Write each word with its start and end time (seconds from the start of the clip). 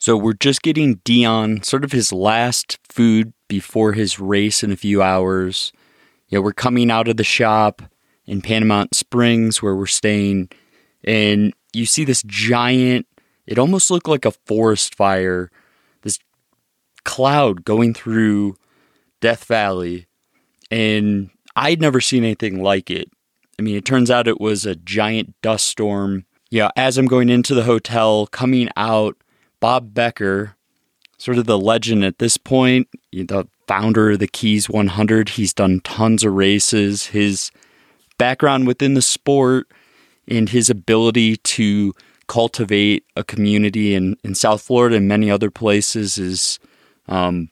So 0.00 0.16
we're 0.16 0.32
just 0.32 0.62
getting 0.62 0.94
Dion 1.04 1.62
sort 1.62 1.84
of 1.84 1.92
his 1.92 2.10
last 2.10 2.78
food 2.88 3.34
before 3.48 3.92
his 3.92 4.18
race 4.18 4.64
in 4.64 4.72
a 4.72 4.76
few 4.76 5.02
hours. 5.02 5.74
Yeah, 6.28 6.38
we're 6.38 6.54
coming 6.54 6.90
out 6.90 7.06
of 7.06 7.18
the 7.18 7.22
shop 7.24 7.82
in 8.24 8.40
Panamint 8.40 8.94
Springs 8.94 9.60
where 9.60 9.76
we're 9.76 9.84
staying, 9.84 10.48
and 11.04 11.52
you 11.74 11.84
see 11.84 12.04
this 12.04 12.22
giant, 12.22 13.06
it 13.46 13.58
almost 13.58 13.90
looked 13.90 14.08
like 14.08 14.24
a 14.24 14.30
forest 14.30 14.94
fire, 14.94 15.50
this 16.00 16.18
cloud 17.04 17.66
going 17.66 17.92
through 17.92 18.56
Death 19.20 19.44
Valley. 19.44 20.06
And 20.70 21.28
I'd 21.54 21.82
never 21.82 22.00
seen 22.00 22.24
anything 22.24 22.62
like 22.62 22.90
it. 22.90 23.10
I 23.58 23.62
mean, 23.62 23.76
it 23.76 23.84
turns 23.84 24.10
out 24.10 24.28
it 24.28 24.40
was 24.40 24.64
a 24.64 24.76
giant 24.76 25.34
dust 25.42 25.66
storm. 25.66 26.24
Yeah, 26.50 26.70
as 26.74 26.96
I'm 26.96 27.06
going 27.06 27.28
into 27.28 27.54
the 27.54 27.64
hotel, 27.64 28.26
coming 28.28 28.70
out, 28.78 29.18
Bob 29.60 29.94
Becker, 29.94 30.56
sort 31.18 31.38
of 31.38 31.46
the 31.46 31.58
legend 31.58 32.04
at 32.04 32.18
this 32.18 32.36
point, 32.36 32.88
the 33.12 33.46
founder 33.68 34.12
of 34.12 34.18
the 34.18 34.26
Keys 34.26 34.68
100. 34.68 35.30
He's 35.30 35.54
done 35.54 35.80
tons 35.80 36.24
of 36.24 36.32
races. 36.32 37.06
His 37.06 37.50
background 38.18 38.66
within 38.66 38.94
the 38.94 39.02
sport 39.02 39.70
and 40.26 40.48
his 40.48 40.68
ability 40.70 41.36
to 41.36 41.94
cultivate 42.26 43.04
a 43.16 43.24
community 43.24 43.94
in, 43.94 44.16
in 44.22 44.34
South 44.34 44.62
Florida 44.62 44.96
and 44.96 45.08
many 45.08 45.30
other 45.30 45.50
places 45.50 46.16
is 46.16 46.58
um, 47.08 47.48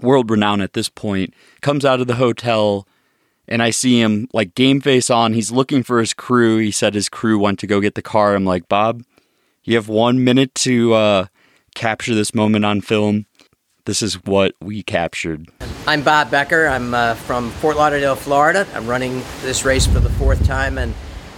world 0.00 0.30
renowned 0.30 0.62
at 0.62 0.74
this 0.74 0.88
point. 0.88 1.34
Comes 1.60 1.84
out 1.84 2.00
of 2.00 2.06
the 2.06 2.14
hotel 2.14 2.86
and 3.48 3.62
I 3.62 3.70
see 3.70 4.00
him 4.00 4.28
like 4.32 4.54
game 4.54 4.80
face 4.80 5.10
on. 5.10 5.32
He's 5.32 5.50
looking 5.50 5.82
for 5.82 6.00
his 6.00 6.12
crew. 6.12 6.58
He 6.58 6.70
said 6.70 6.94
his 6.94 7.08
crew 7.08 7.38
went 7.38 7.58
to 7.60 7.66
go 7.66 7.80
get 7.80 7.94
the 7.94 8.02
car. 8.02 8.34
I'm 8.34 8.44
like, 8.44 8.68
Bob, 8.68 9.02
you 9.66 9.74
have 9.74 9.88
one 9.88 10.22
minute 10.22 10.54
to 10.54 10.94
uh, 10.94 11.26
capture 11.74 12.14
this 12.14 12.34
moment 12.34 12.64
on 12.64 12.80
film. 12.80 13.26
This 13.84 14.00
is 14.00 14.24
what 14.24 14.54
we 14.60 14.82
captured. 14.82 15.48
I'm 15.86 16.02
Bob 16.02 16.30
Becker. 16.30 16.66
I'm 16.66 16.94
uh, 16.94 17.14
from 17.14 17.50
Fort 17.50 17.76
Lauderdale, 17.76 18.16
Florida. 18.16 18.66
I'm 18.74 18.86
running 18.86 19.22
this 19.42 19.64
race 19.64 19.86
for 19.86 20.00
the 20.00 20.10
fourth 20.10 20.44
time, 20.46 20.78
and 20.78 20.94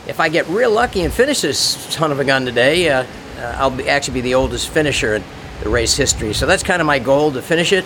if 0.06 0.20
I 0.20 0.28
get 0.28 0.46
real 0.48 0.70
lucky 0.70 1.02
and 1.02 1.12
finish 1.12 1.40
this 1.40 1.58
son 1.58 2.12
of 2.12 2.20
a 2.20 2.24
gun 2.24 2.44
today, 2.44 2.90
uh, 2.90 3.04
uh, 3.38 3.56
I'll 3.58 3.70
be, 3.70 3.88
actually 3.88 4.14
be 4.14 4.20
the 4.20 4.34
oldest 4.34 4.68
finisher 4.68 5.16
in 5.16 5.24
the 5.62 5.70
race 5.70 5.96
history. 5.96 6.34
So 6.34 6.46
that's 6.46 6.62
kind 6.62 6.80
of 6.80 6.86
my 6.86 6.98
goal 6.98 7.32
to 7.32 7.42
finish 7.42 7.72
it 7.72 7.84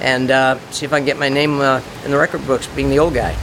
and 0.00 0.30
uh, 0.30 0.58
see 0.70 0.84
if 0.84 0.92
I 0.92 0.98
can 0.98 1.06
get 1.06 1.18
my 1.18 1.28
name 1.28 1.60
uh, 1.60 1.80
in 2.04 2.10
the 2.10 2.18
record 2.18 2.46
books 2.46 2.66
being 2.68 2.90
the 2.90 2.98
old 2.98 3.14
guy. 3.14 3.34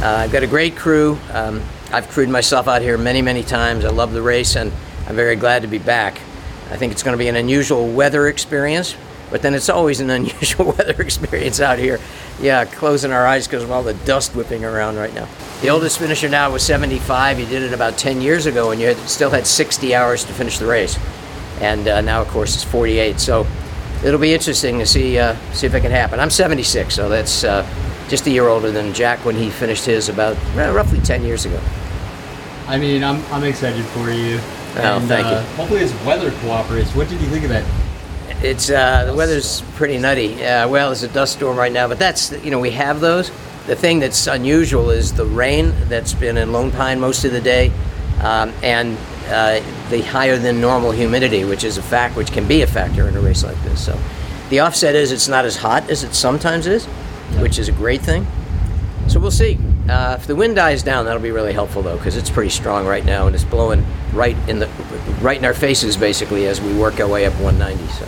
Uh, 0.00 0.18
I've 0.18 0.32
got 0.32 0.44
a 0.44 0.46
great 0.46 0.76
crew. 0.76 1.18
Um, 1.32 1.62
I've 1.90 2.08
crewed 2.08 2.28
myself 2.28 2.68
out 2.68 2.82
here 2.82 2.96
many, 2.98 3.22
many 3.22 3.42
times. 3.42 3.84
I 3.84 3.90
love 3.90 4.12
the 4.12 4.22
race, 4.22 4.56
and 4.56 4.72
I'm 5.08 5.16
very 5.16 5.36
glad 5.36 5.62
to 5.62 5.68
be 5.68 5.78
back. 5.78 6.20
I 6.70 6.76
think 6.76 6.92
it's 6.92 7.02
going 7.02 7.14
to 7.14 7.18
be 7.18 7.28
an 7.28 7.36
unusual 7.36 7.90
weather 7.90 8.28
experience, 8.28 8.94
but 9.30 9.40
then 9.40 9.54
it's 9.54 9.70
always 9.70 10.00
an 10.00 10.10
unusual 10.10 10.66
weather 10.66 11.00
experience 11.00 11.60
out 11.60 11.78
here. 11.78 11.98
Yeah, 12.42 12.66
closing 12.66 13.10
our 13.10 13.26
eyes 13.26 13.46
because 13.46 13.62
of 13.62 13.70
all 13.70 13.82
the 13.82 13.94
dust 13.94 14.34
whipping 14.36 14.66
around 14.66 14.96
right 14.96 15.14
now. 15.14 15.26
The 15.62 15.70
oldest 15.70 15.98
finisher 15.98 16.28
now 16.28 16.52
was 16.52 16.62
75. 16.62 17.38
He 17.38 17.46
did 17.46 17.62
it 17.62 17.72
about 17.72 17.96
10 17.96 18.20
years 18.20 18.44
ago, 18.44 18.70
and 18.70 18.78
you 18.78 18.88
had, 18.88 18.98
still 19.08 19.30
had 19.30 19.46
60 19.46 19.94
hours 19.94 20.24
to 20.24 20.32
finish 20.34 20.58
the 20.58 20.66
race. 20.66 20.98
And 21.62 21.88
uh, 21.88 22.02
now, 22.02 22.20
of 22.20 22.28
course, 22.28 22.54
it's 22.54 22.64
48. 22.64 23.18
So 23.18 23.46
it'll 24.04 24.20
be 24.20 24.34
interesting 24.34 24.78
to 24.78 24.86
see 24.86 25.18
uh, 25.18 25.36
see 25.52 25.66
if 25.66 25.74
it 25.74 25.80
can 25.80 25.90
happen. 25.90 26.20
I'm 26.20 26.30
76, 26.30 26.94
so 26.94 27.08
that's 27.08 27.44
uh, 27.44 27.66
just 28.08 28.26
a 28.26 28.30
year 28.30 28.46
older 28.46 28.70
than 28.70 28.92
Jack 28.92 29.24
when 29.24 29.36
he 29.36 29.48
finished 29.48 29.86
his 29.86 30.10
about 30.10 30.36
roughly 30.54 31.00
10 31.00 31.24
years 31.24 31.46
ago. 31.46 31.60
I 32.66 32.76
mean, 32.76 33.02
I'm, 33.02 33.24
I'm 33.32 33.44
excited 33.44 33.84
for 33.86 34.10
you. 34.10 34.38
Oh, 34.76 35.00
thank 35.00 35.26
you. 35.26 35.56
Hopefully, 35.56 35.80
his 35.80 35.94
weather 36.04 36.30
cooperates. 36.42 36.94
What 36.94 37.08
did 37.08 37.20
you 37.20 37.28
think 37.28 37.44
of 37.44 37.50
that? 37.50 37.64
It's 38.42 38.70
uh, 38.70 39.04
the 39.06 39.14
weather's 39.14 39.62
pretty 39.74 39.98
nutty. 39.98 40.34
Uh, 40.44 40.68
well, 40.68 40.88
there's 40.88 41.02
a 41.02 41.08
dust 41.08 41.34
storm 41.34 41.56
right 41.56 41.72
now, 41.72 41.88
but 41.88 41.98
that's 41.98 42.30
you 42.44 42.50
know 42.50 42.60
we 42.60 42.70
have 42.72 43.00
those. 43.00 43.30
The 43.66 43.76
thing 43.76 43.98
that's 43.98 44.26
unusual 44.26 44.90
is 44.90 45.12
the 45.12 45.26
rain 45.26 45.74
that's 45.88 46.14
been 46.14 46.36
in 46.36 46.52
Lone 46.52 46.70
Pine 46.70 47.00
most 47.00 47.24
of 47.24 47.32
the 47.32 47.40
day, 47.40 47.72
um, 48.22 48.52
and 48.62 48.96
uh, 49.26 49.60
the 49.90 50.02
higher 50.02 50.38
than 50.38 50.60
normal 50.60 50.92
humidity, 50.92 51.44
which 51.44 51.64
is 51.64 51.78
a 51.78 51.82
fact, 51.82 52.16
which 52.16 52.30
can 52.30 52.46
be 52.46 52.62
a 52.62 52.66
factor 52.66 53.08
in 53.08 53.16
a 53.16 53.20
race 53.20 53.42
like 53.42 53.60
this. 53.64 53.84
So, 53.84 53.98
the 54.50 54.60
offset 54.60 54.94
is 54.94 55.12
it's 55.12 55.28
not 55.28 55.44
as 55.44 55.56
hot 55.56 55.90
as 55.90 56.04
it 56.04 56.14
sometimes 56.14 56.66
is, 56.66 56.86
which 57.40 57.58
is 57.58 57.68
a 57.68 57.72
great 57.72 58.02
thing. 58.02 58.26
So 59.08 59.18
we'll 59.18 59.30
see. 59.30 59.58
Uh, 59.88 60.16
if 60.18 60.26
the 60.26 60.36
wind 60.36 60.56
dies 60.56 60.82
down, 60.82 61.06
that'll 61.06 61.22
be 61.22 61.30
really 61.30 61.54
helpful 61.54 61.80
though, 61.80 61.96
because 61.96 62.16
it's 62.16 62.28
pretty 62.28 62.50
strong 62.50 62.86
right 62.86 63.04
now 63.04 63.26
and 63.26 63.34
it's 63.34 63.44
blowing 63.44 63.84
right 64.12 64.36
in 64.48 64.58
the 64.58 64.68
right 65.22 65.38
in 65.38 65.44
our 65.44 65.54
faces 65.54 65.96
basically 65.96 66.46
as 66.46 66.60
we 66.60 66.74
work 66.74 67.00
our 67.00 67.08
way 67.08 67.24
up 67.24 67.32
190. 67.40 67.86
So. 67.94 68.06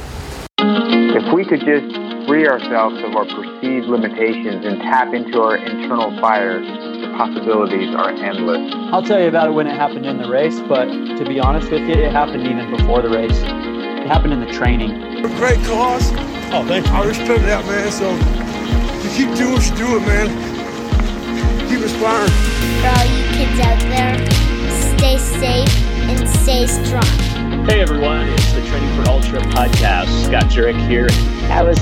If 1.17 1.35
we 1.35 1.45
could 1.45 1.61
just 1.61 2.27
free 2.29 2.47
ourselves 2.47 3.03
of 3.03 3.17
our 3.17 3.25
perceived 3.25 3.87
limitations 3.87 4.65
and 4.65 4.81
tap 4.83 5.15
into 5.15 5.41
our 5.41 5.57
internal 5.57 6.21
fire, 6.21 6.61
the 6.61 7.15
possibilities 7.17 7.95
are 7.95 8.11
endless. 8.11 8.73
I'll 8.93 9.03
tell 9.03 9.21
you 9.21 9.29
about 9.29 9.49
it 9.49 9.53
when 9.53 9.67
it 9.67 9.75
happened 9.75 10.05
in 10.05 10.19
the 10.19 10.29
race, 10.29 10.61
but 10.69 10.85
to 10.85 11.25
be 11.25 11.41
honest 11.41 11.71
with 11.71 11.83
you, 11.83 11.95
it 11.95 12.13
happened 12.13 12.47
even 12.47 12.71
before 12.71 13.01
the 13.01 13.09
race. 13.09 13.39
It 13.39 14.07
happened 14.07 14.35
in 14.35 14.41
the 14.41 14.53
training. 14.53 15.23
Great 15.37 15.59
cause. 15.65 16.13
Oh, 16.53 16.65
thank 16.69 16.87
you. 16.87 16.93
I 16.93 17.07
respect 17.07 17.43
that, 17.45 17.65
man. 17.65 17.91
So 17.91 18.11
you 19.03 19.11
keep 19.17 19.37
doing 19.37 19.53
what 19.55 19.67
you're 19.67 19.77
doing, 19.77 20.07
man. 20.07 20.50
Keep 21.81 21.89
inspiring. 21.89 22.31
For 22.83 22.89
all 22.89 23.07
you 23.07 23.25
kids 23.33 23.59
out 23.61 23.81
there, 23.89 24.15
stay 24.99 25.17
safe 25.17 25.87
and 26.11 26.29
stay 26.29 26.67
strong. 26.67 27.65
Hey 27.65 27.81
everyone, 27.81 28.29
it's 28.29 28.53
the 28.53 28.61
Training 28.67 28.95
for 28.95 29.09
Ultra 29.09 29.41
podcast. 29.41 30.27
Scott 30.27 30.45
Jurek 30.51 30.77
here. 30.87 31.09
I 31.51 31.63
was 31.63 31.79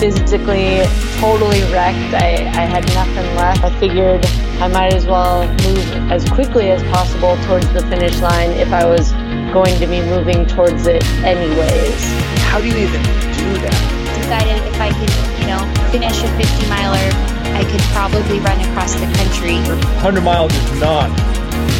physically 0.00 0.80
totally 1.20 1.60
wrecked. 1.70 2.14
I, 2.14 2.46
I 2.46 2.64
had 2.64 2.86
nothing 2.94 3.26
left. 3.36 3.62
I 3.62 3.78
figured 3.78 4.24
I 4.62 4.68
might 4.68 4.94
as 4.94 5.04
well 5.04 5.46
move 5.46 6.10
as 6.10 6.26
quickly 6.30 6.70
as 6.70 6.82
possible 6.84 7.36
towards 7.44 7.70
the 7.74 7.82
finish 7.88 8.18
line 8.20 8.52
if 8.52 8.72
I 8.72 8.86
was 8.86 9.12
going 9.52 9.78
to 9.80 9.86
be 9.86 10.00
moving 10.00 10.46
towards 10.46 10.86
it 10.86 11.04
anyways. 11.24 12.02
How 12.48 12.58
do 12.58 12.68
you 12.68 12.76
even 12.78 13.02
do 13.02 13.52
that? 13.60 14.16
Decided 14.16 14.66
if 14.66 14.80
I 14.80 14.88
could, 14.96 15.12
you 15.42 15.46
know, 15.46 15.90
finish 15.92 16.22
a 16.22 16.28
50 16.38 16.68
miler, 16.70 17.41
I 17.54 17.64
could 17.64 17.80
probably 17.92 18.40
run 18.40 18.58
across 18.60 18.94
the 18.94 19.04
country. 19.14 19.56
100 19.56 20.22
miles 20.22 20.54
is 20.54 20.80
not 20.80 21.14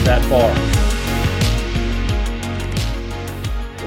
that 0.04 0.22
far. 0.28 0.52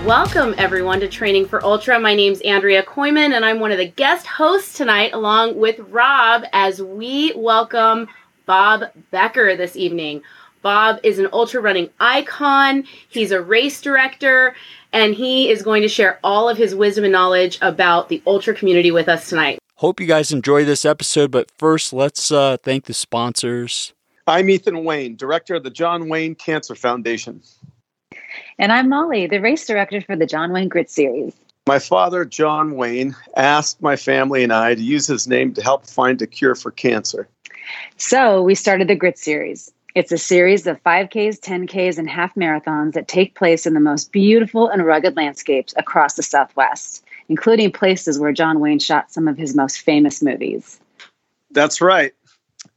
Welcome, 0.04 0.56
everyone, 0.58 1.00
to 1.02 1.08
Training 1.08 1.46
for 1.48 1.64
Ultra. 1.64 2.00
My 2.00 2.16
name's 2.16 2.42
Andrea 2.42 2.82
Kooiman, 2.84 3.34
and 3.36 3.46
I'm 3.46 3.60
one 3.60 3.72
of 3.72 3.78
the 3.78 3.88
guest 3.88 4.26
hosts 4.26 4.74
tonight, 4.76 5.14
along 5.14 5.58
with 5.58 5.80
Rob, 5.80 6.44
as 6.54 6.82
we 6.82 7.34
welcome 7.36 8.08
Bob 8.48 8.86
Becker 9.12 9.56
this 9.56 9.76
evening. 9.76 10.24
Bob 10.64 11.00
is 11.04 11.20
an 11.20 11.28
ultra 11.32 11.62
running 11.62 11.92
icon, 12.00 12.86
he's 13.10 13.32
a 13.32 13.40
race 13.40 13.80
director, 13.80 14.56
and 14.92 15.14
he 15.14 15.52
is 15.52 15.62
going 15.62 15.84
to 15.84 15.88
share 15.88 16.20
all 16.24 16.50
of 16.50 16.58
his 16.58 16.74
wisdom 16.74 17.04
and 17.04 17.14
knowledge 17.14 17.60
about 17.62 18.10
the 18.10 18.24
ultra 18.26 18.56
community 18.56 18.90
with 18.90 19.08
us 19.08 19.30
tonight. 19.30 19.60
Hope 19.80 20.00
you 20.00 20.06
guys 20.06 20.32
enjoy 20.32 20.64
this 20.64 20.86
episode, 20.86 21.32
but 21.32 21.52
first, 21.52 21.92
let's 21.92 22.32
uh, 22.32 22.56
thank 22.64 22.86
the 22.86 22.94
sponsors. 22.94 23.94
I'm 24.26 24.50
Ethan 24.50 24.86
Wayne, 24.86 25.18
director 25.18 25.56
of 25.56 25.64
the 25.64 25.70
John 25.70 26.08
Wayne 26.08 26.34
Cancer 26.34 26.76
Foundation. 26.76 27.42
And 28.58 28.72
I'm 28.72 28.88
Molly, 28.88 29.28
the 29.28 29.42
race 29.42 29.68
director 29.68 30.00
for 30.00 30.16
the 30.16 30.26
John 30.26 30.54
Wayne 30.54 30.70
Grit 30.70 30.90
Series. 30.90 31.34
My 31.68 31.80
father, 31.80 32.24
John 32.24 32.78
Wayne, 32.78 33.18
asked 33.36 33.82
my 33.82 33.98
family 33.98 34.44
and 34.44 34.54
I 34.54 34.76
to 34.76 34.82
use 34.82 35.08
his 35.08 35.28
name 35.28 35.54
to 35.56 35.62
help 35.62 35.86
find 35.86 36.22
a 36.22 36.28
cure 36.28 36.56
for 36.56 36.72
cancer. 36.72 37.28
So 37.98 38.42
we 38.42 38.56
started 38.56 38.88
the 38.88 38.96
Grit 38.96 39.18
Series. 39.18 39.74
It's 39.94 40.14
a 40.14 40.18
series 40.18 40.68
of 40.68 40.82
5Ks, 40.84 41.42
10Ks, 41.42 41.98
and 41.98 42.10
half 42.10 42.34
marathons 42.36 42.94
that 42.94 43.10
take 43.10 43.36
place 43.36 43.66
in 43.66 43.74
the 43.74 43.82
most 43.82 44.14
beautiful 44.14 44.70
and 44.70 44.86
rugged 44.86 45.18
landscapes 45.18 45.74
across 45.76 46.14
the 46.14 46.24
Southwest, 46.24 47.04
including 47.30 47.72
places 47.72 48.20
where 48.20 48.32
John 48.32 48.60
Wayne 48.60 48.80
shot 48.80 49.12
some 49.12 49.28
of 49.28 49.38
his 49.38 49.56
most 49.56 49.80
famous 49.82 50.22
movies. 50.22 50.80
That's 51.52 51.82
right. 51.82 52.14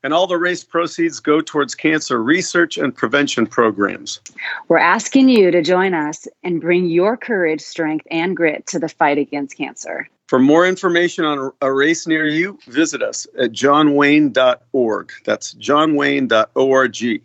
And 0.02 0.14
all 0.14 0.26
the 0.26 0.36
race 0.36 0.62
proceeds 0.62 1.18
go 1.18 1.40
towards 1.40 1.74
cancer 1.74 2.22
research 2.22 2.78
and 2.78 2.94
prevention 2.94 3.46
programs. 3.46 4.20
We're 4.68 4.78
asking 4.78 5.28
you 5.28 5.50
to 5.50 5.62
join 5.62 5.94
us 5.94 6.28
and 6.42 6.60
bring 6.60 6.86
your 6.86 7.16
courage, 7.16 7.60
strength, 7.60 8.06
and 8.10 8.36
grit 8.36 8.66
to 8.68 8.78
the 8.78 8.88
fight 8.88 9.18
against 9.18 9.56
cancer. 9.56 10.08
For 10.28 10.38
more 10.38 10.66
information 10.66 11.24
on 11.24 11.52
a 11.62 11.72
race 11.72 12.06
near 12.06 12.26
you, 12.26 12.58
visit 12.68 13.02
us 13.02 13.26
at 13.38 13.50
johnwayne.org. 13.52 15.12
That's 15.24 15.54
johnwayne.org. 15.54 17.22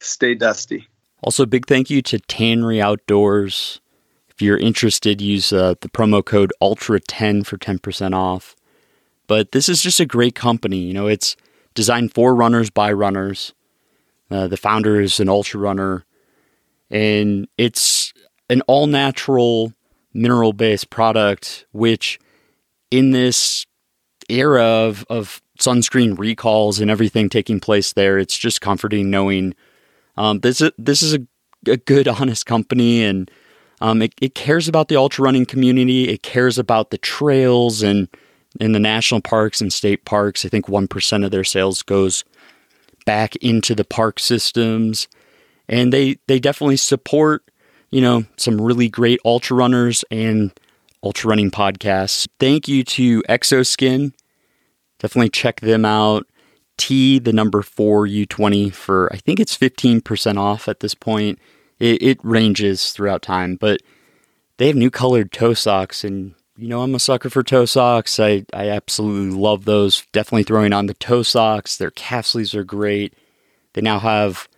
Stay 0.00 0.34
dusty. 0.34 0.88
Also, 1.22 1.46
big 1.46 1.66
thank 1.66 1.90
you 1.90 2.00
to 2.02 2.18
Tannery 2.20 2.80
Outdoors. 2.80 3.80
If 4.34 4.42
you're 4.42 4.58
interested, 4.58 5.20
use 5.20 5.52
uh, 5.52 5.74
the 5.80 5.88
promo 5.88 6.24
code 6.24 6.52
ULTRA10 6.60 7.46
for 7.46 7.56
10% 7.56 8.14
off. 8.14 8.56
But 9.26 9.52
this 9.52 9.68
is 9.68 9.80
just 9.80 10.00
a 10.00 10.06
great 10.06 10.34
company. 10.34 10.78
You 10.78 10.92
know, 10.92 11.06
it's 11.06 11.36
designed 11.74 12.12
for 12.14 12.34
runners 12.34 12.70
by 12.70 12.92
runners. 12.92 13.54
Uh, 14.30 14.48
the 14.48 14.56
founder 14.56 15.00
is 15.00 15.20
an 15.20 15.28
ultra 15.28 15.60
runner, 15.60 16.04
and 16.90 17.46
it's 17.56 18.12
an 18.50 18.60
all 18.62 18.86
natural 18.86 19.72
mineral 20.12 20.52
based 20.52 20.90
product, 20.90 21.66
which 21.72 22.18
in 22.90 23.10
this 23.10 23.66
era 24.28 24.62
of, 24.62 25.04
of 25.10 25.42
sunscreen 25.58 26.18
recalls 26.18 26.80
and 26.80 26.90
everything 26.90 27.28
taking 27.28 27.60
place 27.60 27.92
there, 27.92 28.18
it's 28.18 28.36
just 28.36 28.60
comforting 28.60 29.10
knowing 29.10 29.54
um, 30.16 30.40
this 30.40 30.60
is, 30.60 30.70
this 30.78 31.02
is 31.02 31.14
a, 31.14 31.20
a 31.66 31.76
good, 31.76 32.08
honest 32.08 32.46
company 32.46 33.02
and 33.02 33.30
um, 33.84 34.00
it, 34.00 34.14
it 34.18 34.34
cares 34.34 34.66
about 34.66 34.88
the 34.88 34.96
ultra 34.96 35.22
running 35.22 35.44
community. 35.44 36.08
It 36.08 36.22
cares 36.22 36.58
about 36.58 36.88
the 36.88 36.96
trails 36.96 37.82
and 37.82 38.08
in 38.58 38.72
the 38.72 38.80
national 38.80 39.20
parks 39.20 39.60
and 39.60 39.70
state 39.70 40.06
parks. 40.06 40.46
I 40.46 40.48
think 40.48 40.68
1% 40.68 41.24
of 41.24 41.30
their 41.30 41.44
sales 41.44 41.82
goes 41.82 42.24
back 43.04 43.36
into 43.36 43.74
the 43.74 43.84
park 43.84 44.18
systems. 44.18 45.06
And 45.68 45.92
they, 45.92 46.16
they 46.28 46.38
definitely 46.38 46.78
support, 46.78 47.44
you 47.90 48.00
know, 48.00 48.24
some 48.38 48.58
really 48.58 48.88
great 48.88 49.20
ultra 49.22 49.54
runners 49.54 50.02
and 50.10 50.50
ultra 51.02 51.28
running 51.28 51.50
podcasts. 51.50 52.26
Thank 52.40 52.66
you 52.66 52.84
to 52.84 53.22
XOSKIN. 53.24 54.14
Definitely 54.98 55.28
check 55.28 55.60
them 55.60 55.84
out. 55.84 56.26
T, 56.78 57.18
the 57.18 57.34
number 57.34 57.60
four 57.60 58.06
U20 58.06 58.72
for, 58.72 59.12
I 59.12 59.18
think 59.18 59.40
it's 59.40 59.58
15% 59.58 60.38
off 60.38 60.68
at 60.68 60.80
this 60.80 60.94
point. 60.94 61.38
It, 61.84 62.02
it 62.02 62.18
ranges 62.22 62.92
throughout 62.92 63.20
time, 63.20 63.56
but 63.56 63.82
they 64.56 64.68
have 64.68 64.76
new 64.76 64.90
colored 64.90 65.32
toe 65.32 65.52
socks 65.52 66.02
and 66.02 66.34
you 66.56 66.68
know, 66.68 66.82
I'm 66.82 66.94
a 66.94 67.00
sucker 67.00 67.28
for 67.30 67.42
toe 67.42 67.64
socks. 67.64 68.20
I, 68.20 68.46
I 68.54 68.68
absolutely 68.68 69.36
love 69.36 69.64
those. 69.64 70.06
Definitely 70.12 70.44
throwing 70.44 70.72
on 70.72 70.86
the 70.86 70.94
toe 70.94 71.22
socks. 71.22 71.76
Their 71.76 71.90
calf 71.90 72.26
sleeves 72.26 72.54
are 72.54 72.64
great. 72.64 73.12
They 73.72 73.82
now 73.82 73.98
have 73.98 74.48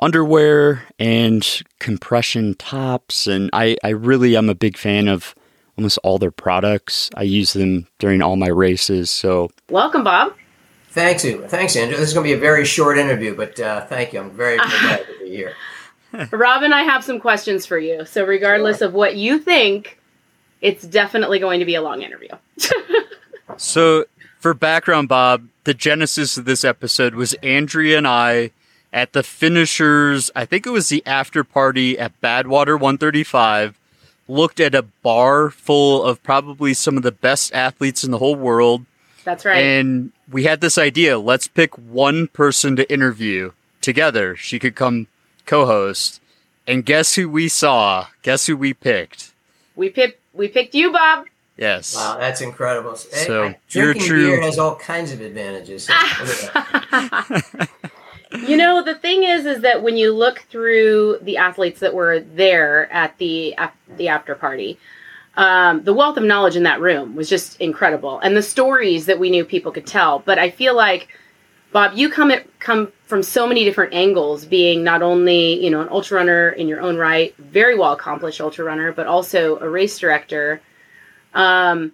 underwear 0.00 0.84
and 0.98 1.62
compression 1.78 2.54
tops. 2.54 3.28
And 3.28 3.50
I, 3.52 3.76
I 3.84 3.90
really 3.90 4.36
am 4.36 4.48
a 4.48 4.54
big 4.54 4.76
fan 4.76 5.06
of 5.06 5.34
almost 5.76 5.98
all 6.02 6.18
their 6.18 6.32
products. 6.32 7.08
I 7.14 7.22
use 7.22 7.52
them 7.52 7.86
during 8.00 8.20
all 8.20 8.36
my 8.36 8.48
races. 8.48 9.10
So, 9.10 9.50
welcome, 9.70 10.02
Bob. 10.02 10.34
Thanks. 10.90 11.22
Thanks, 11.22 11.76
Andrew. 11.76 11.96
This 11.96 12.08
is 12.08 12.14
going 12.14 12.24
to 12.26 12.30
be 12.30 12.36
a 12.36 12.40
very 12.40 12.64
short 12.64 12.98
interview, 12.98 13.36
but 13.36 13.60
uh, 13.60 13.86
thank 13.86 14.12
you. 14.12 14.20
I'm 14.20 14.32
very, 14.32 14.56
very 14.56 14.80
glad 14.80 15.06
to 15.06 15.18
be 15.20 15.30
here. 15.30 15.54
Rob 16.30 16.62
and 16.62 16.74
I 16.74 16.82
have 16.82 17.04
some 17.04 17.20
questions 17.20 17.66
for 17.66 17.78
you. 17.78 18.04
So, 18.04 18.24
regardless 18.24 18.78
sure. 18.78 18.88
of 18.88 18.94
what 18.94 19.16
you 19.16 19.38
think, 19.38 19.98
it's 20.60 20.84
definitely 20.84 21.38
going 21.38 21.60
to 21.60 21.66
be 21.66 21.74
a 21.74 21.82
long 21.82 22.02
interview. 22.02 22.30
so, 23.56 24.04
for 24.38 24.54
background, 24.54 25.08
Bob, 25.08 25.48
the 25.64 25.74
genesis 25.74 26.36
of 26.36 26.44
this 26.44 26.64
episode 26.64 27.14
was 27.14 27.34
Andrea 27.34 27.98
and 27.98 28.06
I 28.06 28.52
at 28.92 29.12
the 29.12 29.22
finishers. 29.22 30.30
I 30.34 30.44
think 30.44 30.66
it 30.66 30.70
was 30.70 30.88
the 30.88 31.02
after 31.06 31.44
party 31.44 31.98
at 31.98 32.18
Badwater 32.20 32.74
135. 32.74 33.78
Looked 34.30 34.60
at 34.60 34.74
a 34.74 34.82
bar 34.82 35.50
full 35.50 36.04
of 36.04 36.22
probably 36.22 36.74
some 36.74 36.96
of 36.96 37.02
the 37.02 37.12
best 37.12 37.52
athletes 37.54 38.04
in 38.04 38.10
the 38.10 38.18
whole 38.18 38.36
world. 38.36 38.84
That's 39.24 39.44
right. 39.44 39.62
And 39.62 40.12
we 40.30 40.44
had 40.44 40.60
this 40.60 40.78
idea 40.78 41.18
let's 41.18 41.48
pick 41.48 41.76
one 41.76 42.28
person 42.28 42.76
to 42.76 42.90
interview 42.92 43.52
together. 43.80 44.36
She 44.36 44.58
could 44.58 44.74
come 44.74 45.06
co 45.48 45.66
host. 45.66 46.20
And 46.66 46.84
guess 46.84 47.14
who 47.14 47.28
we 47.28 47.48
saw? 47.48 48.08
Guess 48.22 48.46
who 48.46 48.56
we 48.56 48.74
picked? 48.74 49.32
We 49.74 49.88
picked 49.88 50.20
we 50.34 50.48
picked 50.48 50.74
you, 50.74 50.92
Bob. 50.92 51.26
Yes. 51.56 51.96
Wow, 51.96 52.18
that's 52.18 52.40
incredible. 52.40 52.94
So 52.94 53.48
hey, 53.48 53.58
drinking 53.68 54.06
true... 54.06 54.26
beer 54.28 54.40
has 54.40 54.58
all 54.58 54.76
kinds 54.76 55.10
of 55.10 55.20
advantages. 55.20 55.88
you 58.46 58.56
know, 58.56 58.84
the 58.84 58.94
thing 58.94 59.24
is, 59.24 59.44
is 59.44 59.62
that 59.62 59.82
when 59.82 59.96
you 59.96 60.12
look 60.12 60.40
through 60.50 61.18
the 61.22 61.38
athletes 61.38 61.80
that 61.80 61.94
were 61.94 62.20
there 62.20 62.92
at 62.92 63.18
the 63.18 63.56
the 63.96 64.08
after 64.08 64.36
party, 64.36 64.78
um, 65.36 65.82
the 65.82 65.92
wealth 65.92 66.16
of 66.16 66.22
knowledge 66.22 66.54
in 66.54 66.62
that 66.62 66.80
room 66.80 67.16
was 67.16 67.28
just 67.28 67.60
incredible, 67.60 68.20
and 68.20 68.36
the 68.36 68.42
stories 68.42 69.06
that 69.06 69.18
we 69.18 69.30
knew 69.30 69.44
people 69.44 69.72
could 69.72 69.86
tell. 69.86 70.20
But 70.20 70.38
I 70.38 70.50
feel 70.50 70.76
like, 70.76 71.08
Bob, 71.72 71.92
you 71.94 72.08
come 72.08 72.30
at, 72.30 72.46
come 72.60 72.92
from 73.06 73.22
so 73.22 73.46
many 73.46 73.64
different 73.64 73.92
angles, 73.92 74.44
being 74.44 74.82
not 74.82 75.02
only 75.02 75.62
you 75.62 75.70
know 75.70 75.80
an 75.80 75.88
ultra 75.90 76.16
runner 76.16 76.50
in 76.50 76.68
your 76.68 76.80
own 76.80 76.96
right, 76.96 77.36
very 77.36 77.76
well 77.76 77.92
accomplished 77.92 78.40
ultra 78.40 78.64
runner, 78.64 78.92
but 78.92 79.06
also 79.06 79.58
a 79.58 79.68
race 79.68 79.98
director. 79.98 80.60
Um, 81.34 81.92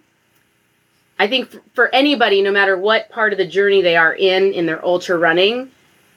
I 1.19 1.27
think 1.27 1.55
for 1.73 1.93
anybody, 1.93 2.41
no 2.41 2.51
matter 2.51 2.77
what 2.77 3.09
part 3.09 3.31
of 3.31 3.37
the 3.37 3.47
journey 3.47 3.81
they 3.81 3.95
are 3.95 4.13
in 4.13 4.53
in 4.53 4.65
their 4.65 4.83
ultra 4.83 5.17
running, 5.17 5.71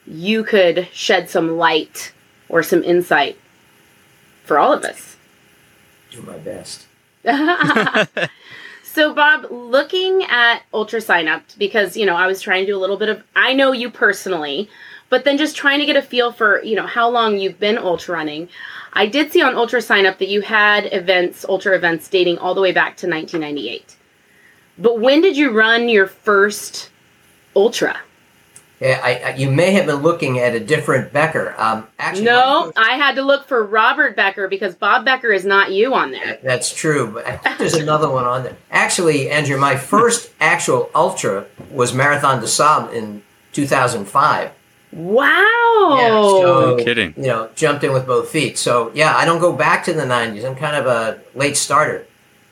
you 0.06 0.44
could 0.44 0.88
shed 0.92 1.28
some 1.28 1.56
light 1.56 2.12
or 2.48 2.62
some 2.62 2.82
insight 2.82 3.38
for 4.44 4.58
all 4.58 4.72
of 4.72 4.84
us. 4.84 5.16
Do 6.10 6.22
my 6.22 6.38
best. 6.38 6.86
So, 8.98 9.14
Bob, 9.14 9.46
looking 9.52 10.24
at 10.24 10.64
Ultra 10.74 11.00
Sign 11.00 11.28
Up, 11.28 11.44
because, 11.56 11.96
you 11.96 12.04
know, 12.04 12.16
I 12.16 12.26
was 12.26 12.40
trying 12.40 12.66
to 12.66 12.72
do 12.72 12.76
a 12.76 12.80
little 12.80 12.96
bit 12.96 13.08
of, 13.08 13.22
I 13.36 13.54
know 13.54 13.70
you 13.70 13.90
personally, 13.92 14.68
but 15.08 15.22
then 15.22 15.38
just 15.38 15.54
trying 15.54 15.78
to 15.78 15.86
get 15.86 15.94
a 15.94 16.02
feel 16.02 16.32
for, 16.32 16.60
you 16.64 16.74
know, 16.74 16.84
how 16.84 17.08
long 17.08 17.38
you've 17.38 17.60
been 17.60 17.78
ultra 17.78 18.16
running. 18.16 18.48
I 18.94 19.06
did 19.06 19.30
see 19.30 19.40
on 19.40 19.54
Ultra 19.54 19.82
Sign 19.82 20.04
Up 20.04 20.18
that 20.18 20.26
you 20.26 20.40
had 20.40 20.92
events, 20.92 21.44
ultra 21.48 21.76
events 21.76 22.08
dating 22.08 22.38
all 22.38 22.56
the 22.56 22.60
way 22.60 22.72
back 22.72 22.96
to 22.96 23.08
1998. 23.08 23.96
But 24.78 24.98
when 24.98 25.20
did 25.20 25.36
you 25.36 25.52
run 25.52 25.88
your 25.88 26.08
first 26.08 26.90
ultra? 27.54 28.00
Yeah, 28.80 29.00
I, 29.02 29.14
I, 29.14 29.34
you 29.34 29.50
may 29.50 29.72
have 29.72 29.86
been 29.86 30.02
looking 30.02 30.38
at 30.38 30.54
a 30.54 30.60
different 30.60 31.12
Becker. 31.12 31.54
Um, 31.58 31.88
actually, 31.98 32.26
no, 32.26 32.72
I 32.76 32.92
had 32.92 33.16
to 33.16 33.22
look 33.22 33.48
for 33.48 33.64
Robert 33.64 34.14
Becker 34.14 34.46
because 34.46 34.76
Bob 34.76 35.04
Becker 35.04 35.32
is 35.32 35.44
not 35.44 35.72
you 35.72 35.94
on 35.94 36.12
there. 36.12 36.38
That's 36.44 36.72
true, 36.72 37.10
but 37.12 37.26
I 37.26 37.36
think 37.36 37.58
there's 37.58 37.74
another 37.74 38.08
one 38.08 38.24
on 38.24 38.44
there. 38.44 38.56
Actually, 38.70 39.30
Andrew, 39.30 39.58
my 39.58 39.76
first 39.76 40.30
actual 40.40 40.90
ultra 40.94 41.46
was 41.70 41.92
Marathon 41.92 42.40
des 42.40 42.46
Sables 42.46 42.94
in 42.94 43.22
2005. 43.52 44.52
Wow! 44.92 45.96
Yeah, 45.98 46.08
so, 46.08 46.76
no 46.76 46.84
kidding. 46.84 47.14
You 47.16 47.24
know, 47.24 47.50
jumped 47.54 47.84
in 47.84 47.92
with 47.92 48.06
both 48.06 48.30
feet. 48.30 48.58
So 48.58 48.92
yeah, 48.94 49.14
I 49.16 49.24
don't 49.24 49.40
go 49.40 49.52
back 49.52 49.84
to 49.84 49.92
the 49.92 50.02
90s. 50.02 50.44
I'm 50.44 50.54
kind 50.54 50.76
of 50.76 50.86
a 50.86 51.20
late 51.34 51.56
starter. 51.56 52.06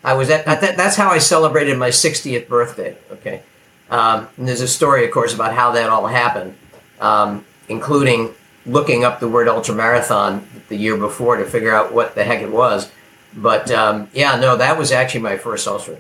I 0.04 0.14
was 0.14 0.28
at, 0.30 0.46
at 0.46 0.76
that's 0.76 0.96
how 0.96 1.10
I 1.10 1.18
celebrated 1.18 1.78
my 1.78 1.88
60th 1.88 2.48
birthday. 2.48 2.96
Okay. 3.12 3.42
Um, 3.90 4.28
and 4.36 4.48
there's 4.48 4.60
a 4.60 4.68
story, 4.68 5.04
of 5.04 5.10
course, 5.10 5.34
about 5.34 5.54
how 5.54 5.72
that 5.72 5.90
all 5.90 6.06
happened, 6.06 6.56
um, 7.00 7.44
including 7.68 8.34
looking 8.64 9.04
up 9.04 9.20
the 9.20 9.28
word 9.28 9.46
ultramarathon 9.46 10.42
the 10.68 10.76
year 10.76 10.96
before 10.96 11.36
to 11.36 11.44
figure 11.44 11.72
out 11.72 11.92
what 11.92 12.14
the 12.14 12.24
heck 12.24 12.42
it 12.42 12.50
was. 12.50 12.90
But 13.34 13.70
um, 13.70 14.08
yeah, 14.12 14.36
no, 14.36 14.56
that 14.56 14.78
was 14.78 14.92
actually 14.92 15.20
my 15.20 15.36
first 15.36 15.66
ultra. 15.68 15.98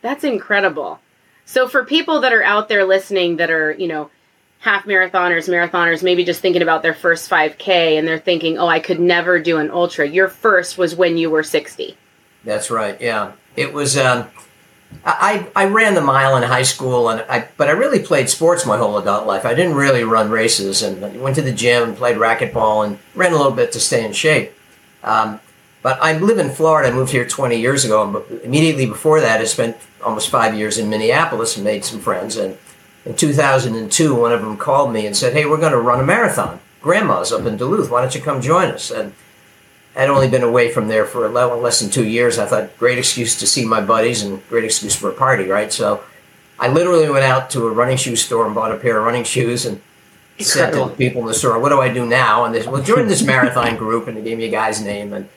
That's 0.00 0.24
incredible. 0.24 1.00
So 1.44 1.68
for 1.68 1.84
people 1.84 2.20
that 2.20 2.32
are 2.32 2.42
out 2.42 2.68
there 2.68 2.84
listening 2.84 3.36
that 3.36 3.50
are, 3.50 3.72
you 3.72 3.88
know, 3.88 4.10
half 4.58 4.84
marathoners, 4.84 5.48
marathoners, 5.48 6.04
maybe 6.04 6.24
just 6.24 6.40
thinking 6.40 6.62
about 6.62 6.82
their 6.82 6.94
first 6.94 7.28
5K 7.28 7.98
and 7.98 8.06
they're 8.06 8.18
thinking, 8.18 8.58
oh, 8.58 8.68
I 8.68 8.78
could 8.78 9.00
never 9.00 9.40
do 9.40 9.58
an 9.58 9.70
ultra. 9.70 10.06
Your 10.06 10.28
first 10.28 10.78
was 10.78 10.94
when 10.94 11.16
you 11.16 11.30
were 11.30 11.42
60. 11.42 11.96
That's 12.44 12.70
right. 12.70 13.00
Yeah. 13.00 13.32
It 13.56 13.72
was, 13.72 13.96
um, 13.96 14.28
I, 15.04 15.46
I 15.56 15.64
ran 15.66 15.94
the 15.94 16.00
mile 16.00 16.36
in 16.36 16.42
high 16.44 16.62
school, 16.62 17.08
and 17.08 17.24
I, 17.28 17.48
but 17.56 17.68
I 17.68 17.72
really 17.72 17.98
played 17.98 18.28
sports 18.28 18.64
my 18.64 18.76
whole 18.76 18.98
adult 18.98 19.26
life. 19.26 19.44
I 19.44 19.54
didn't 19.54 19.74
really 19.74 20.04
run 20.04 20.30
races, 20.30 20.82
and 20.82 21.04
I 21.04 21.08
went 21.16 21.34
to 21.36 21.42
the 21.42 21.52
gym, 21.52 21.88
and 21.88 21.96
played 21.96 22.16
racquetball, 22.16 22.86
and 22.86 22.98
ran 23.14 23.32
a 23.32 23.36
little 23.36 23.52
bit 23.52 23.72
to 23.72 23.80
stay 23.80 24.04
in 24.04 24.12
shape. 24.12 24.52
Um, 25.02 25.40
but 25.82 25.98
I 26.00 26.16
live 26.18 26.38
in 26.38 26.50
Florida. 26.50 26.88
I 26.88 26.92
moved 26.92 27.10
here 27.10 27.26
20 27.26 27.56
years 27.56 27.84
ago, 27.84 28.02
and 28.02 28.42
immediately 28.42 28.86
before 28.86 29.20
that, 29.20 29.40
I 29.40 29.44
spent 29.44 29.76
almost 30.04 30.30
five 30.30 30.54
years 30.54 30.78
in 30.78 30.88
Minneapolis 30.88 31.56
and 31.56 31.64
made 31.64 31.84
some 31.84 32.00
friends. 32.00 32.36
And 32.36 32.56
in 33.04 33.16
2002, 33.16 34.14
one 34.14 34.32
of 34.32 34.40
them 34.40 34.56
called 34.56 34.92
me 34.92 35.06
and 35.06 35.16
said, 35.16 35.32
"Hey, 35.32 35.46
we're 35.46 35.56
going 35.56 35.72
to 35.72 35.80
run 35.80 36.00
a 36.00 36.04
marathon. 36.04 36.60
Grandma's 36.80 37.32
up 37.32 37.46
in 37.46 37.56
Duluth. 37.56 37.90
Why 37.90 38.00
don't 38.00 38.14
you 38.14 38.20
come 38.20 38.40
join 38.40 38.68
us?" 38.68 38.92
And 38.92 39.14
I'd 39.94 40.08
only 40.08 40.28
been 40.28 40.42
away 40.42 40.72
from 40.72 40.88
there 40.88 41.04
for 41.04 41.28
less 41.28 41.80
than 41.80 41.90
two 41.90 42.06
years. 42.06 42.38
I 42.38 42.46
thought, 42.46 42.78
great 42.78 42.98
excuse 42.98 43.38
to 43.40 43.46
see 43.46 43.64
my 43.64 43.80
buddies 43.80 44.22
and 44.22 44.46
great 44.48 44.64
excuse 44.64 44.96
for 44.96 45.10
a 45.10 45.12
party, 45.12 45.44
right? 45.44 45.72
So 45.72 46.02
I 46.58 46.68
literally 46.68 47.10
went 47.10 47.24
out 47.24 47.50
to 47.50 47.66
a 47.66 47.70
running 47.70 47.96
shoe 47.96 48.16
store 48.16 48.46
and 48.46 48.54
bought 48.54 48.72
a 48.72 48.76
pair 48.76 48.98
of 48.98 49.04
running 49.04 49.24
shoes 49.24 49.66
and 49.66 49.80
said 50.38 50.70
to 50.72 50.86
the 50.88 50.96
people 50.96 51.20
in 51.20 51.26
the 51.26 51.34
store, 51.34 51.58
what 51.58 51.68
do 51.68 51.80
I 51.80 51.92
do 51.92 52.06
now? 52.06 52.44
And 52.44 52.54
they 52.54 52.62
said, 52.62 52.72
well, 52.72 52.82
join 52.82 53.06
this 53.06 53.22
marathon 53.22 53.76
group. 53.76 54.08
And 54.08 54.16
they 54.16 54.22
gave 54.22 54.38
me 54.38 54.44
a 54.44 54.50
guy's 54.50 54.80
name. 54.80 55.12
And 55.12 55.28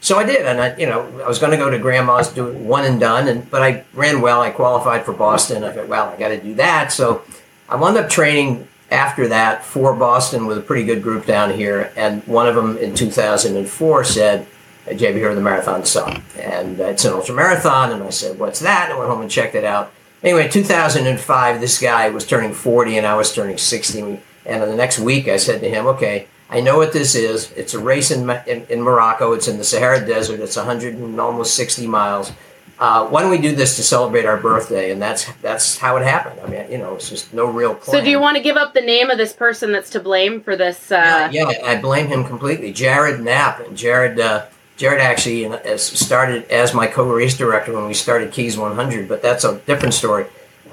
so 0.00 0.18
I 0.18 0.24
did. 0.24 0.46
And 0.46 0.60
I, 0.60 0.76
you 0.76 0.86
know, 0.86 1.02
I 1.24 1.26
was 1.28 1.40
going 1.40 1.50
to 1.50 1.56
go 1.56 1.68
to 1.68 1.78
grandma's, 1.78 2.28
do 2.28 2.52
one 2.52 2.84
and 2.84 3.00
done. 3.00 3.26
And, 3.26 3.50
but 3.50 3.62
I 3.62 3.84
ran 3.92 4.20
well. 4.20 4.40
I 4.40 4.50
qualified 4.50 5.04
for 5.04 5.12
Boston. 5.12 5.64
I 5.64 5.72
thought, 5.72 5.88
well, 5.88 6.10
I 6.10 6.16
got 6.16 6.28
to 6.28 6.40
do 6.40 6.54
that. 6.54 6.92
So 6.92 7.22
I 7.68 7.74
wound 7.74 7.96
up 7.96 8.08
training 8.08 8.68
after 8.90 9.28
that 9.28 9.64
for 9.64 9.94
Boston 9.94 10.46
with 10.46 10.58
a 10.58 10.60
pretty 10.60 10.84
good 10.84 11.02
group 11.02 11.26
down 11.26 11.52
here, 11.52 11.92
and 11.96 12.22
one 12.26 12.46
of 12.46 12.54
them 12.54 12.76
in 12.78 12.94
2004 12.94 14.04
said, 14.04 14.46
"Did 14.88 15.00
you 15.00 15.08
ever 15.08 15.34
the 15.34 15.40
Marathon 15.40 15.84
Sun?" 15.84 16.22
And 16.38 16.78
it's 16.80 17.04
an 17.04 17.12
ultra 17.12 17.34
marathon, 17.34 17.92
and 17.92 18.02
I 18.02 18.10
said, 18.10 18.38
"What's 18.38 18.60
that?" 18.60 18.86
And 18.86 18.94
I 18.94 18.98
went 18.98 19.10
home 19.10 19.22
and 19.22 19.30
checked 19.30 19.54
it 19.54 19.64
out. 19.64 19.92
Anyway, 20.22 20.48
2005, 20.48 21.60
this 21.60 21.78
guy 21.78 22.08
was 22.10 22.26
turning 22.26 22.52
40, 22.52 22.96
and 22.96 23.06
I 23.06 23.16
was 23.16 23.32
turning 23.32 23.58
60. 23.58 24.20
And 24.44 24.62
in 24.62 24.68
the 24.68 24.76
next 24.76 24.98
week, 24.98 25.28
I 25.28 25.36
said 25.36 25.60
to 25.60 25.68
him, 25.68 25.86
"Okay, 25.86 26.26
I 26.48 26.60
know 26.60 26.78
what 26.78 26.92
this 26.92 27.14
is. 27.14 27.50
It's 27.52 27.74
a 27.74 27.78
race 27.78 28.10
in, 28.10 28.30
in, 28.46 28.66
in 28.68 28.80
Morocco. 28.80 29.32
It's 29.32 29.48
in 29.48 29.58
the 29.58 29.64
Sahara 29.64 30.06
Desert. 30.06 30.40
It's 30.40 30.56
100 30.56 30.94
and 30.94 31.20
almost 31.20 31.54
60 31.54 31.86
miles. 31.86 32.32
Uh, 32.78 33.06
why 33.08 33.22
don't 33.22 33.30
we 33.30 33.38
do 33.38 33.54
this 33.54 33.76
to 33.76 33.82
celebrate 33.82 34.26
our 34.26 34.36
birthday? 34.36 34.90
And 34.90 35.00
that's 35.00 35.32
that's 35.40 35.78
how 35.78 35.96
it 35.96 36.04
happened. 36.04 36.40
I 36.40 36.46
mean, 36.48 36.70
you 36.70 36.78
know, 36.78 36.94
it's 36.94 37.08
just 37.08 37.32
no 37.32 37.46
real 37.46 37.74
plan. 37.74 37.98
So, 37.98 38.04
do 38.04 38.10
you 38.10 38.20
want 38.20 38.36
to 38.36 38.42
give 38.42 38.56
up 38.56 38.74
the 38.74 38.82
name 38.82 39.08
of 39.08 39.16
this 39.16 39.32
person 39.32 39.72
that's 39.72 39.90
to 39.90 40.00
blame 40.00 40.42
for 40.42 40.56
this? 40.56 40.92
Uh... 40.92 41.28
Yeah, 41.32 41.50
yeah, 41.50 41.64
I 41.64 41.80
blame 41.80 42.08
him 42.08 42.24
completely. 42.24 42.72
Jared 42.72 43.20
Knapp. 43.20 43.60
And 43.60 43.76
Jared, 43.76 44.20
uh, 44.20 44.46
Jared 44.76 45.00
actually 45.00 45.50
started 45.78 46.50
as 46.50 46.74
my 46.74 46.86
co-race 46.86 47.36
director 47.36 47.72
when 47.72 47.86
we 47.86 47.94
started 47.94 48.30
Keys 48.30 48.58
100, 48.58 49.08
but 49.08 49.22
that's 49.22 49.44
a 49.44 49.58
different 49.60 49.94
story. 49.94 50.26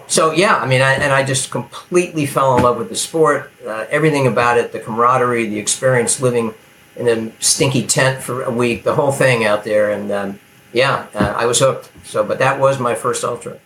So 0.07 0.31
yeah, 0.31 0.57
I 0.57 0.67
mean, 0.67 0.81
I, 0.81 0.93
and 0.93 1.13
I 1.13 1.23
just 1.23 1.51
completely 1.51 2.25
fell 2.25 2.57
in 2.57 2.63
love 2.63 2.77
with 2.77 2.89
the 2.89 2.95
sport, 2.95 3.51
uh, 3.65 3.85
everything 3.89 4.27
about 4.27 4.57
it, 4.57 4.73
the 4.73 4.79
camaraderie, 4.79 5.47
the 5.47 5.57
experience 5.57 6.21
living 6.21 6.53
in 6.95 7.07
a 7.07 7.41
stinky 7.41 7.87
tent 7.87 8.21
for 8.21 8.43
a 8.43 8.51
week, 8.51 8.83
the 8.83 8.95
whole 8.95 9.11
thing 9.11 9.45
out 9.45 9.63
there, 9.63 9.91
and 9.91 10.11
um, 10.11 10.39
yeah, 10.73 11.07
uh, 11.13 11.33
I 11.37 11.45
was 11.45 11.59
hooked. 11.59 11.89
So, 12.05 12.23
but 12.23 12.39
that 12.39 12.59
was 12.59 12.79
my 12.79 12.95
first 12.95 13.23
ultra. 13.23 13.59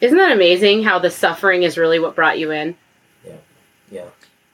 Isn't 0.00 0.18
that 0.18 0.32
amazing 0.32 0.82
how 0.82 0.98
the 0.98 1.10
suffering 1.10 1.62
is 1.62 1.76
really 1.76 1.98
what 1.98 2.14
brought 2.14 2.38
you 2.38 2.50
in? 2.50 2.76
Yeah, 3.24 3.32
yeah. 3.90 4.04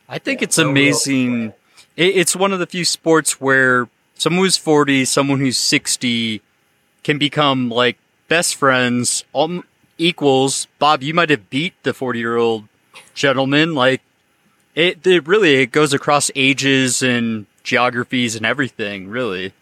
I 0.08 0.18
think 0.18 0.40
yeah, 0.40 0.44
it's 0.44 0.58
amazing. 0.58 1.52
It's 1.96 2.34
one 2.34 2.52
of 2.52 2.58
the 2.58 2.66
few 2.66 2.84
sports 2.84 3.40
where 3.40 3.88
someone 4.14 4.44
who's 4.44 4.56
40, 4.56 5.04
someone 5.04 5.38
who's 5.40 5.58
60 5.58 6.40
can 7.02 7.18
become 7.18 7.68
like 7.68 7.98
best 8.28 8.54
friends, 8.54 9.24
all 9.32 9.62
equals. 9.98 10.66
Bob, 10.78 11.02
you 11.02 11.14
might 11.14 11.30
have 11.30 11.50
beat 11.50 11.74
the 11.82 11.92
40 11.92 12.18
year 12.18 12.36
old 12.36 12.68
gentleman. 13.14 13.74
Like 13.74 14.02
it, 14.74 15.06
it 15.06 15.26
really, 15.26 15.56
it 15.56 15.72
goes 15.72 15.92
across 15.92 16.30
ages 16.34 17.02
and 17.02 17.46
geographies 17.62 18.36
and 18.36 18.46
everything, 18.46 19.08
really. 19.08 19.52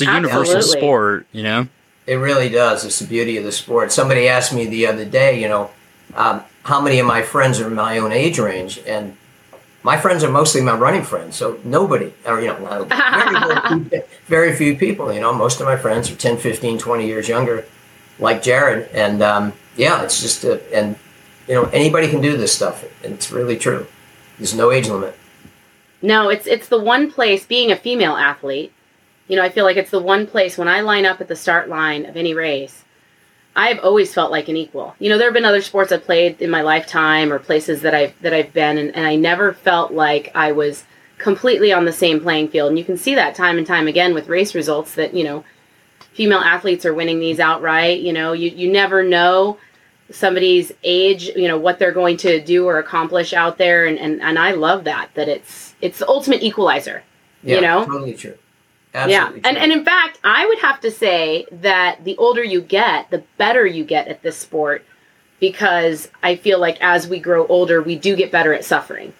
It's 0.00 0.06
a 0.06 0.10
Absolutely. 0.10 0.38
universal 0.38 0.62
sport, 0.62 1.26
you 1.32 1.42
know? 1.42 1.68
It 2.06 2.14
really 2.14 2.48
does. 2.48 2.84
It's 2.84 3.00
the 3.00 3.06
beauty 3.06 3.36
of 3.36 3.44
the 3.44 3.50
sport. 3.50 3.90
Somebody 3.90 4.28
asked 4.28 4.54
me 4.54 4.66
the 4.66 4.86
other 4.86 5.04
day, 5.04 5.42
you 5.42 5.48
know, 5.48 5.70
um, 6.14 6.42
how 6.62 6.80
many 6.80 7.00
of 7.00 7.06
my 7.06 7.22
friends 7.22 7.60
are 7.60 7.66
in 7.66 7.74
my 7.74 7.98
own 7.98 8.12
age 8.12 8.38
range? 8.38 8.78
And 8.86 9.16
my 9.82 9.98
friends 9.98 10.22
are 10.22 10.30
mostly 10.30 10.60
my 10.60 10.76
running 10.76 11.02
friends, 11.02 11.36
so 11.36 11.58
nobody, 11.64 12.12
or, 12.24 12.40
you 12.40 12.46
know, 12.46 12.84
very, 12.84 13.84
very, 13.84 14.04
very, 14.26 14.56
few 14.56 14.76
people, 14.76 15.12
you 15.12 15.20
know, 15.20 15.32
most 15.32 15.60
of 15.60 15.66
my 15.66 15.76
friends 15.76 16.10
are 16.10 16.16
10, 16.16 16.38
15, 16.38 16.78
20 16.78 17.06
years 17.06 17.28
younger, 17.28 17.64
like 18.20 18.42
Jared. 18.42 18.88
And 18.92 19.20
um, 19.20 19.52
yeah, 19.76 20.02
it's 20.02 20.22
just, 20.22 20.44
a, 20.44 20.62
and, 20.74 20.96
you 21.48 21.54
know, 21.54 21.64
anybody 21.64 22.08
can 22.08 22.20
do 22.20 22.36
this 22.36 22.52
stuff. 22.52 22.84
It's 23.02 23.32
really 23.32 23.56
true. 23.56 23.86
There's 24.38 24.54
no 24.54 24.70
age 24.70 24.88
limit. 24.88 25.16
No, 26.00 26.28
it's 26.28 26.46
it's 26.46 26.68
the 26.68 26.78
one 26.78 27.10
place 27.10 27.44
being 27.44 27.72
a 27.72 27.76
female 27.76 28.16
athlete. 28.16 28.72
You 29.28 29.36
know, 29.36 29.42
I 29.42 29.50
feel 29.50 29.64
like 29.64 29.76
it's 29.76 29.90
the 29.90 30.00
one 30.00 30.26
place 30.26 30.58
when 30.58 30.68
I 30.68 30.80
line 30.80 31.06
up 31.06 31.20
at 31.20 31.28
the 31.28 31.36
start 31.36 31.68
line 31.68 32.06
of 32.06 32.16
any 32.16 32.34
race, 32.34 32.84
I've 33.54 33.80
always 33.80 34.14
felt 34.14 34.30
like 34.30 34.48
an 34.48 34.56
equal. 34.56 34.94
You 34.98 35.10
know, 35.10 35.18
there 35.18 35.26
have 35.26 35.34
been 35.34 35.44
other 35.44 35.62
sports 35.62 35.92
I've 35.92 36.04
played 36.04 36.40
in 36.40 36.50
my 36.50 36.62
lifetime 36.62 37.32
or 37.32 37.38
places 37.38 37.82
that 37.82 37.94
I've 37.94 38.20
that 38.22 38.32
I've 38.32 38.52
been 38.52 38.78
and, 38.78 38.94
and 38.94 39.06
I 39.06 39.16
never 39.16 39.52
felt 39.52 39.92
like 39.92 40.30
I 40.34 40.52
was 40.52 40.84
completely 41.18 41.72
on 41.72 41.84
the 41.84 41.92
same 41.92 42.20
playing 42.20 42.48
field. 42.48 42.70
And 42.70 42.78
you 42.78 42.84
can 42.84 42.96
see 42.96 43.14
that 43.16 43.34
time 43.34 43.58
and 43.58 43.66
time 43.66 43.88
again 43.88 44.14
with 44.14 44.28
race 44.28 44.54
results 44.54 44.94
that, 44.94 45.14
you 45.14 45.24
know, 45.24 45.44
female 46.12 46.38
athletes 46.38 46.86
are 46.86 46.94
winning 46.94 47.18
these 47.20 47.40
outright. 47.40 48.00
You 48.00 48.12
know, 48.12 48.32
you, 48.32 48.50
you 48.50 48.70
never 48.70 49.02
know 49.02 49.58
somebody's 50.10 50.72
age, 50.84 51.24
you 51.36 51.48
know, 51.48 51.58
what 51.58 51.78
they're 51.78 51.92
going 51.92 52.16
to 52.18 52.40
do 52.40 52.66
or 52.66 52.78
accomplish 52.78 53.32
out 53.32 53.58
there. 53.58 53.86
And, 53.86 53.98
and, 53.98 54.22
and 54.22 54.38
I 54.38 54.52
love 54.52 54.84
that, 54.84 55.10
that 55.14 55.28
it's, 55.28 55.74
it's 55.80 55.98
the 55.98 56.08
ultimate 56.08 56.42
equalizer, 56.42 57.02
yeah, 57.42 57.56
you 57.56 57.60
know? 57.60 57.84
totally 57.84 58.14
true. 58.14 58.38
Absolutely 58.98 59.40
yeah. 59.40 59.48
And, 59.48 59.56
and 59.58 59.72
in 59.72 59.84
fact, 59.84 60.18
I 60.24 60.46
would 60.46 60.58
have 60.58 60.80
to 60.80 60.90
say 60.90 61.46
that 61.52 62.04
the 62.04 62.16
older 62.16 62.42
you 62.42 62.60
get, 62.60 63.10
the 63.10 63.22
better 63.36 63.64
you 63.64 63.84
get 63.84 64.08
at 64.08 64.22
this 64.22 64.36
sport 64.36 64.84
because 65.40 66.08
I 66.22 66.34
feel 66.36 66.58
like 66.58 66.78
as 66.80 67.06
we 67.06 67.20
grow 67.20 67.46
older, 67.46 67.80
we 67.80 67.96
do 67.96 68.16
get 68.16 68.32
better 68.32 68.52
at 68.52 68.64
suffering. 68.64 69.12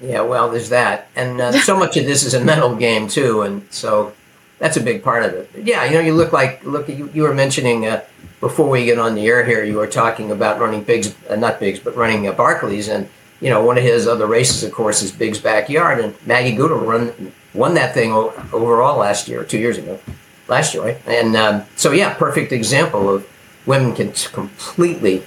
Yeah, 0.00 0.22
well, 0.22 0.50
there's 0.50 0.68
that. 0.70 1.08
And 1.14 1.40
uh, 1.40 1.52
so 1.52 1.78
much 1.78 1.96
of 1.96 2.06
this 2.06 2.24
is 2.24 2.34
a 2.34 2.44
mental 2.44 2.74
game, 2.74 3.08
too. 3.08 3.42
And 3.42 3.66
so 3.72 4.14
that's 4.58 4.76
a 4.76 4.80
big 4.80 5.02
part 5.02 5.24
of 5.24 5.34
it. 5.34 5.50
Yeah, 5.62 5.84
you 5.84 5.94
know, 5.94 6.00
you 6.00 6.14
look 6.14 6.32
like, 6.32 6.64
look, 6.64 6.88
you, 6.88 7.10
you 7.14 7.22
were 7.22 7.34
mentioning 7.34 7.86
uh, 7.86 8.04
before 8.40 8.68
we 8.68 8.84
get 8.84 8.98
on 8.98 9.14
the 9.14 9.26
air 9.26 9.44
here, 9.44 9.62
you 9.64 9.76
were 9.76 9.86
talking 9.86 10.30
about 10.30 10.60
running 10.60 10.82
Biggs, 10.82 11.14
uh, 11.28 11.36
not 11.36 11.60
Biggs, 11.60 11.78
but 11.78 11.96
running 11.96 12.26
uh, 12.26 12.32
Barkleys. 12.32 12.92
And, 12.92 13.08
you 13.40 13.50
know, 13.50 13.64
one 13.64 13.78
of 13.78 13.84
his 13.84 14.06
other 14.06 14.26
races, 14.26 14.64
of 14.64 14.72
course, 14.72 15.02
is 15.02 15.12
Big's 15.12 15.40
Backyard. 15.40 16.00
And 16.00 16.14
Maggie 16.26 16.56
Guterl 16.56 16.84
run, 16.86 17.32
won 17.54 17.74
that 17.74 17.94
thing 17.94 18.12
overall 18.12 18.98
last 18.98 19.28
year, 19.28 19.44
two 19.44 19.58
years 19.58 19.78
ago, 19.78 19.98
last 20.48 20.74
year, 20.74 20.82
right? 20.82 20.98
And 21.06 21.36
um, 21.36 21.64
so, 21.76 21.92
yeah, 21.92 22.14
perfect 22.14 22.52
example 22.52 23.08
of 23.08 23.26
women 23.66 23.94
can 23.94 24.12
completely 24.32 25.22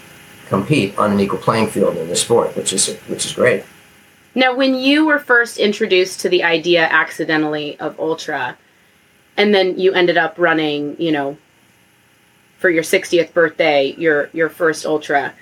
compete 0.48 0.98
on 0.98 1.14
an 1.14 1.20
equal 1.20 1.40
playing 1.40 1.68
field 1.68 1.96
in 1.96 2.10
the 2.10 2.16
sport, 2.16 2.56
which 2.58 2.74
is 2.74 2.94
which 3.08 3.26
is 3.26 3.34
great. 3.34 3.64
Now, 4.36 4.56
when 4.56 4.76
you 4.76 5.06
were 5.06 5.20
first 5.20 5.58
introduced 5.58 6.20
to 6.22 6.30
the 6.30 6.44
idea 6.44 6.84
accidentally 6.84 7.80
of 7.80 8.00
ultra, 8.00 8.58
and 9.38 9.54
then 9.54 9.80
you 9.80 9.94
ended 9.94 10.18
up 10.18 10.36
running, 10.38 10.96
you 11.00 11.12
know, 11.12 11.38
for 12.58 12.70
your 12.70 12.84
60th 12.84 13.34
birthday, 13.34 13.96
your 13.98 14.30
your 14.34 14.50
first 14.50 14.86
ultra. 14.86 15.34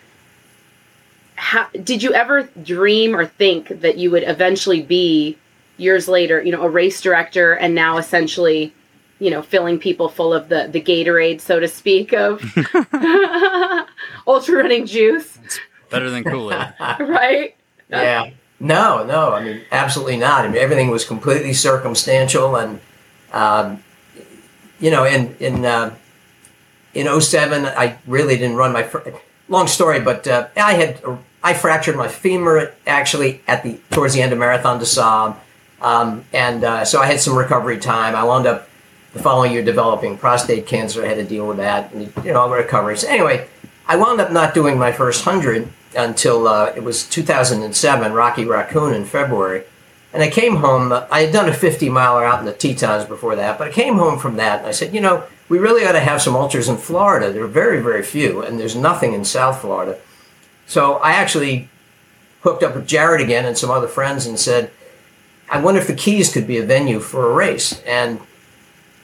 How, 1.39 1.67
did 1.83 2.03
you 2.03 2.13
ever 2.13 2.49
dream 2.63 3.15
or 3.15 3.25
think 3.25 3.69
that 3.81 3.97
you 3.97 4.11
would 4.11 4.23
eventually 4.23 4.81
be 4.81 5.37
years 5.77 6.09
later, 6.09 6.43
you 6.43 6.51
know, 6.51 6.61
a 6.63 6.69
race 6.69 6.99
director 6.99 7.53
and 7.53 7.73
now 7.73 7.97
essentially, 7.97 8.73
you 9.19 9.31
know, 9.31 9.41
filling 9.41 9.79
people 9.79 10.09
full 10.09 10.33
of 10.33 10.49
the 10.49 10.67
the 10.69 10.81
Gatorade, 10.81 11.39
so 11.39 11.59
to 11.59 11.67
speak, 11.67 12.13
of 12.13 12.41
ultra 14.27 14.55
running 14.55 14.85
juice? 14.85 15.39
It's 15.45 15.59
better 15.89 16.09
than 16.09 16.23
Kool-Aid. 16.25 16.73
right? 16.99 17.55
Yeah. 17.89 18.31
No, 18.59 19.05
no. 19.05 19.31
I 19.33 19.41
mean, 19.41 19.61
absolutely 19.71 20.17
not. 20.17 20.43
I 20.43 20.49
mean, 20.49 20.57
everything 20.57 20.89
was 20.89 21.05
completely 21.05 21.53
circumstantial 21.53 22.57
and 22.57 22.81
um, 23.31 23.81
you 24.79 24.91
know, 24.91 25.05
in 25.05 25.35
in 25.39 25.63
uh, 25.63 25.95
in 26.93 27.21
07, 27.21 27.65
I 27.65 27.97
really 28.07 28.37
didn't 28.37 28.57
run 28.57 28.73
my. 28.73 28.83
Fr- 28.83 29.09
long 29.49 29.67
story, 29.67 29.99
but 29.99 30.27
uh, 30.27 30.47
I 30.55 30.73
had 30.73 31.01
I 31.43 31.53
fractured 31.53 31.95
my 31.95 32.07
femur 32.07 32.73
actually 32.85 33.41
at 33.47 33.63
the 33.63 33.79
towards 33.91 34.13
the 34.13 34.21
end 34.21 34.33
of 34.33 34.39
Marathon 34.39 34.79
des 34.79 34.85
Sables, 34.85 35.35
um, 35.81 36.25
and 36.33 36.63
uh, 36.63 36.85
so 36.85 36.99
I 36.99 37.05
had 37.05 37.19
some 37.19 37.37
recovery 37.37 37.77
time. 37.77 38.15
I 38.15 38.23
wound 38.23 38.45
up 38.45 38.69
the 39.13 39.19
following 39.23 39.51
year 39.51 39.63
developing 39.63 40.17
prostate 40.17 40.67
cancer. 40.67 41.03
I 41.03 41.07
had 41.07 41.17
to 41.17 41.25
deal 41.25 41.47
with 41.47 41.57
that, 41.57 41.93
and 41.93 42.13
you 42.23 42.33
know, 42.33 42.49
recovery. 42.51 42.97
So 42.97 43.07
anyway, 43.07 43.47
I 43.87 43.95
wound 43.95 44.19
up 44.21 44.31
not 44.31 44.53
doing 44.53 44.77
my 44.77 44.91
first 44.91 45.23
hundred 45.23 45.69
until 45.95 46.47
uh, 46.47 46.73
it 46.75 46.83
was 46.83 47.07
2007, 47.09 48.13
Rocky 48.13 48.45
Raccoon 48.45 48.93
in 48.93 49.05
February. 49.05 49.63
And 50.13 50.23
I 50.23 50.29
came 50.29 50.57
home. 50.57 50.91
I 50.91 51.21
had 51.21 51.33
done 51.33 51.49
a 51.49 51.53
50 51.53 51.89
miler 51.89 52.25
out 52.25 52.39
in 52.39 52.45
the 52.45 52.53
Tetons 52.53 53.05
before 53.05 53.35
that, 53.35 53.57
but 53.57 53.67
I 53.67 53.71
came 53.71 53.95
home 53.95 54.19
from 54.19 54.37
that 54.37 54.59
and 54.59 54.67
I 54.67 54.71
said, 54.71 54.93
you 54.93 55.01
know, 55.01 55.23
we 55.49 55.57
really 55.57 55.85
ought 55.85 55.93
to 55.93 55.99
have 55.99 56.21
some 56.21 56.35
ultras 56.35 56.69
in 56.69 56.77
Florida. 56.77 57.31
There 57.31 57.43
are 57.43 57.47
very, 57.47 57.81
very 57.81 58.03
few, 58.03 58.41
and 58.43 58.59
there's 58.59 58.75
nothing 58.75 59.13
in 59.13 59.25
South 59.25 59.61
Florida. 59.61 59.99
So 60.69 60.95
I 60.97 61.11
actually 61.11 61.67
hooked 62.41 62.63
up 62.63 62.75
with 62.75 62.87
Jared 62.87 63.21
again 63.21 63.45
and 63.45 63.57
some 63.57 63.71
other 63.71 63.87
friends 63.87 64.25
and 64.25 64.39
said, 64.39 64.71
I 65.49 65.59
wonder 65.59 65.81
if 65.81 65.87
the 65.87 65.95
Keys 65.95 66.31
could 66.31 66.45
be 66.45 66.59
a 66.59 66.63
venue 66.63 66.99
for 66.99 67.29
a 67.29 67.33
race. 67.33 67.81
And 67.81 68.21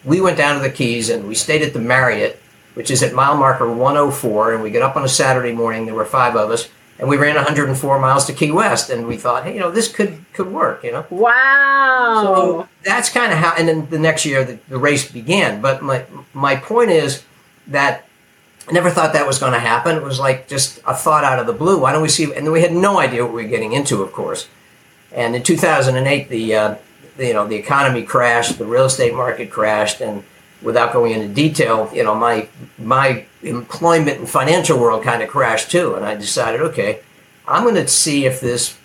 we 0.04 0.22
went 0.22 0.38
down 0.38 0.56
to 0.56 0.62
the 0.62 0.70
Keys 0.70 1.10
and 1.10 1.28
we 1.28 1.36
stayed 1.36 1.64
at 1.64 1.74
the 1.74 1.80
Marriott, 1.80 2.40
which 2.76 2.92
is 2.92 3.02
at 3.02 3.14
mile 3.14 3.36
marker 3.36 3.70
104. 3.70 4.54
And 4.54 4.64
we 4.64 4.70
get 4.70 4.84
up 4.84 4.96
on 4.96 5.04
a 5.04 5.10
Saturday 5.10 5.52
morning. 5.54 5.86
There 5.86 5.96
were 5.96 6.06
five 6.06 6.36
of 6.36 6.52
us 6.52 6.70
and 6.98 7.10
we 7.10 7.18
ran 7.18 7.36
104 7.36 8.00
miles 8.00 8.26
to 8.26 8.34
Key 8.34 8.52
West, 8.52 8.90
and 8.90 9.06
we 9.06 9.18
thought, 9.18 9.44
hey, 9.44 9.54
you 9.54 9.60
know, 9.60 9.70
this 9.70 9.92
could 9.92 10.24
could 10.34 10.48
work, 10.48 10.84
you 10.84 10.92
know. 10.92 11.06
Wow. 11.10 12.22
So 12.24 12.70
that's 12.84 13.10
kind 13.10 13.34
of 13.34 13.40
how, 13.40 13.54
and 13.58 13.68
then 13.68 13.90
the 13.90 14.00
next 14.00 14.26
year 14.26 14.46
the, 14.46 14.60
the 14.70 14.78
race 14.78 15.12
began. 15.12 15.62
But 15.62 15.84
my 15.84 16.06
my 16.34 16.56
point 16.56 16.92
is 16.92 17.24
that 17.68 18.08
I 18.68 18.72
never 18.72 18.90
thought 18.90 19.14
that 19.14 19.28
was 19.28 19.38
going 19.38 19.54
to 19.54 19.60
happen. 19.60 19.96
It 19.96 20.04
was 20.04 20.20
like 20.20 20.48
just 20.48 20.80
a 20.86 20.94
thought 20.94 21.24
out 21.24 21.40
of 21.40 21.46
the 21.46 21.54
blue. 21.54 21.80
Why 21.80 21.92
don't 21.92 22.02
we 22.02 22.10
see? 22.10 22.34
And 22.34 22.52
we 22.52 22.62
had 22.62 22.74
no 22.74 23.00
idea 23.00 23.24
what 23.24 23.34
we 23.34 23.44
were 23.44 23.50
getting 23.50 23.74
into, 23.74 24.02
of 24.02 24.12
course. 24.12 24.48
And 25.12 25.36
in 25.36 25.44
2008, 25.44 26.30
the, 26.30 26.56
uh, 26.56 26.76
the 27.18 27.28
you 27.28 27.34
know 27.34 27.48
the 27.48 27.56
economy 27.56 28.04
crashed, 28.04 28.58
the 28.58 28.66
real 28.66 28.86
estate 28.86 29.14
market 29.14 29.52
crashed, 29.52 30.02
and 30.02 30.24
without 30.62 30.94
going 30.94 31.14
into 31.14 31.28
detail, 31.28 31.90
you 31.94 32.04
know, 32.04 32.16
my 32.16 32.48
my 32.78 33.26
employment 33.44 34.20
and 34.20 34.30
financial 34.30 34.80
world 34.80 35.04
kind 35.04 35.22
of 35.22 35.30
crashed 35.30 35.72
too, 35.72 35.96
and 35.96 36.04
I 36.04 36.16
decided, 36.16 36.62
okay, 36.62 37.02
I'm 37.48 37.64
going 37.64 37.76
to 37.76 37.88
see 37.88 38.26
if 38.26 38.42
this 38.42 38.78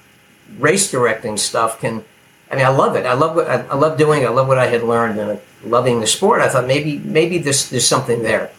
race 0.59 0.91
directing 0.91 1.37
stuff 1.37 1.81
can. 1.81 2.05
I 2.51 2.57
mean, 2.57 2.67
I 2.67 2.71
love 2.71 2.97
it. 2.97 3.07
I 3.07 3.15
love 3.15 3.37
what 3.37 3.49
I, 3.49 3.63
I 3.63 3.75
love 3.77 3.97
doing. 3.97 4.27
I 4.27 4.29
love 4.29 4.49
what 4.49 4.59
I 4.59 4.67
had 4.67 4.83
learned, 4.83 5.19
and 5.19 5.41
loving 5.65 6.01
the 6.01 6.07
sport. 6.07 6.41
I 6.41 6.49
thought 6.49 6.67
maybe 6.67 6.99
maybe 6.99 7.39
this 7.39 7.71
there's 7.71 7.87
something 7.87 8.23
there. 8.23 8.51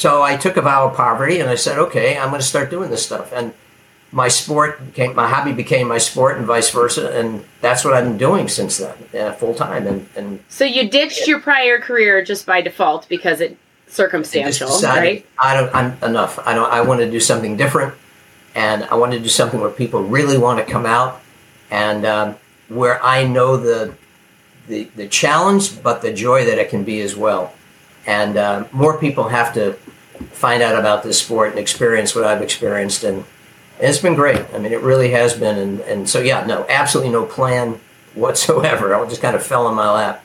So 0.00 0.22
I 0.22 0.36
took 0.36 0.56
a 0.56 0.62
vow 0.62 0.88
of 0.88 0.96
poverty, 0.96 1.40
and 1.40 1.50
I 1.50 1.56
said, 1.56 1.78
okay, 1.78 2.16
I'm 2.16 2.30
going 2.30 2.40
to 2.40 2.46
start 2.46 2.70
doing 2.70 2.88
this 2.88 3.04
stuff. 3.04 3.32
And 3.34 3.52
my 4.12 4.28
sport 4.28 4.84
became 4.86 5.14
my 5.14 5.28
hobby 5.28 5.52
became 5.52 5.86
my 5.86 5.98
sport 5.98 6.36
and 6.36 6.44
vice 6.44 6.68
versa 6.70 7.16
and 7.16 7.44
that's 7.60 7.84
what 7.84 7.94
i've 7.94 8.02
been 8.02 8.18
doing 8.18 8.48
since 8.48 8.78
then 8.78 8.96
uh, 9.16 9.30
full 9.34 9.54
time 9.54 9.86
and, 9.86 10.08
and 10.16 10.40
So 10.48 10.64
you 10.64 10.90
ditched 10.90 11.28
your 11.28 11.38
prior 11.38 11.78
career 11.78 12.24
just 12.24 12.44
by 12.44 12.60
default 12.60 13.08
because 13.08 13.40
it 13.40 13.56
circumstantial, 13.86 14.68
decided 14.68 15.00
right? 15.00 15.26
I 15.38 15.54
don't. 15.54 15.74
I'm 15.74 16.02
enough. 16.02 16.38
I 16.46 16.54
don't. 16.54 16.70
I 16.72 16.80
want 16.80 17.00
to 17.00 17.10
do 17.10 17.20
something 17.20 17.56
different, 17.56 17.94
and 18.54 18.84
I 18.84 18.94
want 18.94 19.12
to 19.12 19.20
do 19.20 19.28
something 19.28 19.60
where 19.60 19.70
people 19.70 20.02
really 20.02 20.38
want 20.38 20.64
to 20.64 20.72
come 20.72 20.86
out, 20.86 21.20
and 21.70 22.06
um, 22.06 22.36
where 22.68 23.02
I 23.04 23.24
know 23.24 23.56
the, 23.56 23.94
the 24.68 24.84
the 24.96 25.08
challenge, 25.08 25.82
but 25.82 26.02
the 26.02 26.12
joy 26.12 26.44
that 26.44 26.58
it 26.58 26.70
can 26.70 26.84
be 26.84 27.00
as 27.00 27.16
well. 27.16 27.52
And 28.06 28.36
uh, 28.36 28.64
more 28.72 28.98
people 28.98 29.28
have 29.28 29.52
to 29.54 29.76
find 30.32 30.62
out 30.62 30.78
about 30.78 31.02
this 31.02 31.18
sport 31.18 31.50
and 31.50 31.58
experience 31.58 32.14
what 32.14 32.24
I've 32.24 32.42
experienced, 32.42 33.04
and, 33.04 33.18
and 33.78 33.88
it's 33.88 33.98
been 33.98 34.14
great. 34.14 34.44
I 34.54 34.58
mean, 34.58 34.72
it 34.72 34.80
really 34.80 35.10
has 35.12 35.34
been. 35.34 35.58
And, 35.58 35.80
and 35.80 36.08
so, 36.08 36.20
yeah, 36.20 36.44
no, 36.46 36.66
absolutely 36.68 37.12
no 37.12 37.24
plan 37.26 37.80
whatsoever. 38.14 38.94
I 38.94 39.08
just 39.08 39.22
kind 39.22 39.36
of 39.36 39.44
fell 39.44 39.68
in 39.68 39.74
my 39.74 39.90
lap. 39.90 40.24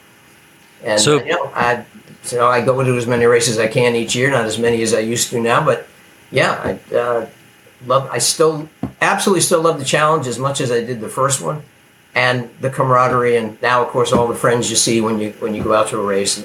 And 0.83 0.99
So- 1.01 1.23
you 1.23 1.31
know, 1.31 1.51
I 1.55 1.85
so 2.23 2.47
I 2.47 2.61
go 2.65 2.83
to 2.83 2.97
as 2.97 3.05
many 3.05 3.25
races 3.25 3.57
as 3.57 3.59
I 3.59 3.67
can 3.67 3.95
each 3.95 4.15
year, 4.15 4.31
not 4.31 4.45
as 4.45 4.57
many 4.57 4.81
as 4.81 4.95
I 4.95 4.99
used 4.99 5.29
to 5.29 5.39
now, 5.39 5.63
but 5.63 5.87
yeah, 6.31 6.77
I 6.91 6.95
uh, 6.95 7.27
love. 7.85 8.09
I 8.11 8.17
still 8.17 8.67
absolutely 8.99 9.41
still 9.41 9.61
love 9.61 9.77
the 9.77 9.85
challenge 9.85 10.25
as 10.25 10.39
much 10.39 10.59
as 10.59 10.71
I 10.71 10.83
did 10.83 11.01
the 11.01 11.07
first 11.07 11.39
one, 11.39 11.61
and 12.15 12.49
the 12.61 12.71
camaraderie, 12.71 13.35
and 13.37 13.61
now 13.61 13.83
of 13.83 13.89
course 13.89 14.11
all 14.11 14.27
the 14.27 14.33
friends 14.33 14.71
you 14.71 14.75
see 14.75 15.01
when 15.01 15.19
you 15.19 15.31
when 15.39 15.53
you 15.53 15.63
go 15.63 15.73
out 15.73 15.89
to 15.89 15.99
a 15.99 16.03
race. 16.03 16.43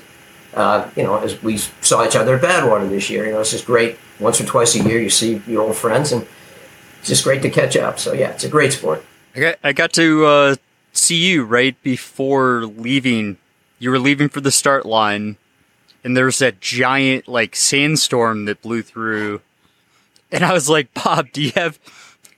Uh, 0.54 0.90
you 0.96 1.02
know, 1.02 1.16
as 1.18 1.40
we 1.42 1.56
saw 1.56 2.04
each 2.04 2.16
other 2.16 2.36
at 2.36 2.42
Badwater 2.42 2.88
this 2.88 3.08
year, 3.08 3.26
you 3.26 3.32
know, 3.32 3.40
it's 3.40 3.52
just 3.52 3.66
great. 3.66 3.98
Once 4.18 4.40
or 4.40 4.44
twice 4.44 4.74
a 4.74 4.82
year, 4.82 5.00
you 5.00 5.10
see 5.10 5.40
your 5.46 5.62
old 5.62 5.76
friends, 5.76 6.12
and 6.12 6.26
it's 6.98 7.08
just 7.08 7.24
great 7.24 7.42
to 7.42 7.50
catch 7.50 7.76
up. 7.76 7.98
So 7.98 8.12
yeah, 8.12 8.30
it's 8.30 8.44
a 8.44 8.48
great 8.48 8.72
sport. 8.72 9.04
I 9.34 9.40
got, 9.40 9.56
I 9.62 9.72
got 9.72 9.92
to 9.94 10.26
uh, 10.26 10.56
see 10.92 11.16
you 11.16 11.44
right 11.44 11.80
before 11.82 12.64
leaving. 12.64 13.38
You 13.78 13.90
were 13.90 13.98
leaving 13.98 14.28
for 14.28 14.40
the 14.40 14.50
start 14.50 14.84
line, 14.84 15.36
and 16.02 16.16
there 16.16 16.24
was 16.24 16.38
that 16.38 16.60
giant 16.60 17.28
like 17.28 17.54
sandstorm 17.54 18.44
that 18.46 18.60
blew 18.60 18.82
through. 18.82 19.40
And 20.32 20.44
I 20.44 20.52
was 20.52 20.68
like, 20.68 20.92
Bob, 20.94 21.32
do 21.32 21.42
you 21.42 21.52
have 21.54 21.78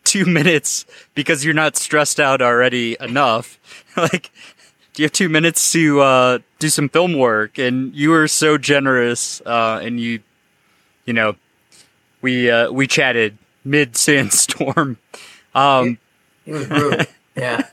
two 0.04 0.24
minutes 0.24 0.86
because 1.14 1.44
you're 1.44 1.54
not 1.54 1.76
stressed 1.76 2.20
out 2.20 2.42
already 2.42 2.96
enough? 3.00 3.58
like, 3.96 4.30
do 4.94 5.02
you 5.02 5.06
have 5.06 5.12
two 5.12 5.28
minutes 5.28 5.72
to 5.72 6.00
uh, 6.00 6.38
do 6.58 6.68
some 6.68 6.88
film 6.88 7.14
work? 7.14 7.58
And 7.58 7.94
you 7.94 8.10
were 8.10 8.28
so 8.28 8.58
generous, 8.58 9.40
uh, 9.46 9.80
and 9.82 9.98
you, 9.98 10.20
you 11.06 11.12
know, 11.12 11.36
we 12.20 12.50
uh, 12.50 12.70
we 12.70 12.86
chatted 12.86 13.38
mid 13.64 13.96
sandstorm. 13.96 14.98
Um, 15.54 15.98
It 16.46 16.52
was 16.52 16.66
brutal. 16.66 17.06
yeah. 17.36 17.66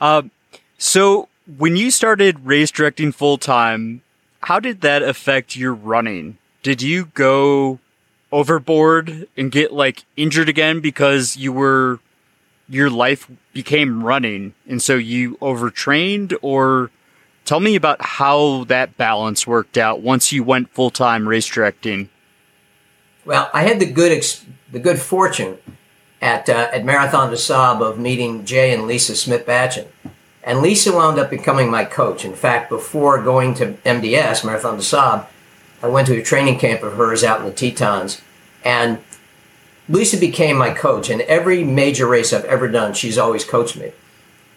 um, 0.00 0.30
so 0.76 1.28
when 1.56 1.76
you 1.76 1.90
started 1.90 2.44
race 2.44 2.70
directing 2.70 3.12
full 3.12 3.38
time, 3.38 4.02
how 4.42 4.60
did 4.60 4.80
that 4.82 5.02
affect 5.02 5.56
your 5.56 5.72
running? 5.72 6.38
Did 6.62 6.82
you 6.82 7.06
go 7.14 7.78
overboard 8.30 9.26
and 9.36 9.50
get 9.50 9.72
like 9.72 10.04
injured 10.16 10.48
again 10.48 10.80
because 10.80 11.36
you 11.36 11.52
were 11.52 11.98
your 12.68 12.90
life 12.90 13.30
became 13.52 14.04
running 14.04 14.54
and 14.66 14.82
so 14.82 14.96
you 14.96 15.38
overtrained 15.40 16.34
or 16.42 16.90
tell 17.44 17.60
me 17.60 17.74
about 17.74 18.00
how 18.00 18.64
that 18.64 18.96
balance 18.96 19.46
worked 19.46 19.78
out 19.78 20.02
once 20.02 20.32
you 20.32 20.44
went 20.44 20.70
full 20.70 20.90
time 20.90 21.26
race 21.26 21.46
directing. 21.46 22.10
Well, 23.24 23.50
I 23.52 23.62
had 23.62 23.80
the 23.80 23.90
good 23.90 24.12
ex- 24.12 24.44
the 24.70 24.78
good 24.78 25.00
fortune 25.00 25.58
at 26.20 26.48
uh, 26.48 26.68
at 26.72 26.84
Marathon 26.84 27.30
de 27.30 27.36
Sable 27.36 27.84
of 27.84 27.98
meeting 27.98 28.44
Jay 28.44 28.72
and 28.72 28.86
Lisa 28.86 29.16
Smith 29.16 29.46
Batchen, 29.46 29.86
and 30.42 30.60
Lisa 30.60 30.92
wound 30.92 31.18
up 31.18 31.30
becoming 31.30 31.70
my 31.70 31.84
coach. 31.84 32.24
In 32.24 32.34
fact, 32.34 32.68
before 32.68 33.22
going 33.22 33.54
to 33.54 33.74
MDS 33.84 34.44
Marathon 34.44 34.76
de 34.76 34.82
Sable, 34.82 35.26
I 35.82 35.88
went 35.88 36.06
to 36.08 36.18
a 36.18 36.22
training 36.22 36.58
camp 36.58 36.82
of 36.82 36.94
hers 36.94 37.24
out 37.24 37.40
in 37.40 37.46
the 37.46 37.52
Tetons, 37.52 38.20
and 38.64 38.98
Lisa 39.88 40.16
became 40.18 40.56
my 40.58 40.70
coach. 40.70 41.08
And 41.10 41.20
every 41.22 41.64
major 41.64 42.06
race 42.06 42.32
I've 42.32 42.44
ever 42.44 42.68
done, 42.68 42.92
she's 42.94 43.18
always 43.18 43.44
coached 43.44 43.76
me. 43.76 43.92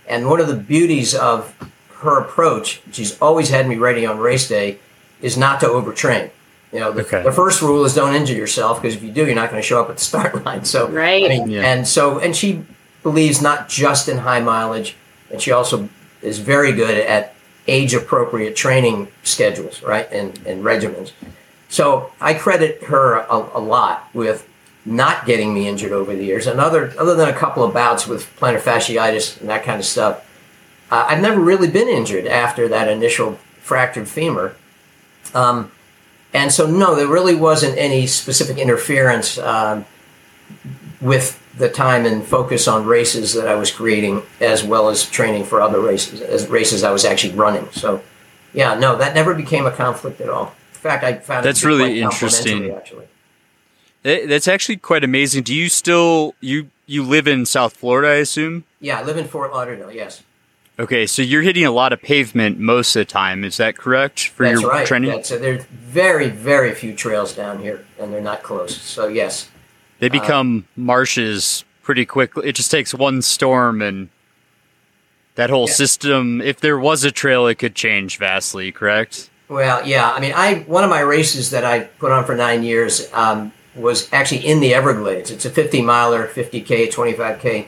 And 0.07 0.29
one 0.29 0.39
of 0.41 0.47
the 0.47 0.55
beauties 0.55 1.15
of 1.15 1.55
her 1.99 2.19
approach, 2.19 2.81
she's 2.91 3.19
always 3.21 3.49
had 3.49 3.67
me 3.67 3.75
ready 3.77 4.05
on 4.05 4.17
race 4.17 4.47
day, 4.47 4.79
is 5.21 5.37
not 5.37 5.59
to 5.61 5.67
overtrain. 5.67 6.29
You 6.73 6.79
know, 6.79 6.91
the, 6.91 7.01
Okay. 7.01 7.21
the 7.23 7.31
first 7.31 7.61
rule 7.61 7.83
is 7.85 7.93
don't 7.93 8.15
injure 8.15 8.33
yourself 8.33 8.81
because 8.81 8.95
if 8.95 9.03
you 9.03 9.11
do, 9.11 9.25
you're 9.25 9.35
not 9.35 9.49
going 9.49 9.61
to 9.61 9.67
show 9.67 9.81
up 9.81 9.89
at 9.89 9.97
the 9.97 10.03
start 10.11 10.43
line. 10.45 10.65
So, 10.65 10.87
Right. 10.89 11.25
I 11.25 11.29
mean, 11.29 11.49
Yeah. 11.49 11.61
and 11.63 11.87
so, 11.87 12.19
and 12.19 12.35
she 12.35 12.63
believes 13.03 13.41
not 13.41 13.69
just 13.69 14.07
in 14.09 14.19
high 14.19 14.39
mileage, 14.39 14.95
and 15.31 15.41
she 15.41 15.51
also 15.51 15.89
is 16.21 16.39
very 16.39 16.71
good 16.71 16.97
at 16.97 17.33
age 17.67 17.93
appropriate 17.93 18.55
training 18.55 19.07
schedules, 19.23 19.81
right, 19.83 20.11
and, 20.11 20.39
and 20.45 20.63
regimens. 20.63 21.11
So 21.69 22.11
I 22.19 22.33
credit 22.33 22.83
her 22.83 23.15
a, 23.15 23.37
a 23.53 23.59
lot 23.59 24.07
with 24.13 24.47
not 24.85 25.25
getting 25.25 25.53
me 25.53 25.67
injured 25.67 25.91
over 25.91 26.15
the 26.15 26.23
years. 26.23 26.47
And 26.47 26.59
other, 26.59 26.93
other 26.97 27.15
than 27.15 27.29
a 27.29 27.33
couple 27.33 27.63
of 27.63 27.73
bouts 27.73 28.07
with 28.07 28.25
plantar 28.37 28.59
fasciitis 28.59 29.39
and 29.39 29.49
that 29.49 29.63
kind 29.63 29.79
of 29.79 29.85
stuff, 29.85 30.27
uh, 30.89 31.05
I've 31.07 31.21
never 31.21 31.39
really 31.39 31.69
been 31.69 31.87
injured 31.87 32.25
after 32.25 32.67
that 32.67 32.89
initial 32.89 33.37
fractured 33.59 34.07
femur. 34.07 34.55
Um, 35.33 35.71
and 36.33 36.51
so, 36.51 36.65
no, 36.65 36.95
there 36.95 37.07
really 37.07 37.35
wasn't 37.35 37.77
any 37.77 38.07
specific 38.07 38.57
interference 38.57 39.37
um, 39.37 39.85
with 40.99 41.37
the 41.57 41.69
time 41.69 42.05
and 42.05 42.25
focus 42.25 42.67
on 42.67 42.85
races 42.85 43.33
that 43.33 43.47
I 43.47 43.55
was 43.55 43.71
creating, 43.71 44.23
as 44.39 44.63
well 44.63 44.89
as 44.89 45.07
training 45.09 45.43
for 45.43 45.61
other 45.61 45.79
races, 45.79 46.21
as 46.21 46.47
races 46.47 46.83
I 46.83 46.91
was 46.91 47.05
actually 47.05 47.33
running. 47.33 47.69
So, 47.71 48.01
yeah, 48.53 48.75
no, 48.75 48.97
that 48.97 49.13
never 49.13 49.33
became 49.35 49.65
a 49.65 49.71
conflict 49.71 50.21
at 50.21 50.29
all. 50.29 50.55
In 50.73 50.79
fact, 50.79 51.03
I 51.03 51.13
found 51.15 51.45
That's 51.45 51.63
really 51.63 52.01
interesting. 52.01 52.71
Actually, 52.71 53.05
That's 54.03 54.47
actually 54.47 54.77
quite 54.77 55.03
amazing. 55.03 55.43
Do 55.43 55.53
you 55.53 55.69
still 55.69 56.35
you 56.41 56.69
you 56.87 57.03
live 57.03 57.27
in 57.27 57.45
South 57.45 57.75
Florida, 57.77 58.09
I 58.09 58.15
assume? 58.15 58.63
yeah, 58.79 58.99
I 58.99 59.03
live 59.03 59.17
in 59.17 59.27
Fort 59.27 59.51
Lauderdale. 59.51 59.91
Yes, 59.91 60.23
Okay, 60.79 61.05
so 61.05 61.21
you're 61.21 61.43
hitting 61.43 61.63
a 61.65 61.69
lot 61.71 61.93
of 61.93 62.01
pavement 62.01 62.57
most 62.59 62.95
of 62.95 63.01
the 63.01 63.05
time. 63.05 63.43
Is 63.43 63.57
that 63.57 63.77
correct 63.77 64.29
for 64.29 64.47
that's 64.47 64.61
your 64.61 64.71
right. 64.71 64.87
training? 64.87 65.11
That's, 65.11 65.29
so 65.29 65.37
there's 65.37 65.63
very, 65.65 66.29
very 66.29 66.73
few 66.73 66.95
trails 66.95 67.35
down 67.35 67.59
here, 67.59 67.85
and 67.99 68.11
they're 68.11 68.21
not 68.21 68.41
close. 68.41 68.81
So 68.81 69.07
yes, 69.07 69.49
They 69.99 70.09
become 70.09 70.65
marshes 70.75 71.63
pretty 71.83 72.05
quickly. 72.05 72.47
It 72.49 72.53
just 72.55 72.71
takes 72.71 72.93
one 72.95 73.21
storm 73.21 73.81
and 73.83 74.09
that 75.35 75.51
whole 75.51 75.67
Yeah. 75.67 75.73
system. 75.75 76.41
If 76.41 76.59
there 76.59 76.79
was 76.79 77.03
a 77.03 77.11
trail, 77.11 77.45
it 77.47 77.55
could 77.55 77.75
change 77.75 78.17
vastly. 78.17 78.71
Correct? 78.71 79.29
Well, 79.49 79.85
yeah. 79.85 80.09
I 80.11 80.19
mean, 80.19 80.33
I 80.35 80.63
one 80.65 80.83
of 80.83 80.89
my 80.89 81.01
races 81.01 81.51
that 81.51 81.63
I 81.63 81.81
put 81.81 82.11
on 82.11 82.25
for 82.25 82.35
nine 82.35 82.63
years 82.63 83.07
um, 83.13 83.51
was 83.75 84.11
actually 84.11 84.45
in 84.45 84.59
the 84.59 84.73
Everglades. 84.73 85.31
It's 85.31 85.45
a 85.45 85.49
50 85.49 85.81
miler, 85.81 86.27
50k, 86.27 86.91
25k. 86.91 87.67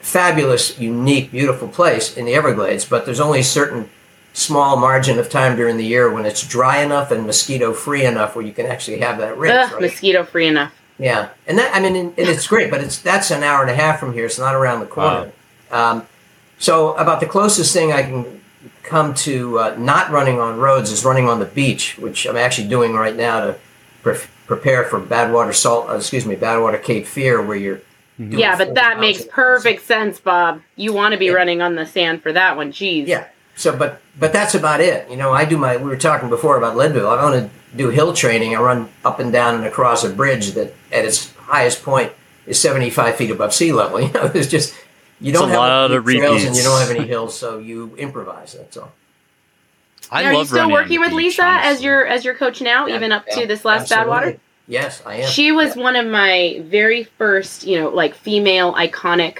Fabulous, 0.00 0.78
unique, 0.80 1.30
beautiful 1.30 1.68
place 1.68 2.16
in 2.16 2.24
the 2.24 2.34
Everglades, 2.34 2.84
but 2.84 3.04
there's 3.04 3.20
only 3.20 3.40
a 3.40 3.44
certain 3.44 3.88
small 4.32 4.76
margin 4.76 5.18
of 5.18 5.28
time 5.28 5.56
during 5.56 5.76
the 5.76 5.84
year 5.84 6.10
when 6.10 6.24
it's 6.24 6.46
dry 6.46 6.82
enough 6.82 7.10
and 7.10 7.26
mosquito 7.26 7.72
free 7.72 8.04
enough 8.04 8.34
where 8.34 8.44
you 8.44 8.52
can 8.52 8.66
actually 8.66 8.98
have 8.98 9.18
that 9.18 9.38
race. 9.38 9.52
Ugh, 9.52 9.72
right? 9.72 9.82
mosquito 9.82 10.24
free 10.24 10.48
enough. 10.48 10.72
Yeah, 10.98 11.28
and 11.46 11.58
that 11.58 11.74
I 11.74 11.80
mean, 11.80 11.96
and 11.96 12.18
and 12.18 12.28
it's 12.28 12.46
great, 12.46 12.70
but 12.70 12.80
it's 12.80 12.98
that's 12.98 13.30
an 13.30 13.42
hour 13.42 13.62
and 13.62 13.70
a 13.70 13.74
half 13.74 13.98
from 13.98 14.12
here. 14.12 14.26
It's 14.26 14.38
not 14.38 14.54
around 14.54 14.80
the 14.80 14.86
corner. 14.86 15.32
Wow. 15.70 15.90
Um, 15.92 16.06
so 16.58 16.94
about 16.94 17.20
the 17.20 17.26
closest 17.26 17.72
thing 17.72 17.92
I 17.92 18.02
can 18.02 18.40
come 18.82 19.14
to 19.14 19.58
uh, 19.58 19.76
not 19.78 20.10
running 20.10 20.38
on 20.38 20.58
roads 20.58 20.90
is 20.90 21.04
running 21.04 21.28
on 21.28 21.40
the 21.40 21.46
beach, 21.46 21.98
which 21.98 22.26
I'm 22.26 22.36
actually 22.36 22.68
doing 22.68 22.92
right 22.94 23.16
now 23.16 23.40
to 23.40 23.58
pre- 24.02 24.18
prepare 24.46 24.84
for 24.84 25.00
Badwater 25.00 25.54
Salt. 25.54 25.88
Uh, 25.88 25.96
excuse 25.96 26.26
me, 26.26 26.36
Badwater 26.36 26.82
Cape 26.82 27.06
Fear, 27.06 27.42
where 27.42 27.56
you're. 27.56 27.80
doing 28.18 28.38
Yeah, 28.38 28.56
but 28.56 28.74
that 28.74 29.00
makes 29.00 29.24
perfect 29.24 29.84
sense, 29.84 30.20
Bob. 30.20 30.62
You 30.76 30.92
want 30.92 31.12
to 31.12 31.18
be 31.18 31.30
running 31.30 31.62
on 31.62 31.74
the 31.74 31.86
sand 31.86 32.22
for 32.22 32.32
that 32.32 32.56
one. 32.56 32.72
Jeez. 32.72 33.06
Yeah. 33.06 33.26
So, 33.54 33.76
but 33.76 34.00
but 34.18 34.32
that's 34.32 34.54
about 34.54 34.80
it. 34.80 35.08
You 35.10 35.16
know, 35.16 35.32
I 35.32 35.44
do 35.44 35.58
my. 35.58 35.76
We 35.76 35.84
were 35.84 35.96
talking 35.96 36.28
before 36.28 36.56
about 36.56 36.76
Leadville. 36.76 37.08
I 37.08 37.22
want 37.22 37.34
to 37.36 37.76
do 37.76 37.90
hill 37.90 38.12
training. 38.12 38.56
I 38.56 38.60
run 38.60 38.88
up 39.04 39.20
and 39.20 39.32
down 39.32 39.56
and 39.56 39.64
across 39.64 40.04
a 40.04 40.10
bridge 40.10 40.52
that, 40.52 40.72
at 40.90 41.04
its 41.04 41.32
highest 41.34 41.82
point, 41.82 42.12
is 42.46 42.60
seventy 42.60 42.90
five 42.90 43.16
feet 43.16 43.30
above 43.30 43.52
sea 43.52 43.72
level. 43.72 44.00
You 44.02 44.12
know, 44.12 44.30
it's 44.34 44.48
just 44.48 44.74
you 45.20 45.32
don't 45.32 45.48
a 45.48 45.52
have 45.52 45.58
lot 45.58 45.90
any 45.90 45.96
of 45.96 46.04
trails 46.04 46.44
and 46.44 46.56
you 46.56 46.62
don't 46.62 46.80
have 46.80 46.90
any 46.90 47.06
hills, 47.06 47.38
so 47.38 47.58
you 47.58 47.94
improvise. 47.96 48.54
That's 48.54 48.76
all. 48.76 48.92
I 50.12 50.22
Now, 50.22 50.28
are 50.28 50.32
you 50.34 50.44
still 50.44 50.70
working 50.70 51.00
with 51.00 51.10
beach, 51.10 51.16
Lisa 51.38 51.46
as 51.46 51.82
your 51.82 52.06
as 52.06 52.22
your 52.24 52.34
coach 52.34 52.60
now, 52.60 52.86
Yeah, 52.86 52.96
even 52.96 53.12
up 53.12 53.24
yeah, 53.28 53.40
to 53.40 53.46
this 53.46 53.64
last 53.64 53.90
absolutely. 53.90 54.32
Badwater? 54.34 54.40
Yes, 54.68 55.02
I 55.06 55.16
am. 55.16 55.28
She 55.30 55.50
was 55.52 55.74
one 55.74 55.96
of 55.96 56.06
my 56.06 56.62
very 56.66 57.04
first, 57.04 57.66
you 57.66 57.80
know, 57.80 57.88
like 57.88 58.14
female 58.14 58.74
iconic 58.74 59.38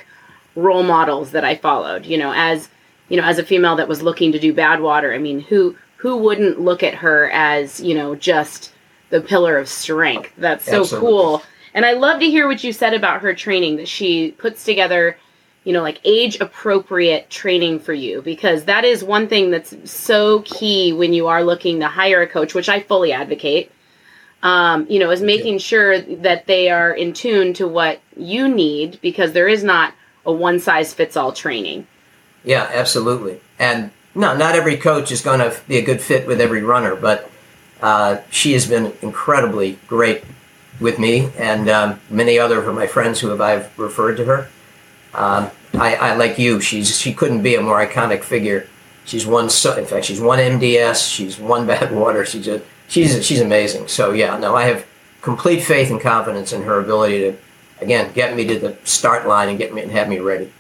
role 0.57 0.83
models 0.83 1.33
that 1.33 1.45
I 1.45 1.57
followed. 1.57 2.07
You 2.07 2.17
know, 2.17 2.33
as 2.35 2.71
you 3.11 3.19
know, 3.19 3.25
as 3.25 3.39
a 3.39 3.45
female 3.45 3.77
that 3.77 3.87
was 3.87 4.03
looking 4.03 4.33
to 4.33 4.39
do 4.39 4.55
Badwater. 4.55 5.15
I 5.15 5.19
mean, 5.19 5.41
who 5.41 5.77
who 5.97 6.17
wouldn't 6.17 6.59
look 6.59 6.83
at 6.83 6.95
her 6.95 7.31
as 7.33 7.81
you 7.81 7.95
know 7.95 8.15
just 8.15 8.73
the 9.11 9.21
pillar 9.21 9.59
of 9.59 9.69
strength? 9.69 10.33
That's 10.39 10.65
so 10.65 10.81
Absolutely. 10.81 11.09
cool. 11.09 11.43
And 11.75 11.85
I 11.85 11.93
love 11.93 12.21
to 12.21 12.27
hear 12.31 12.49
what 12.49 12.65
you 12.65 12.73
said 12.73 12.95
about 12.95 13.21
her 13.21 13.35
training 13.35 13.77
that 13.77 13.89
she 13.89 14.33
puts 14.33 14.65
together, 14.65 15.19
you 15.65 15.73
know, 15.73 15.83
like 15.83 16.01
age 16.05 16.41
appropriate 16.41 17.31
training 17.31 17.79
for 17.79 17.93
you 17.93 18.21
because 18.23 18.65
that 18.65 18.85
is 18.85 19.05
one 19.05 19.29
thing 19.29 19.51
that's 19.51 19.75
so 19.91 20.43
key 20.43 20.93
when 20.93 21.13
you 21.13 21.29
are 21.29 21.45
looking 21.45 21.81
to 21.81 21.89
hire 21.89 22.23
a 22.23 22.27
coach, 22.27 22.55
which 22.55 22.69
I 22.69 22.81
fully 22.81 23.13
advocate. 23.13 23.71
Um, 24.43 24.87
you 24.91 24.99
know, 24.99 25.13
is 25.13 25.23
making 25.23 25.59
sure 25.59 26.01
that 26.01 26.47
they 26.47 26.69
are 26.69 26.91
in 26.93 27.13
tune 27.13 27.55
to 27.55 27.69
what 27.69 28.01
you 28.17 28.49
need 28.49 29.01
because 29.01 29.33
there 29.33 29.47
is 29.47 29.63
not 29.63 29.95
a 30.27 30.33
one 30.33 30.59
size 30.59 30.93
fits 30.93 31.17
all 31.17 31.33
training. 31.33 31.87
Yeah, 32.43 32.69
absolutely. 32.73 33.41
And 33.61 33.93
no, 34.17 34.37
not 34.37 34.57
every 34.57 34.77
coach 34.77 35.13
is 35.13 35.21
going 35.21 35.39
to 35.39 35.57
be 35.69 35.79
a 35.79 35.83
good 35.83 36.01
fit 36.01 36.27
with 36.27 36.41
every 36.41 36.63
runner, 36.63 36.97
but 36.97 37.31
uh, 37.81 38.19
she 38.31 38.53
has 38.55 38.67
been 38.67 38.93
incredibly 39.01 39.79
great 39.87 40.25
with 40.81 40.99
me 40.99 41.31
and 41.39 41.69
um, 41.69 42.01
many 42.11 42.39
other 42.39 42.63
of 42.63 42.75
my 42.75 42.89
friends 42.89 43.21
who 43.21 43.29
have 43.29 43.41
I've 43.41 43.79
referred 43.79 44.17
to 44.17 44.25
her. 44.25 44.49
Um, 45.15 45.51
I, 45.75 45.95
I, 45.97 46.15
like 46.17 46.39
you. 46.39 46.61
She's 46.61 46.99
she 46.99 47.13
couldn't 47.13 47.43
be 47.43 47.55
a 47.55 47.63
more 47.63 47.85
iconic 47.85 48.23
figure. 48.23 48.69
She's 49.05 49.27
one. 49.27 49.51
so 49.51 49.77
in 49.77 49.85
fact 49.85 50.07
she's 50.07 50.21
one 50.21 50.39
MDS. 50.39 51.13
She's 51.13 51.39
won 51.39 51.67
Badwater. 51.69 52.27
She's 52.27 52.45
just 52.45 52.65
she's 52.89 53.25
she's 53.25 53.41
amazing. 53.41 53.89
So 53.89 54.13
yeah, 54.13 54.37
no, 54.39 54.55
I 54.55 54.65
have 54.65 54.87
complete 55.21 55.63
faith 55.63 55.91
and 55.91 56.01
confidence 56.01 56.53
in 56.53 56.63
her 56.63 56.81
ability 56.81 57.21
to 57.21 57.37
again 57.81 58.13
get 58.13 58.35
me 58.37 58.47
to 58.47 58.59
the 58.59 58.77
start 58.85 59.27
line 59.27 59.49
and 59.49 59.59
get 59.59 59.75
me 59.75 59.83
and 59.83 59.91
have 59.93 60.09
me 60.09 60.19
ready. 60.19 60.53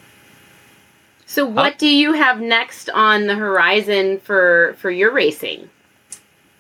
So 1.26 1.46
what 1.46 1.78
do 1.78 1.88
you 1.88 2.12
have 2.12 2.40
next 2.40 2.90
on 2.90 3.26
the 3.26 3.34
horizon 3.34 4.20
for 4.20 4.76
for 4.78 4.90
your 4.90 5.12
racing? 5.12 5.70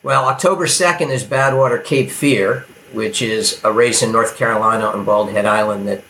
Well, 0.02 0.24
October 0.24 0.66
2nd 0.66 1.10
is 1.10 1.22
Badwater 1.22 1.84
Cape 1.84 2.10
Fear, 2.10 2.66
which 2.92 3.22
is 3.22 3.62
a 3.62 3.70
race 3.70 4.02
in 4.02 4.10
North 4.10 4.36
Carolina 4.36 4.86
on 4.86 5.04
Bald 5.04 5.30
Head 5.30 5.46
Island 5.46 5.86
that 5.86 6.02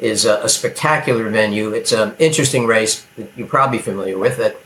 is 0.00 0.24
a, 0.24 0.42
a 0.42 0.48
spectacular 0.48 1.28
venue. 1.28 1.70
It's 1.70 1.92
an 1.92 2.14
interesting 2.18 2.66
race 2.66 3.06
that 3.16 3.30
you're 3.36 3.46
probably 3.46 3.78
familiar 3.78 4.18
with. 4.18 4.38
That 4.38 4.56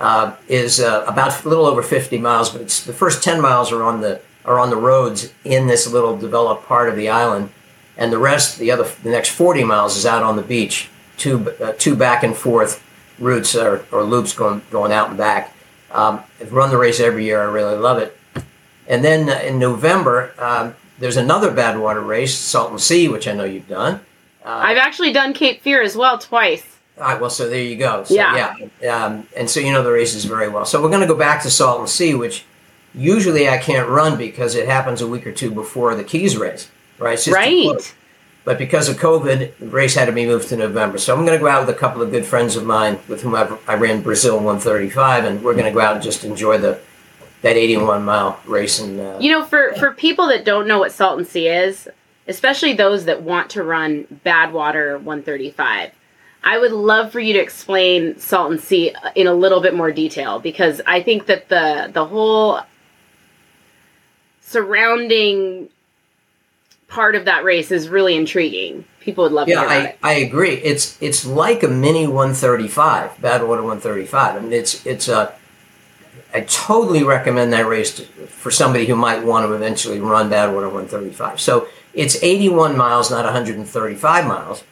uh, 0.00 0.36
is 0.48 0.80
uh, 0.80 1.04
about 1.06 1.44
a 1.44 1.48
little 1.48 1.66
over 1.66 1.82
50 1.82 2.18
miles, 2.18 2.50
but 2.50 2.60
it's 2.60 2.84
the 2.84 2.92
first 2.92 3.22
10 3.22 3.40
miles 3.40 3.72
are 3.72 3.82
on 3.82 4.00
the 4.00 4.20
are 4.44 4.58
on 4.58 4.68
the 4.68 4.76
roads 4.76 5.32
in 5.44 5.66
this 5.66 5.90
little 5.90 6.18
developed 6.18 6.66
part 6.66 6.90
of 6.90 6.96
the 6.96 7.08
island, 7.08 7.50
and 7.96 8.12
the 8.12 8.18
rest, 8.18 8.58
the 8.58 8.70
other, 8.70 8.84
the 9.02 9.10
next 9.10 9.30
40 9.30 9.64
miles 9.64 9.96
is 9.96 10.04
out 10.04 10.22
on 10.22 10.36
the 10.36 10.42
beach. 10.42 10.90
Two 11.16 11.50
uh, 11.62 11.72
two 11.78 11.96
back 11.96 12.22
and 12.22 12.36
forth 12.36 12.82
routes 13.18 13.54
or, 13.54 13.84
or 13.92 14.02
loops 14.02 14.34
going 14.34 14.62
going 14.70 14.92
out 14.92 15.08
and 15.08 15.18
back. 15.18 15.54
Um, 15.90 16.22
I've 16.40 16.52
run 16.52 16.70
the 16.70 16.76
race 16.76 16.98
every 17.00 17.24
year. 17.24 17.40
I 17.40 17.44
really 17.44 17.76
love 17.76 17.98
it. 17.98 18.18
And 18.88 19.04
then 19.04 19.30
uh, 19.30 19.40
in 19.40 19.58
November, 19.58 20.34
um, 20.38 20.74
there's 20.98 21.16
another 21.16 21.50
Badwater 21.52 22.04
race, 22.04 22.36
Salton 22.36 22.78
Sea, 22.78 23.08
which 23.08 23.28
I 23.28 23.32
know 23.32 23.44
you've 23.44 23.68
done. 23.68 24.00
Uh, 24.44 24.48
I've 24.48 24.76
actually 24.76 25.12
done 25.12 25.32
Cape 25.32 25.62
Fear 25.62 25.82
as 25.82 25.96
well 25.96 26.18
twice. 26.18 26.64
All 26.98 27.04
right, 27.04 27.20
well, 27.20 27.30
so 27.30 27.48
there 27.48 27.62
you 27.62 27.76
go. 27.76 28.04
So, 28.04 28.14
yeah. 28.14 28.54
yeah. 28.80 29.04
Um, 29.04 29.26
and 29.36 29.50
so 29.50 29.58
you 29.58 29.72
know 29.72 29.82
the 29.82 29.90
races 29.90 30.24
very 30.26 30.48
well. 30.48 30.64
So 30.64 30.80
we're 30.80 30.90
going 30.90 31.00
to 31.00 31.08
go 31.08 31.16
back 31.16 31.42
to 31.42 31.50
Salton 31.50 31.88
Sea, 31.88 32.14
which 32.14 32.44
usually 32.94 33.48
I 33.48 33.58
can't 33.58 33.88
run 33.88 34.16
because 34.16 34.54
it 34.54 34.68
happens 34.68 35.00
a 35.00 35.08
week 35.08 35.26
or 35.26 35.32
two 35.32 35.50
before 35.50 35.94
the 35.96 36.04
Keys 36.04 36.36
race, 36.36 36.70
right? 36.98 37.26
right. 37.26 37.94
But 38.44 38.58
because 38.58 38.90
of 38.90 38.96
COVID, 38.96 39.56
the 39.58 39.66
race 39.66 39.94
had 39.94 40.04
to 40.04 40.12
be 40.12 40.26
moved 40.26 40.50
to 40.50 40.56
November. 40.56 40.98
So 40.98 41.16
I'm 41.16 41.24
going 41.24 41.36
to 41.36 41.42
go 41.42 41.48
out 41.48 41.66
with 41.66 41.74
a 41.74 41.78
couple 41.78 42.02
of 42.02 42.10
good 42.10 42.26
friends 42.26 42.56
of 42.56 42.64
mine 42.64 42.98
with 43.08 43.22
whom 43.22 43.34
I've, 43.34 43.58
I 43.68 43.74
ran 43.74 44.02
Brazil 44.02 44.36
135, 44.36 45.24
and 45.24 45.42
we're 45.42 45.54
going 45.54 45.64
to 45.64 45.72
go 45.72 45.80
out 45.80 45.94
and 45.94 46.04
just 46.04 46.24
enjoy 46.24 46.58
the 46.58 46.78
that 47.40 47.56
81 47.56 48.04
mile 48.04 48.40
race. 48.46 48.80
And 48.80 49.00
uh, 49.00 49.18
you 49.20 49.32
know, 49.32 49.44
for 49.44 49.74
for 49.74 49.92
people 49.92 50.28
that 50.28 50.44
don't 50.44 50.68
know 50.68 50.78
what 50.78 50.92
Salton 50.92 51.24
Sea 51.24 51.48
is, 51.48 51.88
especially 52.26 52.74
those 52.74 53.04
that 53.04 53.22
want 53.22 53.50
to 53.50 53.62
run 53.62 54.04
Badwater 54.24 54.96
135. 54.96 55.90
I 56.42 56.58
would 56.58 56.72
love 56.72 57.10
for 57.10 57.20
you 57.20 57.32
to 57.32 57.38
explain 57.38 58.18
Salton 58.18 58.58
Sea 58.58 58.92
uh, 58.92 59.10
in 59.14 59.26
a 59.26 59.34
little 59.34 59.60
bit 59.60 59.74
more 59.74 59.90
detail 59.90 60.38
because 60.38 60.80
I 60.86 61.02
think 61.02 61.26
that 61.26 61.48
the 61.48 61.90
the 61.92 62.04
whole 62.04 62.60
surrounding 64.42 65.70
part 66.86 67.14
of 67.14 67.24
that 67.24 67.44
race 67.44 67.70
is 67.72 67.88
really 67.88 68.14
intriguing. 68.14 68.84
People 69.00 69.24
would 69.24 69.32
love 69.32 69.48
yeah, 69.48 69.62
to 69.62 69.68
hear 69.68 69.78
I, 69.78 69.84
it. 69.84 69.98
I 70.02 70.12
agree. 70.14 70.54
It's 70.54 71.00
it's 71.02 71.24
like 71.24 71.62
a 71.62 71.68
mini 71.68 72.06
135, 72.06 73.16
Badwater 73.16 73.64
135. 73.64 74.36
I 74.36 74.40
mean, 74.40 74.52
it's 74.52 74.84
it's 74.84 75.08
a. 75.08 75.34
I 76.34 76.40
totally 76.40 77.04
recommend 77.04 77.52
that 77.52 77.66
race 77.66 77.94
to, 77.96 78.02
for 78.26 78.50
somebody 78.50 78.86
who 78.86 78.96
might 78.96 79.24
want 79.24 79.46
to 79.46 79.52
eventually 79.54 80.00
run 80.00 80.28
Badwater 80.28 80.64
135. 80.64 81.40
So 81.40 81.68
it's 81.94 82.22
81 82.22 82.76
miles, 82.76 83.10
not 83.10 83.24
135 83.24 84.26
miles. 84.26 84.64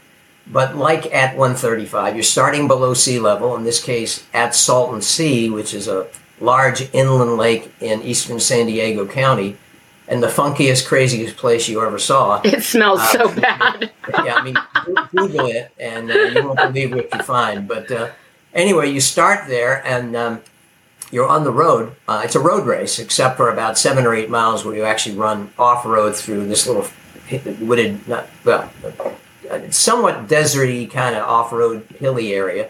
But 0.47 0.77
like 0.77 1.07
at 1.15 1.37
135, 1.37 2.17
you're 2.17 2.23
starting 2.23 2.67
below 2.67 2.95
sea 2.95 3.21
level, 3.21 3.55
in 3.57 3.65
this 3.65 3.83
case 3.83 4.27
at 4.35 4.55
Salton 4.55 5.01
Sea, 5.01 5.49
which 5.49 5.73
is 5.73 5.87
a 5.87 6.09
large 6.41 6.93
inland 6.93 7.37
lake 7.37 7.73
in 7.81 8.03
eastern 8.03 8.41
San 8.41 8.67
Diego 8.67 9.07
County, 9.07 9.57
and 10.09 10.21
the 10.21 10.27
funkiest, 10.27 10.87
craziest 10.89 11.37
place 11.37 11.69
you 11.69 11.81
ever 11.81 11.99
saw. 11.99 12.41
It 12.45 12.65
smells 12.65 13.01
uh, 13.01 13.13
so 13.13 13.41
bad. 13.41 13.93
yeah, 14.25 14.35
I 14.35 14.43
mean, 14.43 14.57
Google 15.15 15.47
it, 15.47 15.73
and 15.79 16.11
uh, 16.11 16.15
you 16.15 16.45
won't 16.45 16.59
believe 16.59 16.93
what 16.93 17.15
you 17.15 17.23
find. 17.23 17.69
But 17.69 17.91
uh, 17.91 18.11
anyway, 18.53 18.91
you 18.91 19.01
start 19.01 19.47
there, 19.49 19.87
and 19.87 20.17
um, 20.17 20.41
you're 21.13 21.29
on 21.29 21.45
the 21.45 21.53
road. 21.53 21.95
Uh, 22.09 22.23
it's 22.25 22.35
a 22.35 22.41
road 22.41 22.67
race, 22.67 22.99
except 22.99 23.37
for 23.37 23.49
about 23.49 23.79
seven 23.79 24.07
or 24.07 24.15
eight 24.15 24.29
miles 24.29 24.65
where 24.65 24.75
you 24.75 24.83
actually 24.83 25.15
run 25.15 25.53
off 25.57 25.87
road 25.87 26.17
through 26.17 26.49
this 26.49 26.67
little 26.67 26.89
wooded, 27.61 28.07
not 28.09 28.27
well, 28.45 28.71
somewhat 29.71 30.29
deserty 30.29 30.91
kind 30.91 31.15
of 31.15 31.23
off-road 31.23 31.87
hilly 31.99 32.33
area. 32.33 32.69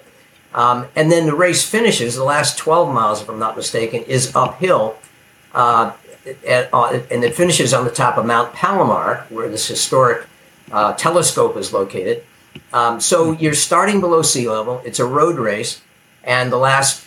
Um, 0.54 0.86
and 0.94 1.10
then 1.10 1.26
the 1.26 1.34
race 1.34 1.68
finishes. 1.68 2.14
The 2.14 2.24
last 2.24 2.58
12 2.58 2.92
miles, 2.92 3.22
if 3.22 3.28
I'm 3.28 3.38
not 3.38 3.56
mistaken, 3.56 4.02
is 4.02 4.34
uphill, 4.34 4.96
uh, 5.54 5.92
at, 6.46 6.68
uh, 6.72 7.00
and 7.10 7.24
it 7.24 7.34
finishes 7.34 7.72
on 7.72 7.84
the 7.84 7.90
top 7.90 8.16
of 8.18 8.26
Mount 8.26 8.52
Palomar, 8.52 9.26
where 9.30 9.48
this 9.48 9.66
historic 9.66 10.26
uh, 10.70 10.92
telescope 10.94 11.56
is 11.56 11.72
located. 11.72 12.24
Um, 12.72 13.00
so 13.00 13.32
you're 13.32 13.54
starting 13.54 14.00
below 14.00 14.22
sea 14.22 14.48
level. 14.48 14.82
It's 14.84 14.98
a 14.98 15.06
road 15.06 15.36
race, 15.36 15.80
and 16.22 16.52
the 16.52 16.58
last 16.58 17.06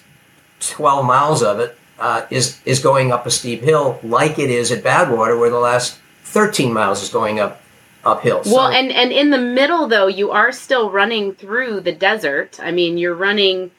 12 0.60 1.06
miles 1.06 1.44
of 1.44 1.60
it 1.60 1.78
uh, 2.00 2.26
is 2.30 2.60
is 2.66 2.80
going 2.80 3.12
up 3.12 3.26
a 3.26 3.32
steep 3.32 3.62
hill, 3.62 4.00
like 4.04 4.38
it 4.40 4.50
is 4.50 4.72
at 4.72 4.84
Badwater, 4.84 5.40
where 5.40 5.50
the 5.50 5.60
last 5.60 6.00
13 6.36 6.74
miles 6.74 7.02
is 7.02 7.08
going 7.08 7.40
up 7.40 7.62
uphill. 8.04 8.44
So, 8.44 8.54
well, 8.54 8.68
and 8.68 8.92
and 8.92 9.14
in 9.14 9.30
the 9.30 9.38
middle 9.38 9.88
though, 9.88 10.08
you 10.08 10.32
are 10.32 10.52
still 10.52 10.92
running 10.92 11.34
through 11.34 11.80
the 11.80 11.94
desert. 11.94 12.60
I 12.62 12.72
mean, 12.72 12.98
you're 12.98 13.16
running. 13.16 13.72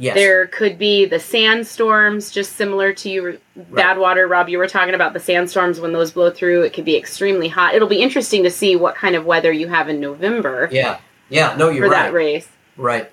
Yes. 0.00 0.14
There 0.14 0.46
could 0.46 0.78
be 0.78 1.06
the 1.06 1.18
sandstorms, 1.18 2.30
just 2.30 2.52
similar 2.52 2.92
to 2.92 3.10
you, 3.10 3.24
right. 3.24 3.40
Badwater, 3.72 4.30
Rob. 4.30 4.48
You 4.48 4.58
were 4.58 4.68
talking 4.68 4.94
about 4.94 5.12
the 5.12 5.18
sandstorms 5.18 5.80
when 5.80 5.92
those 5.92 6.12
blow 6.12 6.30
through. 6.30 6.62
It 6.62 6.72
could 6.72 6.84
be 6.84 6.96
extremely 6.96 7.48
hot. 7.48 7.74
It'll 7.74 7.88
be 7.88 8.00
interesting 8.00 8.44
to 8.44 8.50
see 8.50 8.76
what 8.76 8.94
kind 8.94 9.16
of 9.16 9.26
weather 9.26 9.50
you 9.50 9.66
have 9.66 9.88
in 9.88 9.98
November. 9.98 10.68
Yeah, 10.70 11.00
yeah. 11.28 11.56
No, 11.56 11.68
you're 11.68 11.86
for 11.86 11.90
right. 11.90 12.04
that 12.04 12.12
race. 12.12 12.48
Right, 12.76 13.10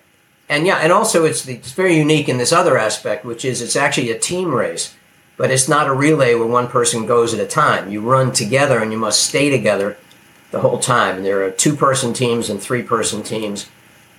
and 0.47 0.67
yeah, 0.67 0.77
and 0.77 0.93
also 0.93 1.25
it's 1.25 1.41
the, 1.41 1.55
it's 1.55 1.71
very 1.71 1.97
unique 1.97 2.29
in 2.29 2.37
this 2.37 2.53
other 2.53 2.77
aspect, 2.77 3.25
which 3.25 3.43
is 3.43 3.63
it's 3.63 3.75
actually 3.75 4.11
a 4.11 4.19
team 4.19 4.53
race, 4.53 4.93
but 5.37 5.51
it's 5.51 5.67
not 5.67 5.87
a 5.87 5.93
relay 5.93 6.33
where 6.35 6.47
one 6.47 6.67
person 6.67 7.05
goes 7.05 7.33
at 7.33 7.39
a 7.39 7.47
time. 7.47 7.91
You 7.91 8.01
run 8.01 8.31
together, 8.31 8.79
and 8.79 8.91
you 8.91 8.97
must 8.97 9.23
stay 9.23 9.49
together 9.49 9.97
the 10.51 10.61
whole 10.61 10.79
time. 10.79 11.17
And 11.17 11.25
there 11.25 11.43
are 11.43 11.51
two 11.51 11.75
person 11.75 12.13
teams 12.13 12.49
and 12.49 12.61
three 12.61 12.83
person 12.83 13.23
teams. 13.23 13.69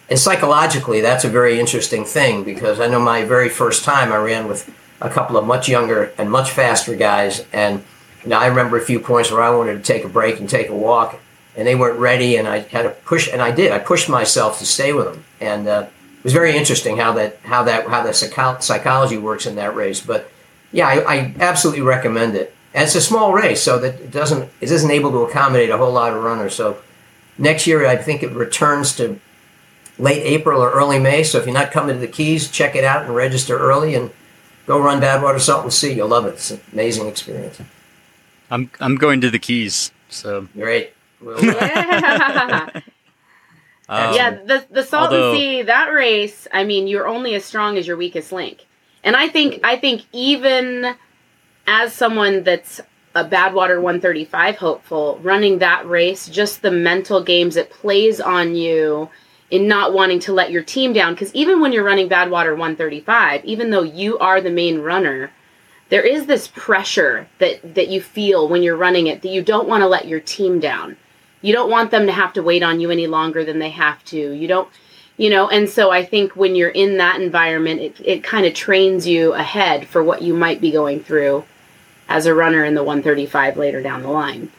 And 0.09 0.19
psychologically, 0.19 1.01
that's 1.01 1.25
a 1.25 1.29
very 1.29 1.59
interesting 1.59 2.05
thing 2.05 2.45
because 2.45 2.79
I 2.79 2.87
know 2.87 3.01
my 3.01 3.25
very 3.25 3.49
first 3.49 3.85
time 3.85 4.13
I 4.13 4.19
ran 4.19 4.47
with 4.47 4.73
a 5.01 5.11
couple 5.11 5.37
of 5.37 5.47
much 5.47 5.69
younger 5.69 6.13
and 6.19 6.31
much 6.31 6.51
faster 6.51 6.95
guys. 6.95 7.45
And 7.53 7.83
you 8.23 8.31
know, 8.31 8.39
I 8.39 8.47
remember 8.47 8.77
a 8.77 8.85
few 8.85 9.01
points 9.01 9.31
where 9.31 9.43
I 9.43 9.51
wanted 9.51 9.75
to 9.75 9.83
take 9.83 10.05
a 10.05 10.09
break 10.09 10.39
and 10.39 10.49
take 10.49 10.69
a 10.69 10.75
walk, 10.75 11.19
and 11.57 11.67
they 11.67 11.75
weren't 11.75 11.99
ready, 11.99 12.37
and 12.37 12.47
I 12.47 12.59
had 12.59 12.83
to 12.83 12.91
push, 12.91 13.29
and 13.33 13.41
I 13.41 13.51
did. 13.51 13.73
I 13.73 13.79
pushed 13.79 14.09
myself 14.09 14.59
to 14.59 14.67
stay 14.67 14.93
with 14.93 15.07
them, 15.07 15.25
and 15.41 15.67
uh, 15.67 15.87
it 16.19 16.25
was 16.25 16.33
very 16.33 16.57
interesting 16.57 16.97
how 16.97 17.13
that 17.15 17.39
how 17.45 17.63
that 17.65 17.87
how 17.89 18.03
the 18.03 18.13
psychology 18.13 19.17
works 19.17 19.47
in 19.47 19.55
that 19.57 19.75
race. 19.75 20.01
But 20.01 20.31
yeah, 20.73 20.89
I, 20.89 21.15
I 21.15 21.35
absolutely 21.41 21.83
recommend 21.83 22.37
it. 22.37 22.55
And 22.75 22.85
it's 22.85 22.95
a 22.95 23.01
small 23.01 23.33
race, 23.33 23.63
so 23.63 23.79
that 23.79 23.95
it 24.01 24.11
doesn't 24.11 24.51
it 24.61 24.71
isn't 24.71 24.91
able 24.91 25.11
to 25.13 25.19
accommodate 25.19 25.71
a 25.71 25.79
whole 25.79 25.93
lot 25.93 26.13
of 26.13 26.23
runners. 26.23 26.55
So 26.55 26.79
next 27.39 27.67
year, 27.67 27.87
I 27.87 27.97
think 27.97 28.23
it 28.23 28.33
returns 28.33 28.95
to 28.97 29.19
late 29.99 30.23
April 30.23 30.63
or 30.63 30.71
early 30.73 30.99
May. 30.99 31.23
So 31.23 31.39
if 31.39 31.47
you're 31.47 31.55
not 31.55 31.71
coming 31.71 31.95
to 31.95 32.01
the 32.01 32.09
Keys, 32.09 32.51
check 32.51 32.75
it 32.77 32.85
out 32.85 33.05
and 33.07 33.15
register 33.15 33.59
early 33.59 33.95
and 33.95 34.11
go 34.67 34.79
run 34.81 35.01
Badwater 35.01 35.41
Salton 35.41 35.71
Sea. 35.71 35.95
You'll 35.95 36.09
love 36.09 36.27
it. 36.27 36.35
It's 36.35 36.51
an 36.51 36.61
amazing 36.73 37.09
experience. 37.09 37.61
I'm 38.51 38.71
I'm 38.81 38.97
going 38.97 39.21
to 39.23 39.31
the 39.31 39.39
Keys, 39.39 39.91
so 40.09 40.49
great. 40.55 40.93
Well, 41.21 41.43
yeah. 41.45 42.71
um, 43.89 44.15
yeah, 44.15 44.31
the 44.45 44.65
the 44.71 44.83
Salton 44.83 45.19
although, 45.19 45.35
Sea 45.35 45.63
that 45.63 45.93
race. 45.93 46.47
I 46.53 46.65
mean, 46.65 46.87
you're 46.87 47.09
only 47.09 47.35
as 47.35 47.45
strong 47.45 47.77
as 47.77 47.87
your 47.87 47.97
weakest 47.97 48.33
link, 48.33 48.67
and 49.07 49.17
I 49.17 49.29
think 49.29 49.61
I 49.63 49.77
think 49.77 50.05
even 50.13 50.97
as 51.67 51.95
someone 51.95 52.43
that's 52.43 52.81
a 53.15 53.25
Badwater 53.25 53.81
135 53.81 54.57
hopeful, 54.57 55.19
running 55.23 55.61
that 55.61 55.89
race, 55.89 56.29
just 56.29 56.61
the 56.61 56.73
mental 56.73 57.23
games 57.23 57.57
it 57.57 57.71
plays 57.71 58.21
on 58.21 58.57
you 58.57 59.09
in 59.51 59.69
not 59.69 59.95
wanting 59.95 60.19
to 60.19 60.33
let 60.33 60.51
your 60.51 60.63
team 60.63 60.93
down. 60.93 61.15
Because 61.15 61.33
even 61.35 61.61
when 61.61 61.73
you're 61.73 61.85
running 61.85 62.09
Badwater 62.09 62.51
135, 62.51 63.45
even 63.45 63.71
though 63.71 63.85
you 63.85 64.19
are 64.19 64.41
the 64.41 64.51
main 64.51 64.81
runner, 64.81 65.31
there 65.89 66.03
is 66.03 66.27
this 66.27 66.49
pressure 66.49 67.29
that 67.39 67.77
that 67.77 67.89
you 67.89 68.01
feel 68.03 68.49
when 68.49 68.65
you're 68.65 68.77
running 68.77 69.07
it 69.07 69.23
that 69.23 69.31
you 69.31 69.41
don't 69.41 69.69
want 69.69 69.83
to 69.83 69.89
let 69.89 70.09
your 70.09 70.21
team 70.21 70.59
down. 70.59 70.97
You 71.43 71.53
don't 71.53 71.71
want 71.71 71.93
them 71.93 72.07
to 72.07 72.13
have 72.13 72.33
to 72.33 72.43
wait 72.43 72.65
on 72.65 72.81
you 72.81 72.91
any 72.91 73.07
longer 73.07 73.45
than 73.45 73.61
they 73.61 73.71
have 73.71 74.05
to. 74.07 74.33
You 74.33 74.49
don't 74.49 74.69
you 75.17 75.31
know 75.31 75.49
and 75.49 75.69
so 75.69 75.91
i 75.91 76.05
think 76.05 76.37
when 76.37 76.55
you're 76.55 76.69
in 76.71 76.97
that 76.99 77.21
environment 77.21 77.81
it, 77.81 77.97
it 78.05 78.25
kind 78.25 78.47
of 78.47 78.55
trains 78.55 79.07
you 79.07 79.33
ahead 79.35 79.87
for 79.87 80.03
what 80.03 80.23
you 80.23 80.35
might 80.35 80.61
be 80.61 80.71
going 80.71 81.01
through 81.01 81.45
as 82.09 82.27
a 82.27 82.35
runner 82.35 82.65
in 82.65 82.75
the 82.75 82.83
135 82.83 83.57
later 83.57 83.83
down 83.83 84.03
the 84.03 84.09
line 84.11 84.51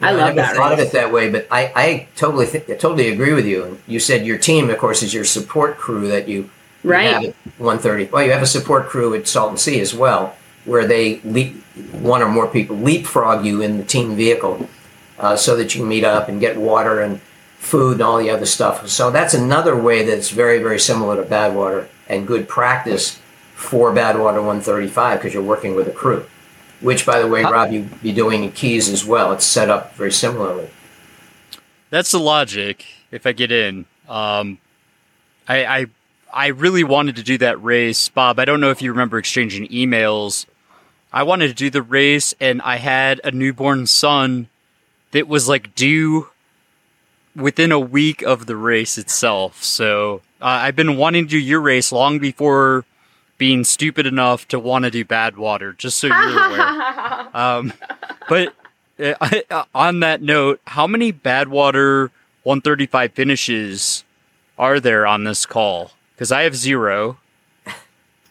i 0.00 0.12
love 0.12 0.30
I 0.30 0.32
that 0.34 0.56
thought 0.56 0.70
race. 0.70 0.80
of 0.80 0.86
it 0.86 0.92
that 0.92 1.12
way, 1.12 1.28
but 1.28 1.48
I, 1.50 1.72
I 1.74 2.08
totally 2.14 2.46
think, 2.46 2.70
I 2.70 2.74
totally 2.74 3.08
agree 3.08 3.32
with 3.34 3.46
you. 3.46 3.64
And 3.64 3.80
you 3.88 3.98
said 3.98 4.24
your 4.24 4.38
team, 4.38 4.70
of 4.70 4.78
course, 4.78 5.02
is 5.02 5.12
your 5.12 5.24
support 5.24 5.76
crew 5.76 6.06
that 6.06 6.28
you, 6.28 6.42
you 6.42 6.50
Right. 6.84 7.12
have 7.12 7.24
at 7.24 7.34
130. 7.58 8.04
Well, 8.12 8.22
you 8.24 8.30
have 8.30 8.40
a 8.40 8.46
support 8.46 8.86
crew 8.86 9.12
at 9.14 9.26
Salton 9.26 9.58
Sea 9.58 9.80
as 9.80 9.92
well, 9.92 10.36
where 10.66 10.86
they 10.86 11.18
leap, 11.24 11.60
one 11.90 12.22
or 12.22 12.28
more 12.28 12.46
people 12.46 12.76
leapfrog 12.76 13.44
you 13.44 13.60
in 13.60 13.76
the 13.78 13.82
team 13.82 14.14
vehicle, 14.14 14.68
uh, 15.18 15.34
so 15.34 15.56
that 15.56 15.74
you 15.74 15.80
can 15.80 15.88
meet 15.88 16.04
up 16.04 16.28
and 16.28 16.38
get 16.38 16.56
water 16.56 17.00
and 17.00 17.20
food 17.58 17.94
and 17.94 18.02
all 18.02 18.18
the 18.18 18.30
other 18.30 18.46
stuff. 18.46 18.88
So 18.88 19.10
that's 19.10 19.34
another 19.34 19.76
way 19.76 20.04
that's 20.04 20.30
very 20.30 20.58
very 20.58 20.78
similar 20.80 21.22
to 21.22 21.28
Badwater 21.28 21.88
and 22.08 22.26
good 22.26 22.48
practice 22.48 23.18
for 23.54 23.92
Badwater 23.92 24.36
135 24.36 25.18
because 25.18 25.34
you're 25.34 25.42
working 25.42 25.74
with 25.74 25.88
a 25.88 25.92
crew. 25.92 26.24
Which, 26.80 27.04
by 27.04 27.18
the 27.18 27.26
way, 27.26 27.42
Rob, 27.42 27.72
you 27.72 27.82
be 28.02 28.12
doing 28.12 28.44
in 28.44 28.52
Keys 28.52 28.88
as 28.88 29.04
well. 29.04 29.32
It's 29.32 29.44
set 29.44 29.68
up 29.68 29.96
very 29.96 30.12
similarly. 30.12 30.70
That's 31.90 32.12
the 32.12 32.20
logic. 32.20 32.86
If 33.10 33.26
I 33.26 33.32
get 33.32 33.50
in, 33.50 33.84
um, 34.08 34.58
I, 35.48 35.64
I 35.64 35.86
I 36.32 36.46
really 36.48 36.84
wanted 36.84 37.16
to 37.16 37.24
do 37.24 37.36
that 37.38 37.62
race, 37.62 38.08
Bob. 38.08 38.38
I 38.38 38.44
don't 38.44 38.60
know 38.60 38.70
if 38.70 38.80
you 38.80 38.92
remember 38.92 39.18
exchanging 39.18 39.66
emails. 39.68 40.46
I 41.12 41.24
wanted 41.24 41.48
to 41.48 41.54
do 41.54 41.68
the 41.68 41.82
race, 41.82 42.34
and 42.38 42.62
I 42.62 42.76
had 42.76 43.20
a 43.24 43.32
newborn 43.32 43.86
son 43.86 44.48
that 45.10 45.26
was 45.26 45.48
like 45.48 45.74
due 45.74 46.28
within 47.38 47.72
a 47.72 47.80
week 47.80 48.22
of 48.22 48.46
the 48.46 48.56
race 48.56 48.98
itself. 48.98 49.62
So 49.62 50.22
uh, 50.40 50.44
I've 50.46 50.76
been 50.76 50.96
wanting 50.96 51.24
to 51.26 51.30
do 51.30 51.38
your 51.38 51.60
race 51.60 51.92
long 51.92 52.18
before 52.18 52.84
being 53.38 53.62
stupid 53.64 54.06
enough 54.06 54.48
to 54.48 54.58
want 54.58 54.84
to 54.84 54.90
do 54.90 55.04
Badwater. 55.04 55.76
Just 55.76 55.98
so 55.98 56.08
you're 56.08 56.16
aware. 56.46 57.28
Um, 57.34 57.72
but 58.28 58.54
uh, 58.98 59.14
I, 59.20 59.64
on 59.74 60.00
that 60.00 60.22
note, 60.22 60.60
how 60.66 60.86
many 60.86 61.12
Badwater 61.12 62.10
135 62.42 63.12
finishes 63.12 64.02
are 64.58 64.80
there 64.80 65.06
on 65.06 65.24
this 65.24 65.44
call? 65.46 65.92
Because 66.14 66.32
I 66.32 66.42
have 66.42 66.56
zero. 66.56 67.18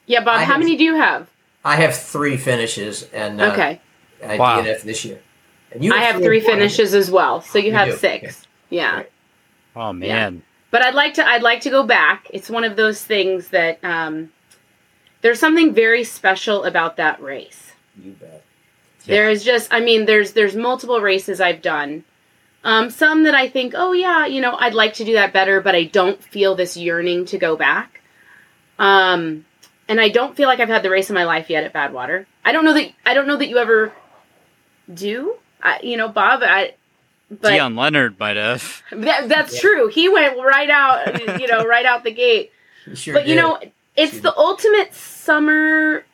yeah 0.08 0.20
bob 0.22 0.30
I 0.40 0.44
how 0.44 0.54
have- 0.54 0.60
many 0.60 0.76
do 0.76 0.84
you 0.84 0.96
have 0.96 1.30
I 1.64 1.76
have 1.78 1.96
three 1.98 2.38
finishes, 2.38 3.04
and 3.14 3.40
uh, 3.42 3.52
okay 3.52 3.80
I 4.26 4.38
Wow. 4.38 4.62
DNF 4.62 4.82
this 4.82 5.06
year. 5.06 5.20
And 5.72 5.84
you 5.86 5.94
i 5.94 6.00
have 6.00 6.22
three 6.22 6.40
finishes 6.40 6.94
as 6.96 7.12
well 7.12 7.42
so 7.42 7.60
you 7.60 7.68
You 7.68 7.74
have 7.74 7.90
do, 7.90 7.98
six 7.98 8.47
yeah 8.70 9.04
Oh 9.76 9.94
man. 9.94 10.42
but 10.72 10.82
I'd 10.82 10.96
like 10.96 11.14
to 11.16 11.28
I'd 11.28 11.44
like 11.44 11.62
to 11.62 11.70
go 11.70 11.84
back. 11.84 12.28
It's 12.32 12.50
one 12.50 12.64
of 12.64 12.76
those 12.76 13.04
things 13.04 13.50
that 13.50 13.84
um, 13.84 14.32
there's 15.22 15.40
something 15.40 15.74
very 15.74 16.04
special 16.04 16.64
about 16.64 16.98
that 16.98 17.22
race. 17.22 17.74
You 18.02 18.12
bet. 18.14 18.44
There 19.06 19.30
is 19.30 19.44
just 19.44 19.72
I 19.72 19.80
mean 19.80 20.06
there's 20.06 20.34
there's 20.34 20.56
multiple 20.56 21.00
races 21.00 21.40
I've 21.40 21.62
done. 21.62 22.04
Um, 22.64 22.90
some 22.90 23.24
that 23.24 23.36
I 23.36 23.48
think, 23.48 23.74
oh 23.78 23.94
yeah, 23.94 24.26
you 24.26 24.42
know, 24.42 24.56
I'd 24.58 24.74
like 24.74 24.96
to 24.96 25.06
do 25.06 25.14
that 25.14 25.32
better, 25.32 25.62
but 25.62 25.76
I 25.76 25.84
don't 25.84 26.22
feel 26.22 26.56
this 26.56 26.76
yearning 26.76 27.26
to 27.28 27.38
go 27.38 27.56
back. 27.56 28.02
Um, 28.80 29.46
and 29.88 30.02
I 30.02 30.10
don't 30.10 30.36
feel 30.36 30.48
like 30.50 30.60
I've 30.60 30.68
had 30.68 30.84
the 30.84 30.90
race 30.90 31.10
of 31.10 31.14
my 31.14 31.24
life 31.24 31.50
yet 31.50 31.64
at 31.64 31.74
Badwater. 31.74 32.26
I 32.44 32.52
don't 32.52 32.66
know 32.66 32.74
that 32.74 32.92
I 33.06 33.14
don't 33.14 33.28
know 33.28 33.38
that 33.38 33.48
you 33.48 33.58
ever 33.58 33.94
do. 34.92 35.36
I, 35.62 35.80
you 35.82 35.98
know, 35.98 36.10
Bob. 36.10 36.42
I, 36.44 36.74
but 37.30 37.50
Dion 37.50 37.76
Leonard 37.76 38.20
might 38.20 38.38
have. 38.38 38.82
that, 38.92 39.28
that's 39.30 39.60
true. 39.60 39.88
He 39.88 40.10
went 40.10 40.38
right 40.38 40.70
out, 40.70 41.22
you 41.42 41.48
know, 41.48 41.66
right 41.66 41.86
out 41.86 42.04
the 42.04 42.12
gate. 42.12 42.52
sure 42.94 43.14
but 43.14 43.28
you 43.28 43.36
know, 43.36 43.60
it's 43.96 44.20
the 44.22 44.36
ultimate 44.38 44.94
summer 44.94 46.06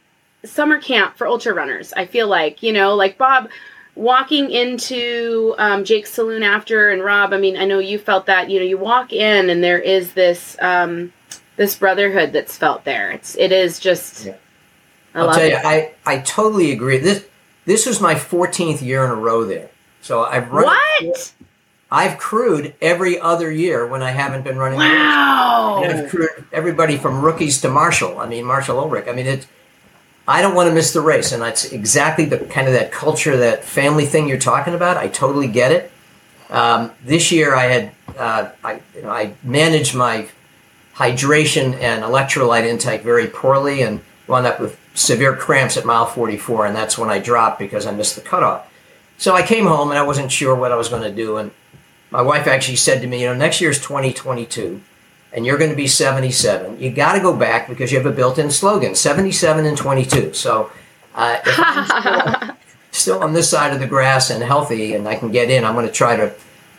summer 0.45 0.80
camp 0.80 1.17
for 1.17 1.28
ultra 1.28 1.54
runners. 1.54 1.93
I 1.93 2.06
feel 2.06 2.28
like 2.28 2.63
you 2.63 2.73
know, 2.73 2.95
like 2.95 3.17
Bob 3.17 3.49
walking 3.95 4.49
into 4.49 5.54
um, 5.58 5.84
Jake's 5.84 6.12
saloon 6.12 6.43
after, 6.43 6.89
and 6.89 7.04
Rob. 7.04 7.34
I 7.34 7.38
mean, 7.38 7.58
I 7.58 7.65
know 7.65 7.80
you 7.80 7.99
felt 7.99 8.26
that. 8.26 8.49
You 8.49 8.60
know, 8.60 8.65
you 8.65 8.78
walk 8.78 9.13
in 9.13 9.49
and 9.49 9.63
there 9.63 9.80
is 9.80 10.13
this 10.13 10.58
um, 10.62 11.13
this 11.56 11.76
brotherhood 11.76 12.34
that's 12.34 12.58
felt 12.58 12.84
there. 12.84 13.12
It's 13.12 13.36
it 13.36 13.52
is 13.52 13.80
just. 13.80 14.28
I 15.13 15.19
I'll 15.19 15.28
love 15.28 15.36
tell 15.36 15.45
it. 15.45 15.49
you, 15.52 15.58
I, 15.58 15.93
I 16.06 16.17
totally 16.19 16.71
agree. 16.71 16.97
This 16.97 17.26
this 17.65 17.86
was 17.86 18.02
my 18.02 18.15
14th 18.15 18.82
year 18.82 19.06
in 19.06 19.12
a 19.12 19.15
row 19.15 19.45
there. 19.45 19.69
So 20.03 20.23
I've 20.23 20.51
run. 20.51 20.65
what? 20.65 21.33
I've 21.89 22.17
crewed 22.17 22.75
every 22.81 23.19
other 23.19 23.49
year 23.49 23.87
when 23.87 24.03
I 24.03 24.11
haven't 24.11 24.43
been 24.43 24.57
running. 24.57 24.79
Wow. 24.79 25.81
And 25.83 25.93
I've 25.93 26.09
crewed 26.09 26.29
everybody 26.51 26.97
from 26.97 27.21
rookies 27.21 27.61
to 27.61 27.69
Marshall. 27.69 28.19
I 28.19 28.27
mean, 28.27 28.43
Marshall 28.43 28.79
Ulrich. 28.79 29.07
I 29.07 29.13
mean, 29.13 29.27
it. 29.27 29.47
I 30.27 30.41
don't 30.41 30.55
want 30.55 30.69
to 30.69 30.73
miss 30.73 30.91
the 30.91 31.01
race, 31.01 31.31
and 31.31 31.41
that's 31.41 31.71
exactly 31.71 32.25
the 32.25 32.39
kind 32.39 32.67
of 32.67 32.73
that 32.73 32.91
culture, 32.91 33.37
that 33.37 33.63
family 33.63 34.05
thing 34.05 34.27
you're 34.27 34.39
talking 34.39 34.73
about. 34.73 34.97
I 34.97 35.07
totally 35.07 35.47
get 35.47 35.71
it. 35.71 35.91
Um, 36.49 36.91
this 37.03 37.31
year, 37.31 37.55
I 37.55 37.63
had 37.63 37.91
uh, 38.17 38.49
I 38.63 38.81
you 38.95 39.03
know 39.03 39.09
I 39.09 39.35
managed 39.43 39.95
my 39.95 40.27
hydration 40.95 41.75
and 41.79 42.03
electrolyte 42.03 42.65
intake 42.65 43.03
very 43.03 43.27
poorly, 43.27 43.81
and 43.81 44.01
wound 44.27 44.47
up 44.47 44.59
with 44.59 44.79
severe 44.95 45.35
cramps 45.35 45.77
at 45.77 45.85
mile 45.85 46.05
44, 46.05 46.65
and 46.65 46.75
that's 46.75 46.97
when 46.97 47.09
I 47.09 47.19
dropped 47.19 47.59
because 47.59 47.85
I 47.85 47.91
missed 47.91 48.15
the 48.15 48.21
cutoff. 48.21 48.67
So 49.17 49.36
I 49.36 49.41
came 49.41 49.65
home 49.65 49.89
and 49.89 49.97
I 49.97 50.04
wasn't 50.04 50.32
sure 50.32 50.56
what 50.56 50.71
I 50.71 50.76
was 50.76 50.89
going 50.89 51.04
to 51.04 51.12
do, 51.12 51.38
and 51.38 51.52
my 52.12 52.21
wife 52.21 52.45
actually 52.45 52.76
said 52.76 53.02
to 53.02 53.08
me, 53.08 53.21
you 53.21 53.28
know, 53.28 53.34
next 53.34 53.60
year's 53.62 53.80
2022 53.80 54.82
and 55.34 55.45
you're 55.45 55.58
going 55.58 55.71
to 55.71 55.76
be 55.76 55.88
77. 55.88 56.80
You 56.80 56.91
got 56.91 57.13
to 57.13 57.19
go 57.19 57.36
back 57.36 57.67
because 57.67 57.91
you 57.91 57.97
have 57.97 58.06
a 58.06 58.15
built-in 58.15 58.52
slogan, 58.52 58.93
77 58.93 59.65
and 59.65 59.76
22. 59.76 60.34
So 60.34 60.71
uh, 61.15 61.39
if 61.43 61.56
I'm 61.58 61.86
still, 61.86 62.56
still 62.91 63.23
on 63.23 63.34
this 63.34 63.49
side 63.49 63.73
of 63.73 63.80
the 63.80 63.88
grass 63.88 64.30
and 64.30 64.43
healthy 64.43 64.93
and 64.93 65.08
I 65.08 65.15
can 65.15 65.32
get 65.32 65.49
in, 65.49 65.65
I'm 65.65 65.73
going 65.73 65.88
to 65.88 65.91
try 65.91 66.15
to 66.15 66.34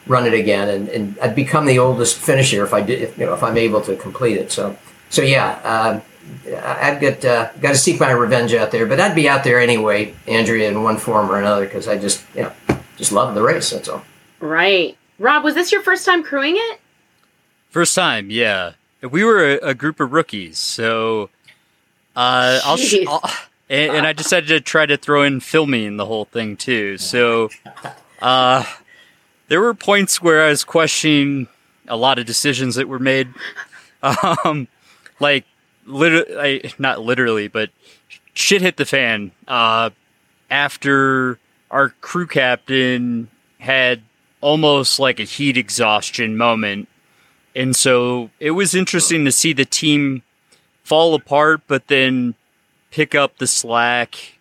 run 0.07 0.27
it 0.27 0.35
again 0.35 0.68
and, 0.68 0.88
and 0.88 1.18
I'd 1.18 1.35
become 1.35 1.66
the 1.66 1.81
oldest 1.81 2.16
finisher 2.16 2.64
if 2.64 2.73
I 2.73 2.81
did, 2.81 3.03
if, 3.03 3.18
you 3.18 3.27
know, 3.27 3.35
if 3.35 3.42
I'm 3.42 3.57
able 3.57 3.81
to 3.83 3.97
complete 3.97 4.37
it. 4.37 4.53
So, 4.53 4.77
so 5.11 5.23
yeah, 5.23 5.61
uh, 5.64 6.01
I'd 6.46 7.00
get 7.00 7.24
uh, 7.24 7.50
got 7.60 7.72
to 7.72 7.78
seek 7.78 8.00
my 8.00 8.10
revenge 8.10 8.52
out 8.54 8.70
there, 8.70 8.87
but 8.87 9.00
I'd 9.00 9.14
be 9.14 9.28
out 9.28 9.44
there 9.44 9.60
anyway, 9.60 10.14
Andrea, 10.26 10.68
in 10.68 10.82
one 10.82 10.98
form 10.98 11.30
or 11.30 11.38
another 11.38 11.64
because 11.64 11.88
I 11.88 11.98
just, 11.98 12.22
you 12.34 12.42
know, 12.42 12.52
just 12.96 13.12
love 13.12 13.34
the 13.34 13.42
race. 13.42 13.70
That's 13.70 13.88
all. 13.88 14.04
Right, 14.40 14.96
Rob. 15.18 15.44
Was 15.44 15.54
this 15.54 15.72
your 15.72 15.82
first 15.82 16.04
time 16.04 16.22
crewing 16.22 16.56
it? 16.56 16.80
First 17.70 17.94
time, 17.94 18.30
yeah. 18.30 18.72
We 19.02 19.24
were 19.24 19.44
a, 19.44 19.70
a 19.70 19.74
group 19.74 20.00
of 20.00 20.12
rookies, 20.12 20.58
so 20.58 21.30
uh, 22.16 22.60
I'll, 22.64 22.76
sh- 22.76 23.06
I'll 23.06 23.22
and, 23.68 23.96
and 23.96 24.06
I 24.06 24.12
decided 24.12 24.48
to 24.48 24.60
try 24.60 24.87
to 24.87 24.96
throw 24.96 25.22
in 25.22 25.40
filming 25.40 25.96
the 25.96 26.06
whole 26.06 26.26
thing 26.26 26.56
too. 26.56 26.98
So 26.98 27.50
uh, 28.20 28.64
there 29.48 29.60
were 29.60 29.74
points 29.74 30.22
where 30.22 30.44
I 30.44 30.50
was 30.50 30.64
questioning 30.64 31.48
a 31.88 31.96
lot 31.96 32.18
of 32.18 32.26
decisions 32.26 32.76
that 32.76 32.88
were 32.88 32.98
made, 32.98 33.28
um, 34.02 34.68
like 35.20 35.44
literally, 35.87 36.73
not 36.79 37.01
literally, 37.01 37.49
but 37.49 37.70
shit 38.35 38.62
hit 38.62 38.77
the 38.77 38.85
fan 38.85 39.33
uh, 39.49 39.90
after 40.51 41.38
our 41.70 41.90
crew 42.01 42.27
captain 42.27 43.29
had 43.59 44.03
almost 44.40 44.99
like 44.99 45.18
a 45.18 45.25
heat 45.25 45.57
exhaustion 45.57 46.37
moment 46.37 46.88
and 47.55 47.77
so 47.77 48.31
it 48.40 48.53
was 48.53 48.75
interesting 48.75 49.25
to 49.25 49.33
see 49.33 49.53
the 49.53 49.64
team 49.64 50.23
fall 50.83 51.14
apart, 51.14 51.62
but 51.66 51.87
then 51.87 52.35
pick 52.90 53.14
up 53.14 53.38
the 53.38 53.47
slack 53.47 54.38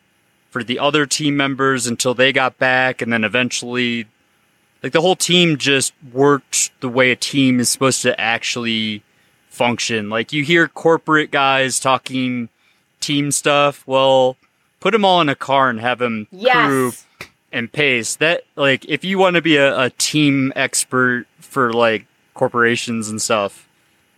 for 0.50 0.64
the 0.64 0.80
other 0.80 1.06
team 1.06 1.38
members 1.38 1.88
until 1.88 2.14
they 2.14 2.34
got 2.34 2.58
back. 2.58 3.02
And 3.02 3.14
then 3.14 3.24
eventually, 3.24 4.08
like 4.82 4.94
the 4.94 5.02
whole 5.02 5.16
team 5.16 5.58
just 5.58 5.94
worked 6.12 6.72
the 6.82 6.90
way 6.90 7.12
a 7.12 7.16
team 7.16 7.60
is 7.60 7.70
supposed 7.70 8.02
to 8.02 8.20
actually 8.20 9.04
function. 9.54 10.10
Like 10.10 10.34
you 10.34 10.44
hear 10.44 10.68
corporate 10.68 11.32
guys 11.32 11.80
talking 11.80 12.50
team 13.00 13.32
stuff. 13.32 13.84
Well, 13.88 14.36
put 14.80 14.92
them 14.92 15.06
all 15.06 15.22
in 15.22 15.30
a 15.30 15.36
car 15.36 15.70
and 15.70 15.80
have 15.80 16.00
them 16.00 16.28
Yes. 16.32 16.66
crew 16.68 16.92
and 17.52 17.72
pace. 17.72 18.16
That 18.16 18.44
like 18.56 18.84
if 18.86 19.04
you 19.04 19.18
want 19.18 19.36
to 19.36 19.42
be 19.42 19.58
a, 19.58 19.80
a 19.80 19.90
team 19.92 20.52
expert 20.56 21.26
for 21.40 21.72
like 21.72 22.06
corporations 22.34 23.10
and 23.10 23.22
stuff, 23.22 23.68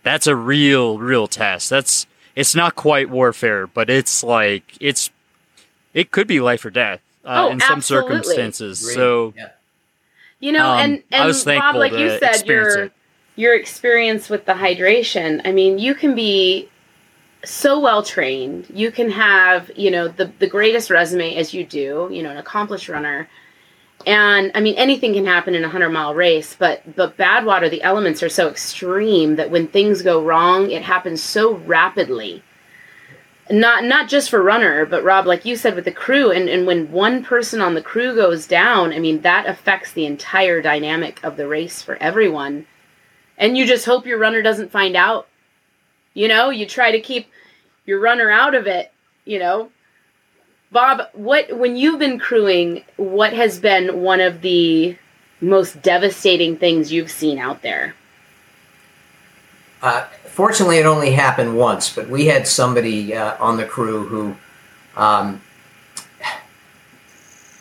that's 0.02 0.26
a 0.26 0.34
real, 0.36 0.98
real 0.98 1.26
test. 1.26 1.68
That's 1.70 2.06
it's 2.34 2.54
not 2.54 2.74
quite 2.74 3.10
warfare, 3.10 3.66
but 3.66 3.88
it's 3.90 4.22
like 4.24 4.64
it's 4.80 5.10
it 5.94 6.10
could 6.10 6.26
be 6.26 6.40
life 6.40 6.64
or 6.64 6.70
death. 6.70 7.00
uh, 7.24 7.46
Oh, 7.48 7.50
in 7.52 7.60
some 7.60 7.80
circumstances. 7.82 8.82
Agreed. 8.82 8.94
So 8.94 9.34
Yeah. 9.36 9.48
You 10.38 10.52
know, 10.52 10.68
Um, 10.70 10.78
and 10.80 11.02
and 11.12 11.46
Rob, 11.46 11.76
like 11.76 11.92
you 11.92 12.18
said, 12.18 12.46
you're 12.46 12.84
it. 12.84 12.92
Your 13.36 13.54
experience 13.54 14.28
with 14.28 14.46
the 14.46 14.54
hydration. 14.54 15.42
I 15.44 15.52
mean, 15.52 15.78
you 15.78 15.94
can 15.94 16.14
be 16.14 16.68
so 17.44 17.78
well 17.78 18.02
trained. 18.02 18.66
You 18.72 18.90
can 18.90 19.10
have 19.10 19.70
you 19.76 19.90
know 19.90 20.08
the 20.08 20.32
the 20.38 20.46
greatest 20.46 20.90
resume 20.90 21.36
as 21.36 21.54
you 21.54 21.64
do. 21.64 22.08
You 22.10 22.22
know, 22.22 22.30
an 22.30 22.38
accomplished 22.38 22.88
runner. 22.88 23.28
And 24.06 24.52
I 24.54 24.60
mean, 24.60 24.74
anything 24.76 25.14
can 25.14 25.26
happen 25.26 25.54
in 25.54 25.64
a 25.64 25.68
hundred 25.68 25.90
mile 25.90 26.14
race, 26.14 26.56
but 26.58 26.96
but 26.96 27.16
Badwater, 27.16 27.70
the 27.70 27.82
elements 27.82 28.22
are 28.22 28.28
so 28.28 28.48
extreme 28.48 29.36
that 29.36 29.50
when 29.50 29.68
things 29.68 30.02
go 30.02 30.22
wrong, 30.22 30.70
it 30.70 30.82
happens 30.82 31.22
so 31.22 31.54
rapidly 31.54 32.42
not 33.50 33.84
not 33.84 34.08
just 34.08 34.28
for 34.28 34.42
runner 34.42 34.84
but 34.84 35.04
rob 35.04 35.24
like 35.24 35.44
you 35.44 35.54
said 35.54 35.74
with 35.74 35.84
the 35.84 35.92
crew 35.92 36.32
and, 36.32 36.48
and 36.48 36.66
when 36.66 36.90
one 36.90 37.22
person 37.22 37.60
on 37.60 37.74
the 37.74 37.82
crew 37.82 38.14
goes 38.14 38.46
down 38.46 38.92
i 38.92 38.98
mean 38.98 39.20
that 39.20 39.46
affects 39.46 39.92
the 39.92 40.04
entire 40.04 40.60
dynamic 40.60 41.22
of 41.22 41.36
the 41.36 41.46
race 41.46 41.80
for 41.80 41.96
everyone 41.96 42.66
and 43.38 43.56
you 43.56 43.66
just 43.66 43.86
hope 43.86 44.06
your 44.06 44.18
runner 44.18 44.42
doesn't 44.42 44.70
find 44.70 44.96
out. 44.96 45.28
You 46.14 46.28
know 46.28 46.50
you 46.50 46.66
try 46.66 46.92
to 46.92 47.00
keep 47.00 47.28
your 47.84 48.00
runner 48.00 48.30
out 48.30 48.54
of 48.54 48.66
it 48.66 48.92
you 49.24 49.38
know. 49.38 49.70
Bob 50.72 51.08
what 51.12 51.56
when 51.56 51.76
you've 51.76 51.98
been 51.98 52.18
crewing 52.18 52.84
what 52.96 53.32
has 53.32 53.58
been 53.58 54.02
one 54.02 54.20
of 54.20 54.40
the 54.40 54.96
most 55.40 55.82
devastating 55.82 56.56
things 56.56 56.92
you've 56.92 57.10
seen 57.10 57.38
out 57.38 57.62
there? 57.62 57.94
Uh, 59.82 60.02
fortunately, 60.24 60.78
it 60.78 60.86
only 60.86 61.12
happened 61.12 61.56
once, 61.56 61.94
but 61.94 62.08
we 62.08 62.26
had 62.26 62.48
somebody 62.48 63.14
uh, 63.14 63.36
on 63.38 63.56
the 63.56 63.64
crew 63.64 64.06
who, 64.06 64.34
um, 65.00 65.40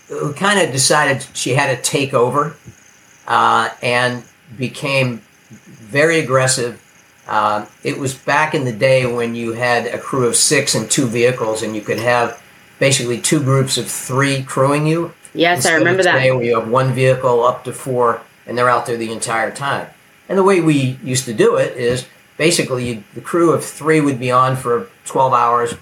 who 0.08 0.34
kind 0.34 0.60
of 0.60 0.72
decided 0.72 1.26
she 1.34 1.52
had 1.52 1.76
to 1.76 1.82
take 1.82 2.14
over, 2.14 2.56
uh, 3.28 3.70
and 3.82 4.24
became 4.58 5.22
very 5.50 6.20
aggressive. 6.20 6.82
Uh, 7.28 7.66
it 7.84 7.98
was 7.98 8.14
back 8.14 8.54
in 8.54 8.66
the 8.66 8.72
day 8.72 9.06
when 9.06 9.36
you 9.36 9.54
had 9.54 9.88
a 9.88 9.98
crew 9.98 10.28
of 10.28 10.36
six 10.36 10.76
and 10.76 10.90
two 10.90 11.08
vehicles, 11.08 11.64
and 11.64 11.76
you 11.76 11.82
could 11.82 12.00
have 12.00 12.42
basically 12.80 13.20
two 13.20 13.40
groups 13.40 13.78
of 13.78 13.90
three 13.90 14.44
crewing 14.44 14.86
you. 14.86 15.14
yes 15.34 15.60
Instead 15.60 15.74
i 15.74 15.78
remember 15.78 16.04
today 16.04 16.30
that 16.30 16.36
where 16.36 16.44
you 16.44 16.60
have 16.60 16.70
one 16.70 16.94
vehicle 16.94 17.44
up 17.44 17.64
to 17.64 17.74
four, 17.74 18.22
and 18.46 18.58
they're 18.58 18.70
out 18.70 18.86
there 18.86 18.98
the 18.98 19.12
entire 19.12 19.52
time. 19.52 19.88
And 20.30 20.38
the 20.38 20.44
way 20.44 20.62
we 20.62 21.00
used 21.04 21.26
to 21.26 21.34
do 21.34 21.56
it 21.56 21.78
is 21.78 22.06
basically 22.38 22.90
you, 22.90 23.04
the 23.14 23.22
crew 23.22 23.52
of 23.54 23.64
three 23.64 24.02
would 24.02 24.20
be 24.20 24.32
on 24.32 24.56
for 24.56 24.90
12 25.06 25.34
hours, 25.34 25.74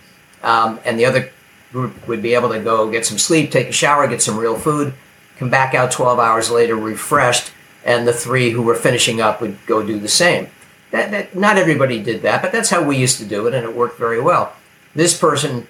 um, 0.43 0.79
and 0.85 0.97
the 0.99 1.05
other 1.05 1.31
group 1.71 2.07
would 2.07 2.21
be 2.21 2.35
able 2.35 2.49
to 2.49 2.59
go 2.59 2.89
get 2.91 3.05
some 3.05 3.17
sleep, 3.17 3.51
take 3.51 3.67
a 3.67 3.71
shower, 3.71 4.07
get 4.07 4.21
some 4.21 4.37
real 4.37 4.57
food, 4.57 4.93
come 5.37 5.49
back 5.49 5.73
out 5.73 5.91
12 5.91 6.19
hours 6.19 6.51
later 6.51 6.75
refreshed, 6.75 7.51
and 7.85 8.07
the 8.07 8.13
three 8.13 8.51
who 8.51 8.61
were 8.61 8.75
finishing 8.75 9.21
up 9.21 9.41
would 9.41 9.57
go 9.65 9.85
do 9.85 9.99
the 9.99 10.07
same. 10.07 10.47
That, 10.91 11.11
that, 11.11 11.35
not 11.35 11.57
everybody 11.57 12.01
did 12.01 12.21
that, 12.21 12.41
but 12.41 12.51
that's 12.51 12.69
how 12.69 12.83
we 12.83 12.97
used 12.97 13.17
to 13.17 13.25
do 13.25 13.47
it, 13.47 13.53
and 13.53 13.65
it 13.65 13.75
worked 13.75 13.97
very 13.97 14.21
well. 14.21 14.53
This 14.93 15.17
person 15.17 15.67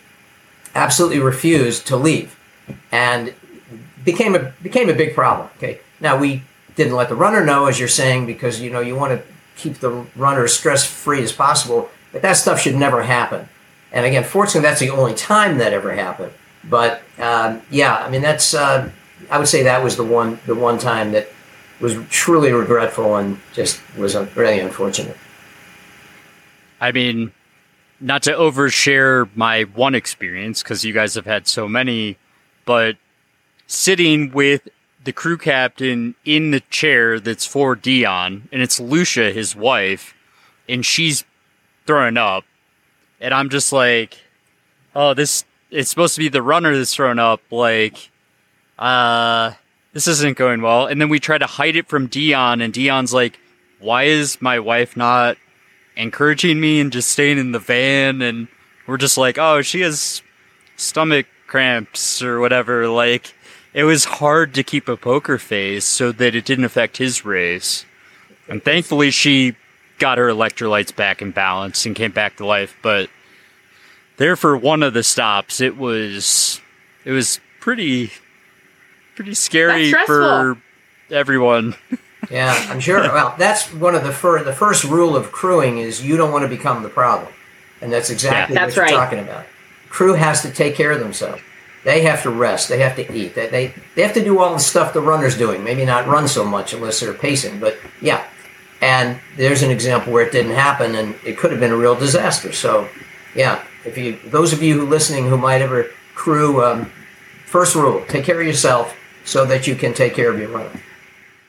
absolutely 0.76 1.20
refused 1.20 1.88
to 1.88 1.96
leave, 1.96 2.38
and 2.92 3.34
became 4.04 4.36
a 4.36 4.54
became 4.62 4.90
a 4.90 4.94
big 4.94 5.16
problem. 5.16 5.50
Okay, 5.58 5.80
now 6.02 6.18
we 6.18 6.44
didn't 6.76 6.96
let 6.96 7.10
the 7.10 7.16
runner 7.16 7.46
know, 7.46 7.68
as 7.68 7.80
you're 7.80 7.88
saying, 7.88 8.26
because 8.26 8.60
you 8.60 8.70
know 8.70 8.82
you 8.82 8.96
want 8.96 9.18
to 9.18 9.26
keep 9.56 9.76
the 9.76 10.06
runner 10.16 10.44
as 10.44 10.54
stress 10.54 10.86
free 10.86 11.24
as 11.24 11.32
possible. 11.32 11.90
But 12.12 12.22
that 12.22 12.34
stuff 12.34 12.60
should 12.60 12.76
never 12.76 13.04
happen. 13.04 13.48
And 13.92 14.06
again, 14.06 14.24
fortunately, 14.24 14.62
that's 14.62 14.80
the 14.80 14.90
only 14.90 15.14
time 15.14 15.58
that 15.60 15.74
ever 15.74 15.94
happened. 15.94 16.34
But 16.64 17.02
um, 17.18 17.62
yeah, 17.70 17.96
I 17.96 18.10
mean 18.10 18.22
that's 18.22 18.54
uh, 18.54 18.90
I 19.30 19.38
would 19.38 19.48
say 19.48 19.64
that 19.64 19.84
was 19.84 19.96
the 19.96 20.04
one 20.04 20.40
the 20.46 20.56
one 20.56 20.78
time 20.78 21.12
that 21.14 21.30
was 21.80 21.96
truly 22.10 22.52
regretful 22.52 23.16
and 23.16 23.40
just 23.54 23.82
was 23.98 24.16
uh, 24.16 24.28
really 24.36 24.60
unfortunate. 24.60 25.18
I 26.80 26.92
mean, 26.92 27.32
not 28.00 28.24
to 28.24 28.32
overshare 28.32 29.30
my 29.36 29.64
one 29.64 29.96
experience 29.96 30.62
because 30.62 30.84
you 30.84 30.94
guys 30.94 31.16
have 31.16 31.26
had 31.26 31.48
so 31.48 31.68
many, 31.68 32.18
but 32.66 32.98
sitting 33.68 34.32
with 34.32 34.68
the 35.04 35.14
crew 35.14 35.38
captain 35.38 36.16
in 36.26 36.52
the 36.52 36.62
chair 36.70 37.20
that's 37.20 37.46
for 37.46 37.76
Dion, 37.76 38.48
and 38.52 38.62
it's 38.62 38.80
Lucia, 38.80 39.32
his 39.32 39.56
wife, 39.56 40.14
and 40.68 40.86
she's 40.86 41.26
throwing 41.86 42.18
up, 42.18 42.46
and 43.20 43.34
I'm 43.34 43.50
just 43.50 43.74
like, 43.74 44.18
oh, 44.96 45.14
this 45.14 45.46
it's 45.72 45.90
supposed 45.90 46.16
to 46.16 46.20
be 46.20 46.30
the 46.30 46.42
runner 46.42 46.76
that's 46.78 46.94
thrown 46.94 47.20
up, 47.20 47.42
like, 47.50 48.12
uh, 48.78 49.54
this 49.94 50.08
isn't 50.08 50.38
going 50.38 50.62
well. 50.62 50.88
And 50.88 51.00
then 51.00 51.10
we 51.10 51.20
try 51.20 51.38
to 51.38 51.46
hide 51.46 51.76
it 51.76 51.88
from 51.88 52.08
Dion, 52.08 52.62
and 52.62 52.74
Dion's 52.74 53.14
like, 53.14 53.40
why 53.80 54.04
is 54.04 54.42
my 54.42 54.60
wife 54.60 54.98
not 54.98 55.38
encouraging 55.96 56.60
me 56.60 56.80
and 56.80 56.92
just 56.92 57.10
staying 57.10 57.38
in 57.38 57.52
the 57.52 57.60
van? 57.60 58.22
And 58.22 58.48
we're 58.88 58.98
just 58.98 59.18
like, 59.18 59.38
oh, 59.38 59.62
she 59.62 59.82
has 59.82 60.22
stomach 60.76 61.28
cramps 61.48 62.22
or 62.22 62.40
whatever. 62.40 62.88
Like, 62.88 63.34
it 63.74 63.84
was 63.84 64.06
hard 64.06 64.54
to 64.56 64.64
keep 64.64 64.88
a 64.88 64.98
poker 64.98 65.38
face 65.38 65.86
so 65.86 66.12
that 66.12 66.36
it 66.36 66.46
didn't 66.46 66.66
affect 66.66 66.98
his 66.98 67.26
race. 67.26 67.86
And 68.48 68.64
thankfully, 68.64 69.12
she 69.12 69.56
got 70.00 70.18
her 70.18 70.28
electrolytes 70.28 70.96
back 70.96 71.22
in 71.22 71.32
balance 71.32 71.86
and 71.86 71.96
came 71.96 72.12
back 72.12 72.38
to 72.38 72.46
life. 72.46 72.76
But 72.82 73.10
there 74.18 74.36
for 74.36 74.58
one 74.58 74.84
of 74.84 74.94
the 74.94 75.04
stops, 75.04 75.62
it 75.62 75.78
was 75.78 76.60
it 77.06 77.12
was 77.12 77.40
pretty 77.60 78.12
pretty 79.16 79.34
scary 79.34 79.92
for 80.06 80.58
everyone. 81.12 81.76
Yeah, 82.32 82.54
I'm 82.70 82.80
sure. 82.80 83.02
Well, 83.02 83.36
that's 83.38 83.72
one 83.74 83.96
of 83.96 84.04
the 84.06 84.14
fir- 84.14 84.44
the 84.46 84.54
first 84.54 84.86
rule 84.86 85.18
of 85.18 85.34
crewing 85.34 85.80
is 85.80 86.02
you 86.04 86.16
don't 86.16 86.32
want 86.32 86.44
to 86.44 86.48
become 86.48 86.82
the 86.82 86.88
problem, 86.88 87.30
and 87.82 87.92
that's 87.92 88.10
exactly 88.10 88.56
Yeah. 88.56 88.62
what 88.62 88.66
That's 88.68 88.76
you're 88.78 88.86
right. 88.86 88.94
talking 88.94 89.20
about. 89.20 89.46
Crew 89.90 90.14
has 90.14 90.42
to 90.44 90.50
take 90.50 90.74
care 90.74 90.94
of 90.94 91.00
themselves. 91.02 91.42
They 91.84 92.04
have 92.04 92.24
to 92.24 92.30
rest. 92.30 92.70
They 92.70 92.80
have 92.80 92.96
to 92.96 93.14
eat. 93.14 93.36
They, 93.36 93.48
they 93.48 93.74
they 93.96 94.04
have 94.04 94.14
to 94.14 94.24
do 94.24 94.40
all 94.40 94.54
the 94.54 94.60
stuff 94.62 94.94
the 94.94 95.02
runner's 95.02 95.38
doing. 95.38 95.66
Maybe 95.66 95.84
not 95.84 96.08
run 96.08 96.30
so 96.30 96.46
much 96.46 96.72
unless 96.74 97.02
they're 97.02 97.14
pacing, 97.14 97.60
but 97.60 97.78
yeah. 98.02 98.26
And 98.82 99.20
there's 99.36 99.62
an 99.62 99.70
example 99.70 100.14
where 100.14 100.26
it 100.26 100.32
didn't 100.32 100.54
happen, 100.56 100.96
and 100.96 101.16
it 101.26 101.38
could 101.38 101.52
have 101.52 101.60
been 101.60 101.72
a 101.72 101.78
real 101.78 101.94
disaster. 101.94 102.54
So, 102.54 102.88
yeah, 103.36 103.62
if 103.84 103.98
you 103.98 104.18
those 104.28 104.54
of 104.54 104.64
you 104.64 104.80
who 104.80 104.86
listening 104.88 105.28
who 105.28 105.38
might 105.38 105.62
ever 105.62 105.90
crew, 106.16 106.64
um, 106.64 106.90
first 107.46 107.76
rule: 107.76 108.02
take 108.08 108.24
care 108.24 108.40
of 108.40 108.48
yourself 108.48 108.96
so 109.26 109.46
that 109.46 109.68
you 109.68 109.76
can 109.76 109.94
take 109.94 110.14
care 110.14 110.32
of 110.32 110.40
your 110.40 110.50
runner. 110.50 110.82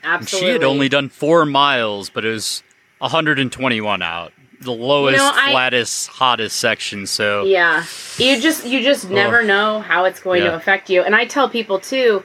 absolutely 0.03 0.47
She 0.47 0.53
had 0.53 0.63
only 0.63 0.89
done 0.89 1.09
four 1.09 1.45
miles, 1.45 2.09
but 2.09 2.25
it 2.25 2.29
was 2.31 2.63
121 2.99 4.01
out. 4.01 4.31
The 4.61 4.71
lowest, 4.71 5.21
I- 5.21 5.51
flattest, 5.51 6.07
hottest 6.07 6.57
section. 6.57 7.05
So 7.07 7.43
Yeah. 7.45 7.83
You 8.17 8.39
just 8.41 8.65
you 8.65 8.81
just 8.81 9.09
never 9.09 9.43
know 9.43 9.79
how 9.81 10.05
it's 10.05 10.19
going 10.19 10.43
to 10.43 10.55
affect 10.55 10.89
you. 10.89 11.01
And 11.03 11.15
I 11.15 11.25
tell 11.25 11.49
people 11.49 11.79
too, 11.79 12.23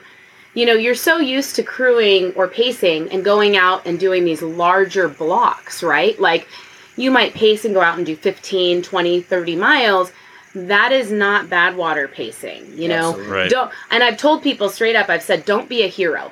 you 0.53 0.65
know, 0.65 0.73
you're 0.73 0.95
so 0.95 1.17
used 1.17 1.55
to 1.57 1.63
crewing 1.63 2.33
or 2.33 2.47
pacing 2.47 3.09
and 3.11 3.23
going 3.23 3.57
out 3.57 3.85
and 3.85 3.99
doing 3.99 4.25
these 4.25 4.41
larger 4.41 5.07
blocks, 5.07 5.83
right? 5.83 6.19
Like 6.19 6.47
you 6.95 7.11
might 7.11 7.33
pace 7.33 7.65
and 7.65 7.73
go 7.73 7.81
out 7.81 7.97
and 7.97 8.05
do 8.05 8.15
15, 8.15 8.81
20, 8.81 9.21
30 9.21 9.55
miles. 9.55 10.11
That 10.53 10.91
is 10.91 11.11
not 11.11 11.47
Badwater 11.47 12.11
pacing, 12.11 12.77
you 12.77 12.87
know. 12.87 13.17
Right. 13.17 13.49
Don't 13.49 13.71
and 13.89 14.03
I've 14.03 14.17
told 14.17 14.43
people 14.43 14.69
straight 14.69 14.95
up, 14.95 15.09
I've 15.09 15.23
said 15.23 15.45
don't 15.45 15.69
be 15.69 15.83
a 15.83 15.87
hero. 15.87 16.31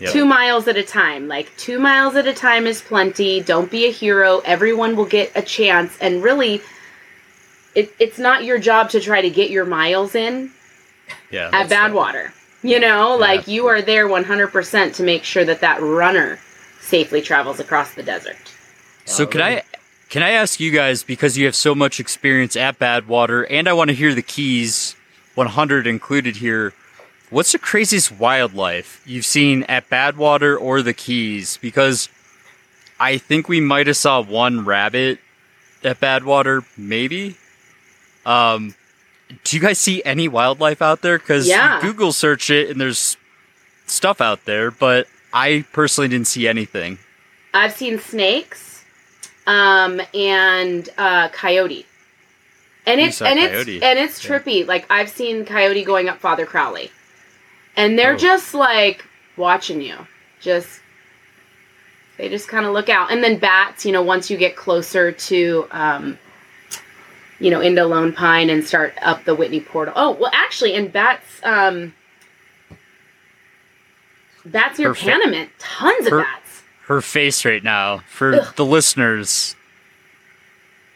Yep. 0.00 0.12
Two 0.12 0.24
miles 0.24 0.66
at 0.66 0.76
a 0.76 0.82
time. 0.82 1.28
Like 1.28 1.56
two 1.56 1.78
miles 1.78 2.16
at 2.16 2.26
a 2.26 2.34
time 2.34 2.66
is 2.66 2.82
plenty. 2.82 3.40
Don't 3.40 3.70
be 3.70 3.86
a 3.86 3.92
hero. 3.92 4.40
Everyone 4.44 4.96
will 4.96 5.06
get 5.06 5.30
a 5.36 5.42
chance. 5.42 5.96
And 6.00 6.22
really, 6.22 6.60
it, 7.74 7.94
it's 8.00 8.18
not 8.18 8.44
your 8.44 8.58
job 8.58 8.90
to 8.90 9.00
try 9.00 9.20
to 9.20 9.30
get 9.30 9.50
your 9.50 9.64
miles 9.64 10.14
in 10.14 10.50
yeah, 11.30 11.50
at 11.52 11.70
Badwater. 11.70 12.32
You 12.64 12.80
know, 12.80 13.16
like 13.16 13.48
you 13.48 13.66
are 13.66 13.82
there 13.82 14.08
100% 14.08 14.94
to 14.94 15.02
make 15.02 15.24
sure 15.24 15.44
that 15.44 15.60
that 15.60 15.80
runner 15.80 16.38
safely 16.80 17.22
travels 17.22 17.60
across 17.60 17.94
the 17.94 18.02
desert. 18.02 18.36
So 19.04 19.26
can 19.26 19.40
I 19.40 19.62
can 20.12 20.22
I 20.22 20.32
ask 20.32 20.60
you 20.60 20.70
guys 20.70 21.02
because 21.02 21.38
you 21.38 21.46
have 21.46 21.56
so 21.56 21.74
much 21.74 21.98
experience 21.98 22.54
at 22.54 22.78
Badwater, 22.78 23.46
and 23.48 23.66
I 23.66 23.72
want 23.72 23.88
to 23.88 23.94
hear 23.94 24.14
the 24.14 24.20
keys, 24.20 24.94
100 25.36 25.86
included 25.86 26.36
here. 26.36 26.74
What's 27.30 27.52
the 27.52 27.58
craziest 27.58 28.12
wildlife 28.12 29.00
you've 29.06 29.24
seen 29.24 29.62
at 29.62 29.88
Badwater 29.88 30.60
or 30.60 30.82
the 30.82 30.92
Keys? 30.92 31.56
Because 31.62 32.10
I 33.00 33.16
think 33.16 33.48
we 33.48 33.62
might 33.62 33.86
have 33.86 33.96
saw 33.96 34.20
one 34.20 34.66
rabbit 34.66 35.18
at 35.82 35.98
Badwater, 35.98 36.66
maybe. 36.76 37.38
Um, 38.26 38.74
do 39.44 39.56
you 39.56 39.62
guys 39.62 39.78
see 39.78 40.02
any 40.04 40.28
wildlife 40.28 40.82
out 40.82 41.00
there? 41.00 41.18
Because 41.18 41.48
Yeah. 41.48 41.80
Google 41.80 42.12
search 42.12 42.50
it 42.50 42.68
and 42.68 42.78
there's 42.78 43.16
stuff 43.86 44.20
out 44.20 44.44
there, 44.44 44.70
but 44.70 45.06
I 45.32 45.64
personally 45.72 46.08
didn't 46.08 46.26
see 46.26 46.46
anything. 46.46 46.98
I've 47.54 47.72
seen 47.72 47.98
snakes 47.98 48.71
um, 49.46 50.00
and 50.14 50.88
uh, 50.98 51.28
coyote. 51.30 51.86
And 52.86 53.00
it's 53.00 53.22
and 53.22 53.38
coyote. 53.38 53.76
it's 53.76 53.84
and 53.84 53.98
it's 53.98 54.24
Yeah. 54.24 54.38
trippy. 54.38 54.66
Like 54.66 54.86
I've 54.90 55.08
seen 55.08 55.44
coyote 55.44 55.84
going 55.84 56.08
up 56.08 56.18
Father 56.20 56.46
Crowley. 56.46 56.90
and 57.76 57.98
they're 57.98 58.16
just 58.16 58.54
like 58.54 59.04
watching 59.36 59.80
you. 59.80 59.96
Just 60.40 60.80
they 62.18 62.28
just 62.28 62.48
kind 62.48 62.66
of 62.66 62.72
look 62.72 62.88
out, 62.88 63.10
and 63.12 63.22
then 63.22 63.38
bats. 63.38 63.86
You 63.86 63.92
know, 63.92 64.02
once 64.02 64.30
you 64.30 64.36
get 64.36 64.56
closer 64.56 65.12
to, 65.12 65.66
um, 65.70 66.18
you 67.38 67.50
know, 67.50 67.60
into 67.60 67.84
Lone 67.84 68.12
Pine 68.12 68.50
and 68.50 68.64
start 68.64 68.94
up 69.00 69.24
the 69.24 69.34
Whitney 69.34 69.60
Portal. 69.60 69.94
Oh, 69.96 70.10
well, 70.12 70.30
actually, 70.34 70.74
and 70.74 70.92
bats. 70.92 71.24
Um, 71.44 71.94
bats 74.44 74.78
near 74.78 74.92
Panamint. 74.94 75.48
Tons 75.58 76.06
of 76.06 76.12
bats. 76.12 76.41
Her 76.86 77.00
face 77.00 77.44
right 77.44 77.62
now, 77.62 77.98
for 78.08 78.34
Ugh. 78.34 78.56
the 78.56 78.64
listeners, 78.64 79.56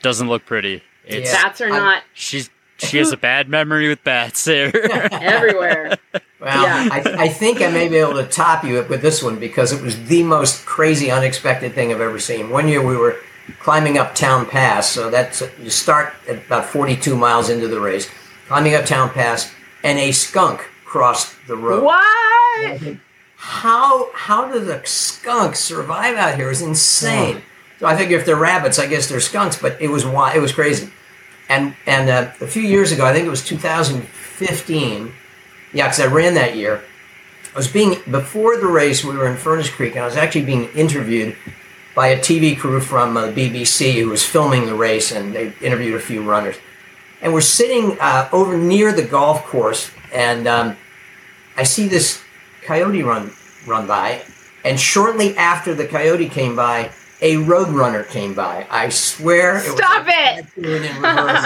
doesn't 0.03 0.29
look 0.29 0.45
pretty. 0.45 0.83
It's, 1.05 1.31
Bats 1.33 1.61
are 1.61 1.69
not 1.69 2.03
She's 2.13 2.51
she 2.79 2.99
has 2.99 3.11
a 3.13 3.17
bad 3.17 3.49
memory 3.49 3.89
with 3.89 4.05
bats 4.05 4.45
there. 4.45 4.71
everywhere. 5.13 5.97
Well, 6.41 6.63
Yeah. 6.63 6.89
I, 6.93 7.25
I 7.25 7.29
think 7.29 7.63
I 7.63 7.71
may 7.71 7.89
be 7.89 7.97
able 7.97 8.15
to 8.15 8.27
top 8.27 8.65
you 8.65 8.85
with 8.89 9.01
this 9.01 9.23
one 9.23 9.39
because 9.39 9.73
it 9.73 9.83
was 9.83 10.05
the 10.09 10.23
most 10.23 10.67
crazy, 10.67 11.11
unexpected 11.11 11.75
thing 11.75 11.91
I've 11.91 12.01
ever 12.03 12.19
seen. 12.19 12.51
One 12.51 12.69
year 12.69 12.87
we 12.87 12.97
were 12.97 13.17
climbing 13.61 13.97
up 13.97 14.15
Towne 14.15 14.45
Pass, 14.45 14.91
so 14.91 15.09
that's 15.11 15.43
you 15.63 15.71
start 15.71 16.13
at 16.29 16.37
about 16.47 16.67
42 16.67 17.17
miles 17.17 17.49
into 17.49 17.67
the 17.69 17.81
race, 17.81 18.11
climbing 18.47 18.75
up 18.75 18.85
Towne 18.85 19.09
Pass, 19.11 19.51
and 19.83 19.99
a 19.99 20.13
skunk 20.13 20.69
crossed 20.85 21.35
the 21.47 21.57
road. 21.57 21.85
What? 21.85 22.99
How 23.47 24.11
how 24.13 24.51
does 24.51 24.67
a 24.67 24.85
skunk 24.85 25.55
survive 25.55 26.17
out 26.17 26.35
here? 26.35 26.51
It's 26.51 26.63
insane. 26.63 27.43
So 27.79 27.87
I 27.87 27.97
figure 27.97 28.19
if 28.19 28.27
they're 28.27 28.35
rabbits, 28.35 28.81
I 28.81 28.89
guess 28.89 29.09
they're 29.09 29.21
skunks. 29.21 29.57
But 29.57 29.81
it 29.81 29.87
was 29.87 30.03
wi- 30.03 30.35
it 30.35 30.41
was 30.41 30.51
crazy. 30.53 30.91
And 31.49 31.77
and 31.87 32.11
uh, 32.11 32.33
a 32.41 32.49
few 32.49 32.63
years 32.63 32.91
ago, 32.91 33.07
I 33.07 33.13
think 33.13 33.25
it 33.25 33.31
was 33.31 33.45
2015. 33.45 35.13
Yeah, 35.73 35.85
because 35.87 36.01
I 36.01 36.07
ran 36.07 36.35
that 36.35 36.57
year. 36.57 36.83
I 37.55 37.57
was 37.57 37.69
being 37.69 38.01
before 38.11 38.57
the 38.57 38.67
race. 38.67 39.05
We 39.05 39.17
were 39.17 39.29
in 39.29 39.37
Furnace 39.37 39.71
Creek, 39.71 39.95
and 39.95 40.03
I 40.03 40.07
was 40.07 40.17
actually 40.17 40.45
being 40.45 40.69
interviewed 40.71 41.37
by 41.95 42.09
a 42.09 42.19
TV 42.19 42.59
crew 42.59 42.81
from 42.81 43.17
uh, 43.17 43.29
BBC 43.29 43.95
who 44.03 44.11
was 44.11 44.25
filming 44.25 44.67
the 44.67 44.75
race, 44.75 45.13
and 45.13 45.33
they 45.33 45.53
interviewed 45.63 45.95
a 45.95 46.01
few 46.01 46.21
runners. 46.23 46.57
And 47.23 47.33
we're 47.33 47.41
sitting 47.43 47.97
uh, 48.01 48.29
over 48.33 48.59
near 48.59 48.93
the 48.93 49.05
golf 49.05 49.45
course, 49.47 49.93
and 50.13 50.49
um, 50.49 50.77
I 51.57 51.63
see 51.63 51.87
this 51.87 52.23
coyote 52.67 53.03
run 53.03 53.33
run 53.67 53.87
by, 53.87 54.23
and 54.65 54.79
shortly 54.79 55.37
after 55.37 55.75
the 55.75 55.87
coyote 55.87 56.29
came 56.29 56.55
by, 56.57 56.91
a 57.23 57.37
roadrunner 57.37 58.07
came 58.09 58.35
by. 58.35 58.67
I 58.71 58.91
swear. 58.91 59.57
It 59.57 59.63
Stop 59.77 60.05
was 60.07 60.15
it! 60.15 60.47
it! 60.57 60.65
In 60.65 61.03
reverse. 61.03 61.45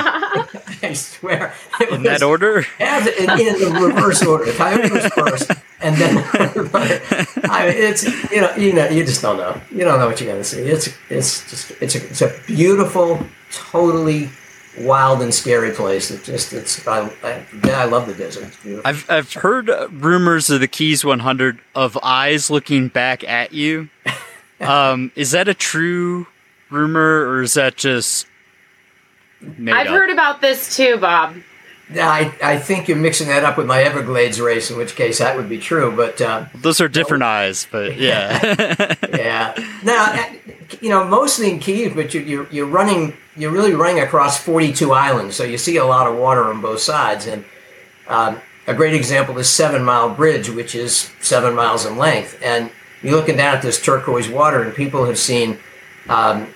I 0.82 0.92
swear. 0.94 1.54
It 1.80 1.92
In 1.92 2.02
that 2.04 2.22
order? 2.22 2.64
as 2.80 3.06
in, 3.06 3.30
in 3.38 3.60
the 3.60 3.80
reverse 3.80 4.24
order. 4.26 4.46
The 4.46 4.52
coyote 4.52 4.90
was 4.90 5.06
first, 5.12 5.50
and 5.80 5.94
then 5.96 6.14
the 6.16 6.62
runner. 6.72 7.50
I 7.52 7.68
mean, 7.68 7.76
it's 7.78 8.02
you 8.32 8.40
know 8.40 8.54
you 8.56 8.72
know 8.72 8.88
you 8.88 9.04
just 9.04 9.22
don't 9.22 9.36
know. 9.36 9.60
You 9.70 9.84
don't 9.84 9.98
know 10.00 10.06
what 10.08 10.20
you're 10.20 10.30
going 10.30 10.42
to 10.42 10.48
see. 10.48 10.62
It's 10.62 10.88
it's 11.08 11.48
just 11.50 11.70
it's 11.82 11.94
a, 11.94 12.06
it's 12.08 12.22
a 12.22 12.32
beautiful, 12.46 13.24
totally 13.52 14.30
wild 14.78 15.20
and 15.22 15.32
scary 15.34 15.72
place. 15.72 16.10
It 16.10 16.24
just 16.24 16.52
it's 16.52 16.86
I 16.86 17.10
I, 17.22 17.46
yeah, 17.64 17.80
I 17.80 17.84
love 17.84 18.06
the 18.06 18.14
desert. 18.14 18.52
It's. 18.64 18.84
I've 18.84 19.10
I've 19.10 19.32
heard 19.34 19.68
uh, 19.70 19.88
rumors 19.90 20.48
of 20.50 20.60
the 20.60 20.68
Keys 20.68 21.04
100 21.04 21.60
of 21.74 21.98
eyes 22.02 22.50
looking 22.50 22.88
back 22.88 23.24
at 23.24 23.52
you. 23.52 23.88
Um, 24.62 25.10
is 25.16 25.30
that 25.30 25.48
a 25.48 25.54
true 25.54 26.26
rumor 26.68 27.26
or 27.30 27.40
is 27.40 27.54
that 27.54 27.76
just 27.78 28.26
made 29.40 29.72
I've 29.74 29.86
up? 29.86 29.92
heard 29.94 30.10
about 30.10 30.42
this 30.42 30.76
too, 30.76 30.98
Bob. 30.98 31.34
I, 31.98 32.32
I 32.42 32.58
think 32.58 32.88
you're 32.88 32.96
mixing 32.96 33.28
that 33.28 33.44
up 33.44 33.58
with 33.58 33.66
my 33.66 33.82
Everglades 33.82 34.40
race, 34.40 34.70
in 34.70 34.76
which 34.76 34.94
case 34.94 35.18
that 35.18 35.36
would 35.36 35.48
be 35.48 35.58
true. 35.58 35.94
But 35.94 36.20
uh, 36.20 36.46
Those 36.54 36.80
are 36.80 36.88
different 36.88 37.22
eyes, 37.24 37.66
but 37.70 37.96
yeah. 37.98 38.94
yeah, 39.12 39.54
now 39.82 40.12
uh, 40.12 40.24
you 40.80 40.88
know 40.88 41.04
mostly 41.04 41.50
in 41.50 41.58
Keys, 41.58 41.92
but 41.94 42.14
you, 42.14 42.20
you're 42.20 42.48
you're 42.50 42.66
running 42.66 43.16
you're 43.36 43.50
really 43.50 43.72
running 43.72 44.02
across 44.02 44.40
42 44.40 44.92
islands, 44.92 45.36
so 45.36 45.44
you 45.44 45.58
see 45.58 45.76
a 45.78 45.84
lot 45.84 46.06
of 46.06 46.16
water 46.16 46.44
on 46.44 46.60
both 46.60 46.80
sides. 46.80 47.26
And 47.26 47.44
um, 48.08 48.40
a 48.66 48.74
great 48.74 48.94
example 48.94 49.36
is 49.38 49.48
Seven 49.48 49.82
Mile 49.82 50.14
Bridge, 50.14 50.48
which 50.50 50.74
is 50.74 51.10
seven 51.20 51.54
miles 51.54 51.86
in 51.86 51.96
length, 51.96 52.38
and 52.42 52.70
you're 53.02 53.16
looking 53.16 53.36
down 53.36 53.56
at 53.56 53.62
this 53.62 53.82
turquoise 53.82 54.28
water, 54.28 54.62
and 54.62 54.74
people 54.74 55.06
have 55.06 55.18
seen. 55.18 55.58
Um, 56.08 56.48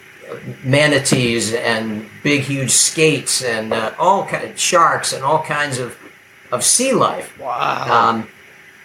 manatees 0.63 1.53
and 1.53 2.09
big, 2.23 2.43
huge 2.43 2.71
skates 2.71 3.43
and 3.43 3.73
uh, 3.73 3.93
all 3.99 4.27
kind 4.27 4.59
sharks 4.59 5.13
and 5.13 5.25
all 5.25 5.43
kinds 5.43 5.79
of, 5.79 5.97
of 6.51 6.65
sea 6.65 6.93
life. 6.93 7.39
Wow. 7.39 8.11
Um, 8.11 8.29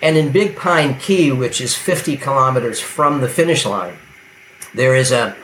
and 0.01 0.15
in 0.15 0.31
Big 0.31 0.55
Pine 0.55 0.97
Key, 0.97 1.31
which 1.31 1.59
is 1.59 1.75
50 1.75 2.17
kilometers 2.17 2.79
from 2.79 3.21
the 3.21 3.27
finish 3.27 3.65
line, 3.65 3.97
there 4.73 4.95
is 4.95 5.11
a, 5.11 5.35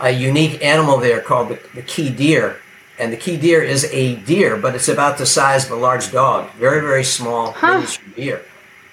a 0.00 0.10
unique 0.10 0.62
animal 0.62 0.98
there 0.98 1.20
called 1.20 1.48
the, 1.48 1.60
the 1.74 1.82
key 1.82 2.10
deer. 2.10 2.58
And 2.98 3.12
the 3.12 3.16
key 3.16 3.36
deer 3.36 3.62
is 3.62 3.84
a 3.92 4.16
deer, 4.16 4.56
but 4.56 4.74
it's 4.74 4.88
about 4.88 5.18
the 5.18 5.26
size 5.26 5.66
of 5.66 5.72
a 5.72 5.76
large 5.76 6.12
dog. 6.12 6.50
Very, 6.52 6.80
very 6.80 7.04
small, 7.04 7.54
miniature 7.60 8.04
deer. 8.14 8.42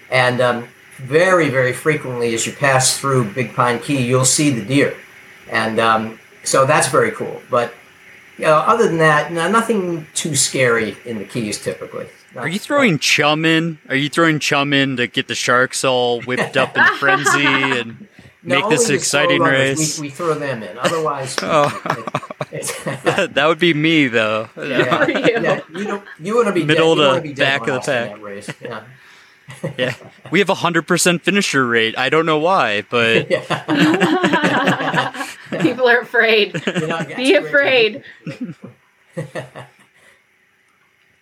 And 0.10 0.42
um, 0.42 0.68
very, 0.98 1.50
very 1.50 1.74
frequently, 1.74 2.34
as 2.34 2.46
you 2.46 2.54
pass 2.54 3.00
through 3.00 3.34
Big 3.34 3.54
Pine 3.54 3.80
Key, 3.80 4.06
you'll 4.06 4.26
see 4.26 4.50
the 4.50 4.66
deer. 4.66 4.98
And 5.50 5.80
um, 5.80 6.20
so 6.44 6.66
that's 6.66 6.88
very 6.90 7.12
cool. 7.12 7.42
But 7.50 7.74
you 8.38 8.46
know, 8.46 8.56
other 8.56 8.88
than 8.88 8.98
that, 8.98 9.32
no, 9.32 9.50
nothing 9.50 10.08
too 10.14 10.36
scary 10.36 10.98
in 11.06 11.20
the 11.20 11.26
Keys 11.26 11.62
typically. 11.62 12.08
Are 12.36 12.48
you 12.48 12.58
throwing 12.58 12.98
chum 12.98 13.46
in? 13.46 13.78
Are 13.90 13.96
you 13.96 14.10
throwing 14.10 14.40
chum 14.40 14.74
in 14.74 14.98
to 14.98 15.06
get 15.08 15.28
the 15.28 15.36
sharks 15.36 15.84
all 15.84 16.22
whipped 16.24 16.58
up 16.58 16.76
in 16.76 16.84
frenzy 17.00 17.46
and 17.46 18.08
No, 18.42 18.56
make 18.56 18.70
this 18.70 18.82
only 18.86 18.96
an 18.96 19.00
the 19.00 19.06
slow 19.06 19.22
exciting 19.22 19.42
race? 19.44 20.00
We, 20.00 20.08
we 20.08 20.10
throw 20.10 20.34
them 20.34 20.64
in. 20.64 20.78
Otherwise, 20.80 21.36
Oh. 21.44 21.70
that 22.52 23.46
would 23.48 23.60
be 23.60 23.74
me 23.76 24.08
though. 24.08 24.50
yeah, 24.58 25.08
yeah, 25.08 25.62
you 25.76 25.84
don't. 25.86 26.04
You 26.20 26.36
want 26.36 26.48
to 26.48 26.54
be 26.54 26.64
Middle 26.66 26.96
dead, 26.96 27.16
to 27.16 27.22
be 27.22 27.34
back 27.34 27.62
of 27.62 27.68
the 27.68 27.80
pack. 27.92 28.10
that 28.10 28.22
race. 28.22 28.50
Yeah. 28.62 28.84
yeah, 29.78 29.94
we 30.32 30.40
have 30.40 30.50
a 30.50 30.56
hundred 30.56 30.88
percent 30.88 31.22
finisher 31.22 31.66
rate. 31.68 31.96
I 31.98 32.10
don't 32.10 32.26
know 32.26 32.40
why, 32.40 32.84
but 32.90 33.30
People 35.62 35.88
are 35.88 36.00
afraid. 36.02 36.54
Be 37.16 37.36
afraid. 37.36 38.04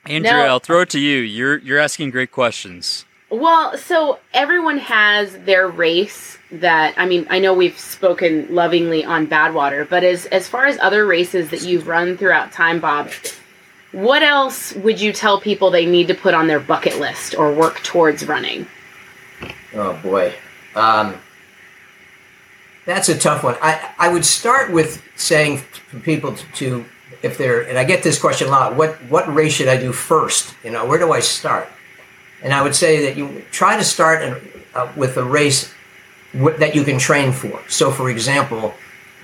Andrea, 0.06 0.34
No. 0.34 0.46
I'll 0.46 0.60
throw 0.60 0.82
it 0.82 0.90
to 0.92 1.00
you. 1.00 1.20
You're 1.20 1.58
you're 1.60 1.80
asking 1.80 2.10
great 2.12 2.32
questions. 2.32 3.06
Well, 3.30 3.78
so 3.78 4.20
everyone 4.34 4.78
has 4.80 5.38
their 5.40 5.68
race 5.68 6.38
that 6.52 6.94
I 6.98 7.06
mean, 7.06 7.28
I 7.30 7.40
know 7.40 7.54
we've 7.54 7.78
spoken 7.78 8.48
lovingly 8.54 9.06
on 9.06 9.28
Badwater, 9.28 9.88
but 9.88 10.04
as 10.04 10.26
as 10.28 10.48
far 10.48 10.66
as 10.66 10.78
other 10.80 11.06
races 11.06 11.50
that 11.52 11.62
you've 11.64 11.88
run 11.88 12.18
throughout 12.18 12.52
time, 12.52 12.80
Bob, 12.80 13.12
what 13.92 14.24
else 14.24 14.74
would 14.76 15.00
you 15.00 15.14
tell 15.14 15.40
people 15.40 15.70
they 15.72 15.86
need 15.86 16.08
to 16.08 16.14
put 16.16 16.34
on 16.34 16.48
their 16.48 16.60
bucket 16.60 17.00
list 17.00 17.36
or 17.38 17.54
work 17.54 17.82
towards 17.84 18.26
running? 18.28 18.68
Oh 19.74 19.94
boy, 20.04 20.34
um, 20.76 21.16
that's 22.86 23.10
a 23.10 23.18
tough 23.18 23.44
one. 23.44 23.56
I 23.62 23.94
I 23.98 24.10
would 24.10 24.26
start 24.26 24.72
with 24.72 25.02
saying 25.16 25.58
for 25.58 26.00
people 26.00 26.36
to, 26.36 26.46
to 26.54 26.86
if 27.22 27.38
they're 27.38 27.62
and 27.62 27.78
I 27.78 27.84
get 27.84 28.04
this 28.04 28.20
question 28.20 28.48
a 28.48 28.52
lot. 28.52 28.76
What 28.76 28.96
what 29.10 29.34
race 29.34 29.54
should 29.54 29.68
I 29.68 29.78
do 29.78 29.92
first? 29.92 30.56
You 30.64 30.72
know, 30.72 30.86
where 30.86 31.00
do 31.00 31.12
I 31.12 31.20
start? 31.20 31.68
And 32.44 32.54
I 32.54 32.62
would 32.64 32.76
say 32.76 33.06
that 33.06 33.18
you 33.18 33.44
try 33.52 33.78
to 33.78 33.84
start 33.84 34.24
in, 34.24 34.36
uh, 34.74 34.92
with 34.96 35.16
a 35.18 35.24
race 35.24 35.72
w- 36.34 36.58
that 36.58 36.74
you 36.74 36.84
can 36.84 36.98
train 36.98 37.32
for. 37.32 37.62
So, 37.70 37.92
for 37.92 38.10
example, 38.10 38.74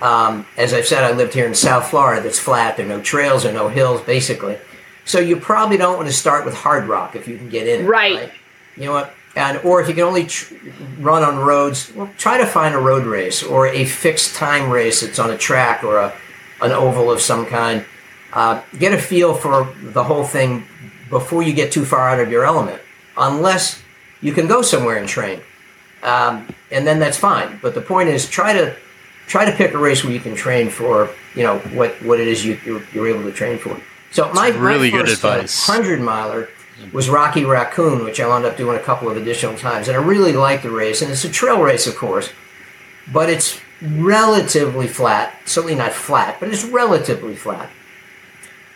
um, 0.03 0.45
as 0.55 0.71
I've 0.71 0.85
said, 0.85 1.03
I 1.03 1.11
lived 1.13 1.33
here 1.33 1.47
in 1.47 1.55
South 1.55 1.89
Florida. 1.89 2.21
That's 2.21 2.37
flat. 2.37 2.77
There 2.77 2.85
are 2.85 2.89
no 2.89 3.01
trails 3.01 3.43
or 3.43 3.51
no 3.51 3.69
hills, 3.69 4.01
basically. 4.01 4.59
So 5.05 5.19
you 5.19 5.37
probably 5.37 5.77
don't 5.77 5.95
want 5.95 6.07
to 6.07 6.13
start 6.13 6.45
with 6.45 6.53
Hardrock 6.53 7.15
if 7.15 7.27
you 7.27 7.37
can 7.37 7.49
get 7.49 7.67
in. 7.67 7.85
it, 7.85 7.87
Right. 7.87 8.31
You 8.75 8.85
know 8.85 8.91
what? 8.91 9.13
And 9.37 9.59
or 9.59 9.79
if 9.79 9.87
you 9.87 9.93
can 9.93 10.03
only 10.03 10.25
tr- 10.25 10.55
run 10.97 11.21
on 11.21 11.37
roads, 11.37 11.93
well, 11.93 12.09
try 12.17 12.39
to 12.39 12.45
find 12.47 12.73
a 12.73 12.79
road 12.79 13.05
race 13.05 13.43
or 13.43 13.67
a 13.67 13.85
fixed 13.85 14.35
time 14.35 14.71
race 14.71 15.01
that's 15.01 15.19
on 15.19 15.29
a 15.29 15.37
track 15.37 15.83
or 15.83 15.97
a 15.97 16.13
an 16.59 16.71
oval 16.71 17.11
of 17.11 17.21
some 17.21 17.45
kind. 17.45 17.85
Uh, 18.33 18.63
get 18.79 18.93
a 18.93 18.97
feel 18.97 19.35
for 19.35 19.71
the 19.79 20.03
whole 20.03 20.23
thing 20.23 20.65
before 21.11 21.43
you 21.43 21.53
get 21.53 21.71
too 21.71 21.85
far 21.85 22.09
out 22.09 22.19
of 22.19 22.31
your 22.31 22.45
element, 22.45 22.81
unless 23.15 23.79
you 24.21 24.33
can 24.33 24.47
go 24.47 24.63
somewhere 24.63 24.97
and 24.97 25.07
train, 25.07 25.39
um, 26.01 26.47
and 26.71 26.85
then 26.87 26.97
that's 26.97 27.17
fine. 27.17 27.59
But 27.61 27.75
the 27.75 27.81
point 27.81 28.09
is, 28.09 28.27
try 28.27 28.53
to 28.53 28.75
try 29.27 29.45
to 29.45 29.51
pick 29.51 29.71
a 29.75 29.77
race 29.77 30.03
where 30.03 30.13
you 30.13 30.19
can 30.19 30.33
train 30.33 30.67
for 30.67 31.11
you 31.35 31.43
know 31.43 31.59
what 31.77 31.91
what 32.01 32.19
it 32.19 32.27
is 32.27 32.43
you 32.43 32.59
you're, 32.65 32.83
you're 32.91 33.07
able 33.07 33.23
to 33.23 33.31
train 33.31 33.59
for. 33.59 33.79
So 34.09 34.33
my 34.33 34.49
really 34.49 34.89
my 34.89 34.97
good 34.97 35.09
uh, 35.09 35.11
advice. 35.11 35.67
hundred 35.67 36.01
miler 36.01 36.49
was 36.93 37.09
Rocky 37.09 37.45
Raccoon, 37.45 38.03
which 38.03 38.19
I 38.19 38.27
wound 38.27 38.45
up 38.45 38.57
doing 38.57 38.77
a 38.77 38.83
couple 38.83 39.09
of 39.09 39.17
additional 39.17 39.57
times, 39.57 39.87
and 39.87 39.97
I 39.97 39.99
really 39.99 40.33
liked 40.33 40.63
the 40.63 40.71
race. 40.71 41.01
And 41.01 41.11
it's 41.11 41.23
a 41.23 41.29
trail 41.29 41.61
race, 41.61 41.87
of 41.87 41.95
course, 41.95 42.31
but 43.11 43.29
it's 43.29 43.59
relatively 43.81 44.87
flat. 44.87 45.33
Certainly 45.45 45.75
not 45.75 45.93
flat, 45.93 46.39
but 46.39 46.49
it's 46.49 46.63
relatively 46.63 47.35
flat. 47.35 47.69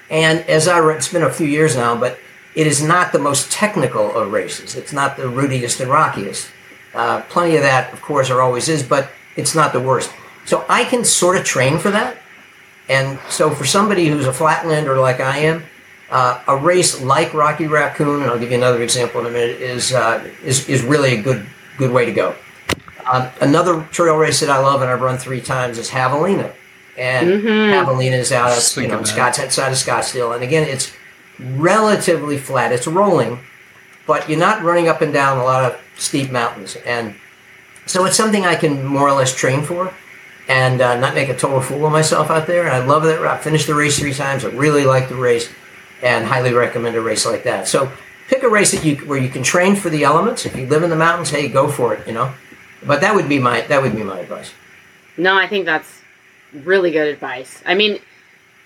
And 0.09 0.39
as 0.49 0.67
I 0.67 0.77
re- 0.79 0.95
it's 0.95 1.11
been 1.11 1.23
a 1.23 1.31
few 1.31 1.47
years 1.47 1.75
now, 1.75 1.95
but 1.95 2.19
it 2.53 2.67
is 2.67 2.83
not 2.83 3.13
the 3.13 3.19
most 3.19 3.51
technical 3.51 4.13
of 4.13 4.31
races. 4.31 4.75
It's 4.75 4.91
not 4.91 5.15
the 5.15 5.23
rootiest 5.23 5.79
and 5.79 5.89
rockiest. 5.89 6.51
Uh, 6.93 7.21
plenty 7.21 7.55
of 7.55 7.61
that, 7.61 7.93
of 7.93 8.01
course, 8.01 8.27
there 8.27 8.41
always 8.41 8.67
is, 8.67 8.83
but 8.83 9.09
it's 9.37 9.55
not 9.55 9.71
the 9.71 9.79
worst. 9.79 10.11
So 10.45 10.65
I 10.67 10.83
can 10.83 11.05
sort 11.05 11.37
of 11.37 11.45
train 11.45 11.79
for 11.79 11.91
that. 11.91 12.17
And 12.89 13.19
so 13.29 13.51
for 13.51 13.63
somebody 13.63 14.07
who's 14.07 14.27
a 14.27 14.31
flatlander 14.31 14.99
like 14.99 15.21
I 15.21 15.37
am, 15.37 15.63
uh, 16.11 16.41
a 16.47 16.57
race 16.57 17.01
like 17.01 17.33
Rocky 17.33 17.67
Raccoon, 17.67 18.21
and 18.21 18.29
I'll 18.31 18.37
give 18.39 18.51
you 18.51 18.57
another 18.57 18.81
example 18.83 19.21
in 19.21 19.27
a 19.27 19.29
minute, 19.29 19.61
is 19.61 19.93
uh, 19.93 20.27
is, 20.43 20.67
is 20.69 20.83
really 20.83 21.13
a 21.17 21.21
good 21.21 21.45
good 21.77 21.91
way 21.91 22.05
to 22.05 22.11
go. 22.11 22.35
Um, 23.11 23.27
another 23.41 23.81
trail 23.91 24.15
race 24.17 24.39
that 24.41 24.49
I 24.49 24.59
love 24.59 24.81
and 24.81 24.91
I've 24.91 25.01
run 25.01 25.17
three 25.17 25.41
times 25.41 25.77
is 25.77 25.89
Javelina, 25.89 26.51
and 26.97 27.27
Mhm. 27.29 27.71
Javelina 27.73 28.17
is 28.17 28.31
out 28.31 28.49
of 28.49 28.55
Just 28.55 28.75
you 28.77 28.83
know 28.83 28.97
thinking 28.97 29.05
Scotts 29.05 29.55
side 29.55 29.71
of 29.71 29.77
Scottsdale, 29.77 30.33
and 30.35 30.43
again 30.43 30.67
it's 30.67 30.91
relatively 31.39 32.37
flat. 32.37 32.71
It's 32.71 32.87
rolling, 32.87 33.39
but 34.05 34.29
you're 34.29 34.39
not 34.39 34.63
running 34.63 34.87
up 34.87 35.01
and 35.01 35.13
down 35.13 35.37
a 35.37 35.43
lot 35.43 35.63
of 35.71 35.79
steep 35.97 36.31
mountains, 36.31 36.75
and 36.85 37.15
so 37.85 38.05
it's 38.05 38.15
something 38.17 38.45
I 38.45 38.55
can 38.55 38.85
more 38.85 39.07
or 39.07 39.13
less 39.13 39.33
train 39.35 39.63
for. 39.63 39.93
And 40.47 40.81
uh, 40.81 40.97
not 40.99 41.13
make 41.13 41.29
a 41.29 41.37
total 41.37 41.61
fool 41.61 41.85
of 41.85 41.93
myself 41.93 42.29
out 42.29 42.45
there. 42.45 42.63
And 42.65 42.71
I 42.75 42.83
love 42.85 43.03
that. 43.03 43.25
I 43.25 43.37
finished 43.37 43.67
the 43.67 43.75
race 43.75 43.97
three 43.99 44.13
times. 44.13 44.43
I 44.43 44.49
really 44.49 44.83
like 44.83 45.07
the 45.07 45.15
race 45.15 45.47
and 46.01 46.25
highly 46.25 46.53
recommend 46.53 46.95
a 46.95 47.01
race 47.01 47.25
like 47.25 47.43
that. 47.43 47.67
So 47.67 47.91
pick 48.27 48.43
a 48.43 48.49
race 48.49 48.71
that 48.71 48.83
you 48.83 48.95
where 49.07 49.19
you 49.19 49.29
can 49.29 49.43
train 49.43 49.75
for 49.75 49.89
the 49.89 50.03
elements. 50.03 50.45
If 50.45 50.55
you 50.55 50.65
live 50.67 50.83
in 50.83 50.89
the 50.89 50.95
mountains, 50.95 51.29
hey, 51.29 51.47
go 51.47 51.69
for 51.69 51.93
it. 51.93 52.07
You 52.07 52.13
know, 52.13 52.33
but 52.85 53.01
that 53.01 53.15
would 53.15 53.29
be 53.29 53.39
my 53.39 53.61
that 53.61 53.81
would 53.81 53.95
be 53.95 54.03
my 54.03 54.19
advice. 54.19 54.51
No, 55.17 55.35
I 55.35 55.47
think 55.47 55.65
that's 55.65 56.01
really 56.53 56.91
good 56.91 57.07
advice. 57.07 57.61
I 57.65 57.75
mean, 57.75 57.99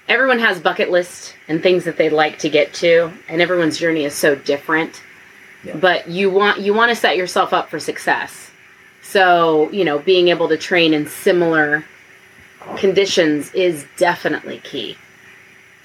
everyone 0.08 0.40
has 0.40 0.60
bucket 0.60 0.90
lists 0.90 1.34
and 1.48 1.62
things 1.62 1.86
that 1.86 1.98
they'd 1.98 2.12
like 2.12 2.40
to 2.40 2.50
get 2.50 2.74
to, 2.76 3.12
and 3.28 3.42
everyone's 3.42 3.78
journey 3.78 4.06
is 4.06 4.14
so 4.14 4.36
different. 4.36 5.02
But 5.76 6.08
you 6.08 6.30
want 6.30 6.62
you 6.62 6.74
want 6.74 6.90
to 6.90 6.96
set 6.96 7.18
yourself 7.18 7.54
up 7.54 7.70
for 7.70 7.80
success. 7.80 8.52
So, 9.02 9.70
you 9.72 9.86
know, 9.86 10.00
being 10.00 10.30
able 10.30 10.50
to 10.50 10.58
train 10.58 10.94
in 10.94 11.08
similar 11.08 11.86
conditions 12.78 13.54
is 13.54 13.86
definitely 13.98 14.60
key. 14.60 14.98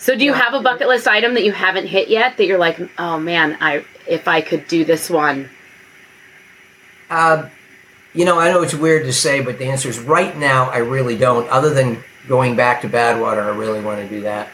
So, 0.01 0.16
do 0.16 0.24
you 0.24 0.32
have 0.32 0.55
a 0.55 0.62
bucket 0.62 0.88
list 0.88 1.07
item 1.07 1.34
that 1.34 1.44
you 1.44 1.53
haven't 1.53 1.86
hit 1.86 2.09
yet 2.09 2.38
that 2.38 2.46
you're 2.46 2.59
like, 2.59 2.80
"Oh 2.98 3.18
man, 3.18 3.59
I 3.61 3.84
if 4.09 4.26
I 4.26 4.40
could 4.40 4.66
do 4.66 4.82
this 4.82 5.11
one." 5.11 5.51
Uh, 7.11 7.51
you 8.14 8.24
know, 8.24 8.40
I 8.40 8.51
know 8.51 8.62
it's 8.62 8.72
weird 8.72 9.05
to 9.05 9.12
say, 9.12 9.42
but 9.42 9.59
the 9.59 9.66
answer 9.66 9.90
is 9.90 9.98
right 9.98 10.34
now 10.34 10.70
I 10.70 10.78
really 10.78 11.18
don't. 11.18 11.46
Other 11.51 11.74
than 11.74 12.03
going 12.26 12.57
back 12.57 12.80
to 12.80 12.88
Badwater, 12.88 13.44
I 13.44 13.55
really 13.55 13.82
want 13.82 14.01
to 14.01 14.09
do 14.09 14.22
that. 14.22 14.48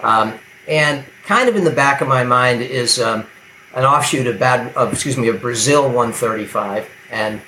Um, 0.00 0.32
and 0.66 1.04
kind 1.24 1.50
of 1.50 1.56
in 1.56 1.64
the 1.64 1.70
back 1.70 2.00
of 2.00 2.08
my 2.08 2.24
mind 2.24 2.62
is 2.62 2.98
um, 2.98 3.26
an 3.74 3.84
offshoot 3.84 4.26
of 4.26 4.38
Bad, 4.38 4.74
of, 4.76 4.94
excuse 4.94 5.18
me, 5.18 5.28
of 5.28 5.42
Brazil 5.42 5.82
135, 5.82 6.88
and 7.10 7.42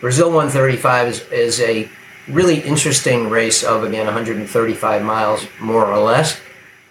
Brazil 0.00 0.28
135 0.28 1.08
is 1.08 1.20
is 1.32 1.60
a 1.60 1.88
really 2.28 2.60
interesting 2.60 3.30
race 3.30 3.64
of 3.64 3.82
again 3.82 4.06
135 4.06 5.02
miles 5.02 5.44
more 5.58 5.86
or 5.86 5.98
less. 5.98 6.40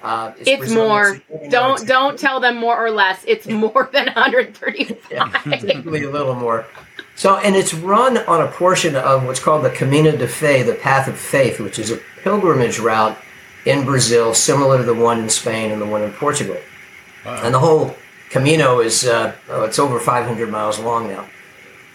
Uh, 0.03 0.33
It's 0.37 0.57
Brazil- 0.57 0.87
more. 0.87 1.21
Don't 1.49 1.87
don't 1.87 2.19
tell 2.19 2.41
them 2.41 2.57
more 2.57 2.77
or 2.77 2.91
less. 2.91 3.23
It's 3.25 3.47
more 3.47 3.89
than 3.93 4.07
135. 4.07 5.43
typically 5.61 6.03
a 6.03 6.09
little 6.09 6.35
more. 6.35 6.65
So, 7.15 7.37
and 7.37 7.55
it's 7.55 7.73
run 7.73 8.17
on 8.17 8.41
a 8.41 8.47
portion 8.47 8.95
of 8.95 9.25
what's 9.25 9.39
called 9.39 9.63
the 9.63 9.69
Camino 9.69 10.11
de 10.11 10.27
Fe, 10.27 10.63
the 10.63 10.73
Path 10.73 11.07
of 11.07 11.17
Faith, 11.17 11.59
which 11.59 11.79
is 11.79 11.91
a 11.91 11.99
pilgrimage 12.23 12.79
route 12.79 13.17
in 13.65 13.85
Brazil, 13.85 14.33
similar 14.33 14.77
to 14.79 14.83
the 14.83 14.95
one 14.95 15.19
in 15.19 15.29
Spain 15.29 15.71
and 15.71 15.81
the 15.81 15.85
one 15.85 16.01
in 16.01 16.11
Portugal. 16.11 16.57
And 17.25 17.53
the 17.53 17.59
whole 17.59 17.95
Camino 18.29 18.81
is 18.81 19.05
uh, 19.05 19.33
oh, 19.49 19.63
it's 19.63 19.79
over 19.79 19.99
500 19.99 20.49
miles 20.49 20.79
long 20.79 21.07
now. 21.07 21.29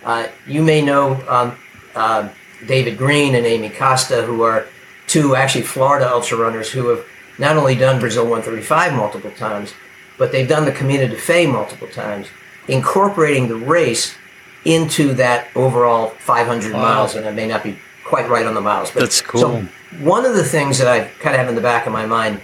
Uh, 0.04 0.28
you 0.46 0.62
may 0.62 0.80
know 0.80 1.20
um, 1.28 1.58
uh, 1.94 2.28
David 2.66 2.96
Green 2.96 3.34
and 3.34 3.44
Amy 3.44 3.68
Costa, 3.68 4.22
who 4.22 4.42
are 4.42 4.66
two 5.08 5.34
actually 5.34 5.64
Florida 5.64 6.08
ultra 6.08 6.38
runners 6.38 6.70
who 6.70 6.88
have 6.88 7.04
not 7.38 7.56
only 7.56 7.74
done 7.74 8.00
Brazil 8.00 8.24
135 8.24 8.94
multiple 8.94 9.30
times, 9.30 9.74
but 10.18 10.32
they've 10.32 10.48
done 10.48 10.64
the 10.64 10.72
Camino 10.72 11.06
de 11.06 11.16
Fe 11.16 11.46
multiple 11.46 11.88
times, 11.88 12.26
incorporating 12.66 13.48
the 13.48 13.56
race 13.56 14.16
into 14.64 15.14
that 15.14 15.48
overall 15.54 16.10
500 16.18 16.72
Wow. 16.72 16.82
miles. 16.82 17.14
And 17.14 17.26
I 17.26 17.30
may 17.32 17.46
not 17.46 17.62
be 17.62 17.78
quite 18.04 18.28
right 18.28 18.44
on 18.44 18.54
the 18.54 18.60
miles, 18.60 18.90
but 18.90 19.00
That's 19.00 19.20
cool. 19.20 19.40
So 19.40 19.62
one 20.00 20.24
of 20.26 20.34
the 20.34 20.44
things 20.44 20.78
that 20.78 20.88
I 20.88 21.04
kind 21.20 21.34
of 21.34 21.40
have 21.40 21.48
in 21.48 21.54
the 21.54 21.60
back 21.60 21.86
of 21.86 21.92
my 21.92 22.06
mind, 22.06 22.40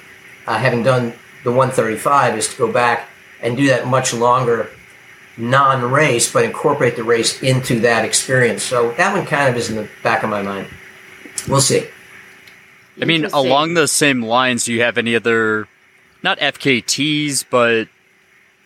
uh, 0.46 0.58
having 0.58 0.82
done 0.82 1.12
the 1.42 1.50
135, 1.50 2.38
is 2.38 2.48
to 2.48 2.56
go 2.56 2.70
back 2.72 3.08
and 3.42 3.56
do 3.56 3.66
that 3.68 3.86
much 3.86 4.14
longer 4.14 4.70
non-race, 5.36 6.32
but 6.32 6.44
incorporate 6.44 6.96
the 6.96 7.02
race 7.02 7.42
into 7.42 7.80
that 7.80 8.04
experience. 8.04 8.62
So 8.62 8.92
that 8.92 9.14
one 9.16 9.26
kind 9.26 9.48
of 9.50 9.56
is 9.56 9.68
in 9.68 9.76
the 9.76 9.88
back 10.02 10.22
of 10.22 10.30
my 10.30 10.42
mind. 10.42 10.68
We'll 11.48 11.60
see. 11.60 11.88
I 13.00 13.04
mean, 13.04 13.24
along 13.26 13.74
those 13.74 13.92
same 13.92 14.22
lines, 14.22 14.64
do 14.64 14.72
you 14.72 14.82
have 14.82 14.98
any 14.98 15.16
other, 15.16 15.68
not 16.22 16.38
FKTs, 16.38 17.44
but 17.50 17.88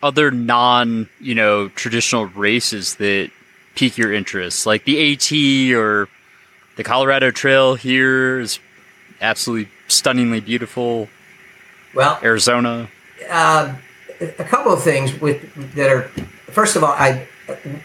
other 0.02 0.30
non, 0.30 1.08
you 1.20 1.34
know, 1.34 1.68
traditional 1.68 2.26
races 2.26 2.96
that 2.96 3.30
pique 3.74 3.96
your 3.96 4.12
interest? 4.12 4.66
Like 4.66 4.84
the 4.84 5.12
AT 5.12 5.76
or 5.76 6.08
the 6.76 6.84
Colorado 6.84 7.30
Trail 7.30 7.74
here 7.74 8.40
is 8.40 8.58
absolutely 9.20 9.70
stunningly 9.88 10.40
beautiful. 10.40 11.08
Well, 11.94 12.18
Arizona. 12.22 12.88
uh, 13.30 13.74
a 14.20 14.44
couple 14.44 14.72
of 14.72 14.82
things 14.82 15.18
with 15.20 15.74
that 15.74 15.90
are 15.90 16.02
first 16.50 16.76
of 16.76 16.84
all 16.84 16.92
i 16.92 17.26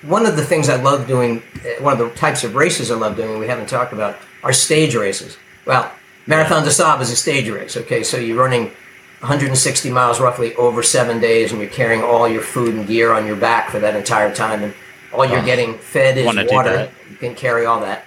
one 0.02 0.26
of 0.26 0.36
the 0.36 0.44
things 0.44 0.70
i 0.70 0.76
love 0.82 1.08
doing 1.08 1.42
uh, 1.64 1.82
one 1.84 1.94
of 1.94 2.00
the 2.00 2.10
types 2.16 2.44
of 2.44 2.56
races 2.56 2.92
i 2.92 2.96
love 2.96 3.16
doing 3.16 3.40
we 3.40 3.48
haven't 3.48 3.70
talked 3.70 3.94
about 3.94 4.18
are 4.44 4.54
stage 4.54 4.96
races 4.96 5.38
well 5.66 5.92
Marathon 6.26 6.64
des 6.64 6.72
Sables 6.72 7.08
is 7.08 7.12
a 7.12 7.16
stage 7.16 7.50
race 7.50 7.78
okay 7.78 8.04
so 8.04 8.18
you're 8.18 8.42
running 8.42 8.72
160 9.20 9.90
miles 9.90 10.20
roughly 10.20 10.54
over 10.56 10.84
seven 10.84 11.20
days 11.20 11.52
and 11.52 11.62
you're 11.62 11.70
carrying 11.70 12.02
all 12.04 12.28
your 12.28 12.42
food 12.42 12.76
and 12.76 12.88
gear 12.88 13.14
on 13.14 13.26
your 13.26 13.36
back 13.36 13.70
for 13.70 13.80
that 13.80 13.96
entire 13.96 14.34
time 14.34 14.64
and 14.64 14.74
all 15.14 15.26
you're 15.26 15.40
Oh, 15.40 15.46
getting 15.46 15.78
fed 15.78 16.18
is 16.18 16.26
water 16.52 16.90
you 17.10 17.16
can 17.18 17.36
carry 17.36 17.66
all 17.66 17.82
that 17.82 18.06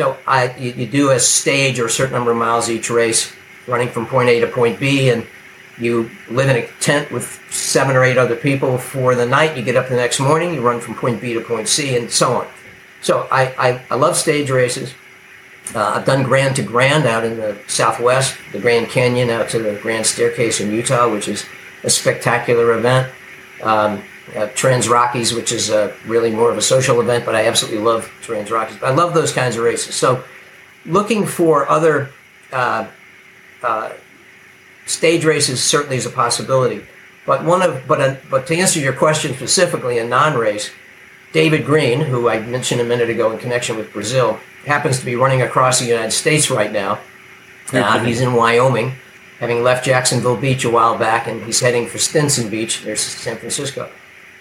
so 0.00 0.16
I, 0.26 0.56
you, 0.56 0.72
you 0.72 0.86
do 0.86 1.10
a 1.10 1.20
stage 1.20 1.78
or 1.78 1.86
a 1.86 1.90
certain 1.90 2.14
number 2.14 2.30
of 2.30 2.36
miles 2.38 2.70
each 2.70 2.88
race, 2.88 3.34
running 3.66 3.88
from 3.88 4.06
point 4.06 4.30
A 4.30 4.40
to 4.40 4.46
point 4.46 4.80
B, 4.80 5.10
and 5.10 5.26
you 5.78 6.10
live 6.30 6.48
in 6.48 6.56
a 6.56 6.66
tent 6.80 7.10
with 7.10 7.38
seven 7.50 7.96
or 7.96 8.02
eight 8.04 8.16
other 8.16 8.34
people 8.34 8.78
for 8.78 9.14
the 9.14 9.26
night. 9.26 9.58
You 9.58 9.62
get 9.62 9.76
up 9.76 9.88
the 9.88 9.96
next 9.96 10.18
morning, 10.18 10.54
you 10.54 10.62
run 10.62 10.80
from 10.80 10.94
point 10.94 11.20
B 11.20 11.34
to 11.34 11.40
point 11.42 11.68
C, 11.68 11.96
and 11.96 12.10
so 12.10 12.32
on. 12.32 12.46
So 13.02 13.28
I, 13.30 13.54
I, 13.58 13.84
I 13.90 13.94
love 13.96 14.16
stage 14.16 14.50
races. 14.50 14.94
Uh, 15.74 15.94
I've 15.96 16.04
done 16.04 16.24
Grand 16.24 16.56
to 16.56 16.62
Grand 16.62 17.06
out 17.06 17.24
in 17.24 17.36
the 17.36 17.56
Southwest, 17.68 18.36
the 18.52 18.58
Grand 18.58 18.88
Canyon 18.88 19.30
out 19.30 19.48
to 19.50 19.58
the 19.58 19.78
Grand 19.80 20.04
Staircase 20.04 20.60
in 20.60 20.72
Utah, 20.72 21.10
which 21.10 21.28
is 21.28 21.46
a 21.84 21.90
spectacular 21.90 22.72
event. 22.74 23.12
Um, 23.62 24.02
uh, 24.34 24.46
Trans 24.54 24.88
Rockies, 24.88 25.32
which 25.32 25.52
is 25.52 25.70
uh, 25.70 25.94
really 26.06 26.30
more 26.30 26.50
of 26.50 26.58
a 26.58 26.62
social 26.62 27.00
event, 27.00 27.24
but 27.24 27.34
I 27.34 27.46
absolutely 27.46 27.80
love 27.80 28.10
Trans 28.20 28.50
Rockies. 28.50 28.82
I 28.82 28.90
love 28.90 29.14
those 29.14 29.32
kinds 29.32 29.56
of 29.56 29.64
races. 29.64 29.94
So, 29.94 30.24
looking 30.86 31.26
for 31.26 31.68
other 31.68 32.10
uh, 32.52 32.86
uh, 33.62 33.92
stage 34.86 35.24
races 35.24 35.62
certainly 35.62 35.96
is 35.96 36.06
a 36.06 36.10
possibility. 36.10 36.84
But 37.26 37.44
one 37.44 37.62
of 37.62 37.86
but 37.86 38.00
uh, 38.00 38.16
but 38.30 38.46
to 38.48 38.56
answer 38.56 38.80
your 38.80 38.92
question 38.92 39.34
specifically, 39.34 39.98
a 39.98 40.06
non-race, 40.06 40.70
David 41.32 41.64
Green, 41.64 42.00
who 42.00 42.28
I 42.28 42.40
mentioned 42.40 42.80
a 42.80 42.84
minute 42.84 43.10
ago 43.10 43.30
in 43.32 43.38
connection 43.38 43.76
with 43.76 43.92
Brazil, 43.92 44.38
happens 44.66 44.98
to 44.98 45.04
be 45.04 45.16
running 45.16 45.42
across 45.42 45.80
the 45.80 45.86
United 45.86 46.12
States 46.12 46.50
right 46.50 46.72
now. 46.72 46.98
Uh, 47.72 48.02
he's 48.04 48.20
in 48.20 48.32
Wyoming, 48.34 48.94
having 49.38 49.62
left 49.62 49.84
Jacksonville 49.84 50.36
Beach 50.36 50.64
a 50.64 50.70
while 50.70 50.98
back, 50.98 51.26
and 51.28 51.42
he's 51.44 51.60
heading 51.60 51.86
for 51.86 51.98
Stinson 51.98 52.50
Beach, 52.50 52.84
near 52.84 52.96
San 52.96 53.36
Francisco. 53.36 53.90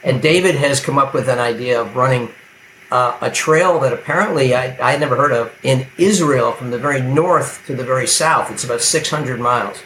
And 0.03 0.21
David 0.21 0.55
has 0.55 0.79
come 0.79 0.97
up 0.97 1.13
with 1.13 1.29
an 1.29 1.39
idea 1.39 1.79
of 1.79 1.95
running 1.95 2.29
uh, 2.91 3.17
a 3.21 3.29
trail 3.29 3.79
that 3.81 3.93
apparently 3.93 4.55
I, 4.55 4.75
I 4.81 4.91
had 4.91 4.99
never 4.99 5.15
heard 5.15 5.31
of 5.31 5.53
in 5.61 5.85
Israel 5.97 6.51
from 6.51 6.71
the 6.71 6.79
very 6.79 7.01
north 7.01 7.63
to 7.67 7.75
the 7.75 7.83
very 7.83 8.07
south. 8.07 8.49
It's 8.51 8.63
about 8.63 8.81
600 8.81 9.39
miles. 9.39 9.77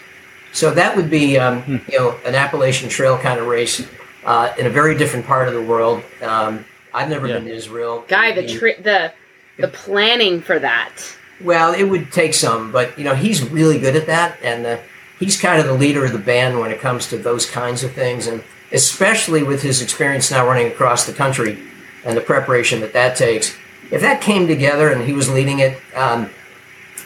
So 0.54 0.72
that 0.72 0.96
would 0.96 1.10
be, 1.10 1.38
um, 1.38 1.82
you 1.92 2.00
know, 2.00 2.18
an 2.26 2.36
Appalachian 2.36 2.88
Trail 2.88 3.18
kind 3.18 3.40
of 3.40 3.48
race 3.48 3.86
uh, 4.24 4.54
in 4.58 4.68
a 4.68 4.70
very 4.70 4.96
different 4.96 5.26
part 5.26 5.48
of 5.48 5.54
the 5.54 5.62
world. 5.62 6.04
Um, 6.22 6.64
I've 6.94 7.10
never 7.10 7.28
been 7.28 7.46
to 7.46 7.52
Israel. 7.52 8.06
Guy, 8.08 8.34
the 8.34 8.44
It'd 8.44 8.60
tri- 8.60 8.76
the 8.80 9.14
the 9.58 9.68
planning 9.68 10.42
for 10.42 10.60
that. 10.60 11.18
well, 11.42 11.74
it 11.74 11.84
would 11.84 12.12
take 12.12 12.34
some, 12.34 12.72
but 12.72 12.98
you 12.98 13.04
know 13.04 13.16
he's 13.16 13.48
really 13.50 13.80
good 13.80 13.96
at 13.96 14.08
that, 14.08 14.38
and 14.42 14.66
uh, 14.66 14.78
he's 15.20 15.40
kind 15.40 15.60
of 15.60 15.68
the 15.68 15.74
leader 15.74 16.06
of 16.06 16.14
the 16.14 16.20
band 16.20 16.60
when 16.60 16.72
it 16.72 16.80
comes 16.80 17.08
to 17.10 17.18
those 17.18 17.46
kinds 17.50 17.84
of 17.84 17.92
things, 17.94 18.28
and 18.28 18.44
especially 18.72 19.44
with 19.44 19.62
his 19.62 19.82
experience 19.82 20.32
now 20.32 20.46
running 20.46 20.68
across 20.68 21.06
the 21.06 21.14
country 21.14 21.60
and 22.06 22.18
the 22.18 22.22
preparation 22.22 22.80
that 22.82 22.94
that 22.94 23.16
takes. 23.16 23.56
If 23.92 24.02
that 24.02 24.22
came 24.22 24.48
together 24.48 24.92
and 24.92 25.04
he 25.04 25.14
was 25.14 25.30
leading 25.30 25.60
it, 25.60 25.80
um, 25.96 26.30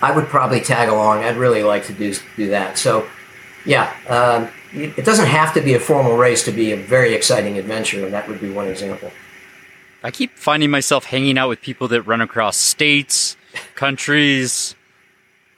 I 0.02 0.16
would 0.16 0.28
probably 0.28 0.62
tag 0.62 0.90
along. 0.90 1.24
I'd 1.24 1.38
really 1.38 1.64
like 1.64 1.86
to 1.86 1.94
do 1.94 2.14
do 2.36 2.48
that. 2.50 2.78
So, 2.78 3.08
yeah, 3.66 3.94
um, 4.08 4.50
it 4.74 5.06
doesn't 5.06 5.28
have 5.28 5.54
to 5.56 5.62
be 5.62 5.74
a 5.74 5.80
formal 5.80 6.18
race 6.18 6.46
to 6.46 6.52
be 6.52 6.72
a 6.72 6.78
very 6.78 7.14
exciting 7.14 7.58
adventure, 7.58 8.06
and 8.06 8.14
that 8.14 8.28
would 8.28 8.40
be 8.40 8.50
one 8.50 8.68
example. 8.68 9.12
I 10.08 10.12
keep 10.12 10.38
finding 10.38 10.72
myself 10.72 11.04
hanging 11.04 11.38
out 11.38 11.50
with 11.50 11.62
people 11.62 11.90
that 11.90 12.04
run 12.04 12.22
across 12.22 12.56
states, 12.56 13.36
countries. 13.76 14.74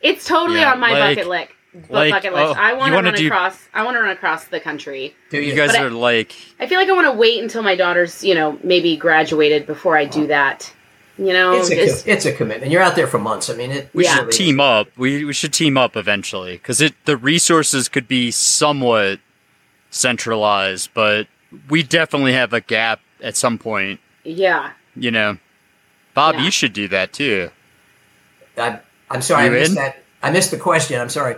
It's 0.01 0.25
totally 0.25 0.61
Yeah, 0.61 0.71
on 0.71 0.79
my 0.79 0.91
like- 0.91 1.17
bucket 1.17 1.29
list. 1.29 1.51
like, 1.89 2.11
bucket 2.11 2.33
list. 2.33 2.55
oh, 2.57 2.59
I 2.59 2.73
want 2.73 2.91
to 2.95 3.01
run 3.03 3.13
do- 3.13 3.27
across. 3.27 3.59
I 3.75 3.83
want 3.83 3.95
to 3.95 4.01
run 4.01 4.09
across 4.09 4.45
the 4.45 4.59
country. 4.59 5.13
Dude, 5.29 5.45
You 5.45 5.53
guys 5.53 5.73
But 5.73 5.81
I- 5.81 5.83
are 5.83 5.89
like, 5.91 6.33
I 6.59 6.65
feel 6.65 6.79
like 6.79 6.89
I 6.89 6.93
want 6.93 7.05
to 7.05 7.11
wait 7.11 7.43
until 7.43 7.61
my 7.61 7.75
daughter's, 7.75 8.23
you 8.23 8.33
know, 8.33 8.57
maybe 8.63 8.97
graduated 8.97 9.67
before 9.67 9.95
I 9.95 10.05
do 10.05 10.25
that. 10.27 10.73
You 11.19 11.31
know, 11.33 11.51
It's 11.59 11.69
a, 11.69 11.75
just- 11.75 12.07
it's 12.07 12.25
a 12.25 12.31
commitment. 12.31 12.71
You're 12.71 12.81
out 12.81 12.95
there 12.95 13.05
for 13.05 13.19
months. 13.19 13.51
I 13.51 13.53
mean, 13.53 13.69
it. 13.71 13.89
we 13.93 14.05
really 14.05 14.15
should 14.15 14.31
team 14.31 14.59
up. 14.59 14.87
We 14.97 15.25
we 15.25 15.33
should 15.33 15.53
team 15.53 15.77
up 15.77 15.95
eventually 15.95 16.53
because 16.53 16.81
it 16.81 16.95
the 17.05 17.17
resources 17.17 17.87
could 17.87 18.07
be 18.07 18.31
somewhat 18.31 19.19
centralized, 19.91 20.89
but 20.95 21.27
we 21.69 21.83
definitely 21.83 22.33
have 22.33 22.51
a 22.53 22.61
gap 22.61 23.01
at 23.21 23.35
some 23.37 23.59
point. 23.59 23.99
Yeah. 24.23 24.71
You 24.95 25.11
know, 25.11 25.37
Bob, 26.13 26.35
Yeah. 26.35 26.43
you 26.45 26.51
should 26.51 26.73
do 26.73 26.87
that 26.89 27.13
too. 27.13 27.51
I, 28.57 28.79
I'm 29.09 29.21
sorry, 29.21 29.45
I 29.45 29.49
missed 29.49 29.69
in? 29.71 29.75
that. 29.75 30.03
I 30.21 30.31
missed 30.31 30.51
the 30.51 30.57
question. 30.57 30.99
I'm 30.99 31.09
sorry. 31.09 31.35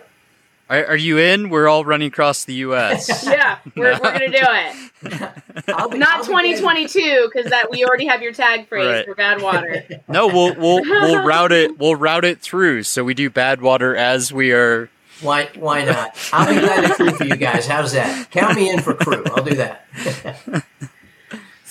Are, 0.69 0.85
are 0.87 0.95
you 0.95 1.17
in? 1.19 1.49
We're 1.49 1.67
all 1.67 1.83
running 1.85 2.07
across 2.07 2.45
the 2.45 2.53
U.S. 2.55 3.25
Yeah, 3.27 3.57
we're, 3.75 3.91
we're 3.93 3.99
gonna 3.99 4.29
do 4.29 4.37
it. 4.39 5.27
Not 5.99 6.23
2022 6.23 7.29
because 7.31 7.51
that 7.51 7.69
we 7.69 7.83
already 7.85 8.05
have 8.05 8.21
your 8.21 8.31
tag 8.33 8.67
phrase 8.69 8.87
Right. 8.87 9.05
for 9.05 9.13
Badwater. 9.13 10.01
no, 10.07 10.27
we'll 10.27 10.55
we'll 10.55 10.81
we'll 10.81 11.23
route 11.25 11.51
it. 11.51 11.77
We'll 11.77 11.95
route 11.95 12.23
it 12.25 12.39
through. 12.39 12.83
So 12.83 13.03
we 13.03 13.13
do 13.13 13.29
Badwater 13.29 13.95
as 13.97 14.31
we 14.33 14.53
are. 14.53 14.89
Why? 15.21 15.49
Why 15.55 15.83
not? 15.83 16.17
I'll 16.33 16.47
be 16.51 16.59
glad 16.59 16.87
to 16.87 16.93
crew 16.95 17.11
for 17.11 17.25
you 17.25 17.35
guys. 17.35 17.67
How's 17.67 17.91
that? 17.91 18.31
Count 18.31 18.55
me 18.55 18.71
in 18.71 18.79
for 18.81 18.93
crew. 18.95 19.23
I'll 19.35 19.43
do 19.43 19.55
that. 19.55 19.85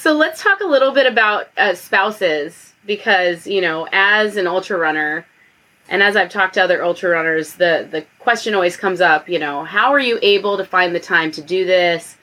So 0.00 0.14
let's 0.14 0.42
talk 0.42 0.60
a 0.60 0.66
little 0.66 0.92
bit 0.92 1.06
about 1.06 1.48
uh, 1.58 1.74
spouses 1.74 2.72
because 2.86 3.46
you 3.46 3.60
know, 3.60 3.86
as 3.92 4.38
an 4.38 4.46
ultra 4.46 4.78
runner, 4.78 5.26
and 5.90 6.02
as 6.02 6.16
I've 6.16 6.30
talked 6.30 6.54
to 6.54 6.64
other 6.64 6.82
ultra 6.82 7.10
runners, 7.10 7.52
the 7.56 7.86
the 7.90 8.06
question 8.18 8.54
always 8.54 8.78
comes 8.78 9.02
up. 9.02 9.28
You 9.28 9.38
know, 9.38 9.62
how 9.62 9.92
are 9.92 10.00
you 10.00 10.18
able 10.22 10.56
to 10.56 10.64
find 10.64 10.94
the 10.94 11.00
time 11.00 11.30
to 11.32 11.42
do 11.42 11.66
this 11.66 12.16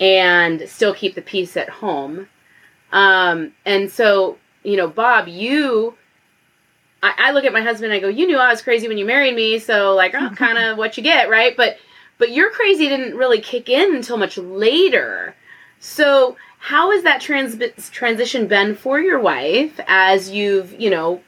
and 0.00 0.68
still 0.68 0.92
keep 0.94 1.14
the 1.14 1.22
peace 1.22 1.56
at 1.56 1.68
home? 1.68 2.28
Um, 2.90 3.52
and 3.64 3.88
so, 3.88 4.38
you 4.64 4.76
know, 4.76 4.88
Bob, 4.88 5.28
you. 5.28 5.94
I, 7.04 7.14
I 7.16 7.30
look 7.30 7.44
at 7.44 7.52
my 7.52 7.62
husband 7.62 7.92
and 7.92 7.94
I 7.94 8.00
go, 8.00 8.08
"You 8.08 8.26
knew 8.26 8.38
I 8.38 8.48
was 8.48 8.62
crazy 8.62 8.88
when 8.88 8.98
you 8.98 9.04
married 9.04 9.36
me, 9.36 9.60
so 9.60 9.94
like, 9.94 10.12
oh, 10.18 10.30
kind 10.34 10.58
of 10.58 10.76
what 10.76 10.96
you 10.96 11.04
get, 11.04 11.30
right?" 11.30 11.56
But 11.56 11.76
but 12.18 12.32
your 12.32 12.50
crazy 12.50 12.88
didn't 12.88 13.16
really 13.16 13.40
kick 13.40 13.68
in 13.68 13.94
until 13.94 14.16
much 14.16 14.36
later. 14.38 15.36
So, 15.78 16.36
how 16.62 16.92
has 16.92 17.02
that 17.02 17.20
trans- 17.20 17.90
transition 17.90 18.46
been 18.46 18.76
for 18.76 19.00
your 19.00 19.18
wife 19.18 19.80
as 19.88 20.30
you've, 20.30 20.80
you 20.80 20.90
know, 20.90 21.20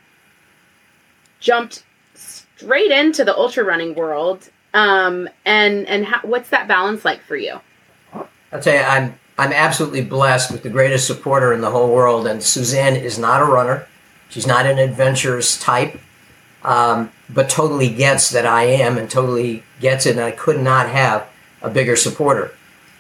jumped 1.41 1.83
straight 2.15 2.93
into 2.93 3.25
the 3.25 3.37
ultra 3.37 3.65
running 3.65 3.97
world? 3.97 4.49
Um, 4.75 5.29
and 5.45 5.89
and 5.89 6.07
how, 6.07 6.21
what's 6.23 6.51
that 6.51 6.69
balance 6.69 7.05
like 7.05 7.21
for 7.21 7.37
you? 7.37 7.61
I'll 8.53 8.61
tell 8.61 8.75
you, 8.75 8.81
I'm 8.81 9.19
I'm 9.37 9.53
absolutely 9.53 10.03
blessed 10.03 10.53
with 10.53 10.63
the 10.63 10.71
greatest 10.71 11.09
supporter 11.09 11.53
in 11.53 11.61
the 11.61 11.71
whole 11.71 11.93
world, 11.93 12.29
and 12.29 12.41
Suzanne 12.41 12.95
is 12.95 13.19
not 13.19 13.43
a 13.43 13.45
runner. 13.45 13.89
She's 14.29 14.47
not 14.47 14.67
an 14.67 14.79
adventurous 14.79 15.59
type, 15.59 15.99
um, 16.63 17.11
but 17.29 17.51
totally 17.51 17.89
gets 17.89 18.31
that 18.31 18.47
I 18.47 18.65
am, 18.67 18.99
and 18.99 19.11
totally 19.11 19.65
gets 19.81 20.07
it. 20.07 20.13
And 20.13 20.21
I 20.21 20.31
could 20.31 20.61
not 20.61 20.89
have 20.89 21.27
a 21.61 21.71
bigger 21.71 21.97
supporter. 21.97 22.55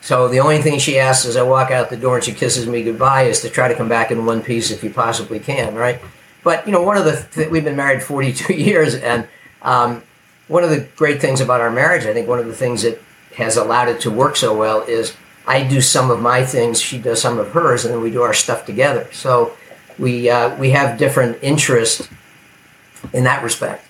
So 0.05 0.28
the 0.28 0.40
only 0.40 0.61
thing 0.61 0.78
she 0.78 0.98
asks 0.98 1.24
as 1.24 1.34
I 1.34 1.42
walk 1.42 1.70
out 1.70 1.88
the 1.88 1.96
door 1.96 2.16
and 2.16 2.24
she 2.24 2.34
kisses 2.34 2.66
me 2.66 2.82
goodbye 2.82 3.22
is 3.22 3.40
to 3.40 3.48
try 3.48 3.68
to 3.68 3.74
come 3.74 3.88
back 3.88 4.11
in 4.11 4.26
one 4.26 4.42
piece 4.42 4.70
if 4.70 4.84
you 4.84 4.90
possibly 4.90 5.40
can, 5.40 5.74
right? 5.74 5.98
But 6.42 6.66
you 6.66 6.72
know, 6.72 6.82
one 6.82 6.98
of 6.98 7.07
the 7.07 7.26
th- 7.32 7.48
we've 7.48 7.64
been 7.64 7.74
married 7.74 8.02
42 8.02 8.52
years, 8.62 8.94
and 8.94 9.26
um, 9.62 10.02
one 10.46 10.62
of 10.62 10.68
the 10.68 10.80
great 10.96 11.22
things 11.22 11.40
about 11.40 11.62
our 11.62 11.70
marriage, 11.70 12.05
I 12.05 12.12
think, 12.12 12.28
one 12.28 12.38
of 12.38 12.44
the 12.44 12.55
things 12.55 12.82
that 12.82 13.00
has 13.36 13.57
allowed 13.57 13.88
it 13.88 13.98
to 14.02 14.11
work 14.11 14.36
so 14.36 14.55
well 14.55 14.82
is 14.82 15.16
I 15.46 15.66
do 15.66 15.80
some 15.80 16.11
of 16.11 16.20
my 16.20 16.44
things, 16.44 16.82
she 16.82 16.98
does 16.98 17.22
some 17.22 17.38
of 17.38 17.52
hers, 17.52 17.86
and 17.86 17.94
then 17.94 18.02
we 18.02 18.11
do 18.11 18.20
our 18.20 18.34
stuff 18.34 18.66
together. 18.66 19.09
So 19.11 19.55
we 19.98 20.28
uh, 20.28 20.55
we 20.59 20.72
have 20.72 20.98
different 20.98 21.38
interests 21.40 22.07
in 23.14 23.24
that 23.24 23.42
respect, 23.42 23.86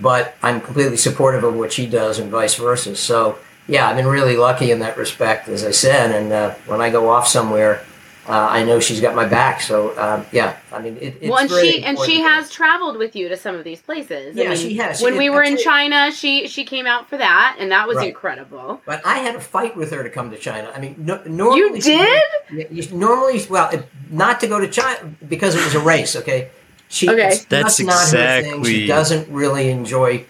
but 0.00 0.36
I'm 0.42 0.62
completely 0.62 0.96
supportive 0.96 1.44
of 1.44 1.54
what 1.54 1.70
she 1.70 1.86
does 1.86 2.18
and 2.18 2.30
vice 2.30 2.54
versa. 2.54 2.96
So 2.96 3.38
yeah, 3.70 3.88
I've 3.88 3.96
been 3.96 4.06
really 4.06 4.36
lucky 4.36 4.70
in 4.70 4.80
that 4.80 4.96
respect, 4.96 5.48
as 5.48 5.64
I 5.64 5.70
said. 5.70 6.10
And 6.10 6.32
uh, 6.32 6.54
when 6.66 6.80
I 6.80 6.90
go 6.90 7.08
off 7.08 7.26
somewhere, 7.28 7.82
uh, 8.28 8.32
I 8.32 8.64
know 8.64 8.80
she's 8.80 9.00
got 9.00 9.14
my 9.14 9.24
back. 9.26 9.60
So 9.60 9.98
um, 9.98 10.26
yeah, 10.32 10.56
I 10.72 10.80
mean, 10.80 10.96
it, 10.98 11.16
it's 11.20 11.30
well, 11.30 11.38
and 11.38 11.48
very 11.48 11.70
she 11.70 11.82
and 11.84 11.96
she 11.98 12.16
important. 12.18 12.34
has 12.44 12.50
traveled 12.50 12.96
with 12.98 13.16
you 13.16 13.28
to 13.28 13.36
some 13.36 13.54
of 13.54 13.64
these 13.64 13.80
places. 13.80 14.36
I 14.36 14.42
Yeah, 14.42 14.48
mean, 14.50 14.58
she 14.58 14.76
has. 14.76 15.00
When 15.02 15.14
She- 15.14 15.18
we 15.18 15.30
were 15.30 15.42
in 15.42 15.54
actually- 15.54 15.64
China, 15.64 16.12
she 16.12 16.46
she 16.48 16.64
came 16.64 16.86
out 16.86 17.08
for 17.08 17.16
that, 17.16 17.56
and 17.58 17.70
that 17.72 17.88
was 17.88 17.96
Right. 17.96 18.08
incredible. 18.08 18.80
But 18.84 19.00
I 19.06 19.18
had 19.18 19.34
a 19.36 19.40
fight 19.40 19.76
with 19.76 19.90
her 19.92 20.02
to 20.02 20.10
come 20.10 20.30
to 20.32 20.36
China. 20.38 20.70
I 20.74 20.80
mean, 20.80 20.94
no, 20.98 21.20
normally 21.26 21.76
You 21.76 21.80
did? 21.80 22.22
Yeah, 22.52 22.64
you- 22.70 22.88
normally, 22.92 23.44
well, 23.48 23.70
it, 23.70 23.84
not 24.10 24.40
to 24.40 24.46
go 24.48 24.60
to 24.60 24.68
China 24.68 24.98
because 25.28 25.54
it 25.54 25.64
was 25.64 25.74
a 25.74 25.80
race. 25.80 26.14
Okay, 26.16 26.50
she 26.88 27.08
Okay. 27.08 27.28
it's 27.28 27.44
That's 27.46 27.78
just 27.78 27.86
not 27.88 28.00
her 28.00 28.06
thing. 28.42 28.46
exactly- 28.50 28.74
She 28.74 28.86
doesn't 28.86 29.28
really 29.30 29.70
enjoy 29.70 30.10
s- 30.18 30.24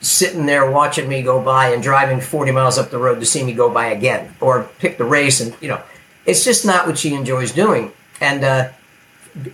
sitting 0.00 0.46
there 0.46 0.70
watching 0.70 1.08
me 1.08 1.22
go 1.22 1.40
by 1.40 1.68
and 1.68 1.82
driving 1.82 2.20
40 2.20 2.50
miles 2.52 2.78
up 2.78 2.90
the 2.90 2.98
road 2.98 3.20
to 3.20 3.26
see 3.26 3.42
me 3.44 3.52
go 3.52 3.70
by 3.70 3.88
again 3.88 4.34
or 4.40 4.70
pick 4.78 4.96
the 4.96 5.04
race 5.04 5.40
and 5.40 5.54
you 5.60 5.68
know 5.68 5.82
it's 6.26 6.44
just 6.44 6.66
not 6.66 6.86
what 6.86 6.98
she 6.98 7.14
enjoys 7.14 7.52
doing. 7.52 7.92
And 8.20 8.44
uh, 8.44 8.70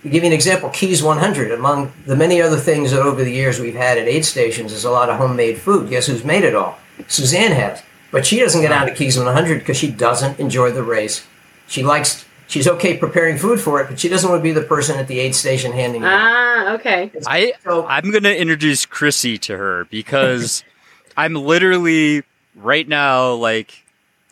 give 0.01 0.23
you 0.23 0.25
an 0.25 0.33
example 0.33 0.69
keys 0.69 1.03
100 1.03 1.51
among 1.51 1.93
the 2.05 2.15
many 2.15 2.41
other 2.41 2.57
things 2.57 2.91
that 2.91 3.01
over 3.01 3.23
the 3.23 3.31
years 3.31 3.59
we've 3.59 3.75
had 3.75 3.97
at 3.97 4.07
aid 4.07 4.25
stations 4.25 4.73
is 4.73 4.83
a 4.83 4.91
lot 4.91 5.09
of 5.09 5.17
homemade 5.17 5.59
food. 5.59 5.89
Guess 5.89 6.07
who's 6.07 6.25
made 6.25 6.43
it 6.43 6.55
all? 6.55 6.79
Suzanne 7.07 7.51
has. 7.51 7.83
But 8.11 8.25
she 8.25 8.39
doesn't 8.39 8.61
get 8.61 8.71
out 8.71 8.85
to 8.85 8.93
keys 8.93 9.17
100 9.17 9.59
because 9.59 9.77
she 9.77 9.91
doesn't 9.91 10.39
enjoy 10.39 10.71
the 10.71 10.83
race. 10.83 11.25
She 11.67 11.83
likes 11.83 12.25
she's 12.47 12.67
okay 12.67 12.97
preparing 12.97 13.37
food 13.37 13.59
for 13.59 13.81
it 13.81 13.89
but 13.89 13.99
she 13.99 14.09
doesn't 14.09 14.29
want 14.29 14.39
to 14.39 14.43
be 14.43 14.51
the 14.51 14.61
person 14.61 14.97
at 14.97 15.07
the 15.07 15.19
aid 15.19 15.35
station 15.35 15.71
handing 15.71 16.03
it 16.03 16.07
out. 16.07 16.19
Ah, 16.21 16.73
okay. 16.73 17.11
I 17.25 17.53
I'm 17.65 18.11
gonna 18.11 18.29
introduce 18.29 18.85
Chrissy 18.85 19.37
to 19.39 19.57
her 19.57 19.85
because 19.85 20.63
I'm 21.17 21.35
literally 21.35 22.23
right 22.55 22.87
now, 22.87 23.33
like 23.33 23.83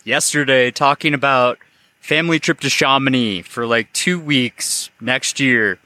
yesterday, 0.04 0.72
talking 0.72 1.14
about 1.14 1.58
family 2.00 2.40
trip 2.40 2.60
to 2.62 2.70
Chamonix 2.70 3.44
for 3.44 3.66
like 3.66 3.92
two 3.94 4.20
weeks 4.20 4.90
next 5.00 5.40
year. 5.40 5.80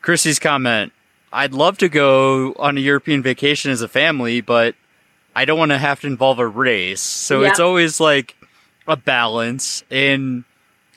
Chrissy's 0.00 0.38
comment: 0.38 0.92
I'd 1.32 1.54
love 1.54 1.78
to 1.78 1.88
go 1.88 2.54
on 2.58 2.76
a 2.76 2.80
European 2.80 3.22
vacation 3.22 3.70
as 3.70 3.82
a 3.82 3.88
family, 3.88 4.40
but 4.40 4.74
I 5.34 5.44
don't 5.44 5.58
want 5.58 5.70
to 5.70 5.78
have 5.78 6.00
to 6.00 6.06
involve 6.06 6.38
a 6.38 6.46
race. 6.46 7.00
So 7.00 7.42
it's 7.42 7.60
always 7.60 8.00
like 8.00 8.36
a 8.86 8.96
balance, 8.96 9.84
and 9.90 10.44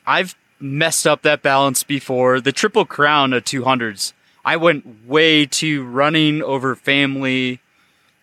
I've 0.06 0.36
messed 0.60 1.06
up 1.06 1.22
that 1.24 1.42
balance 1.42 1.84
before. 1.84 2.40
The 2.40 2.52
Triple 2.52 2.86
Crown 2.86 3.34
of 3.34 3.44
200s, 3.44 4.14
I 4.44 4.58
went 4.58 5.06
way 5.06 5.46
too 5.46 5.84
running 5.84 6.42
over 6.42 6.76
family. 6.76 7.60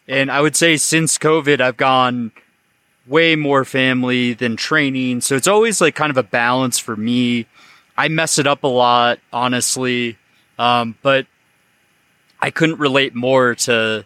And 0.08 0.30
I 0.30 0.40
would 0.40 0.56
say 0.56 0.76
since 0.76 1.18
COVID, 1.18 1.60
I've 1.60 1.76
gone 1.76 2.32
way 3.06 3.36
more 3.36 3.64
family 3.64 4.32
than 4.32 4.56
training. 4.56 5.20
So 5.20 5.36
it's 5.36 5.48
always 5.48 5.80
like 5.80 5.94
kind 5.94 6.10
of 6.10 6.16
a 6.16 6.22
balance 6.22 6.78
for 6.78 6.96
me. 6.96 7.46
I 7.96 8.08
mess 8.08 8.38
it 8.38 8.46
up 8.46 8.64
a 8.64 8.68
lot, 8.68 9.18
honestly. 9.32 10.18
Um, 10.58 10.96
but 11.02 11.26
I 12.40 12.50
couldn't 12.50 12.78
relate 12.78 13.14
more 13.14 13.54
to, 13.54 14.04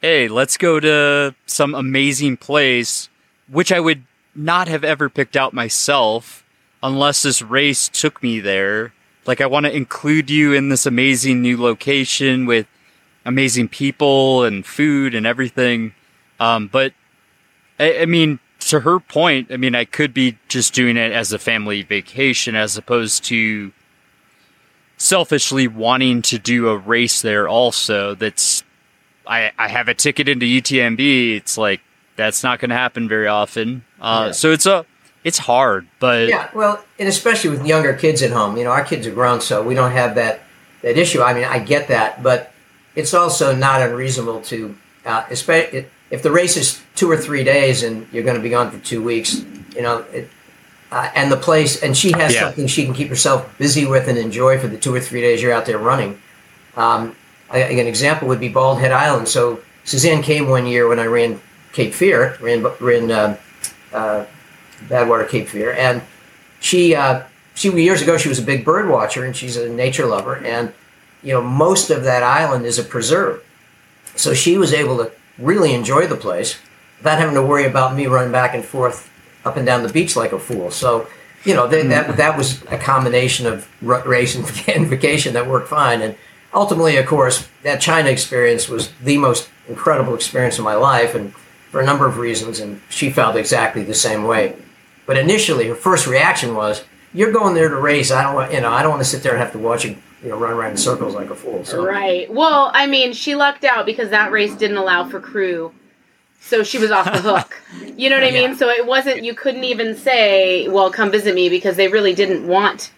hey, 0.00 0.28
let's 0.28 0.56
go 0.56 0.80
to 0.80 1.34
some 1.46 1.74
amazing 1.74 2.36
place, 2.36 3.08
which 3.48 3.72
I 3.72 3.80
would 3.80 4.04
not 4.34 4.68
have 4.68 4.84
ever 4.84 5.08
picked 5.08 5.36
out 5.36 5.52
myself 5.52 6.43
unless 6.84 7.22
this 7.22 7.42
race 7.42 7.88
took 7.88 8.22
me 8.22 8.38
there. 8.38 8.92
Like, 9.26 9.40
I 9.40 9.46
want 9.46 9.64
to 9.64 9.74
include 9.74 10.28
you 10.30 10.52
in 10.52 10.68
this 10.68 10.84
amazing 10.84 11.40
new 11.40 11.60
location 11.60 12.44
with 12.44 12.66
amazing 13.24 13.68
people 13.68 14.44
and 14.44 14.64
food 14.66 15.14
and 15.14 15.26
everything. 15.26 15.94
Um, 16.38 16.68
but 16.68 16.92
I, 17.80 18.00
I 18.00 18.06
mean, 18.06 18.38
to 18.60 18.80
her 18.80 19.00
point, 19.00 19.50
I 19.50 19.56
mean, 19.56 19.74
I 19.74 19.86
could 19.86 20.12
be 20.12 20.36
just 20.48 20.74
doing 20.74 20.98
it 20.98 21.10
as 21.10 21.32
a 21.32 21.38
family 21.38 21.82
vacation 21.82 22.54
as 22.54 22.76
opposed 22.76 23.24
to 23.24 23.72
selfishly 24.98 25.68
wanting 25.68 26.22
to 26.22 26.38
do 26.38 26.68
a 26.68 26.76
race 26.76 27.22
there 27.22 27.48
also. 27.48 28.14
That's, 28.14 28.62
I, 29.26 29.52
I 29.58 29.68
have 29.68 29.88
a 29.88 29.94
ticket 29.94 30.28
into 30.28 30.44
UTMB. 30.46 31.36
It's 31.36 31.56
like, 31.56 31.80
that's 32.16 32.42
not 32.42 32.60
going 32.60 32.70
to 32.70 32.76
happen 32.76 33.08
very 33.08 33.26
often. 33.26 33.84
Uh, 34.00 34.24
Yeah. 34.26 34.32
so 34.32 34.52
it's 34.52 34.66
a, 34.66 34.84
it's 35.24 35.38
hard, 35.38 35.86
but 35.98 36.28
Yeah, 36.28 36.48
well, 36.54 36.84
and 36.98 37.08
especially 37.08 37.50
with 37.50 37.66
younger 37.66 37.94
kids 37.94 38.22
at 38.22 38.30
home. 38.30 38.56
You 38.56 38.64
know, 38.64 38.70
our 38.70 38.84
kids 38.84 39.06
are 39.06 39.10
grown, 39.12 39.40
so 39.40 39.62
we 39.62 39.74
don't 39.74 39.92
have 39.92 40.14
that 40.16 40.40
that 40.82 40.98
issue. 40.98 41.22
I 41.22 41.32
mean, 41.32 41.44
I 41.44 41.58
get 41.58 41.88
that, 41.88 42.22
but 42.22 42.52
it's 42.94 43.14
also 43.14 43.54
not 43.54 43.80
unreasonable 43.80 44.42
to, 44.42 44.76
uh, 45.06 45.24
especially 45.30 45.86
if 46.10 46.22
the 46.22 46.30
race 46.30 46.56
is 46.58 46.82
two 46.94 47.10
or 47.10 47.16
three 47.16 47.42
days 47.42 47.82
and 47.82 48.06
you're 48.12 48.22
going 48.22 48.36
to 48.36 48.42
be 48.42 48.50
gone 48.50 48.70
for 48.70 48.78
two 48.78 49.02
weeks, 49.02 49.42
you 49.74 49.80
know, 49.82 50.04
it, 50.12 50.28
uh, 50.92 51.08
and 51.16 51.32
the 51.32 51.36
place, 51.38 51.82
and 51.82 51.96
she 51.96 52.12
has 52.12 52.34
Yeah. 52.34 52.42
something 52.42 52.66
she 52.66 52.84
can 52.84 52.92
keep 52.94 53.08
herself 53.08 53.48
busy 53.58 53.86
with 53.86 54.06
and 54.08 54.18
enjoy 54.18 54.58
for 54.58 54.68
the 54.68 54.76
two 54.76 54.94
or 54.94 55.00
three 55.00 55.22
days 55.22 55.42
you're 55.42 55.52
out 55.52 55.64
there 55.66 55.78
running. 55.78 56.20
Um, 56.76 57.16
I, 57.50 57.58
an 57.60 57.86
example 57.86 58.28
would 58.28 58.40
be 58.40 58.48
Bald 58.50 58.78
Head 58.78 58.92
Island. 58.92 59.26
So 59.28 59.60
Suzanne 59.84 60.22
came 60.22 60.48
one 60.48 60.66
year 60.66 60.86
when 60.86 60.98
I 61.00 61.06
ran 61.06 61.40
Cape 61.72 61.94
Fear, 61.94 62.36
ran 62.40 62.62
ran 62.78 63.10
uh, 63.10 63.36
uh, 63.92 64.24
Badwater 64.88 65.28
Cape 65.28 65.48
Fear, 65.48 65.72
and 65.72 66.02
she 66.60 66.94
uh, 66.94 67.22
she 67.54 67.70
years 67.70 68.02
ago 68.02 68.16
she 68.16 68.28
was 68.28 68.38
a 68.38 68.42
big 68.42 68.64
bird 68.64 68.88
watcher 68.88 69.24
and 69.24 69.36
she's 69.36 69.56
a 69.56 69.68
nature 69.68 70.06
lover, 70.06 70.36
and 70.36 70.72
you 71.22 71.32
know 71.32 71.42
most 71.42 71.90
of 71.90 72.04
that 72.04 72.22
island 72.22 72.66
is 72.66 72.78
a 72.78 72.82
preserve, 72.82 73.44
so 74.16 74.34
she 74.34 74.58
was 74.58 74.72
able 74.72 74.96
to 74.98 75.10
really 75.38 75.74
enjoy 75.74 76.06
the 76.06 76.16
place 76.16 76.58
without 76.98 77.18
having 77.18 77.34
to 77.34 77.42
worry 77.42 77.66
about 77.66 77.94
me 77.94 78.06
running 78.06 78.32
back 78.32 78.54
and 78.54 78.64
forth 78.64 79.10
up 79.44 79.56
and 79.56 79.66
down 79.66 79.82
the 79.82 79.92
beach 79.92 80.16
like 80.16 80.32
a 80.32 80.38
fool. 80.38 80.70
So 80.70 81.06
you 81.44 81.54
know 81.54 81.66
that 81.68 81.88
that, 81.88 82.16
that 82.16 82.36
was 82.36 82.62
a 82.64 82.78
combination 82.78 83.46
of 83.46 83.68
race 83.82 84.34
and 84.68 84.86
vacation 84.86 85.34
that 85.34 85.46
worked 85.46 85.68
fine, 85.68 86.02
and 86.02 86.16
ultimately, 86.52 86.96
of 86.96 87.06
course, 87.06 87.48
that 87.62 87.80
China 87.80 88.08
experience 88.08 88.68
was 88.68 88.90
the 89.02 89.18
most 89.18 89.50
incredible 89.68 90.14
experience 90.14 90.58
of 90.58 90.64
my 90.64 90.74
life, 90.74 91.14
and 91.14 91.34
for 91.74 91.80
a 91.80 91.84
number 91.84 92.06
of 92.06 92.18
reasons, 92.18 92.60
and 92.60 92.80
she 92.88 93.10
felt 93.10 93.34
exactly 93.34 93.82
the 93.82 93.94
same 93.94 94.22
way. 94.22 94.54
But 95.06 95.18
initially, 95.18 95.66
her 95.66 95.74
first 95.74 96.06
reaction 96.06 96.54
was, 96.54 96.84
"You're 97.12 97.32
going 97.32 97.56
there 97.56 97.68
to 97.68 97.74
race. 97.74 98.12
I 98.12 98.22
don't 98.22 98.34
want, 98.36 98.52
you 98.52 98.60
know, 98.60 98.70
I 98.70 98.80
don't 98.80 98.92
want 98.92 99.02
to 99.02 99.08
sit 99.08 99.24
there 99.24 99.32
and 99.32 99.40
have 99.40 99.50
to 99.52 99.58
watch 99.58 99.84
you, 99.84 99.96
you 100.22 100.28
know, 100.28 100.36
run 100.36 100.52
around 100.52 100.70
in 100.70 100.76
circles 100.76 101.16
like 101.16 101.30
a 101.30 101.34
fool." 101.34 101.64
So, 101.64 101.84
Right. 101.84 102.32
Well, 102.32 102.70
I 102.72 102.86
mean, 102.86 103.12
she 103.12 103.34
lucked 103.34 103.64
out 103.64 103.86
because 103.86 104.10
that 104.10 104.30
race 104.30 104.54
didn't 104.54 104.76
allow 104.76 105.08
for 105.08 105.18
crew. 105.18 105.72
So 106.40 106.62
she 106.62 106.78
was 106.78 106.92
off 106.92 107.06
the 107.06 107.20
hook. 107.30 107.60
You 107.96 108.08
know 108.08 108.20
what 108.20 108.28
I 108.28 108.30
mean? 108.30 108.54
So 108.54 108.68
it 108.68 108.86
wasn't 108.86 109.24
you 109.24 109.34
couldn't 109.34 109.64
even 109.64 109.96
say, 109.96 110.68
"Well, 110.68 110.92
come 110.92 111.10
visit 111.10 111.34
me" 111.34 111.48
because 111.48 111.74
they 111.74 111.88
really 111.88 112.14
didn't 112.14 112.46
want 112.46 112.92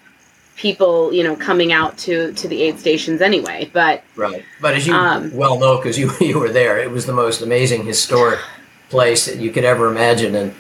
people, 0.57 1.15
you 1.15 1.25
know, 1.25 1.35
coming 1.35 1.73
out 1.73 1.97
to 1.99 2.35
to 2.35 2.47
the 2.47 2.61
aid 2.61 2.79
stations 2.79 3.23
anyway. 3.23 3.71
But 3.73 4.05
Right. 4.17 4.45
But 4.61 4.75
as 4.75 4.87
you 4.87 4.93
Um, 4.93 5.35
well 5.35 5.59
know, 5.59 5.79
because 5.79 5.99
you 5.99 6.13
you 6.21 6.39
were 6.39 6.51
there, 6.51 6.79
it 6.79 6.91
was 6.91 7.07
the 7.07 7.15
most 7.15 7.41
amazing 7.41 7.87
historic 7.87 8.41
place 8.91 9.27
that 9.27 9.37
you 9.39 9.51
could 9.51 9.65
ever 9.65 9.89
imagine, 9.89 10.35
and 10.35 10.55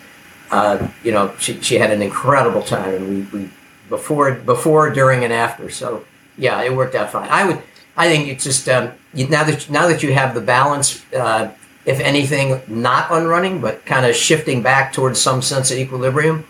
uh, 0.51 0.89
you 1.03 1.13
know 1.13 1.35
she, 1.39 1.61
she 1.61 1.77
had 1.77 1.91
an 1.91 2.03
incredible 2.03 2.63
time, 2.63 2.95
and 2.95 3.09
we, 3.09 3.39
we 3.39 3.51
before 3.89 4.33
before 4.35 4.91
during 4.91 5.25
and 5.25 5.33
after. 5.33 5.71
So 5.71 6.05
yeah, 6.37 6.63
it 6.63 6.75
worked 6.75 6.95
out 6.95 7.11
fine. 7.11 7.29
I 7.31 7.47
would 7.47 7.63
I 7.97 8.09
think 8.09 8.29
it's 8.29 8.45
just 8.45 8.69
um, 8.69 8.93
you, 9.15 9.29
now 9.29 9.45
that 9.45 9.71
now 9.71 9.89
that 9.89 10.03
you 10.03 10.13
have 10.13 10.35
the 10.35 10.41
balance. 10.41 11.05
Uh, 11.13 11.53
if 11.87 12.01
anything, 12.01 12.61
not 12.67 13.09
on 13.13 13.27
running, 13.27 13.61
but 13.61 13.87
kind 13.87 14.05
of 14.05 14.17
shifting 14.17 14.61
back 14.61 14.93
towards 14.93 15.21
some 15.21 15.41
sense 15.41 15.71
of 15.71 15.79
equilibrium, 15.79 16.45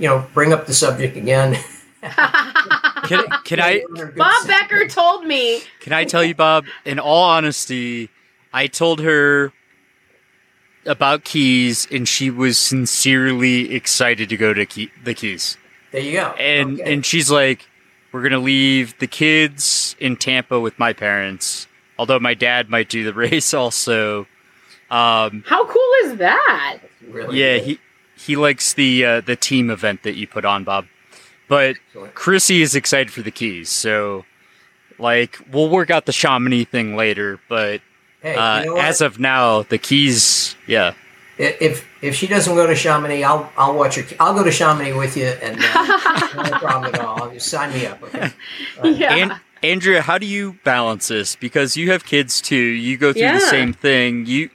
you 0.00 0.08
know, 0.08 0.26
bring 0.34 0.52
up 0.52 0.66
the 0.66 0.74
subject 0.74 1.16
again. 1.16 1.56
Can, 3.04 3.24
can 3.44 3.60
I 3.60 3.82
Bob 4.16 4.46
Becker 4.46 4.86
told 4.86 5.24
me 5.24 5.62
can 5.80 5.92
I 5.92 6.04
tell 6.04 6.22
you, 6.22 6.34
Bob? 6.34 6.66
In 6.84 6.98
all 6.98 7.24
honesty, 7.24 8.08
I 8.52 8.68
told 8.68 9.00
her 9.00 9.52
about 10.86 11.24
keys, 11.24 11.86
and 11.90 12.08
she 12.08 12.30
was 12.30 12.58
sincerely 12.58 13.74
excited 13.74 14.28
to 14.28 14.36
go 14.36 14.54
to 14.54 14.66
key, 14.66 14.90
the 15.04 15.14
keys. 15.14 15.56
There 15.92 16.00
you 16.00 16.12
go. 16.12 16.28
And 16.32 16.80
and 16.80 17.04
she's 17.04 17.30
like, 17.30 17.68
"We're 18.12 18.22
gonna 18.22 18.38
leave 18.38 18.98
the 18.98 19.06
kids 19.06 19.96
in 19.98 20.16
Tampa 20.16 20.60
with 20.60 20.78
my 20.78 20.92
parents. 20.92 21.66
Although 21.98 22.18
my 22.20 22.34
dad 22.34 22.70
might 22.70 22.88
do 22.88 23.04
the 23.04 23.14
race 23.14 23.52
also." 23.54 24.26
Um, 24.90 25.44
How 25.46 25.64
cool 25.66 25.92
is 26.04 26.16
that? 26.18 26.78
yeah, 27.30 27.58
he 27.58 27.78
he 28.16 28.36
likes 28.36 28.74
the 28.74 29.04
uh, 29.04 29.20
the 29.20 29.36
team 29.36 29.70
event 29.70 30.02
that 30.02 30.14
you 30.16 30.26
put 30.26 30.44
on, 30.44 30.64
Bob. 30.64 30.86
But 31.48 31.76
Chrissy 32.14 32.62
is 32.62 32.74
excited 32.74 33.12
for 33.12 33.22
the 33.22 33.30
keys, 33.30 33.68
so 33.70 34.24
like 34.98 35.38
we'll 35.50 35.68
work 35.68 35.90
out 35.90 36.06
the 36.06 36.12
Chamonix 36.12 36.64
thing 36.64 36.96
later. 36.96 37.40
But 37.48 37.80
Hey, 38.22 38.34
uh, 38.34 38.60
you 38.60 38.66
know 38.66 38.76
as 38.76 39.00
of 39.00 39.18
now, 39.18 39.62
the 39.62 39.78
keys, 39.78 40.54
yeah. 40.66 40.94
If 41.38 41.86
if 42.02 42.14
she 42.14 42.26
doesn't 42.26 42.54
go 42.54 42.66
to 42.66 42.74
Chamonix, 42.74 43.24
I'll 43.24 43.50
I'll 43.56 43.74
watch 43.74 43.96
her. 43.96 44.04
I'll 44.20 44.34
go 44.34 44.44
to 44.44 44.50
Chamonix 44.50 44.92
with 44.92 45.16
you, 45.16 45.26
and 45.26 45.58
uh, 45.58 46.28
no 46.50 46.58
problem 46.58 46.94
at 46.94 47.00
all. 47.00 47.30
Just 47.30 47.48
sign 47.48 47.72
me 47.72 47.86
up, 47.86 48.02
okay? 48.02 48.30
Yeah. 48.84 49.14
And 49.14 49.40
Andrea, 49.62 50.02
how 50.02 50.18
do 50.18 50.26
you 50.26 50.58
balance 50.64 51.08
this? 51.08 51.36
Because 51.36 51.76
you 51.76 51.90
have 51.92 52.04
kids 52.04 52.40
too. 52.40 52.56
You 52.56 52.96
go 52.98 53.12
through 53.12 53.22
the 53.32 53.40
same 53.40 53.72
thing. 53.72 54.26
You 54.26 54.50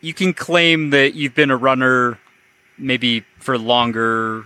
you 0.00 0.14
can 0.14 0.32
claim 0.32 0.90
that 0.90 1.14
you've 1.14 1.34
been 1.34 1.50
a 1.50 1.56
runner 1.56 2.18
maybe 2.78 3.24
for 3.38 3.58
longer 3.58 4.44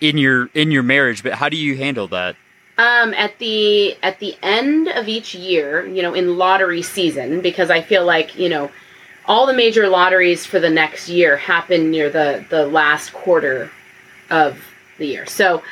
in 0.00 0.18
your 0.18 0.50
in 0.54 0.70
your 0.70 0.82
marriage, 0.82 1.22
but 1.22 1.34
how 1.34 1.48
do 1.48 1.56
you 1.56 1.76
handle 1.76 2.08
that? 2.08 2.36
Um, 2.80 3.12
at 3.12 3.38
the 3.38 3.94
at 4.02 4.20
the 4.20 4.34
end 4.42 4.88
of 4.88 5.06
each 5.06 5.34
year, 5.34 5.86
you 5.86 6.00
know, 6.00 6.14
in 6.14 6.38
lottery 6.38 6.80
season, 6.80 7.42
because 7.42 7.70
I 7.70 7.82
feel 7.82 8.06
like 8.06 8.38
you 8.38 8.48
know, 8.48 8.70
all 9.26 9.44
the 9.44 9.52
major 9.52 9.86
lotteries 9.86 10.46
for 10.46 10.58
the 10.58 10.70
next 10.70 11.06
year 11.06 11.36
happen 11.36 11.90
near 11.90 12.08
the 12.08 12.42
the 12.48 12.66
last 12.66 13.12
quarter 13.12 13.70
of 14.30 14.64
the 14.96 15.04
year. 15.04 15.26
So 15.26 15.62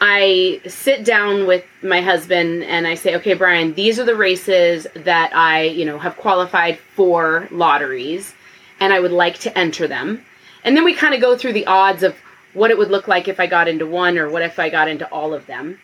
I 0.00 0.62
sit 0.66 1.04
down 1.04 1.46
with 1.46 1.66
my 1.82 2.00
husband 2.00 2.64
and 2.64 2.86
I 2.86 2.94
say, 2.94 3.16
okay, 3.16 3.34
Brian, 3.34 3.74
these 3.74 3.98
are 3.98 4.06
the 4.06 4.16
races 4.16 4.86
that 4.94 5.36
I, 5.36 5.64
you 5.64 5.84
know, 5.84 5.98
have 5.98 6.16
qualified 6.16 6.78
for 6.78 7.46
lotteries 7.50 8.32
and 8.80 8.94
I 8.94 9.00
would 9.00 9.12
like 9.12 9.38
to 9.40 9.58
enter 9.58 9.86
them. 9.86 10.24
And 10.64 10.74
then 10.74 10.84
we 10.84 10.94
kind 10.94 11.14
of 11.14 11.20
go 11.20 11.36
through 11.36 11.52
the 11.52 11.66
odds 11.66 12.02
of 12.02 12.16
what 12.54 12.70
it 12.70 12.78
would 12.78 12.90
look 12.90 13.06
like 13.06 13.28
if 13.28 13.38
I 13.38 13.46
got 13.46 13.68
into 13.68 13.86
one 13.86 14.16
or 14.16 14.30
what 14.30 14.40
if 14.40 14.58
I 14.58 14.70
got 14.70 14.88
into 14.88 15.06
all 15.10 15.34
of 15.34 15.44
them. 15.44 15.78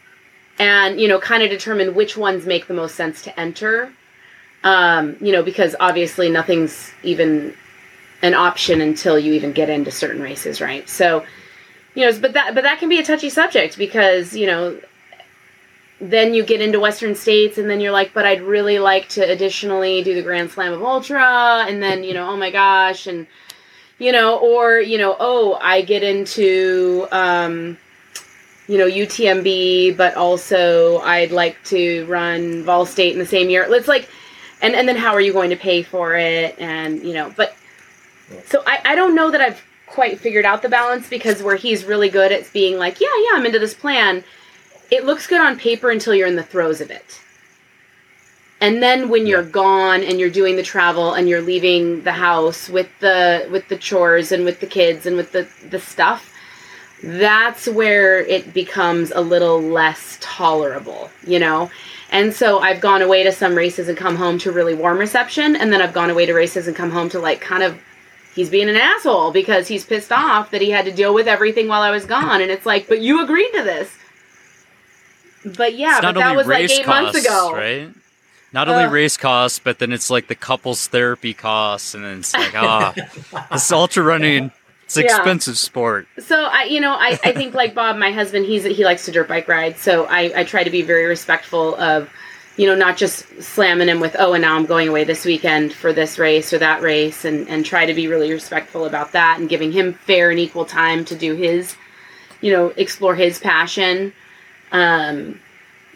And, 0.58 1.00
you 1.00 1.08
know, 1.08 1.18
kind 1.18 1.42
of 1.42 1.50
determine 1.50 1.94
which 1.94 2.16
ones 2.16 2.46
make 2.46 2.68
the 2.68 2.74
most 2.74 2.94
sense 2.94 3.22
to 3.22 3.40
enter. 3.40 3.92
Um, 4.62 5.16
you 5.20 5.32
know, 5.32 5.42
because 5.42 5.74
obviously 5.78 6.30
nothing's 6.30 6.92
even 7.02 7.54
an 8.22 8.34
option 8.34 8.80
until 8.80 9.18
you 9.18 9.34
even 9.34 9.52
get 9.52 9.68
into 9.68 9.90
certain 9.90 10.22
races, 10.22 10.60
right? 10.60 10.88
So, 10.88 11.24
you 11.94 12.06
know, 12.06 12.18
but 12.18 12.32
that 12.32 12.54
but 12.54 12.62
that 12.62 12.78
can 12.78 12.88
be 12.88 12.98
a 12.98 13.04
touchy 13.04 13.28
subject 13.28 13.76
because, 13.76 14.34
you 14.34 14.46
know, 14.46 14.78
then 16.00 16.34
you 16.34 16.44
get 16.44 16.60
into 16.60 16.80
western 16.80 17.14
states 17.14 17.58
and 17.58 17.68
then 17.68 17.80
you're 17.80 17.92
like, 17.92 18.14
but 18.14 18.24
I'd 18.24 18.42
really 18.42 18.78
like 18.78 19.08
to 19.10 19.20
additionally 19.20 20.02
do 20.02 20.14
the 20.14 20.22
Grand 20.22 20.50
Slam 20.50 20.72
of 20.72 20.82
Ultra 20.82 21.66
and 21.68 21.82
then, 21.82 22.02
you 22.02 22.14
know, 22.14 22.30
oh 22.30 22.36
my 22.36 22.50
gosh 22.50 23.06
and 23.06 23.26
you 23.98 24.10
know, 24.10 24.38
or, 24.38 24.78
you 24.78 24.98
know, 24.98 25.16
oh, 25.20 25.58
I 25.60 25.82
get 25.82 26.02
into 26.02 27.06
um 27.12 27.78
you 28.66 28.78
know, 28.78 28.86
UTMB, 28.86 29.96
but 29.96 30.14
also 30.14 30.98
I'd 30.98 31.32
like 31.32 31.62
to 31.64 32.06
run 32.06 32.64
Vol 32.64 32.86
State 32.86 33.12
in 33.12 33.18
the 33.18 33.26
same 33.26 33.50
year. 33.50 33.66
It's 33.68 33.88
like, 33.88 34.08
and, 34.62 34.74
and 34.74 34.88
then 34.88 34.96
how 34.96 35.12
are 35.12 35.20
you 35.20 35.32
going 35.32 35.50
to 35.50 35.56
pay 35.56 35.82
for 35.82 36.14
it? 36.14 36.58
And, 36.58 37.02
you 37.02 37.12
know, 37.12 37.32
but 37.36 37.54
so 38.46 38.62
I, 38.66 38.80
I 38.84 38.94
don't 38.94 39.14
know 39.14 39.30
that 39.30 39.40
I've 39.40 39.62
quite 39.86 40.18
figured 40.18 40.44
out 40.44 40.62
the 40.62 40.68
balance 40.68 41.08
because 41.08 41.42
where 41.42 41.56
he's 41.56 41.84
really 41.84 42.08
good 42.08 42.32
at 42.32 42.50
being 42.52 42.78
like, 42.78 43.00
yeah, 43.00 43.08
yeah, 43.24 43.30
I'm 43.34 43.46
into 43.46 43.58
this 43.58 43.74
plan. 43.74 44.24
It 44.90 45.04
looks 45.04 45.26
good 45.26 45.40
on 45.40 45.58
paper 45.58 45.90
until 45.90 46.14
you're 46.14 46.26
in 46.26 46.36
the 46.36 46.42
throes 46.42 46.80
of 46.80 46.90
it. 46.90 47.20
And 48.60 48.82
then 48.82 49.10
when 49.10 49.26
you're 49.26 49.44
gone 49.44 50.02
and 50.02 50.18
you're 50.18 50.30
doing 50.30 50.56
the 50.56 50.62
travel 50.62 51.12
and 51.12 51.28
you're 51.28 51.42
leaving 51.42 52.02
the 52.02 52.12
house 52.12 52.68
with 52.68 52.88
the 53.00 53.46
with 53.50 53.68
the 53.68 53.76
chores 53.76 54.32
and 54.32 54.44
with 54.44 54.60
the 54.60 54.66
kids 54.66 55.04
and 55.04 55.16
with 55.16 55.32
the 55.32 55.46
the 55.68 55.78
stuff, 55.78 56.32
that's 57.04 57.68
where 57.68 58.20
it 58.20 58.54
becomes 58.54 59.10
a 59.10 59.20
little 59.20 59.60
less 59.60 60.16
tolerable, 60.20 61.10
you 61.26 61.38
know? 61.38 61.70
And 62.10 62.32
so 62.32 62.60
I've 62.60 62.80
gone 62.80 63.02
away 63.02 63.24
to 63.24 63.32
some 63.32 63.54
races 63.54 63.88
and 63.88 63.98
come 63.98 64.16
home 64.16 64.38
to 64.38 64.52
really 64.52 64.74
warm 64.74 64.98
reception, 64.98 65.56
and 65.56 65.72
then 65.72 65.82
I've 65.82 65.92
gone 65.92 66.10
away 66.10 66.26
to 66.26 66.32
races 66.32 66.66
and 66.66 66.74
come 66.76 66.90
home 66.90 67.08
to 67.10 67.18
like 67.18 67.40
kind 67.40 67.62
of 67.62 67.78
he's 68.34 68.48
being 68.50 68.68
an 68.68 68.76
asshole 68.76 69.32
because 69.32 69.68
he's 69.68 69.84
pissed 69.84 70.12
off 70.12 70.50
that 70.50 70.60
he 70.60 70.70
had 70.70 70.84
to 70.86 70.92
deal 70.92 71.12
with 71.12 71.28
everything 71.28 71.68
while 71.68 71.82
I 71.82 71.90
was 71.90 72.04
gone. 72.06 72.40
And 72.40 72.50
it's 72.50 72.66
like, 72.66 72.88
but 72.88 73.00
you 73.00 73.22
agreed 73.22 73.50
to 73.52 73.62
this. 73.62 73.90
But 75.44 75.74
yeah, 75.74 76.00
but 76.00 76.14
that 76.14 76.34
was 76.34 76.46
like 76.46 76.70
eight 76.70 76.84
costs, 76.84 77.14
months 77.14 77.26
ago. 77.26 77.52
right? 77.52 77.88
Not 78.52 78.68
only 78.68 78.84
Ugh. 78.84 78.92
race 78.92 79.16
costs, 79.16 79.58
but 79.58 79.78
then 79.78 79.92
it's 79.92 80.08
like 80.08 80.28
the 80.28 80.34
couples 80.36 80.86
therapy 80.86 81.34
costs, 81.34 81.94
and 81.94 82.04
then 82.04 82.20
it's 82.20 82.32
like, 82.32 82.54
ah, 82.54 82.94
this 83.52 83.72
ultra 83.72 84.02
running, 84.04 84.52
it's 84.84 84.96
Yeah. 84.96 85.04
expensive 85.04 85.58
sport. 85.58 86.06
So 86.18 86.44
I, 86.44 86.64
you 86.64 86.80
know, 86.80 86.92
I, 86.92 87.18
I 87.24 87.32
think 87.32 87.54
like 87.54 87.74
Bob, 87.74 87.96
my 87.96 88.12
husband, 88.12 88.46
he's 88.46 88.64
he 88.64 88.84
likes 88.84 89.04
to 89.06 89.12
dirt 89.12 89.28
bike 89.28 89.48
ride. 89.48 89.76
So 89.78 90.04
I, 90.04 90.40
I 90.40 90.44
try 90.44 90.64
to 90.64 90.70
be 90.70 90.82
very 90.82 91.06
respectful 91.06 91.74
of, 91.76 92.08
you 92.56 92.66
know, 92.66 92.74
not 92.74 92.96
just 92.96 93.26
slamming 93.42 93.88
him 93.88 93.98
with, 94.00 94.14
oh, 94.18 94.32
and 94.34 94.42
now 94.42 94.54
I'm 94.56 94.66
going 94.66 94.88
away 94.88 95.04
this 95.04 95.24
weekend 95.24 95.72
for 95.72 95.92
this 95.92 96.18
race 96.18 96.52
or 96.52 96.58
that 96.58 96.82
race, 96.82 97.24
and 97.24 97.48
and 97.48 97.64
try 97.64 97.86
to 97.86 97.94
be 97.94 98.06
really 98.06 98.30
respectful 98.32 98.84
about 98.84 99.12
that 99.12 99.40
and 99.40 99.48
giving 99.48 99.72
him 99.72 99.94
fair 99.94 100.30
and 100.30 100.38
equal 100.38 100.64
time 100.64 101.04
to 101.06 101.16
do 101.16 101.34
his, 101.34 101.76
you 102.40 102.52
know, 102.52 102.68
explore 102.76 103.14
his 103.16 103.38
passion. 103.40 104.12
Um, 104.70 105.40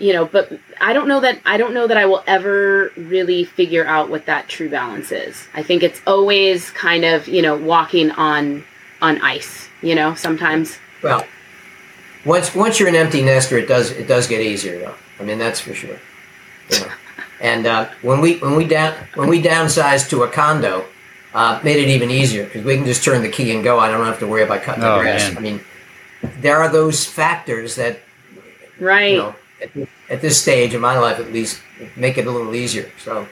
you 0.01 0.13
know, 0.13 0.25
but 0.25 0.53
I 0.81 0.93
don't 0.93 1.09
know 1.09 1.21
that 1.21 1.41
I 1.45 1.57
don't 1.57 1.75
know 1.75 1.87
that 1.87 1.97
I 1.97 2.07
will 2.07 2.23
ever 2.27 2.93
really 2.97 3.45
figure 3.45 3.85
out 3.85 4.11
what 4.11 4.27
that 4.27 4.49
true 4.49 4.69
balance 4.71 5.11
is. 5.13 5.47
I 5.55 5.63
think 5.63 5.83
it's 5.83 6.01
always 6.07 6.71
kind 6.71 7.05
of, 7.05 7.29
you 7.29 7.43
know, 7.43 7.57
walking 7.57 8.11
on 8.13 8.65
on 9.01 9.21
ice, 9.23 9.69
you 9.83 9.95
know, 9.95 10.15
sometimes. 10.15 10.79
Well, 11.03 11.25
once 12.25 12.55
once 12.55 12.79
you're 12.81 12.89
an 12.89 12.97
empty 12.97 13.23
nester, 13.23 13.59
it 13.59 13.69
does 13.69 13.91
it 13.93 14.07
does 14.09 14.27
get 14.27 14.41
easier 14.41 14.79
though. 14.79 14.95
I 15.21 15.23
mean, 15.25 15.39
that's 15.39 15.61
for 15.61 15.75
sure. 15.75 15.99
You 16.71 16.81
know. 16.81 16.93
And 17.41 17.67
uh, 17.67 17.89
when 18.03 18.21
we 18.21 18.39
when 18.39 18.57
we 18.57 18.65
down 18.67 18.95
when 19.15 19.29
we 19.29 19.41
downsized 19.43 20.11
to 20.11 20.25
a 20.25 20.29
condo, 20.29 20.85
uh, 21.35 21.61
made 21.63 21.77
it 21.77 21.89
even 21.89 22.11
easier 22.11 22.45
because 22.45 22.65
we 22.65 22.77
can 22.77 22.85
just 22.85 23.05
turn 23.05 23.23
the 23.23 23.29
key 23.29 23.55
and 23.55 23.63
go. 23.63 23.79
I 23.79 23.89
don't 23.89 24.05
have 24.05 24.19
to 24.21 24.27
worry 24.27 24.43
about 24.43 24.63
cutting 24.63 24.83
Oh, 24.83 24.97
the 24.97 25.03
grass. 25.03 25.29
man. 25.29 25.39
I 25.39 25.41
mean, 25.41 25.61
there 26.41 26.57
are 26.57 26.69
those 26.69 27.05
factors 27.05 27.77
that 27.77 28.01
Right. 28.81 29.13
you 29.13 29.19
know 29.19 29.35
at, 29.63 29.71
at 30.11 30.21
this 30.21 30.41
stage 30.41 30.75
in 30.75 30.81
my 30.81 30.99
life 30.99 31.19
at 31.21 31.33
least 31.33 31.61
make 31.97 32.19
it 32.19 32.27
a 32.27 32.31
little 32.31 32.55
easier. 32.55 32.91
So 33.03 33.27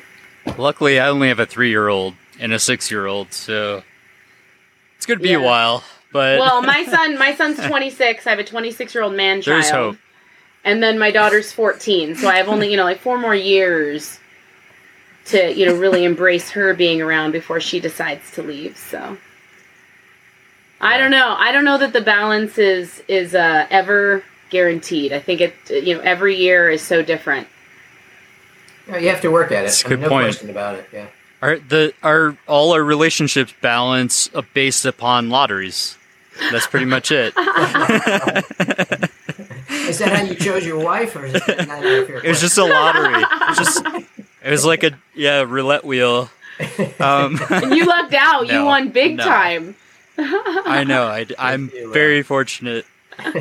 Luckily, 0.57 1.01
I 1.01 1.09
only 1.09 1.27
have 1.29 1.41
a 1.41 1.47
three-year-old 1.47 2.15
and 2.39 2.53
a 2.53 2.59
six-year-old, 2.61 3.33
so 3.33 3.83
it's 4.97 5.07
gonna 5.07 5.21
be 5.21 5.33
a 5.35 5.41
while. 5.41 5.83
But 6.13 6.39
well, 6.39 6.63
my 6.63 6.85
son 6.91 7.19
my 7.19 7.35
son's 7.35 7.59
26. 7.59 8.27
I 8.27 8.31
have 8.31 8.39
a 8.39 8.45
26-year-old 8.45 9.15
man 9.15 9.43
child. 9.43 9.63
there's 9.63 9.71
hope. 9.71 9.97
And 10.65 10.83
then 10.83 10.99
my 10.99 11.11
daughter's 11.13 11.53
14. 11.53 12.17
So 12.17 12.29
I 12.29 12.37
have 12.39 12.49
only, 12.49 12.71
you 12.71 12.77
know, 12.77 12.83
like 12.85 12.99
four 12.99 13.19
more 13.19 13.35
years 13.37 14.19
to, 15.27 15.53
you 15.55 15.65
know, 15.65 15.77
really 15.77 16.05
embrace 16.05 16.51
her 16.51 16.75
being 16.75 17.01
around 17.01 17.31
before 17.33 17.61
she 17.61 17.79
decides 17.79 18.33
to 18.33 18.43
leave. 18.43 18.77
So 18.77 19.17
I 20.81 20.99
don't 20.99 21.11
know. 21.13 21.37
I 21.39 21.53
don't 21.53 21.65
know 21.65 21.79
that 21.79 21.93
the 21.93 22.01
balance 22.01 22.59
is 22.59 23.03
is 23.09 23.35
uh, 23.35 23.67
ever 23.71 24.25
guaranteed. 24.51 25.13
I 25.13 25.21
think 25.21 25.41
it, 25.41 25.55
you 25.71 25.95
know, 25.95 26.01
every 26.01 26.37
year 26.37 26.69
is 26.71 26.83
so 26.83 27.03
different. 27.03 27.47
you, 28.89 28.97
you 28.99 29.09
have 29.09 29.21
to 29.23 29.31
work 29.31 29.53
at 29.53 29.61
it. 29.61 29.67
That's 29.67 29.83
a 29.85 29.87
I 29.87 29.91
mean, 29.91 29.99
good 29.99 30.03
no 30.05 30.09
point. 30.09 30.25
question 30.27 30.51
about 30.51 30.75
it. 30.77 30.89
Yeah. 30.93 31.07
Are 31.43 31.59
the 31.59 31.93
are 32.03 32.37
all 32.47 32.73
our 32.73 32.83
relationships 32.83 33.53
balance 33.61 34.31
uh, 34.35 34.43
based 34.55 34.85
upon 34.87 35.29
lotteries? 35.31 35.97
That's 36.51 36.67
pretty 36.67 36.87
much 36.87 37.11
it. 37.11 37.35
Is 39.69 39.99
that 39.99 40.13
how 40.13 40.23
you 40.23 40.35
chose 40.35 40.67
your 40.67 40.79
wife, 40.79 41.15
or 41.17 41.27
is 41.27 41.35
it 41.35 41.69
not 41.69 41.83
your 41.83 42.19
It 42.19 42.29
was 42.29 42.41
just 42.41 42.59
a 42.59 42.65
lottery. 42.65 43.23
It 43.23 43.49
was 43.49 43.59
just 43.59 43.87
it 44.43 44.51
was 44.51 44.65
like 44.65 44.83
a 44.85 44.93
yeah 45.15 45.43
roulette 45.43 45.85
wheel. 45.85 46.31
Um, 46.99 47.39
And 47.51 47.75
you 47.75 47.85
lucked 47.85 48.15
out. 48.15 48.49
you 48.49 48.65
won 48.65 48.89
big 48.91 49.17
no. 49.17 49.25
time. 49.25 49.77
I 50.19 50.85
know. 50.85 51.07
I, 51.07 51.27
am 51.53 51.71
very 51.93 52.23
fortunate. 52.23 52.87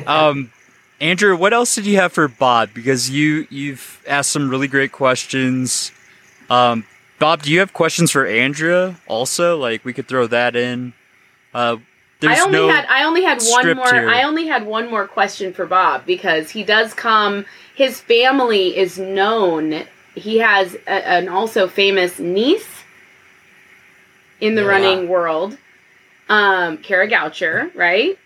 Um, 0.06 0.52
Andrew, 1.00 1.36
what 1.38 1.54
else 1.54 1.76
did 1.76 1.86
you 1.86 1.98
have 1.98 2.12
for 2.14 2.28
Bob? 2.28 2.70
Because 2.74 3.10
you 3.10 3.48
you've 3.50 4.04
asked 4.08 4.32
some 4.32 4.50
really 4.50 4.68
great 4.68 4.92
questions. 4.92 5.92
Um, 6.50 6.86
Bob, 7.20 7.44
do 7.44 7.52
you 7.52 7.60
have 7.60 7.74
questions 7.74 8.12
for 8.12 8.26
Andrea? 8.26 8.96
Also, 9.08 9.58
like 9.58 9.86
we 9.86 9.94
could 9.94 10.08
throw 10.08 10.28
that 10.28 10.56
in. 10.56 10.94
Uh, 11.54 11.78
there's 12.20 12.40
I 12.40 12.42
only 12.42 12.60
no 12.60 12.70
had 12.70 12.86
I 12.90 13.04
only 13.04 13.24
had 13.24 13.42
one 13.42 13.76
more 13.76 13.94
here. 13.94 14.10
I 14.10 14.24
only 14.24 14.48
had 14.48 14.66
one 14.66 14.90
more 14.90 15.08
question 15.08 15.54
for 15.54 15.66
Bob 15.66 16.06
because 16.06 16.50
he 16.52 16.64
does 16.64 16.94
come 16.94 17.46
his 17.76 18.00
family 18.02 18.76
is 18.78 18.98
known 18.98 19.84
he 20.16 20.38
has 20.38 20.76
a, 20.88 20.90
an 20.90 21.28
also 21.28 21.68
famous 21.68 22.20
niece 22.20 22.84
in 24.40 24.56
the 24.56 24.62
Yeah. 24.62 24.68
running 24.70 25.08
world 25.10 25.58
um 26.30 26.78
Kara 26.78 27.08
Goucher 27.08 27.70
right 27.76 28.18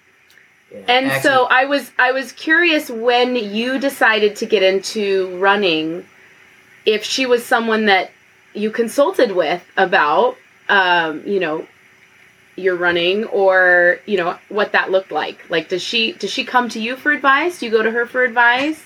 and 0.87 1.11
so 1.23 1.45
I 1.49 1.65
was 1.65 1.91
I 1.97 2.11
was 2.11 2.31
curious 2.31 2.89
when 2.91 3.35
you 3.35 3.79
decided 3.79 4.35
to 4.37 4.45
get 4.45 4.61
into 4.61 5.35
running 5.39 6.05
if 6.85 7.03
she 7.03 7.25
was 7.25 7.43
someone 7.43 7.85
that 7.87 8.11
you 8.53 8.71
consulted 8.71 9.31
with 9.31 9.63
about 9.77 10.35
um 10.69 11.23
you 11.25 11.39
know 11.39 11.65
your 12.55 12.75
running 12.75 13.23
or 13.25 13.99
you 14.05 14.17
know 14.17 14.37
what 14.49 14.71
that 14.73 14.91
looked 14.91 15.11
like 15.11 15.49
like 15.49 15.69
does 15.69 15.81
she 15.81 16.11
does 16.13 16.29
she 16.29 16.43
come 16.43 16.67
to 16.69 16.79
you 16.81 16.95
for 16.95 17.11
advice 17.11 17.59
do 17.59 17.65
you 17.65 17.71
go 17.71 17.81
to 17.81 17.91
her 17.91 18.05
for 18.05 18.23
advice 18.23 18.83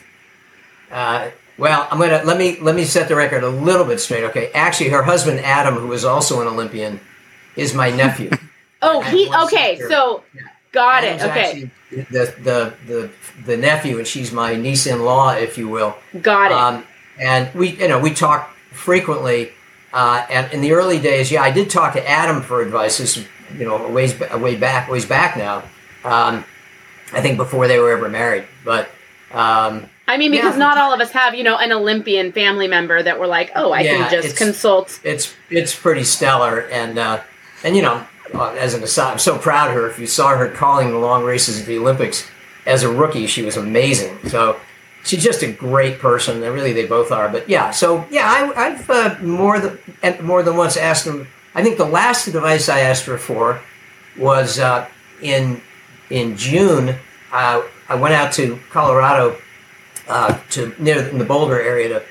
Uh, 0.91 1.31
well, 1.57 1.87
I'm 1.91 1.99
gonna 1.99 2.23
let 2.23 2.37
me 2.37 2.59
let 2.59 2.75
me 2.75 2.83
set 2.85 3.07
the 3.07 3.15
record 3.15 3.43
a 3.43 3.49
little 3.49 3.85
bit 3.85 3.99
straight. 3.99 4.23
Okay, 4.25 4.51
actually, 4.53 4.89
her 4.89 5.03
husband 5.03 5.39
Adam, 5.39 5.75
who 5.75 5.91
is 5.93 6.03
also 6.05 6.41
an 6.41 6.47
Olympian, 6.47 6.99
is 7.55 7.73
my 7.73 7.89
nephew. 7.91 8.29
oh 8.81 9.01
he 9.01 9.27
okay 9.45 9.75
sister. 9.77 9.89
so 9.89 10.23
got 10.71 11.03
Adam's 11.03 11.23
it 11.23 11.29
okay 11.29 11.71
The, 12.11 12.33
the 12.43 12.73
the 12.87 13.09
the 13.45 13.57
nephew, 13.57 13.97
and 13.99 14.07
she's 14.07 14.31
my 14.31 14.55
niece-in-law, 14.55 15.33
if 15.33 15.57
you 15.57 15.67
will. 15.69 15.95
got 16.21 16.51
it 16.51 16.57
Um, 16.57 16.83
and 17.19 17.53
we, 17.53 17.69
you 17.77 17.87
know, 17.87 17.99
we 17.99 18.13
talk 18.13 18.52
frequently. 18.73 19.51
Uh, 19.93 20.25
and 20.29 20.51
in 20.51 20.61
the 20.61 20.73
early 20.73 20.99
days, 20.99 21.31
yeah, 21.31 21.41
I 21.43 21.51
did 21.51 21.69
talk 21.69 21.93
to 21.93 22.09
Adam 22.09 22.41
for 22.41 22.61
advice. 22.61 22.97
This, 22.97 23.17
is, 23.17 23.27
you 23.57 23.65
know, 23.65 23.85
a 23.85 23.91
ways 23.91 24.19
a 24.31 24.37
way 24.37 24.55
back, 24.55 24.89
ways 24.89 25.05
back 25.05 25.37
now. 25.37 25.59
Um, 26.03 26.43
I 27.13 27.21
think 27.21 27.37
before 27.37 27.67
they 27.67 27.79
were 27.79 27.91
ever 27.91 28.09
married, 28.09 28.45
but. 28.65 28.89
Um, 29.31 29.89
I 30.07 30.17
mean 30.17 30.31
because 30.31 30.53
yeah. 30.55 30.59
not 30.59 30.77
all 30.77 30.93
of 30.93 30.99
us 30.99 31.11
have 31.11 31.33
you 31.33 31.43
know 31.43 31.57
an 31.57 31.71
Olympian 31.71 32.33
family 32.33 32.67
member 32.67 33.01
that 33.01 33.19
we're 33.19 33.25
like 33.25 33.51
oh 33.55 33.71
I 33.71 33.81
Yeah, 33.81 33.97
can 33.97 34.11
just 34.11 34.25
it's- 34.27 34.37
consult 34.37 34.99
it's 35.03 35.33
it's 35.49 35.73
pretty 35.73 36.03
stellar 36.03 36.67
and 36.69 36.99
uh, 36.99 37.21
and 37.63 37.75
you 37.75 37.81
know 37.81 38.05
uh, 38.33 38.51
as 38.59 38.73
an 38.73 38.83
aside 38.83 39.13
I'm 39.13 39.19
so 39.19 39.37
proud 39.37 39.69
of 39.69 39.75
her 39.75 39.89
if 39.89 39.97
you 39.97 40.05
saw 40.05 40.35
her 40.35 40.49
calling 40.49 40.91
the 40.91 40.97
long 40.97 41.23
races 41.23 41.59
at 41.59 41.65
the 41.65 41.77
Olympics 41.77 42.29
as 42.65 42.83
a 42.83 42.91
rookie 42.91 43.27
she 43.27 43.43
was 43.43 43.55
amazing 43.57 44.17
so 44.27 44.59
she's 45.03 45.23
just 45.23 45.43
a 45.43 45.51
great 45.51 45.99
person 45.99 46.41
and 46.43 46.53
really 46.53 46.73
they 46.73 46.85
both 46.85 47.11
are 47.11 47.29
but 47.29 47.47
yeah 47.49 47.71
so 47.71 48.05
yeah 48.09 48.25
I, 48.25 48.67
I've 48.67 48.89
uh, 48.89 49.17
more 49.21 49.59
than 49.59 49.77
more 50.25 50.43
than 50.43 50.57
once 50.57 50.77
asked 50.77 51.05
them 51.05 51.27
I 51.55 51.63
think 51.63 51.77
the 51.77 51.85
last 51.85 52.27
advice 52.27 52.69
I 52.69 52.81
asked 52.81 53.05
her 53.05 53.17
for 53.17 53.61
was 54.17 54.59
uh, 54.59 54.87
in 55.21 55.61
in 56.09 56.37
June 56.37 56.95
uh, 57.31 57.63
I 57.89 57.95
went 57.95 58.13
out 58.13 58.31
to 58.33 58.59
Colorado 58.71 59.37
uh, 60.07 60.39
to 60.51 60.73
near 60.79 61.01
the 61.01 61.25
Boulder 61.25 61.59
area 61.61 61.89
to 61.89 62.03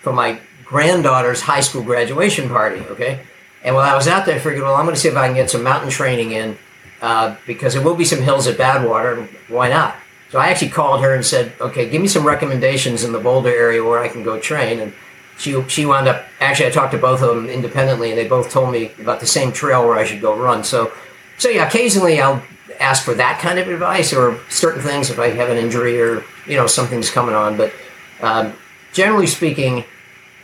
for 0.00 0.12
my 0.12 0.40
granddaughter's 0.64 1.40
high 1.40 1.60
school 1.60 1.82
graduation 1.82 2.48
party. 2.48 2.80
Okay, 2.80 3.20
and 3.62 3.74
while 3.74 3.88
I 3.88 3.96
was 3.96 4.08
out 4.08 4.26
there, 4.26 4.36
I 4.36 4.38
figured, 4.38 4.62
well, 4.62 4.74
I'm 4.74 4.84
going 4.84 4.94
to 4.94 5.00
see 5.00 5.08
if 5.08 5.16
I 5.16 5.26
can 5.26 5.36
get 5.36 5.50
some 5.50 5.62
mountain 5.62 5.90
training 5.90 6.32
in 6.32 6.58
uh, 7.00 7.36
because 7.46 7.74
there 7.74 7.82
will 7.82 7.96
be 7.96 8.04
some 8.04 8.20
hills 8.20 8.46
at 8.46 8.56
Badwater. 8.56 9.26
Why 9.48 9.68
not? 9.68 9.96
So 10.34 10.40
I 10.40 10.48
actually 10.48 10.70
called 10.70 11.00
her 11.00 11.14
and 11.14 11.24
said, 11.24 11.52
okay, 11.60 11.88
give 11.88 12.02
me 12.02 12.08
some 12.08 12.26
recommendations 12.26 13.04
in 13.04 13.12
the 13.12 13.20
Boulder 13.20 13.50
area 13.50 13.84
where 13.84 14.00
I 14.00 14.08
can 14.08 14.24
go 14.24 14.40
train. 14.40 14.80
And 14.80 14.92
she 15.38 15.62
she 15.68 15.86
wound 15.86 16.08
up 16.08 16.24
actually 16.40 16.66
I 16.66 16.70
talked 16.70 16.90
to 16.90 16.98
both 16.98 17.22
of 17.22 17.36
them 17.36 17.48
independently, 17.48 18.10
and 18.10 18.18
they 18.18 18.26
both 18.26 18.50
told 18.50 18.72
me 18.72 18.90
about 18.98 19.20
the 19.20 19.28
same 19.28 19.52
trail 19.52 19.86
where 19.86 19.96
I 19.96 20.04
should 20.04 20.20
go 20.20 20.36
run. 20.36 20.64
So 20.64 20.90
so 21.38 21.48
yeah, 21.48 21.68
occasionally 21.68 22.20
I'll 22.20 22.42
ask 22.80 23.04
for 23.04 23.14
that 23.14 23.38
kind 23.38 23.60
of 23.60 23.68
advice 23.68 24.12
or 24.12 24.40
certain 24.50 24.82
things 24.82 25.08
if 25.08 25.20
I 25.20 25.28
have 25.28 25.50
an 25.50 25.56
injury 25.56 26.00
or 26.00 26.24
you 26.48 26.56
know 26.56 26.66
something's 26.66 27.10
coming 27.12 27.36
on. 27.36 27.56
But 27.56 27.72
um, 28.20 28.54
generally 28.92 29.28
speaking, 29.28 29.84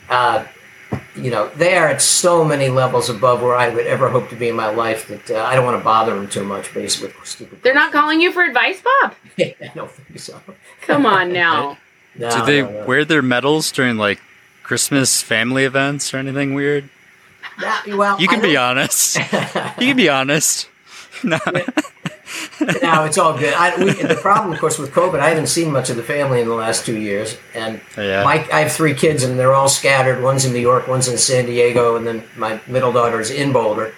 uh, 0.09 0.45
you 1.16 1.30
know 1.30 1.49
they 1.57 1.76
are 1.76 1.88
at 1.88 2.01
so 2.03 2.45
many 2.45 2.68
levels 2.68 3.09
above 3.11 3.43
where 3.43 3.55
I 3.57 3.68
would 3.68 3.86
ever 3.86 4.09
hope 4.09 4.28
to 4.30 4.36
be 4.36 4.49
in 4.49 4.57
my 4.57 4.70
life 4.70 5.09
that 5.09 5.30
uh, 5.30 5.43
I 5.45 5.55
don't 5.55 5.64
want 5.64 5.78
to 5.78 5.84
bother 5.84 6.14
them 6.14 6.28
too 6.28 6.45
much. 6.45 6.72
Basically, 6.74 7.09
with 7.18 7.26
stupid. 7.26 7.62
they're 7.62 7.74
not 7.74 7.93
calling 7.93 8.20
you 8.20 8.32
for 8.32 8.43
advice 8.43 8.80
Bob 8.82 9.14
I 9.38 9.55
don't 9.74 9.91
think 9.91 10.18
so. 10.18 10.41
come 10.82 11.07
on 11.07 11.32
now 11.45 11.78
No, 12.16 12.30
Do 12.30 12.45
they 12.47 12.62
no, 12.62 12.70
no. 12.70 12.86
wear 12.86 13.05
their 13.05 13.22
medals 13.22 13.70
during 13.72 13.97
like 13.97 14.20
Christmas 14.62 15.20
family 15.22 15.64
events 15.64 16.12
or 16.14 16.18
anything 16.18 16.55
weird? 16.55 16.88
That- 17.61 17.84
well, 17.88 18.20
You 18.20 18.28
can 18.28 18.41
be 18.41 18.57
honest. 18.57 19.16
you 19.78 19.86
can 19.88 19.97
be 19.97 20.09
honest. 20.09 20.68
No. 21.22 21.38
No, 22.83 23.05
it's 23.05 23.18
all 23.18 23.37
good. 23.39 23.55
I, 23.55 23.76
we, 23.83 23.93
the 23.93 24.14
problem, 24.20 24.53
of 24.53 24.59
course, 24.61 24.78
with 24.78 24.93
COVID, 24.93 25.18
I 25.20 25.28
haven't 25.31 25.49
seen 25.49 25.72
much 25.72 25.91
of 25.91 25.97
the 25.97 26.03
family 26.03 26.41
in 26.41 26.49
the 26.49 26.55
last 26.55 26.85
two 26.87 26.99
years, 26.99 27.37
and 27.55 27.81
Yeah. 27.97 28.22
my, 28.24 28.47
I 28.53 28.61
have 28.61 28.72
three 28.72 28.95
kids, 28.95 29.22
and 29.24 29.39
they're 29.39 29.53
all 29.55 29.68
scattered. 29.68 30.22
One's 30.22 30.45
in 30.45 30.53
New 30.53 30.61
York, 30.61 30.87
one's 30.89 31.09
in 31.09 31.18
San 31.18 31.47
Diego, 31.47 31.97
and 31.97 32.07
then 32.07 32.24
my 32.37 32.61
middle 32.66 32.93
daughter's 32.93 33.31
in 33.31 33.53
Boulder. 33.53 33.95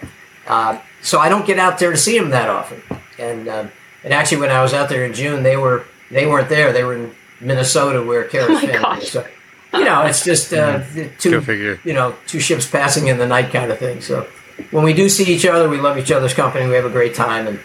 Uh, 0.47 0.79
so 1.03 1.19
I 1.19 1.29
don't 1.29 1.47
get 1.47 1.59
out 1.59 1.79
there 1.79 1.91
to 1.91 1.97
see 1.97 2.19
them 2.19 2.31
that 2.31 2.49
often. 2.49 2.83
And 3.19 3.49
um, 3.49 3.71
and 4.05 4.13
actually, 4.13 4.39
when 4.39 4.51
I 4.51 4.63
was 4.63 4.73
out 4.73 4.89
there 4.89 5.05
in 5.05 5.13
June, 5.13 5.43
they 5.43 5.57
were 5.57 5.85
they 6.11 6.27
weren't 6.27 6.49
there. 6.49 6.73
They 6.73 6.83
were 6.85 6.95
in 6.95 7.15
Minnesota, 7.41 8.03
where 8.03 8.25
Kara's 8.25 8.49
Oh 8.51 8.53
my 8.55 8.61
family 8.61 8.79
gosh. 8.83 9.03
is. 9.03 9.11
So, 9.13 9.27
you 9.75 9.85
know, 9.85 10.03
it's 10.03 10.25
just 10.25 10.53
uh, 10.53 10.79
the 10.95 11.11
two 11.19 11.41
figure. 11.41 11.81
you 11.85 11.93
know 11.93 12.15
two 12.27 12.41
ships 12.41 12.67
passing 12.69 13.07
in 13.09 13.19
the 13.19 13.27
night 13.27 13.53
kind 13.53 13.71
of 13.71 13.79
thing. 13.79 14.01
So 14.01 14.27
when 14.71 14.85
we 14.85 14.93
do 14.93 15.09
see 15.09 15.25
each 15.33 15.47
other, 15.47 15.69
we 15.69 15.79
love 15.81 15.97
each 15.99 16.11
other's 16.11 16.35
company. 16.35 16.67
We 16.69 16.75
have 16.75 16.85
a 16.85 16.91
great 16.91 17.15
time, 17.15 17.47
and 17.47 17.61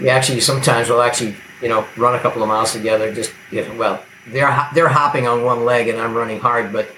we 0.00 0.08
actually 0.08 0.40
sometimes 0.40 0.88
we'll 0.88 1.02
actually 1.02 1.36
you 1.62 1.68
know 1.68 1.84
run 1.96 2.14
a 2.14 2.20
couple 2.20 2.42
of 2.42 2.48
miles 2.48 2.72
together. 2.72 3.12
Just 3.14 3.32
you 3.50 3.64
know, 3.64 3.74
well, 3.76 4.02
they're 4.28 4.68
they're 4.74 4.88
hopping 4.88 5.26
on 5.28 5.44
one 5.44 5.64
leg 5.64 5.88
and 5.88 6.00
I'm 6.00 6.14
running 6.14 6.40
hard, 6.40 6.72
but 6.72 6.88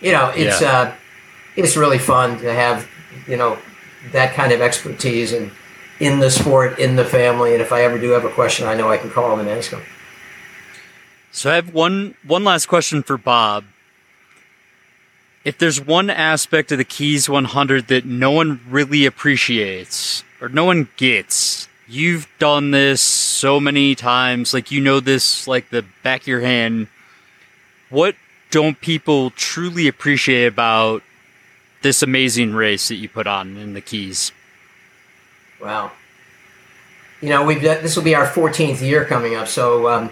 you 0.00 0.12
know 0.12 0.30
it's 0.34 0.60
Yeah. 0.60 0.70
uh, 0.80 0.94
it's 1.56 1.76
really 1.76 1.98
fun 1.98 2.38
to 2.40 2.52
have 2.52 2.88
you 3.26 3.36
know 3.36 3.58
that 4.12 4.34
kind 4.34 4.52
of 4.52 4.60
expertise 4.60 5.32
and 5.32 5.50
in 6.00 6.20
the 6.20 6.30
sport, 6.30 6.78
in 6.78 6.94
the 6.94 7.04
family, 7.04 7.52
and 7.54 7.60
if 7.60 7.72
I 7.72 7.82
ever 7.82 7.98
do 7.98 8.10
have 8.10 8.24
a 8.24 8.30
question, 8.30 8.68
I 8.68 8.74
know 8.74 8.88
I 8.88 8.98
can 8.98 9.10
call 9.10 9.30
them 9.30 9.40
and 9.40 9.48
ask 9.48 9.72
them. 9.72 9.82
So 11.32 11.50
I 11.50 11.56
have 11.56 11.74
one 11.74 12.14
one 12.24 12.44
last 12.44 12.66
question 12.66 13.02
for 13.02 13.18
Bob. 13.18 13.64
If 15.44 15.58
there's 15.58 15.80
one 15.80 16.10
aspect 16.10 16.72
of 16.72 16.78
the 16.78 16.84
Keys 16.84 17.28
100 17.28 17.88
that 17.88 18.04
no 18.04 18.30
one 18.30 18.60
really 18.68 19.06
appreciates 19.06 20.22
or 20.40 20.48
no 20.48 20.64
one 20.64 20.88
gets, 20.96 21.67
you've 21.88 22.28
done 22.38 22.70
this 22.70 23.00
so 23.00 23.58
many 23.58 23.94
times, 23.94 24.52
like 24.52 24.70
you 24.70 24.80
know 24.80 25.00
this 25.00 25.48
like 25.48 25.70
the 25.70 25.84
back 26.02 26.22
of 26.22 26.26
your 26.26 26.40
hand. 26.40 26.88
What 27.90 28.14
don't 28.50 28.80
people 28.80 29.30
truly 29.30 29.88
appreciate 29.88 30.46
about 30.46 31.02
this 31.82 32.02
amazing 32.02 32.54
race 32.54 32.88
that 32.88 32.96
you 32.96 33.08
put 33.08 33.26
on 33.26 33.56
in 33.56 33.74
the 33.74 33.80
Keys? 33.80 34.32
Wow. 35.60 35.92
You 37.20 37.30
know, 37.30 37.44
we've 37.44 37.62
this 37.62 37.96
will 37.96 38.04
be 38.04 38.14
our 38.14 38.26
14th 38.26 38.80
year 38.80 39.04
coming 39.04 39.34
up, 39.34 39.48
so 39.48 39.88
um, 39.88 40.10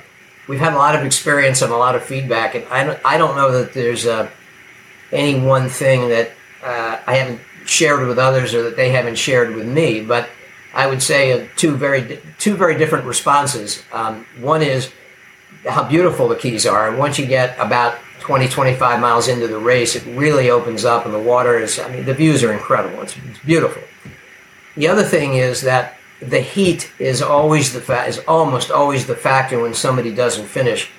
we've 0.48 0.58
had 0.58 0.72
a 0.72 0.76
lot 0.76 0.96
of 0.96 1.04
experience 1.04 1.62
and 1.62 1.72
a 1.72 1.76
lot 1.76 1.94
of 1.94 2.02
feedback, 2.02 2.54
and 2.54 2.64
I 2.66 2.84
don't, 2.84 3.00
I 3.04 3.18
don't 3.18 3.36
know 3.36 3.52
that 3.52 3.74
there's 3.74 4.06
uh, 4.06 4.28
any 5.12 5.38
one 5.38 5.68
thing 5.68 6.08
that 6.08 6.32
uh, 6.64 6.98
I 7.06 7.14
haven't 7.16 7.40
shared 7.64 8.08
with 8.08 8.18
others 8.18 8.54
or 8.54 8.62
that 8.64 8.76
they 8.76 8.90
haven't 8.90 9.16
shared 9.16 9.54
with 9.54 9.66
me, 9.68 10.00
but 10.00 10.28
I 10.76 10.86
would 10.86 11.02
say 11.02 11.32
uh, 11.32 11.48
two 11.56 11.74
very 11.74 12.20
two 12.38 12.54
very 12.54 12.76
different 12.76 13.06
responses. 13.06 13.82
Um, 13.92 14.26
one 14.38 14.60
is 14.60 14.92
how 15.66 15.88
beautiful 15.88 16.28
the 16.28 16.36
keys 16.36 16.66
are, 16.66 16.88
and 16.88 16.98
once 16.98 17.18
you 17.18 17.24
get 17.24 17.58
about 17.58 17.98
20, 18.20 18.46
25 18.48 19.00
miles 19.00 19.26
into 19.26 19.48
the 19.48 19.58
race, 19.58 19.96
it 19.96 20.04
really 20.06 20.50
opens 20.50 20.84
up, 20.84 21.06
and 21.06 21.14
the 21.14 21.18
water 21.18 21.58
is. 21.58 21.78
I 21.78 21.88
mean, 21.90 22.04
the 22.04 22.12
views 22.12 22.44
are 22.44 22.52
incredible. 22.52 23.00
It's, 23.02 23.16
it's 23.16 23.38
beautiful. 23.38 23.82
The 24.76 24.86
other 24.86 25.02
thing 25.02 25.34
is 25.34 25.62
that 25.62 25.96
the 26.20 26.40
heat 26.40 26.92
is 26.98 27.22
always 27.22 27.72
the 27.72 27.80
fa- 27.80 28.04
is 28.04 28.18
almost 28.28 28.70
always 28.70 29.06
the 29.06 29.16
factor 29.16 29.58
when 29.58 29.72
somebody 29.72 30.14
doesn't 30.14 30.46
finish. 30.46 30.90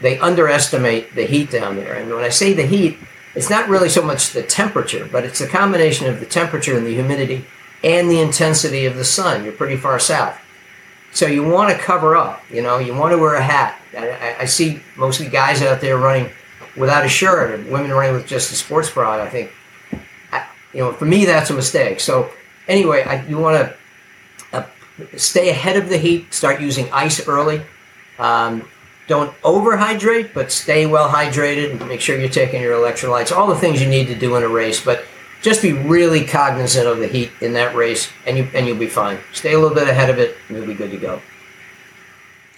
They 0.00 0.18
underestimate 0.18 1.14
the 1.14 1.26
heat 1.26 1.50
down 1.50 1.76
there, 1.76 1.92
and 1.92 2.10
when 2.10 2.24
I 2.24 2.30
say 2.30 2.54
the 2.54 2.66
heat, 2.66 2.96
it's 3.34 3.50
not 3.50 3.68
really 3.68 3.90
so 3.90 4.00
much 4.00 4.30
the 4.30 4.42
temperature, 4.42 5.06
but 5.12 5.24
it's 5.24 5.42
a 5.42 5.46
combination 5.46 6.06
of 6.06 6.20
the 6.20 6.26
temperature 6.26 6.74
and 6.74 6.86
the 6.86 6.94
humidity 6.94 7.44
and 7.82 8.10
the 8.10 8.20
intensity 8.20 8.86
of 8.86 8.96
the 8.96 9.04
sun. 9.04 9.44
You're 9.44 9.52
pretty 9.52 9.76
far 9.76 9.98
south, 9.98 10.38
so 11.12 11.26
you 11.26 11.42
want 11.42 11.76
to 11.76 11.82
cover 11.82 12.16
up. 12.16 12.42
You 12.50 12.62
know, 12.62 12.78
you 12.78 12.94
want 12.94 13.12
to 13.12 13.18
wear 13.18 13.34
a 13.34 13.42
hat. 13.42 13.80
I, 13.96 14.36
I 14.40 14.44
see 14.46 14.80
mostly 14.96 15.28
guys 15.28 15.62
out 15.62 15.80
there 15.80 15.96
running 15.96 16.30
without 16.76 17.04
a 17.04 17.08
shirt, 17.08 17.58
and 17.58 17.70
women 17.70 17.90
running 17.90 18.14
with 18.14 18.26
just 18.26 18.52
a 18.52 18.54
sports 18.54 18.90
bra. 18.90 19.22
I 19.22 19.28
think, 19.28 19.50
I, 20.32 20.46
you 20.72 20.80
know, 20.80 20.92
for 20.92 21.06
me 21.06 21.24
that's 21.24 21.50
a 21.50 21.54
mistake. 21.54 22.00
So 22.00 22.30
anyway, 22.68 23.02
I, 23.04 23.24
you 23.26 23.38
want 23.38 23.56
to 23.56 23.76
stay 25.16 25.50
ahead 25.50 25.76
of 25.76 25.90
the 25.90 25.98
heat. 25.98 26.32
Start 26.32 26.60
using 26.60 26.90
ice 26.90 27.26
early. 27.28 27.60
Um, 28.18 28.66
don't 29.08 29.30
overhydrate, 29.42 30.32
but 30.32 30.50
stay 30.50 30.86
well 30.86 31.08
hydrated. 31.08 31.72
And 31.72 31.86
make 31.86 32.00
sure 32.00 32.18
you're 32.18 32.28
taking 32.28 32.62
your 32.62 32.74
electrolytes. 32.74 33.30
All 33.30 33.46
the 33.46 33.56
things 33.56 33.80
you 33.80 33.88
need 33.88 34.06
to 34.06 34.14
do 34.14 34.36
in 34.36 34.42
a 34.42 34.48
race, 34.48 34.82
but 34.82 35.04
just 35.46 35.62
be 35.62 35.72
really 35.72 36.24
cognizant 36.24 36.88
of 36.88 36.98
the 36.98 37.06
heat 37.06 37.30
in 37.40 37.52
that 37.52 37.76
race, 37.76 38.10
and 38.26 38.36
you 38.36 38.48
and 38.52 38.66
you'll 38.66 38.76
be 38.76 38.88
fine. 38.88 39.16
Stay 39.32 39.52
a 39.52 39.58
little 39.60 39.74
bit 39.74 39.86
ahead 39.86 40.10
of 40.10 40.18
it, 40.18 40.36
and 40.48 40.58
you'll 40.58 40.66
be 40.66 40.74
good 40.74 40.90
to 40.90 40.96
go. 40.96 41.22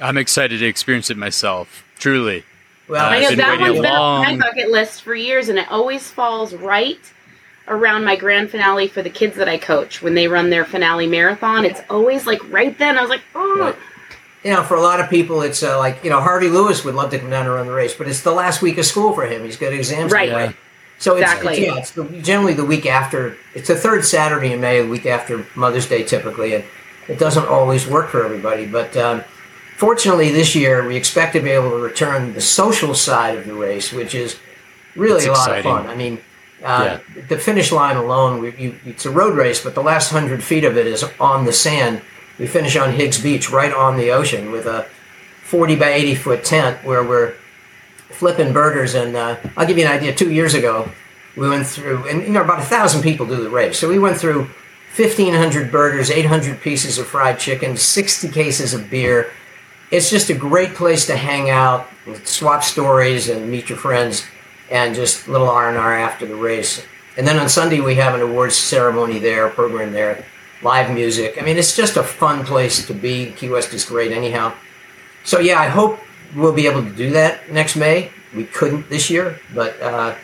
I'm 0.01 0.17
excited 0.17 0.59
to 0.59 0.67
experience 0.67 1.11
it 1.11 1.19
myself. 1.19 1.85
Truly. 1.99 2.45
Well, 2.89 3.05
uh, 3.05 3.11
I 3.11 3.21
know 3.21 3.35
that 3.35 3.61
one's 3.61 3.81
been 3.81 3.87
on 3.87 4.23
my 4.23 4.37
bucket 4.39 4.71
list 4.71 5.03
for 5.03 5.15
years, 5.15 5.51
and 5.51 5.59
it 5.59 5.71
always 5.71 6.11
falls 6.11 6.55
right 6.55 6.99
around 7.67 8.05
my 8.05 8.17
grand 8.17 8.51
finale 8.51 8.89
for 8.89 9.03
the 9.03 9.11
kids 9.11 9.37
that 9.37 9.51
I 9.51 9.59
coach 9.59 10.01
when 10.01 10.15
they 10.15 10.27
run 10.27 10.49
their 10.49 10.65
finale 10.65 11.07
marathon. 11.07 11.67
It's 11.67 11.83
always 11.91 12.27
like 12.27 12.41
right 12.51 12.77
then. 12.79 12.97
I 12.97 13.03
was 13.03 13.11
like, 13.11 13.23
oh. 13.35 13.59
Right. 13.61 13.77
You 14.45 14.53
know, 14.53 14.63
for 14.63 14.77
a 14.77 14.81
lot 14.81 15.01
of 15.01 15.11
people, 15.11 15.43
it's 15.43 15.63
uh, 15.63 15.77
like 15.79 16.03
you 16.03 16.09
know 16.09 16.23
Harvey 16.23 16.49
Lewis 16.49 16.87
would 16.87 16.95
love 16.95 17.11
to 17.11 17.19
come 17.19 17.29
down 17.29 17.45
and 17.45 17.55
run 17.55 17.67
the 17.67 17.75
race, 17.75 17.95
but 17.95 18.09
it's 18.09 18.23
the 18.23 18.33
last 18.33 18.63
week 18.63 18.79
of 18.79 18.87
school 18.87 19.13
for 19.13 19.27
him. 19.27 19.45
He's 19.45 19.59
got 19.59 19.75
exams 19.75 20.11
right. 20.11 20.33
right. 20.33 20.57
So 20.99 21.17
it's, 21.17 21.23
exactly. 21.23 21.53
it's, 21.53 21.61
yeah, 21.61 21.77
it's 21.77 21.91
the, 21.93 22.05
generally 22.23 22.55
the 22.55 22.65
week 22.65 22.87
after. 22.87 23.37
It's 23.55 23.69
the 23.69 23.77
third 23.77 24.05
Saturday 24.05 24.53
in 24.53 24.61
May, 24.61 24.83
the 24.83 24.89
week 24.89 25.07
after 25.07 25.47
Mother's 25.55 25.89
Day, 25.89 26.03
typically, 26.03 26.55
and 26.55 26.65
it 27.09 27.19
doesn't 27.19 27.47
always 27.47 27.87
work 27.87 28.09
for 28.09 28.25
everybody. 28.25 28.67
But 28.67 28.97
um, 28.97 29.23
fortunately, 29.77 30.31
this 30.33 30.57
year 30.57 30.87
we 30.87 30.97
expect 30.97 31.35
to 31.35 31.41
be 31.41 31.51
able 31.51 31.71
to 31.71 31.79
return 31.79 32.35
the 32.35 32.41
social 32.41 32.95
side 32.95 33.39
of 33.39 33.47
the 33.47 33.55
race, 33.55 33.93
which 33.93 34.15
is 34.15 34.39
really 34.97 35.25
That's 35.25 35.27
a 35.27 35.31
lot 35.33 35.59
exciting. 35.59 35.71
of 35.71 35.79
fun. 35.85 35.87
I 35.87 35.95
mean, 35.95 36.19
uh, 36.65 36.99
yeah. 37.17 37.23
The 37.29 37.39
finish 37.39 37.71
line 37.71 37.97
alone, 37.97 38.41
we, 38.41 38.57
you, 38.57 38.81
it's 38.85 39.07
a 39.07 39.11
road 39.11 39.37
race, 39.37 39.63
but 39.63 39.75
the 39.75 39.83
last 39.83 40.11
hundred 40.11 40.43
feet 40.43 40.65
of 40.65 40.77
it 40.77 40.87
is 40.87 41.05
on 41.21 41.45
the 41.45 41.53
sand. 41.53 42.03
We 42.39 42.47
finish 42.47 42.77
on 42.77 42.93
Higgs 42.93 43.23
Beach, 43.23 43.51
right 43.51 43.73
on 43.73 43.97
the 43.97 44.11
ocean, 44.11 44.51
with 44.51 44.67
a 44.67 44.87
40 45.45 45.77
by 45.77 45.91
80 45.91 46.15
foot 46.17 46.45
tent 46.45 46.85
where 46.85 47.05
we're 47.05 47.35
flipping 48.19 48.53
burgers, 48.53 48.95
And 48.95 49.17
uh, 49.17 49.37
I'll 49.57 49.67
give 49.67 49.79
you 49.79 49.87
an 49.87 49.93
idea. 49.93 50.13
Two 50.13 50.33
years 50.33 50.55
ago, 50.55 50.91
we 51.37 51.49
went 51.49 51.67
through, 51.67 52.09
and 52.09 52.23
you 52.23 52.31
know, 52.31 52.43
about 52.43 52.59
a 52.59 52.65
thousand 52.65 53.03
people 53.03 53.27
do 53.27 53.37
the 53.37 53.49
race. 53.49 53.79
So 53.79 53.89
we 53.89 54.01
went 54.01 54.17
through 54.17 54.51
1,500 54.97 55.71
burgers, 55.71 56.11
800 56.11 56.61
pieces 56.61 56.99
of 56.99 57.07
fried 57.07 57.39
chicken, 57.39 57.77
60 57.77 58.29
cases 58.29 58.75
of 58.75 58.91
beer. 58.91 59.31
It's 59.93 60.11
just 60.11 60.31
a 60.31 60.35
great 60.35 60.75
place 60.75 61.07
to 61.07 61.17
hang 61.17 61.49
out, 61.49 61.87
swap 62.25 62.65
stories, 62.65 63.29
and 63.29 63.49
meet 63.49 63.69
your 63.69 63.79
friends 63.79 64.27
and 64.71 64.97
just 64.97 65.29
little 65.29 65.49
R&R 65.49 65.95
after 65.95 66.27
the 66.27 66.35
race. 66.35 66.85
And 67.17 67.27
then 67.27 67.39
on 67.39 67.49
Sunday 67.49 67.81
we 67.81 67.95
have 67.95 68.15
an 68.15 68.21
awards 68.21 68.57
ceremony 68.57 69.21
there, 69.21 69.49
program 69.49 69.93
there, 69.93 70.25
live 70.63 70.93
music. 70.93 71.41
I 71.41 71.45
mean, 71.45 71.57
it's 71.57 71.77
just 71.77 71.97
a 71.97 72.03
fun 72.03 72.45
place 72.45 72.87
to 72.89 72.95
be. 72.95 73.31
Key 73.33 73.49
West 73.49 73.73
is 73.73 73.85
great 73.85 74.11
anyhow. 74.11 74.53
So 75.23 75.39
yeah, 75.39 75.61
I 75.61 75.69
hope 75.69 76.01
we'll 76.35 76.53
be 76.53 76.67
able 76.67 76.83
to 76.83 76.91
do 76.91 77.11
that 77.11 77.51
next 77.51 77.77
May. 77.77 78.11
We 78.35 78.45
couldn't 78.45 78.89
this 78.89 79.11
year, 79.11 79.41
but 79.55 79.81
uh, 79.81 80.15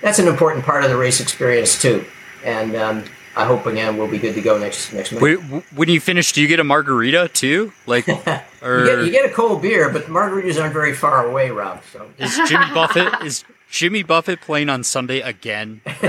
that's 0.00 0.18
an 0.18 0.28
important 0.28 0.64
part 0.64 0.84
of 0.84 0.90
the 0.90 0.96
race 0.96 1.20
experience 1.20 1.80
too. 1.80 2.04
And 2.44 2.76
um, 2.76 3.04
I 3.34 3.44
hope 3.44 3.66
again 3.66 3.96
we'll 3.96 4.08
be 4.10 4.18
good 4.18 4.34
to 4.34 4.40
go 4.40 4.58
next 4.58 4.92
next 4.92 5.12
May. 5.12 5.20
Wait, 5.20 5.36
when 5.74 5.88
you 5.88 6.00
finish, 6.00 6.32
do 6.32 6.40
you 6.40 6.48
get 6.48 6.60
a 6.60 6.64
margarita 6.64 7.28
too? 7.32 7.72
Like, 7.86 8.08
or 8.08 8.14
you, 8.80 8.86
get, 8.86 9.04
you, 9.04 9.10
get, 9.10 9.30
a 9.30 9.32
cold 9.32 9.62
beer, 9.62 9.90
but 9.90 10.06
the 10.06 10.12
margaritas 10.12 10.60
aren't 10.60 10.72
very 10.72 10.94
far 10.94 11.26
away, 11.26 11.50
Rob. 11.50 11.82
So 11.92 12.08
is 12.18 12.34
Jimmy 12.48 12.66
Buffett 12.74 13.22
is 13.24 13.44
Jimmy 13.70 14.02
Buffett 14.02 14.40
playing 14.40 14.68
on 14.68 14.84
Sunday 14.84 15.20
again. 15.20 15.80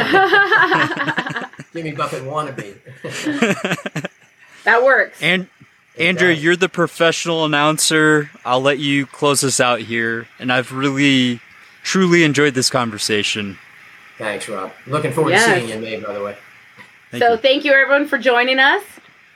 Jimmy 1.74 1.92
Buffett 1.92 2.24
wannabe. 2.24 2.78
that 4.64 4.84
works. 4.84 5.22
And 5.22 5.48
Andrea, 6.00 6.34
you're 6.34 6.56
the 6.56 6.70
professional 6.70 7.46
announcer. 7.46 8.30
I'll 8.46 8.62
let 8.62 8.80
you 8.80 9.06
close 9.06 9.44
us 9.44 9.60
out 9.60 9.80
here. 9.82 10.28
And 10.40 10.52
I've 10.52 10.72
really, 10.72 11.42
truly 11.84 12.24
enjoyed 12.24 12.54
this 12.54 12.70
conversation. 12.70 13.58
Thanks, 14.18 14.48
Rob. 14.50 14.72
Looking 14.86 15.12
forward 15.14 15.32
yes. 15.32 15.46
to 15.46 15.54
seeing 15.54 15.70
you 15.70 15.76
in 15.76 15.82
May, 15.82 16.00
by 16.00 16.14
the 16.14 16.24
way. 16.24 16.38
Thank 17.12 17.24
so, 17.24 17.32
you. 17.32 17.38
thank 17.38 17.66
you 17.66 17.74
everyone 17.74 18.08
for 18.08 18.18
joining 18.18 18.60
us 18.60 18.84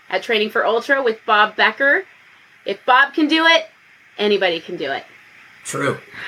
at 0.10 0.24
Training 0.24 0.50
for 0.50 0.66
Ultra 0.66 1.02
with 1.04 1.20
Bob 1.26 1.56
Becker. 1.56 2.04
If 2.66 2.86
Bob 2.86 3.14
can 3.14 3.28
do 3.28 3.46
it, 3.46 3.68
anybody 4.18 4.60
can 4.60 4.78
do 4.78 4.92
it. 4.92 5.06
True. 5.64 5.98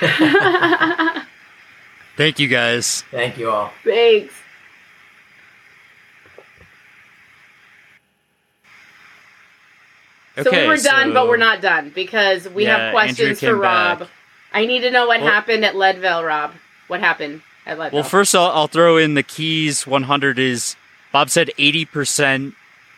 Thank 2.16 2.38
you 2.38 2.48
guys. 2.48 3.02
Thank 3.10 3.38
you 3.38 3.50
all. 3.50 3.72
Thanks. 3.82 4.32
Okay, 10.36 10.50
so 10.50 10.50
we 10.50 10.66
were 10.66 10.76
done, 10.76 11.08
so, 11.08 11.14
but 11.14 11.28
we're 11.28 11.36
not 11.36 11.60
done 11.60 11.92
because 11.94 12.48
we 12.48 12.64
yeah, 12.64 12.86
have 12.86 12.92
questions 12.92 13.40
for 13.40 13.54
Rob. 13.54 14.00
Back. 14.00 14.08
I 14.52 14.66
need 14.66 14.80
to 14.80 14.90
know 14.90 15.06
what 15.06 15.20
well, 15.20 15.30
happened 15.30 15.64
at 15.64 15.76
Leadville, 15.76 16.24
Rob. 16.24 16.52
What 16.88 17.00
happened 17.00 17.42
at 17.66 17.78
Leadville? 17.78 18.00
Well, 18.00 18.08
first 18.08 18.34
I'll, 18.34 18.50
I'll 18.50 18.66
throw 18.66 18.96
in 18.96 19.14
the 19.14 19.22
keys 19.22 19.86
100 19.86 20.38
is 20.38 20.76
Bob 21.12 21.30
said 21.30 21.50
80% 21.58 22.54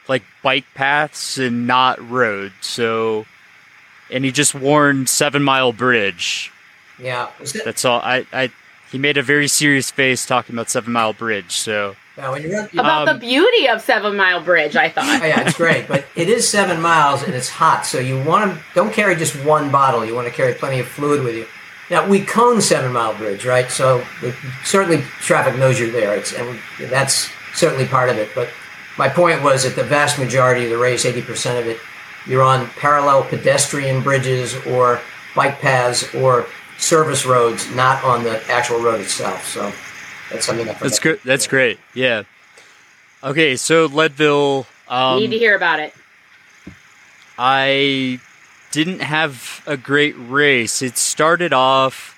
like 0.08 0.22
bike 0.42 0.64
paths 0.74 1.38
and 1.38 1.66
not 1.66 1.98
roads. 2.08 2.54
So, 2.60 3.26
and 4.10 4.24
he 4.24 4.32
just 4.32 4.54
warned 4.54 5.08
Seven 5.08 5.42
Mile 5.42 5.72
Bridge. 5.72 6.50
Yeah, 6.98 7.30
that's 7.64 7.84
all. 7.84 8.00
I, 8.00 8.26
I 8.32 8.50
he 8.90 8.98
made 8.98 9.18
a 9.18 9.22
very 9.22 9.48
serious 9.48 9.90
face 9.90 10.24
talking 10.24 10.54
about 10.54 10.70
Seven 10.70 10.92
Mile 10.92 11.12
Bridge. 11.12 11.52
So 11.52 11.96
run, 12.16 12.68
about 12.72 13.08
um, 13.08 13.14
the 13.14 13.20
beauty 13.20 13.68
of 13.68 13.80
Seven 13.80 14.16
Mile 14.16 14.42
Bridge, 14.42 14.76
I 14.76 14.88
thought. 14.88 15.22
Oh, 15.22 15.26
yeah, 15.26 15.42
it's 15.46 15.56
great, 15.56 15.86
but 15.86 16.06
it 16.14 16.28
is 16.28 16.48
seven 16.48 16.80
miles 16.80 17.22
and 17.22 17.34
it's 17.34 17.48
hot, 17.48 17.84
so 17.84 17.98
you 17.98 18.22
want 18.22 18.52
to 18.52 18.62
don't 18.74 18.92
carry 18.92 19.16
just 19.16 19.34
one 19.44 19.70
bottle. 19.70 20.04
You 20.04 20.14
want 20.14 20.26
to 20.26 20.32
carry 20.32 20.54
plenty 20.54 20.80
of 20.80 20.88
fluid 20.88 21.22
with 21.22 21.34
you. 21.34 21.46
Now 21.90 22.08
we 22.08 22.20
cone 22.24 22.60
Seven 22.60 22.92
Mile 22.92 23.14
Bridge, 23.14 23.44
right? 23.46 23.70
So 23.70 24.02
certainly 24.64 25.02
traffic 25.20 25.58
knows 25.58 25.78
you're 25.78 25.90
there. 25.90 26.16
It's 26.16 26.32
and 26.32 26.58
that's 26.78 27.30
certainly 27.54 27.86
part 27.86 28.08
of 28.08 28.16
it. 28.16 28.30
But 28.34 28.48
my 28.98 29.08
point 29.08 29.42
was 29.42 29.62
that 29.64 29.76
the 29.76 29.84
vast 29.84 30.18
majority 30.18 30.64
of 30.64 30.70
the 30.70 30.78
race, 30.78 31.04
eighty 31.04 31.22
percent 31.22 31.58
of 31.58 31.66
it, 31.66 31.78
you're 32.26 32.42
on 32.42 32.66
parallel 32.70 33.22
pedestrian 33.24 34.02
bridges 34.02 34.56
or 34.66 35.00
bike 35.34 35.60
paths 35.60 36.12
or 36.14 36.46
service 36.78 37.24
roads, 37.24 37.72
not 37.74 38.02
on 38.02 38.24
the 38.24 38.42
actual 38.50 38.80
road 38.80 39.00
itself. 39.00 39.46
So 39.46 39.72
that's 40.30 40.46
something 40.46 40.66
that's 40.66 40.98
good. 40.98 41.20
That's 41.24 41.46
great. 41.46 41.78
Yeah. 41.94 42.24
Okay, 43.22 43.56
so 43.56 43.86
Leadville. 43.86 44.66
Um, 44.88 45.18
Need 45.18 45.30
to 45.30 45.38
hear 45.38 45.56
about 45.56 45.80
it. 45.80 45.94
I 47.38 48.20
didn't 48.72 49.00
have 49.00 49.62
a 49.66 49.76
great 49.76 50.14
race. 50.18 50.82
It 50.82 50.96
started 50.96 51.52
off. 51.52 52.12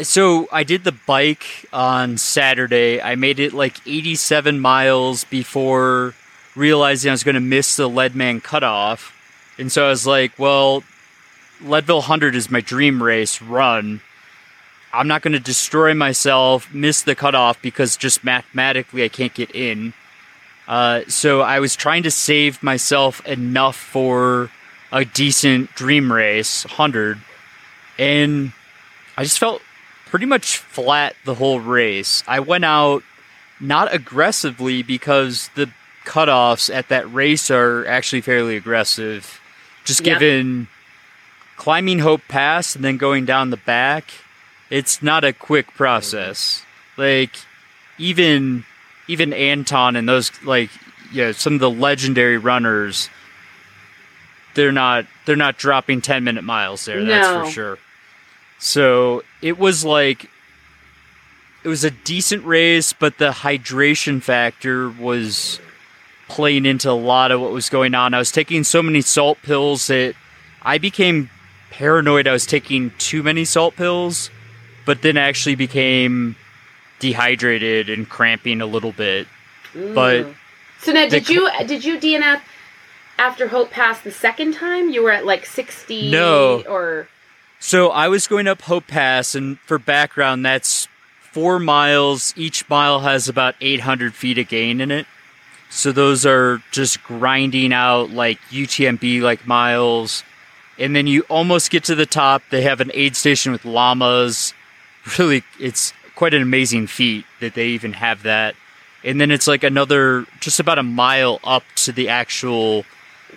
So 0.00 0.48
I 0.52 0.62
did 0.62 0.84
the 0.84 0.92
bike 0.92 1.66
on 1.72 2.18
Saturday. 2.18 3.00
I 3.00 3.16
made 3.16 3.40
it 3.40 3.52
like 3.52 3.76
87 3.86 4.60
miles 4.60 5.24
before 5.24 6.14
realizing 6.54 7.10
I 7.10 7.12
was 7.12 7.24
going 7.24 7.34
to 7.34 7.40
miss 7.40 7.76
the 7.76 7.88
Leadman 7.88 8.40
cutoff. 8.40 9.14
And 9.58 9.72
so 9.72 9.86
I 9.86 9.88
was 9.88 10.06
like, 10.06 10.38
well, 10.38 10.84
Leadville 11.60 11.96
100 11.96 12.34
is 12.34 12.50
my 12.50 12.60
dream 12.60 13.02
race 13.02 13.42
run. 13.42 14.00
I'm 14.98 15.06
not 15.06 15.22
going 15.22 15.32
to 15.32 15.40
destroy 15.40 15.94
myself, 15.94 16.72
miss 16.74 17.02
the 17.02 17.14
cutoff 17.14 17.62
because 17.62 17.96
just 17.96 18.24
mathematically 18.24 19.04
I 19.04 19.08
can't 19.08 19.32
get 19.32 19.54
in. 19.54 19.94
Uh, 20.66 21.02
so 21.08 21.40
I 21.40 21.60
was 21.60 21.76
trying 21.76 22.02
to 22.02 22.10
save 22.10 22.62
myself 22.62 23.24
enough 23.26 23.76
for 23.76 24.50
a 24.90 25.04
decent 25.04 25.72
dream 25.74 26.12
race, 26.12 26.64
100. 26.64 27.18
And 27.98 28.52
I 29.16 29.22
just 29.22 29.38
felt 29.38 29.62
pretty 30.06 30.26
much 30.26 30.56
flat 30.56 31.14
the 31.24 31.34
whole 31.34 31.60
race. 31.60 32.24
I 32.26 32.40
went 32.40 32.64
out 32.64 33.02
not 33.60 33.92
aggressively 33.94 34.82
because 34.82 35.48
the 35.54 35.70
cutoffs 36.04 36.74
at 36.74 36.88
that 36.88 37.12
race 37.12 37.50
are 37.50 37.86
actually 37.86 38.22
fairly 38.22 38.56
aggressive. 38.56 39.40
Just 39.84 40.04
Yeah. 40.04 40.14
given 40.14 40.68
climbing 41.56 42.00
Hope 42.00 42.22
Pass 42.28 42.74
and 42.74 42.84
then 42.84 42.96
going 42.96 43.24
down 43.26 43.50
the 43.50 43.56
back, 43.56 44.10
it's 44.70 45.02
not 45.02 45.24
a 45.24 45.32
quick 45.32 45.68
process. 45.74 46.64
Like 46.96 47.36
even 47.98 48.64
even 49.08 49.32
Anton 49.32 49.96
and 49.96 50.08
those 50.08 50.30
like 50.42 50.70
yeah, 51.12 51.32
some 51.32 51.54
of 51.54 51.60
the 51.60 51.70
legendary 51.70 52.38
runners 52.38 53.08
they're 54.54 54.72
not 54.72 55.06
they're 55.24 55.36
not 55.36 55.56
dropping 55.56 56.00
10 56.00 56.24
minute 56.24 56.42
miles 56.42 56.84
there, 56.84 57.04
that's 57.04 57.46
for 57.46 57.50
sure. 57.52 57.78
So, 58.58 59.22
it 59.40 59.56
was 59.56 59.84
like 59.84 60.28
it 61.62 61.68
was 61.68 61.84
a 61.84 61.92
decent 61.92 62.44
race, 62.44 62.92
but 62.92 63.18
the 63.18 63.30
hydration 63.30 64.20
factor 64.20 64.90
was 64.90 65.60
playing 66.28 66.66
into 66.66 66.90
a 66.90 66.92
lot 66.92 67.30
of 67.30 67.40
what 67.40 67.52
was 67.52 67.70
going 67.70 67.94
on. 67.94 68.14
I 68.14 68.18
was 68.18 68.32
taking 68.32 68.64
so 68.64 68.82
many 68.82 69.00
salt 69.00 69.38
pills 69.42 69.86
that 69.86 70.14
I 70.62 70.78
became 70.78 71.30
paranoid 71.70 72.26
I 72.26 72.32
was 72.32 72.46
taking 72.46 72.90
too 72.98 73.22
many 73.22 73.44
salt 73.44 73.76
pills, 73.76 74.30
but 74.88 75.02
then 75.02 75.18
actually 75.18 75.54
became 75.54 76.34
dehydrated 76.98 77.90
and 77.90 78.08
cramping 78.08 78.62
a 78.62 78.66
little 78.66 78.92
bit. 78.92 79.28
But. 79.74 80.28
So 80.80 80.92
now, 80.92 81.06
did 81.06 81.26
cl- 81.26 81.42
you 81.42 81.46
uh, 81.46 81.62
did 81.64 81.84
you 81.84 81.98
DNF 81.98 82.40
after 83.18 83.48
Hope 83.48 83.70
Pass 83.70 84.00
the 84.00 84.10
second 84.10 84.54
time? 84.54 84.88
You 84.88 85.02
were 85.02 85.10
at 85.10 85.26
like 85.26 85.44
sixty. 85.44 86.10
No. 86.10 86.62
Or 86.66 87.06
So 87.60 87.90
I 87.90 88.08
was 88.08 88.26
going 88.26 88.48
up 88.48 88.62
Hope 88.62 88.86
Pass, 88.86 89.34
and 89.34 89.58
for 89.60 89.78
background, 89.78 90.46
that's 90.46 90.88
four 91.20 91.58
miles. 91.58 92.32
Each 92.34 92.66
mile 92.70 93.00
has 93.00 93.28
about 93.28 93.56
800 93.60 94.14
feet 94.14 94.38
of 94.38 94.48
gain 94.48 94.80
in 94.80 94.90
it. 94.90 95.06
So 95.68 95.92
those 95.92 96.24
are 96.24 96.62
just 96.70 97.02
grinding 97.02 97.74
out 97.74 98.08
like 98.08 98.40
UTMB 98.50 99.20
like 99.20 99.46
miles. 99.46 100.24
And 100.78 100.96
then 100.96 101.06
you 101.06 101.26
almost 101.28 101.70
get 101.70 101.84
to 101.84 101.94
the 101.94 102.06
top. 102.06 102.42
They 102.50 102.62
have 102.62 102.80
an 102.80 102.90
aid 102.94 103.16
station 103.16 103.52
with 103.52 103.66
llamas. 103.66 104.54
Really, 105.16 105.44
it's 105.60 105.92
quite 106.14 106.34
an 106.34 106.42
amazing 106.42 106.88
feat 106.88 107.24
that 107.40 107.54
they 107.54 107.68
even 107.68 107.92
have 107.92 108.24
that. 108.24 108.56
And 109.04 109.20
then 109.20 109.30
it's 109.30 109.46
like 109.46 109.62
another, 109.62 110.26
just 110.40 110.58
about 110.58 110.78
a 110.78 110.82
mile 110.82 111.38
up 111.44 111.62
to 111.76 111.92
the 111.92 112.08
actual 112.08 112.84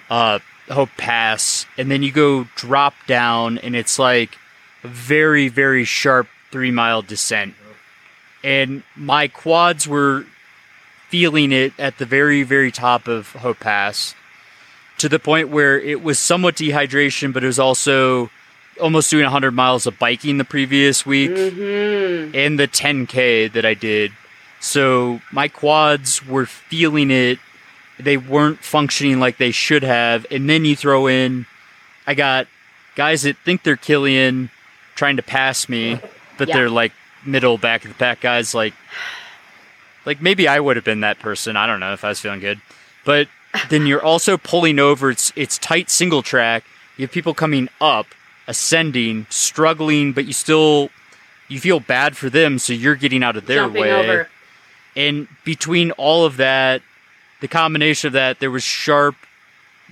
uh, 0.10 0.40
Hope 0.70 0.90
Pass, 0.98 1.66
and 1.78 1.92
then 1.92 2.02
you 2.02 2.12
go 2.12 2.46
drop 2.56 2.94
down, 3.08 3.58
and 3.60 3.76
it's 3.76 4.00
like 4.00 4.38
a 4.84 4.88
very, 4.88 5.48
very 5.50 5.84
sharp 5.84 6.28
three 6.52 6.72
mile 6.72 7.02
descent. 7.02 7.54
And 8.44 8.84
my 8.96 9.28
quads 9.28 9.88
were 9.88 10.26
feeling 11.10 11.52
it 11.52 11.74
at 11.78 11.98
the 11.98 12.06
very, 12.06 12.44
very 12.44 12.72
top 12.72 13.08
of 13.08 13.34
Hope 13.34 13.60
Pass 13.60 14.16
to 14.98 15.10
the 15.10 15.20
point 15.20 15.50
where 15.50 15.80
it 15.80 16.02
was 16.02 16.18
somewhat 16.18 16.56
dehydration, 16.56 17.34
but 17.34 17.44
it 17.44 17.48
was 17.48 17.60
also 17.60 18.30
almost 18.80 19.10
doing 19.12 19.24
100 19.24 19.52
miles 19.52 19.86
of 19.86 19.98
biking 20.00 20.38
the 20.38 20.44
previous 20.46 21.06
week 21.06 21.32
Mm-hmm. 21.32 22.36
and 22.36 22.60
the 22.60 22.68
10K 22.68 23.52
that 23.54 23.66
I 23.66 23.74
did. 23.74 24.12
So 24.60 25.22
my 25.32 25.48
quads 25.48 26.26
were 26.26 26.46
feeling 26.46 27.12
it. 27.12 27.40
They 28.00 28.18
weren't 28.18 28.60
functioning 28.64 29.20
like 29.20 29.38
they 29.38 29.52
should 29.52 29.84
have. 29.84 30.26
And 30.32 30.50
then 30.50 30.66
you 30.66 30.76
throw 30.76 31.08
in, 31.08 31.46
I 32.08 32.14
got 32.14 32.48
guys 32.96 33.24
that 33.24 33.38
think 33.46 33.64
they're 33.64 33.76
Kilian 33.78 34.50
trying 34.96 35.18
to 35.18 35.24
pass 35.24 35.68
me, 35.70 36.00
but 36.38 36.48
Yeah. 36.48 36.56
they're 36.56 36.70
like 36.70 36.92
middle 37.26 37.58
back 37.58 37.84
of 37.86 37.90
the 37.90 37.96
pack 37.96 38.22
guys. 38.22 38.54
Like, 38.54 38.74
like 40.06 40.22
maybe 40.22 40.48
I 40.48 40.60
would 40.60 40.76
have 40.78 40.86
been 40.86 41.02
that 41.02 41.20
person. 41.20 41.56
I 41.58 41.68
don't 41.68 41.80
know 41.80 41.94
if 41.94 42.04
I 42.04 42.10
was 42.10 42.20
feeling 42.20 42.40
good, 42.40 42.60
but 43.06 43.28
then 43.70 43.86
you're 43.86 44.04
also 44.04 44.38
pulling 44.38 44.80
over. 44.80 45.12
It's 45.12 45.32
it's 45.36 45.58
tight 45.58 45.90
single 45.90 46.22
track. 46.24 46.64
You 46.98 47.06
have 47.06 47.12
people 47.12 47.34
coming 47.34 47.70
up, 47.80 48.08
ascending, 48.52 49.26
struggling, 49.30 50.12
but 50.12 50.26
you 50.26 50.34
still 50.34 50.90
you 51.48 51.60
feel 51.60 51.80
bad 51.80 52.16
for 52.16 52.30
them, 52.30 52.60
so 52.60 52.74
you're 52.74 52.96
getting 52.96 53.24
out 53.24 53.38
of 53.38 53.46
their 53.46 53.64
Jumping 53.64 53.82
way. 53.82 53.92
over. 53.92 54.30
And 54.96 55.28
between 55.46 55.92
all 55.92 56.26
of 56.26 56.38
that, 56.38 56.82
the 57.40 57.48
combination 57.48 58.08
of 58.08 58.14
that, 58.14 58.40
there 58.40 58.52
was 58.52 58.64
sharp 58.64 59.16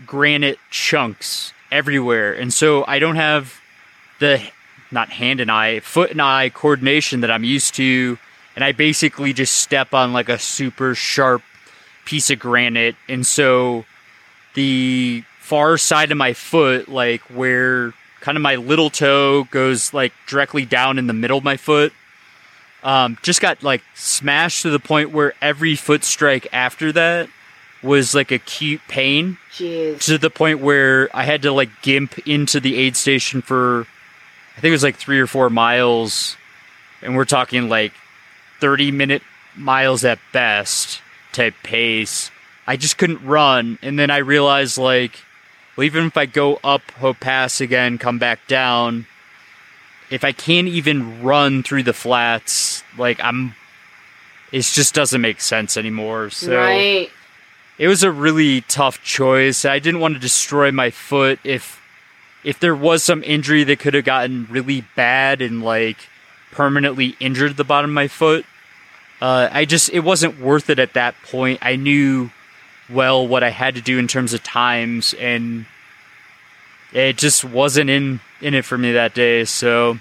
granite 0.05 0.59
chunks 0.69 1.53
everywhere, 1.71 2.33
and 2.33 2.53
so 2.53 2.83
I 2.85 2.99
don't 2.99 3.15
have 3.15 3.55
the 4.19 4.41
not 4.91 5.09
hand 5.09 5.39
and 5.39 5.49
eye, 5.49 5.79
foot 5.79 6.11
and 6.11 6.21
eye 6.21 6.49
coordination 6.49 7.21
that 7.21 7.31
I'm 7.31 7.43
used 7.43 7.75
to, 7.75 8.17
and 8.55 8.63
I 8.63 8.73
basically 8.73 9.31
just 9.33 9.57
step 9.57 9.93
on 9.93 10.11
like 10.11 10.27
a 10.27 10.37
super 10.37 10.95
sharp 10.95 11.41
piece 12.03 12.29
of 12.29 12.39
granite, 12.39 12.95
and 13.07 13.25
so 13.25 13.85
the 14.53 15.23
far 15.39 15.77
side 15.77 16.11
of 16.11 16.17
my 16.17 16.33
foot, 16.33 16.89
like 16.89 17.21
where 17.21 17.93
kind 18.21 18.37
of 18.37 18.41
my 18.41 18.55
little 18.55 18.89
toe 18.89 19.45
goes 19.45 19.93
like 19.93 20.13
directly 20.27 20.65
down 20.65 20.97
in 20.97 21.07
the 21.07 21.13
middle 21.13 21.37
of 21.37 21.43
my 21.43 21.57
foot, 21.57 21.93
um, 22.83 23.17
just 23.21 23.41
got 23.41 23.63
like 23.63 23.81
smashed 23.95 24.61
to 24.63 24.69
the 24.69 24.79
point 24.79 25.11
where 25.11 25.33
every 25.41 25.75
foot 25.75 26.03
strike 26.03 26.47
after 26.53 26.91
that 26.91 27.29
was 27.81 28.13
like 28.13 28.31
acute 28.31 28.81
pain 28.87 29.37
Jeez. 29.53 30.01
to 30.05 30.17
the 30.17 30.29
point 30.29 30.59
where 30.59 31.09
I 31.15 31.23
had 31.23 31.41
to 31.43 31.51
like 31.51 31.69
gimp 31.81 32.27
into 32.27 32.59
the 32.59 32.75
aid 32.75 32.95
station 32.95 33.41
for 33.41 33.87
I 34.57 34.61
think 34.61 34.71
it 34.71 34.73
was 34.73 34.83
like 34.83 34.97
three 34.97 35.21
or 35.21 35.27
four 35.27 35.49
miles, 35.49 36.35
and 37.01 37.15
we're 37.15 37.23
talking 37.23 37.69
like 37.69 37.93
thirty 38.59 38.91
minute 38.91 39.21
miles 39.55 40.03
at 40.03 40.19
best 40.33 41.01
type 41.31 41.55
pace. 41.63 42.29
I 42.67 42.75
just 42.75 42.97
couldn't 42.97 43.25
run, 43.25 43.79
and 43.81 43.97
then 43.97 44.11
I 44.11 44.17
realized 44.17 44.77
like, 44.77 45.17
well, 45.75 45.85
even 45.85 46.05
if 46.05 46.17
I 46.17 46.25
go 46.25 46.59
up 46.63 46.81
Hope 46.91 47.19
Pass 47.19 47.61
again, 47.61 47.97
come 47.97 48.19
back 48.19 48.47
down, 48.47 49.05
if 50.09 50.23
I 50.23 50.31
can't 50.31 50.67
even 50.67 51.21
run 51.21 51.63
through 51.63 51.83
the 51.83 51.93
flats, 51.93 52.83
like 52.97 53.19
I'm, 53.23 53.55
it 54.51 54.61
just 54.61 54.93
doesn't 54.95 55.21
make 55.21 55.41
sense 55.41 55.77
anymore. 55.77 56.29
So 56.31 56.57
right. 56.57 57.09
it 57.77 57.87
was 57.87 58.03
a 58.03 58.11
really 58.11 58.61
tough 58.61 59.03
choice. 59.03 59.65
I 59.65 59.79
didn't 59.79 59.99
want 59.99 60.15
to 60.15 60.19
destroy 60.19 60.71
my 60.71 60.89
foot 60.89 61.39
if 61.43 61.79
if 62.43 62.59
there 62.59 62.75
was 62.75 63.03
some 63.03 63.21
injury 63.23 63.65
that 63.65 63.79
could 63.79 63.93
have 63.93 64.05
gotten 64.05 64.47
really 64.49 64.85
bad 64.95 65.41
and 65.41 65.61
like 65.61 65.97
permanently 66.51 67.15
injured 67.19 67.57
the 67.57 67.63
bottom 67.63 67.91
of 67.91 67.93
my 67.93 68.07
foot. 68.07 68.45
Uh, 69.21 69.49
I 69.51 69.65
just 69.65 69.89
it 69.89 69.99
wasn't 69.99 70.39
worth 70.39 70.69
it 70.69 70.79
at 70.79 70.93
that 70.93 71.15
point. 71.23 71.59
I 71.61 71.75
knew 71.75 72.31
well 72.91 73.27
what 73.27 73.43
I 73.43 73.49
had 73.49 73.75
to 73.75 73.81
do 73.81 73.99
in 73.99 74.07
terms 74.07 74.33
of 74.33 74.43
times 74.43 75.13
and 75.15 75.65
it 76.93 77.17
just 77.17 77.43
wasn't 77.43 77.89
in 77.89 78.19
in 78.41 78.53
it 78.53 78.65
for 78.65 78.77
me 78.77 78.93
that 78.93 79.13
day. 79.13 79.45
So 79.45 79.99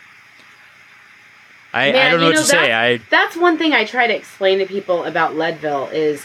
I, 1.73 1.89
I 1.89 2.11
don't 2.11 2.21
know 2.21 2.29
you 2.29 2.35
what 2.35 2.41
to 2.41 2.45
say. 2.45 2.73
I 2.73 2.97
that's- 2.97 3.11
That's 3.11 3.37
one 3.37 3.59
thing 3.59 3.73
I 3.73 3.85
try 3.85 4.07
to 4.07 4.15
explain 4.15 4.59
to 4.59 4.67
people 4.67 5.05
about 5.05 5.37
Leadville 5.37 5.89
is 5.89 6.25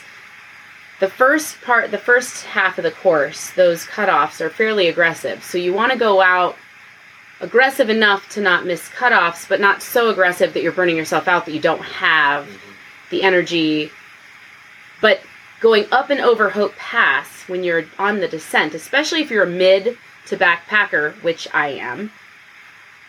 the 1.00 1.10
first 1.10 1.62
part, 1.62 1.92
the 1.92 1.98
first 1.98 2.46
half 2.46 2.78
of 2.78 2.84
the 2.84 2.92
course, 2.92 3.52
those 3.52 3.86
cutoffs 3.86 4.40
are 4.40 4.50
fairly 4.50 4.88
aggressive. 4.88 5.44
So 5.44 5.58
you 5.58 5.74
want 5.74 5.92
to 5.92 5.98
go 5.98 6.22
out 6.22 6.56
aggressive 7.42 7.90
enough 7.90 8.30
to 8.30 8.42
not 8.42 8.66
miss 8.66 8.88
cutoffs, 8.90 9.48
but 9.50 9.60
not 9.60 9.82
so 9.82 10.10
aggressive 10.10 10.54
that 10.54 10.64
you're 10.64 10.72
burning 10.72 10.96
yourself 10.96 11.28
out 11.28 11.46
that 11.46 11.52
you 11.52 11.60
don't 11.60 11.82
have 11.82 12.46
mm-hmm. 12.46 12.58
the 13.10 13.24
energy. 13.24 13.92
But 15.02 15.20
going 15.64 15.86
up 15.94 16.10
and 16.10 16.20
over 16.20 16.50
Hope 16.50 16.76
Pass 16.76 17.48
when 17.48 17.64
you're 17.64 17.86
on 17.98 18.20
the 18.20 18.28
descent, 18.28 18.76
especially 18.76 19.22
if 19.22 19.32
you're 19.32 19.46
a 19.46 19.50
mid 19.50 19.98
to 20.28 20.36
backpacker, 20.36 21.14
which 21.24 21.48
I 21.54 21.70
am, 21.70 22.12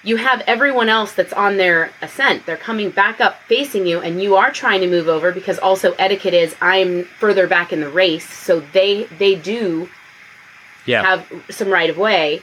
you 0.05 0.16
have 0.16 0.40
everyone 0.47 0.89
else 0.89 1.12
that's 1.12 1.32
on 1.32 1.56
their 1.56 1.90
ascent. 2.01 2.47
They're 2.47 2.56
coming 2.56 2.90
back 2.90 3.20
up 3.20 3.43
facing 3.48 3.89
you, 3.89 4.01
and 4.01 4.22
you 4.22 4.36
are 4.36 4.52
trying 4.52 4.81
to 4.82 4.86
move 4.86 5.09
over 5.09 5.32
because 5.32 5.59
also 5.59 5.94
etiquette 5.94 6.32
is 6.32 6.55
I'm 6.60 7.05
further 7.05 7.48
back 7.48 7.72
in 7.72 7.81
the 7.81 7.90
race, 7.90 8.28
so 8.31 8.60
they 8.60 9.05
they 9.18 9.35
do 9.35 9.89
yeah. 10.86 11.02
have 11.02 11.26
some 11.51 11.70
right 11.70 11.90
of 11.90 11.98
way. 11.98 12.40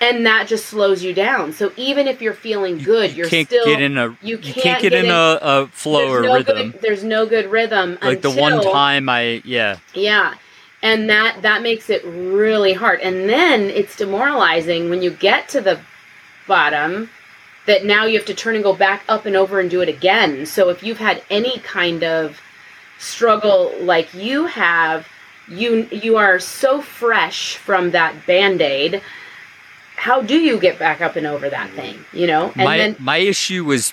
And 0.00 0.24
that 0.24 0.48
just 0.48 0.66
slows 0.66 1.02
you 1.02 1.12
down. 1.12 1.52
So 1.52 1.72
even 1.76 2.08
if 2.08 2.22
you're 2.22 2.34
feeling 2.34 2.78
good, 2.78 3.14
you're 3.14 3.28
can't 3.28 3.48
still 3.48 3.66
get 3.66 3.82
in 3.82 3.98
a 3.98 4.16
you 4.22 4.36
you 4.36 4.38
can't, 4.38 4.56
can't 4.56 4.82
get, 4.82 4.92
in, 4.92 5.10
a, 5.10 5.38
a 5.40 5.66
flow 5.68 6.10
or 6.10 6.22
no 6.22 6.34
rhythm. 6.34 6.70
Good, 6.70 6.80
there's 6.80 7.04
no 7.04 7.26
good 7.26 7.50
rhythm. 7.50 7.98
like 8.02 8.22
the 8.22 8.30
one 8.30 8.62
time 8.62 9.08
I 9.08 9.42
yeah. 9.44 9.78
yeah. 9.94 10.34
And 10.82 11.10
that 11.10 11.42
that 11.42 11.62
makes 11.62 11.90
it 11.90 12.02
really 12.04 12.72
hard. 12.72 13.00
And 13.00 13.28
then 13.28 13.62
it's 13.64 13.96
demoralizing 13.96 14.88
when 14.88 15.02
you 15.02 15.10
get 15.10 15.48
to 15.50 15.60
the 15.60 15.78
bottom 16.48 17.10
that 17.66 17.84
now 17.84 18.06
you 18.06 18.16
have 18.16 18.26
to 18.26 18.34
turn 18.34 18.54
and 18.54 18.64
go 18.64 18.74
back 18.74 19.04
up 19.08 19.26
and 19.26 19.36
over 19.36 19.60
and 19.60 19.70
do 19.70 19.82
it 19.82 19.88
again. 19.88 20.46
So 20.46 20.70
if 20.70 20.82
you've 20.82 20.98
had 20.98 21.22
any 21.28 21.58
kind 21.58 22.02
of 22.02 22.40
struggle 22.98 23.72
like 23.80 24.14
you 24.14 24.46
have, 24.46 25.06
you 25.46 25.86
you 25.92 26.16
are 26.16 26.38
so 26.38 26.80
fresh 26.80 27.56
from 27.56 27.90
that 27.90 28.26
band-aid. 28.26 29.02
How 30.00 30.22
do 30.22 30.38
you 30.38 30.58
get 30.58 30.78
back 30.78 31.02
up 31.02 31.16
and 31.16 31.26
over 31.26 31.50
that 31.50 31.68
thing, 31.72 32.06
you 32.14 32.26
know? 32.26 32.46
And 32.56 32.64
my 32.64 32.78
then 32.78 32.96
my 32.98 33.18
issue 33.18 33.66
was 33.66 33.92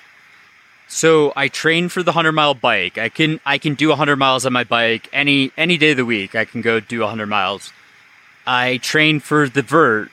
so 0.88 1.34
I 1.36 1.50
train 1.50 1.90
for 1.90 2.02
the 2.02 2.14
hundred 2.14 2.32
mile 2.32 2.54
bike. 2.54 2.98
I 2.98 3.10
can 3.10 3.42
I 3.46 3.58
can 3.58 3.74
do 3.74 3.92
hundred 3.92 4.16
miles 4.16 4.46
on 4.46 4.54
my 4.54 4.64
bike 4.64 5.10
any 5.12 5.52
any 5.58 5.78
day 5.78 5.92
of 5.92 5.98
the 5.98 6.06
week. 6.06 6.34
I 6.34 6.46
can 6.46 6.62
go 6.62 6.80
do 6.80 7.06
hundred 7.06 7.26
miles. 7.26 7.74
I 8.46 8.78
train 8.78 9.20
for 9.20 9.50
the 9.50 9.62
vert. 9.62 10.10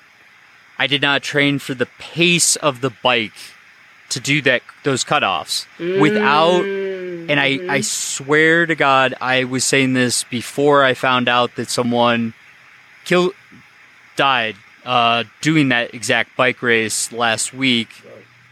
I 0.81 0.89
did 0.89 1.01
not 1.01 1.23
train 1.23 1.61
for 1.61 1.75
the 1.75 1.87
pace 2.01 2.57
of 2.57 2.81
the 2.81 2.91
bike 2.91 3.55
to 4.09 4.19
do 4.19 4.43
that 4.43 4.63
those 4.83 5.05
cutoffs 5.05 5.67
without. 5.79 6.65
And 6.65 7.39
I 7.39 7.47
I 7.47 7.57
mm-hmm. 7.57 7.83
swear 7.83 8.67
to 8.67 8.75
God, 8.75 9.15
I 9.21 9.45
was 9.45 9.63
saying 9.63 9.93
this 9.93 10.25
before 10.25 10.83
I 10.83 10.95
found 10.95 11.29
out 11.29 11.55
that 11.55 11.71
someone 11.71 12.35
killed 13.05 13.33
died 14.17 14.57
uh, 14.85 15.25
doing 15.41 15.69
that 15.71 15.95
exact 15.95 16.37
bike 16.37 16.63
race 16.63 17.13
last 17.13 17.53
week. 17.53 17.89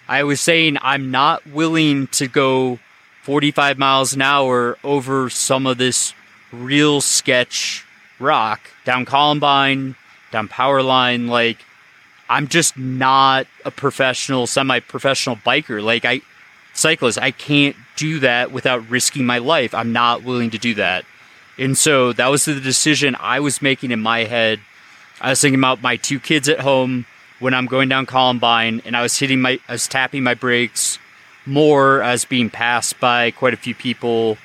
I 0.09 0.25
was 0.25 0.41
saying 0.41 0.79
I'm 0.83 1.11
not 1.11 1.47
willing 1.47 2.07
to 2.09 2.27
go 2.27 2.79
45 3.23 3.79
miles 3.79 4.13
an 4.15 4.23
hour 4.23 4.77
over 4.83 5.31
some 5.31 5.67
of 5.67 5.79
this 5.79 6.13
real 6.53 7.01
sketch 7.01 7.85
rock 8.19 8.61
down 8.85 9.05
Columbine, 9.05 9.95
down 10.31 10.49
Powerline. 10.49 11.29
Like, 11.29 11.59
I'm 12.29 12.49
just 12.49 12.77
not 12.77 13.47
a 13.65 13.71
professional, 13.71 14.47
semi 14.47 14.81
professional 14.81 15.37
biker. 15.37 15.83
Like, 15.83 16.05
I, 16.05 16.21
cyclist, 16.73 17.19
I 17.19 17.31
can't 17.31 17.77
do 17.97 18.21
that 18.21 18.53
without 18.53 18.89
risking 18.89 19.25
my 19.25 19.39
life. 19.39 19.75
I'm 19.75 19.93
not 19.93 20.25
willing 20.25 20.51
to 20.51 20.59
do 20.59 20.75
that. 20.75 21.05
And 21.59 21.77
so 21.77 22.13
that 22.15 22.29
was 22.29 22.45
the 22.47 22.59
decision 22.59 23.17
I 23.21 23.41
was 23.41 23.63
making 23.63 23.91
in 23.91 24.01
my 24.01 24.25
head. 24.25 24.61
I 25.23 25.31
was 25.31 25.41
thinking 25.41 25.59
about 25.61 25.81
my 25.83 25.97
two 25.97 26.19
kids 26.21 26.49
at 26.49 26.61
home 26.61 27.07
when 27.39 27.55
I'm 27.55 27.67
going 27.67 27.89
down 27.89 28.07
Columbine, 28.07 28.83
and 28.85 28.97
I 28.97 29.03
was 29.03 29.17
hitting 29.19 29.41
my, 29.41 29.59
I 29.69 29.73
was 29.73 29.87
tapping 29.89 30.23
my 30.23 30.35
brakes 30.35 30.99
more. 31.47 32.03
I 32.03 32.13
was 32.13 32.25
being 32.25 32.51
passed 32.51 32.99
by 33.01 33.31
quite 33.31 33.55
a 33.55 33.57
few 33.57 33.75
people, 33.75 34.37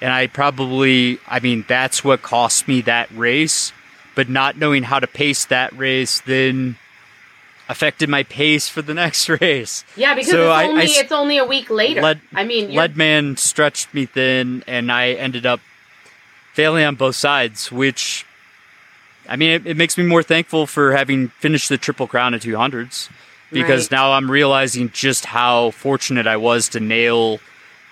and 0.00 0.12
I 0.12 0.26
probably, 0.28 1.18
I 1.26 1.40
mean, 1.40 1.64
that's 1.66 2.04
what 2.04 2.22
cost 2.22 2.68
me 2.68 2.82
that 2.82 3.10
race. 3.10 3.72
But 4.14 4.28
not 4.28 4.56
knowing 4.58 4.82
how 4.82 4.98
to 5.00 5.06
pace 5.06 5.44
that 5.46 5.72
race 5.74 6.20
then 6.20 6.76
affected 7.68 8.08
my 8.08 8.22
pace 8.24 8.68
for 8.68 8.82
the 8.82 8.94
next 9.04 9.28
race. 9.28 9.84
yeah, 9.96 10.14
because 10.14 10.30
So 10.30 10.42
it's 10.44 10.50
I- 10.50 10.62
I 10.62 10.66
only 10.68 10.84
it's 10.86 11.12
only 11.12 11.38
a 11.38 11.44
week 11.44 11.70
later. 11.70 12.02
Lead- 12.02 12.20
I 12.34 12.44
mean, 12.44 12.74
Leadman 12.74 13.36
stretched 13.36 13.92
me 13.94 14.06
thin, 14.06 14.64
and 14.66 14.90
I 14.92 15.10
ended 15.12 15.46
up 15.46 15.60
failing 16.54 16.84
on 16.84 16.96
both 16.96 17.14
sides, 17.16 17.70
which, 17.70 18.24
I 19.28 19.36
mean, 19.36 19.50
it, 19.50 19.66
it 19.66 19.76
makes 19.76 19.98
me 19.98 20.04
more 20.04 20.22
thankful 20.22 20.66
for 20.66 20.92
having 20.96 21.28
finished 21.28 21.68
the 21.68 21.76
Triple 21.78 22.06
Crown 22.06 22.34
at 22.34 22.40
200s 22.40 23.10
because 23.52 23.84
Right. 23.84 23.96
now 23.98 24.12
I'm 24.12 24.30
realizing 24.30 24.90
just 24.90 25.26
how 25.26 25.70
fortunate 25.72 26.26
I 26.26 26.36
was 26.38 26.68
to 26.70 26.80
nail 26.80 27.38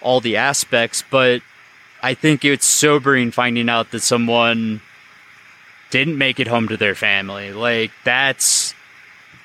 all 0.01 0.21
the 0.21 0.37
aspects. 0.39 1.05
But 1.11 1.43
I 2.03 2.15
think 2.15 2.45
it's 2.45 2.67
sobering 2.67 3.31
finding 3.31 3.69
out 3.69 3.91
that 3.91 4.01
someone 4.01 4.81
didn't 5.91 6.19
make 6.19 6.41
it 6.41 6.49
home 6.49 6.69
to 6.69 6.77
their 6.77 6.95
family. 6.95 7.53
Like, 7.53 7.93
that's. 8.05 8.75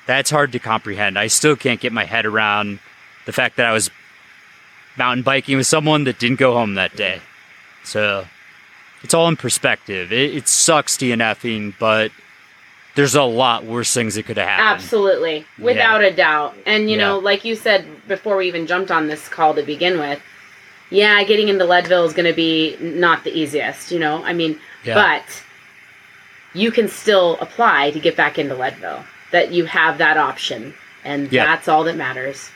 That's 0.04 0.30
hard 0.30 0.50
to 0.52 0.58
comprehend. 0.58 1.16
I 1.16 1.28
still 1.28 1.54
can't 1.54 1.78
get 1.80 1.92
my 1.92 2.04
head 2.04 2.26
around 2.26 2.80
the 3.24 3.30
fact 3.32 3.56
that 3.58 3.66
I 3.66 3.72
was 3.72 3.88
mountain 4.98 5.22
biking 5.22 5.56
with 5.56 5.66
someone 5.68 6.02
that 6.04 6.18
didn't 6.18 6.40
go 6.40 6.54
home 6.54 6.74
that 6.74 6.96
day. 6.96 7.20
So 7.84 8.26
it's 9.02 9.14
all 9.14 9.28
in 9.28 9.36
perspective. 9.36 10.12
It, 10.12 10.34
it 10.34 10.48
sucks 10.48 10.96
DNFing, 10.96 11.74
but 11.78 12.10
there's 12.94 13.14
a 13.14 13.22
lot 13.22 13.64
worse 13.64 13.92
things 13.94 14.14
that 14.16 14.24
could 14.26 14.36
have 14.36 14.46
happened. 14.48 14.68
Absolutely, 14.82 15.44
without 15.58 16.02
a 16.04 16.10
doubt. 16.14 16.54
And 16.66 16.90
you 16.90 16.96
know, 16.96 17.18
like 17.18 17.44
you 17.44 17.54
said 17.56 17.86
before 18.08 18.36
we 18.36 18.48
even 18.48 18.66
jumped 18.66 18.90
on 18.90 19.06
this 19.08 19.28
call 19.28 19.54
to 19.54 19.62
begin 19.62 19.98
with, 19.98 20.20
yeah, 20.90 21.22
getting 21.24 21.48
into 21.48 21.64
Leadville 21.64 22.04
is 22.04 22.12
going 22.12 22.28
to 22.28 22.36
be 22.36 22.76
not 22.80 23.24
the 23.24 23.32
easiest. 23.36 23.90
You 23.90 23.98
know, 23.98 24.22
I 24.24 24.32
mean, 24.32 24.58
Yeah. 24.84 24.94
but 24.94 25.42
you 26.54 26.70
can 26.70 26.88
still 26.88 27.38
apply 27.40 27.90
to 27.92 28.00
get 28.00 28.16
back 28.16 28.38
into 28.38 28.54
Leadville. 28.54 29.04
That 29.30 29.52
you 29.52 29.64
have 29.64 29.96
that 29.98 30.18
option, 30.18 30.74
and 31.04 31.32
Yeah. 31.32 31.46
that's 31.46 31.66
all 31.68 31.84
that 31.84 31.96
matters. 31.96 32.50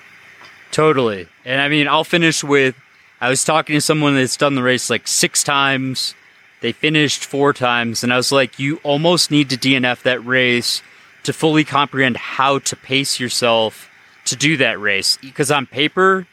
Totally. 0.70 1.26
And 1.46 1.62
I 1.62 1.68
mean, 1.68 1.88
I'll 1.88 2.04
finish 2.04 2.44
with 2.44 2.74
I 3.18 3.30
was 3.30 3.42
talking 3.44 3.74
to 3.74 3.80
someone 3.80 4.14
that's 4.14 4.36
done 4.36 4.56
the 4.56 4.62
race 4.62 4.90
like 4.90 5.08
six 5.08 5.42
times. 5.42 6.14
They 6.60 6.72
finished 6.72 7.24
four 7.24 7.52
times, 7.52 8.02
and 8.02 8.12
I 8.12 8.16
was 8.16 8.32
like, 8.32 8.58
you 8.58 8.80
almost 8.82 9.30
need 9.30 9.50
to 9.50 9.56
DNF 9.56 10.02
that 10.02 10.24
race 10.24 10.82
to 11.24 11.32
fully 11.32 11.64
comprehend 11.64 12.16
how 12.16 12.58
to 12.60 12.76
pace 12.76 13.20
yourself 13.20 13.90
to 14.24 14.36
do 14.36 14.56
that 14.56 14.80
race. 14.80 15.18
Because 15.18 15.50
on 15.50 15.66
paper, 15.66 16.26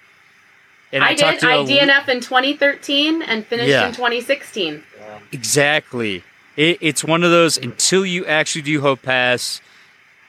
and 0.91 1.03
I, 1.03 1.09
I, 1.09 1.13
did. 1.15 1.43
I 1.43 1.57
DNF 1.65 2.07
in 2.07 2.19
2013 2.21 3.21
and 3.23 3.45
finished 3.45 3.69
Yeah. 3.69 3.87
in 3.87 3.93
2016. 3.93 4.83
Exactly. 5.31 6.23
It, 6.55 6.77
it's 6.81 7.03
one 7.03 7.23
of 7.23 7.31
those 7.31 7.57
until 7.57 8.05
you 8.05 8.25
actually 8.25 8.61
do 8.61 8.79
Hope 8.81 9.01
Pass, 9.01 9.59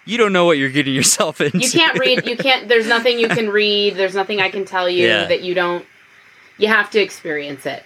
you 0.06 0.16
don't 0.18 0.32
know 0.32 0.44
what 0.46 0.58
you're 0.58 0.70
getting 0.70 0.94
yourself 0.94 1.40
into. 1.40 1.58
You 1.58 1.70
can't 1.70 1.98
read. 1.98 2.26
You 2.26 2.36
can't. 2.36 2.68
There's 2.68 2.86
nothing 2.88 3.18
you 3.18 3.28
can 3.28 3.48
read. 3.50 3.94
There's 3.96 4.14
nothing 4.14 4.40
I 4.40 4.48
can 4.50 4.64
tell 4.64 4.88
you 4.88 5.06
Yeah. 5.06 5.26
that 5.26 5.42
you 5.42 5.54
don't. 5.54 5.84
You 6.58 6.68
have 6.68 6.90
to 6.90 7.00
experience 7.00 7.66
it. 7.66 7.82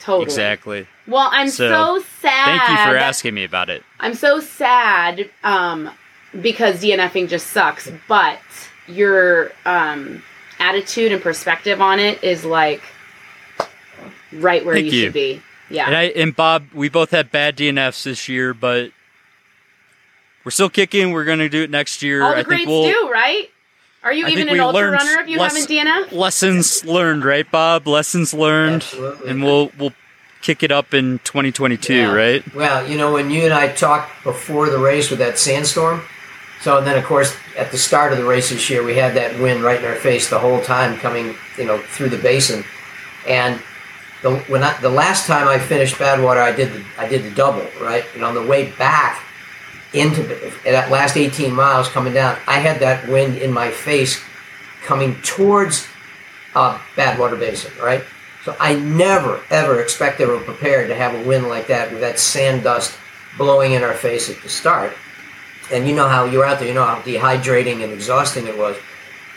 Totally. 0.00 0.24
Exactly. 0.24 0.86
Well, 1.06 1.28
I'm 1.30 1.50
so, 1.50 2.02
sad. 2.20 2.58
Thank 2.58 2.70
you 2.70 2.76
for 2.76 2.96
asking 2.96 3.34
me 3.34 3.44
about 3.44 3.68
it. 3.68 3.82
I'm 4.00 4.14
so 4.14 4.40
sad 4.40 5.28
um, 5.44 5.90
because 6.40 6.82
DNFing 6.82 7.28
just 7.28 7.48
sucks, 7.48 7.90
but 8.08 8.38
your 8.88 9.52
um, 9.66 10.22
attitude 10.58 11.12
and 11.12 11.22
perspective 11.22 11.82
on 11.82 12.00
it 12.00 12.24
is 12.24 12.44
like 12.46 12.82
right 14.32 14.64
where 14.64 14.76
you, 14.76 14.84
you. 14.84 15.04
should 15.04 15.12
be. 15.12 15.42
Yeah. 15.68 15.86
And, 15.86 15.96
I, 15.96 16.02
and 16.04 16.34
Bob, 16.34 16.66
we 16.72 16.88
both 16.88 17.10
had 17.10 17.30
bad 17.30 17.56
DNFs 17.56 18.02
this 18.02 18.26
year, 18.28 18.54
but 18.54 18.92
we're 20.44 20.50
still 20.50 20.70
kicking. 20.70 21.12
We're 21.12 21.24
going 21.24 21.38
to 21.40 21.48
do 21.50 21.62
it 21.62 21.70
next 21.70 22.02
year. 22.02 22.22
All 22.22 22.30
the 22.30 22.38
I 22.38 22.42
greats 22.42 22.64
think 22.64 22.68
we'll, 22.68 22.90
do, 22.90 23.10
right? 23.10 23.50
Are 24.02 24.12
you 24.12 24.26
I 24.26 24.30
even 24.30 24.48
an 24.48 24.54
we 24.54 24.60
ultra 24.60 24.90
runner 24.90 25.20
if 25.20 25.28
you 25.28 25.38
less- 25.38 25.56
haven't 25.56 25.70
DNF? 25.76 26.12
Lessons 26.12 26.84
learned, 26.84 27.24
right, 27.24 27.48
Bob? 27.50 27.86
Lessons 27.86 28.32
learned. 28.32 28.86
And 29.26 29.42
we'll 29.42 29.70
we'll 29.78 29.92
kick 30.40 30.62
it 30.62 30.72
up 30.72 30.94
in 30.94 31.18
2022, 31.24 31.94
Yeah. 31.94 32.12
right? 32.14 32.54
Well, 32.54 32.88
you 32.88 32.96
know, 32.96 33.12
when 33.12 33.30
you 33.30 33.44
and 33.44 33.52
I 33.52 33.68
talked 33.68 34.24
before 34.24 34.70
the 34.70 34.78
race 34.78 35.10
with 35.10 35.18
that 35.18 35.38
sandstorm, 35.38 36.02
so 36.62 36.78
and 36.78 36.86
then 36.86 36.96
of 36.96 37.04
course 37.04 37.36
at 37.58 37.70
the 37.72 37.78
start 37.78 38.12
of 38.12 38.18
the 38.18 38.24
race 38.24 38.48
this 38.48 38.70
year 38.70 38.82
we 38.82 38.94
had 38.94 39.14
that 39.16 39.38
wind 39.38 39.62
right 39.62 39.78
in 39.78 39.84
our 39.84 39.96
face 39.96 40.30
the 40.30 40.38
whole 40.38 40.62
time 40.62 40.96
coming, 40.96 41.34
you 41.58 41.64
know, 41.66 41.76
through 41.78 42.08
the 42.08 42.16
basin, 42.18 42.64
and 43.28 43.60
the 44.22 44.36
when 44.48 44.62
I, 44.62 44.78
the 44.80 44.88
last 44.90 45.26
time 45.26 45.46
I 45.46 45.58
finished 45.58 45.96
Badwater, 45.96 46.40
I 46.42 46.52
did 46.52 46.72
the, 46.72 46.82
I 46.98 47.06
did 47.06 47.22
the 47.22 47.30
double, 47.32 47.66
right, 47.80 48.04
and 48.14 48.24
on 48.24 48.34
the 48.34 48.42
way 48.46 48.70
back 48.78 49.22
into 49.92 50.22
that 50.64 50.90
last 50.90 51.16
18 51.16 51.52
miles 51.52 51.88
coming 51.88 52.12
down, 52.12 52.38
I 52.46 52.58
had 52.58 52.80
that 52.80 53.08
wind 53.08 53.38
in 53.38 53.52
my 53.52 53.70
face 53.70 54.22
coming 54.84 55.20
towards 55.22 55.88
Badwater 56.54 57.38
Basin, 57.38 57.72
right? 57.82 58.04
So 58.44 58.56
I 58.58 58.74
never, 58.74 59.42
ever 59.50 59.80
expected 59.80 60.28
or 60.28 60.40
prepared 60.40 60.88
to 60.88 60.94
have 60.94 61.14
a 61.14 61.28
wind 61.28 61.48
like 61.48 61.66
that 61.66 61.90
with 61.90 62.00
that 62.00 62.18
sand 62.18 62.64
dust 62.64 62.96
blowing 63.36 63.72
in 63.72 63.82
our 63.82 63.94
face 63.94 64.30
at 64.30 64.40
the 64.42 64.48
start. 64.48 64.94
And 65.72 65.86
you 65.86 65.94
know 65.94 66.08
how 66.08 66.24
you're 66.24 66.44
out 66.44 66.58
there, 66.58 66.68
you 66.68 66.74
know 66.74 66.84
how 66.84 67.00
dehydrating 67.02 67.84
and 67.84 67.92
exhausting 67.92 68.46
it 68.46 68.56
was. 68.56 68.76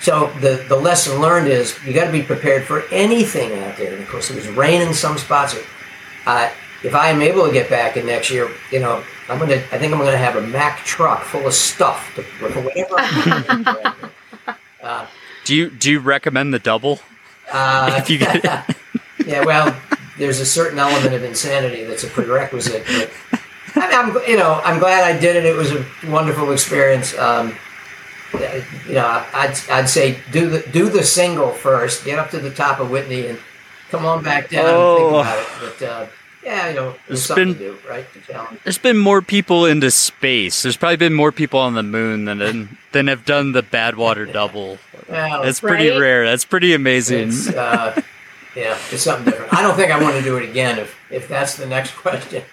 So 0.02 0.28
the, 0.40 0.66
the 0.68 0.76
lesson 0.76 1.20
learned 1.20 1.48
is 1.48 1.78
you 1.86 1.94
got 1.94 2.06
to 2.06 2.12
be 2.12 2.24
prepared 2.24 2.66
for 2.66 2.84
anything 2.92 3.58
out 3.60 3.78
there. 3.78 3.94
And 3.94 4.02
of 4.02 4.10
course, 4.10 4.30
it 4.30 4.36
was 4.36 4.48
raining 4.50 4.88
in 4.88 4.94
some 4.94 5.18
spots. 5.18 5.56
Uh, 6.26 6.50
if 6.84 6.94
I 6.96 7.10
am 7.10 7.22
able 7.22 7.46
to 7.48 7.52
get 7.54 7.70
back 7.70 7.98
in 7.98 8.06
next 8.06 8.30
year, 8.32 8.50
you 8.72 8.80
know, 8.80 9.04
I'm 9.30 9.40
gonna. 9.40 9.56
I 9.56 9.78
think 9.78 9.94
I'm 9.94 10.00
gonna 10.00 10.18
have 10.18 10.36
a 10.36 10.42
Mack 10.42 10.80
truck 10.86 11.24
full 11.24 11.48
of 11.48 11.54
stuff 11.54 12.14
to, 12.16 12.24
whatever. 12.44 13.96
uh, 14.84 15.06
Do 15.46 15.56
you 15.56 15.70
do 15.70 15.92
you 15.92 16.00
recommend 16.00 16.54
the 16.54 16.60
double? 16.60 17.00
uh, 17.52 17.96
if 18.02 18.10
you 18.10 18.18
get 18.18 18.44
yeah, 19.26 19.44
well, 19.46 19.76
there's 20.18 20.40
a 20.40 20.46
certain 20.46 20.80
element 20.80 21.14
of 21.14 21.24
insanity 21.24 21.84
that's 21.86 22.04
a 22.04 22.08
prerequisite. 22.08 22.84
But 22.86 23.10
I 23.76 23.88
mean, 23.88 24.18
I'm, 24.18 24.30
you 24.30 24.38
know, 24.38 24.62
I'm 24.64 24.80
glad 24.80 25.04
I 25.04 25.18
did 25.20 25.36
it. 25.36 25.46
It 25.46 25.56
was 25.56 25.72
a 25.72 25.86
wonderful 26.10 26.52
experience. 26.52 27.18
Um, 27.18 27.56
you 28.88 28.96
know, 28.96 29.24
I'd, 29.34 29.56
I'd 29.70 29.90
say 29.90 30.20
do 30.32 30.50
the 30.50 30.60
do 30.72 30.90
the 30.90 31.04
single 31.04 31.52
first. 31.52 32.04
Get 32.06 32.20
up 32.20 32.30
to 32.32 32.40
the 32.40 32.50
top 32.52 32.80
of 32.80 32.90
Whitney 32.90 33.28
and 33.28 33.40
come 33.90 34.06
on 34.06 34.24
back 34.24 34.50
down 34.50 34.66
Oh. 34.68 35.20
and 35.20 35.28
think 35.28 35.52
about 35.62 35.64
it. 35.64 35.74
But 35.80 35.88
uh, 35.88 36.06
yeah, 36.44 36.70
you 36.70 36.76
know, 36.76 36.92
there's 36.92 37.00
There's 37.08 37.26
something 37.26 37.54
been- 37.54 37.58
to 37.58 37.82
do, 37.82 37.88
right? 37.90 38.06
To. 38.28 38.58
There's 38.64 38.78
been 38.78 38.98
more 38.98 39.22
people 39.22 39.66
into 39.66 39.90
space. 39.92 40.62
There's 40.64 40.78
probably 40.78 40.98
been 40.98 41.14
more 41.14 41.32
people 41.32 41.60
on 41.60 41.74
the 41.76 41.84
moon 41.84 42.26
than 42.26 42.78
than 42.92 43.08
have 43.08 43.26
done 43.26 43.52
the 43.54 43.64
Badwater 43.64 44.32
double. 44.40 44.78
Well, 45.10 45.44
That's 45.44 45.60
pretty 45.60 45.90
Right? 45.90 46.00
rare. 46.00 46.26
That's 46.26 46.46
pretty 46.46 46.74
amazing. 46.74 47.30
It's, 47.30 47.50
uh, 47.50 48.00
yeah, 48.56 48.78
it's 48.92 49.04
something 49.04 49.26
different. 49.26 49.54
I 49.54 49.62
don't 49.62 49.76
think 49.76 49.92
I 49.92 50.02
want 50.02 50.16
to 50.16 50.22
do 50.22 50.38
it 50.38 50.50
again 50.50 50.80
if 50.80 50.96
if 51.10 51.28
that's 51.28 51.56
the 51.58 51.66
next 51.66 51.92
question. 51.96 52.44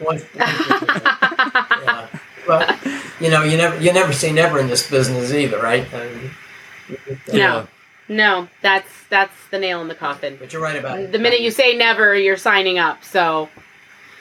Once, 0.00 0.24
yeah. 0.34 2.06
But 2.46 2.78
you 3.20 3.30
know, 3.30 3.42
you 3.42 3.56
never 3.56 3.78
you 3.80 3.92
never 3.92 4.12
say 4.12 4.32
never 4.32 4.58
in 4.58 4.66
this 4.68 4.88
business 4.90 5.32
either, 5.32 5.60
right? 5.60 5.86
I 5.92 6.08
mean, 6.08 6.30
No, 7.32 7.68
no, 8.10 8.48
that's 8.60 8.88
that's 9.08 9.32
the 9.50 9.58
nail 9.58 9.80
in 9.80 9.88
the 9.88 9.94
coffin. 9.94 10.36
But 10.38 10.52
you're 10.52 10.60
right 10.60 10.76
about 10.76 10.98
it. 10.98 11.12
The 11.12 11.18
minute 11.18 11.40
you 11.40 11.50
say 11.50 11.76
never, 11.76 12.14
you're 12.14 12.36
signing 12.36 12.78
up. 12.78 13.04
So 13.04 13.48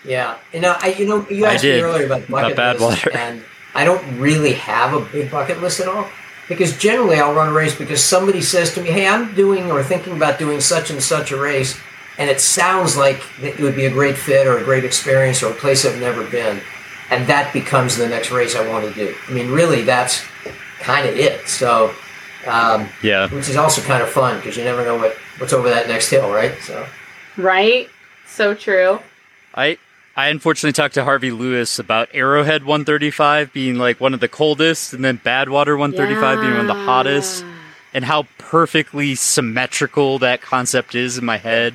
Yeah, 0.05 0.37
you 0.53 0.61
know, 0.61 0.75
I 0.79 0.89
you 0.93 1.05
know 1.07 1.27
you 1.29 1.45
asked 1.45 1.63
me 1.63 1.81
earlier 1.81 2.05
about 2.05 2.27
bucket 2.29 2.53
About 2.53 2.79
lists, 2.79 3.03
Badwater. 3.03 3.15
and 3.15 3.43
I 3.75 3.83
don't 3.83 4.19
really 4.19 4.53
have 4.53 4.93
a 4.93 5.01
big 5.11 5.29
bucket 5.31 5.59
list 5.61 5.79
at 5.79 5.87
all 5.87 6.07
because 6.47 6.77
generally 6.77 7.19
I'll 7.19 7.33
run 7.33 7.49
a 7.49 7.53
race 7.53 7.75
because 7.77 8.03
somebody 8.03 8.41
says 8.41 8.73
to 8.75 8.81
me, 8.81 8.89
"Hey, 8.89 9.07
I'm 9.07 9.33
doing 9.35 9.71
or 9.71 9.83
thinking 9.83 10.13
about 10.15 10.39
doing 10.39 10.61
such 10.61 10.89
and 10.91 11.01
such 11.01 11.31
a 11.31 11.37
race," 11.37 11.77
and 12.17 12.29
it 12.29 12.39
sounds 12.41 12.95
like 12.95 13.21
it 13.41 13.59
would 13.59 13.75
be 13.75 13.85
a 13.85 13.91
great 13.91 14.17
fit 14.17 14.47
or 14.47 14.57
a 14.59 14.63
great 14.63 14.85
experience 14.85 15.43
or 15.43 15.51
a 15.51 15.55
place 15.55 15.85
I've 15.85 15.99
never 15.99 16.23
been, 16.25 16.61
and 17.09 17.27
that 17.27 17.53
becomes 17.53 17.97
the 17.97 18.07
next 18.07 18.29
race 18.31 18.55
I 18.55 18.67
want 18.67 18.87
to 18.87 18.93
do. 18.93 19.15
I 19.27 19.31
mean, 19.31 19.51
really, 19.51 19.81
that's 19.81 20.23
kind 20.79 21.07
of 21.09 21.15
it. 21.17 21.47
So. 21.47 21.91
Um, 22.47 22.87
Yeah. 23.01 23.27
which 23.29 23.49
is 23.49 23.57
also 23.57 23.81
kind 23.81 24.01
of 24.01 24.09
fun 24.09 24.37
because 24.37 24.55
you 24.57 24.63
never 24.63 24.83
know 24.83 24.95
what, 24.97 25.13
what's 25.39 25.53
over 25.53 25.69
that 25.69 25.87
next 25.87 26.09
hill, 26.09 26.29
right? 26.31 26.53
So 26.61 26.85
right, 27.37 27.89
so 28.27 28.53
true. 28.53 28.99
I 29.55 29.77
I 30.15 30.27
unfortunately 30.27 30.73
talked 30.73 30.95
to 30.95 31.03
Harvey 31.03 31.31
Lewis 31.31 31.79
about 31.79 32.09
Arrowhead 32.13 32.63
135 32.63 33.53
being 33.53 33.75
like 33.75 33.99
one 34.01 34.13
of 34.13 34.19
the 34.19 34.27
coldest, 34.27 34.93
and 34.93 35.03
then 35.03 35.17
Badwater 35.17 35.77
135 35.77 36.41
being 36.41 36.53
one 36.53 36.61
of 36.61 36.67
the 36.67 36.73
hottest, 36.73 37.45
and 37.93 38.03
how 38.03 38.23
perfectly 38.37 39.15
symmetrical 39.15 40.19
that 40.19 40.41
concept 40.41 40.93
is 40.95 41.17
in 41.17 41.25
my 41.25 41.37
head. 41.37 41.73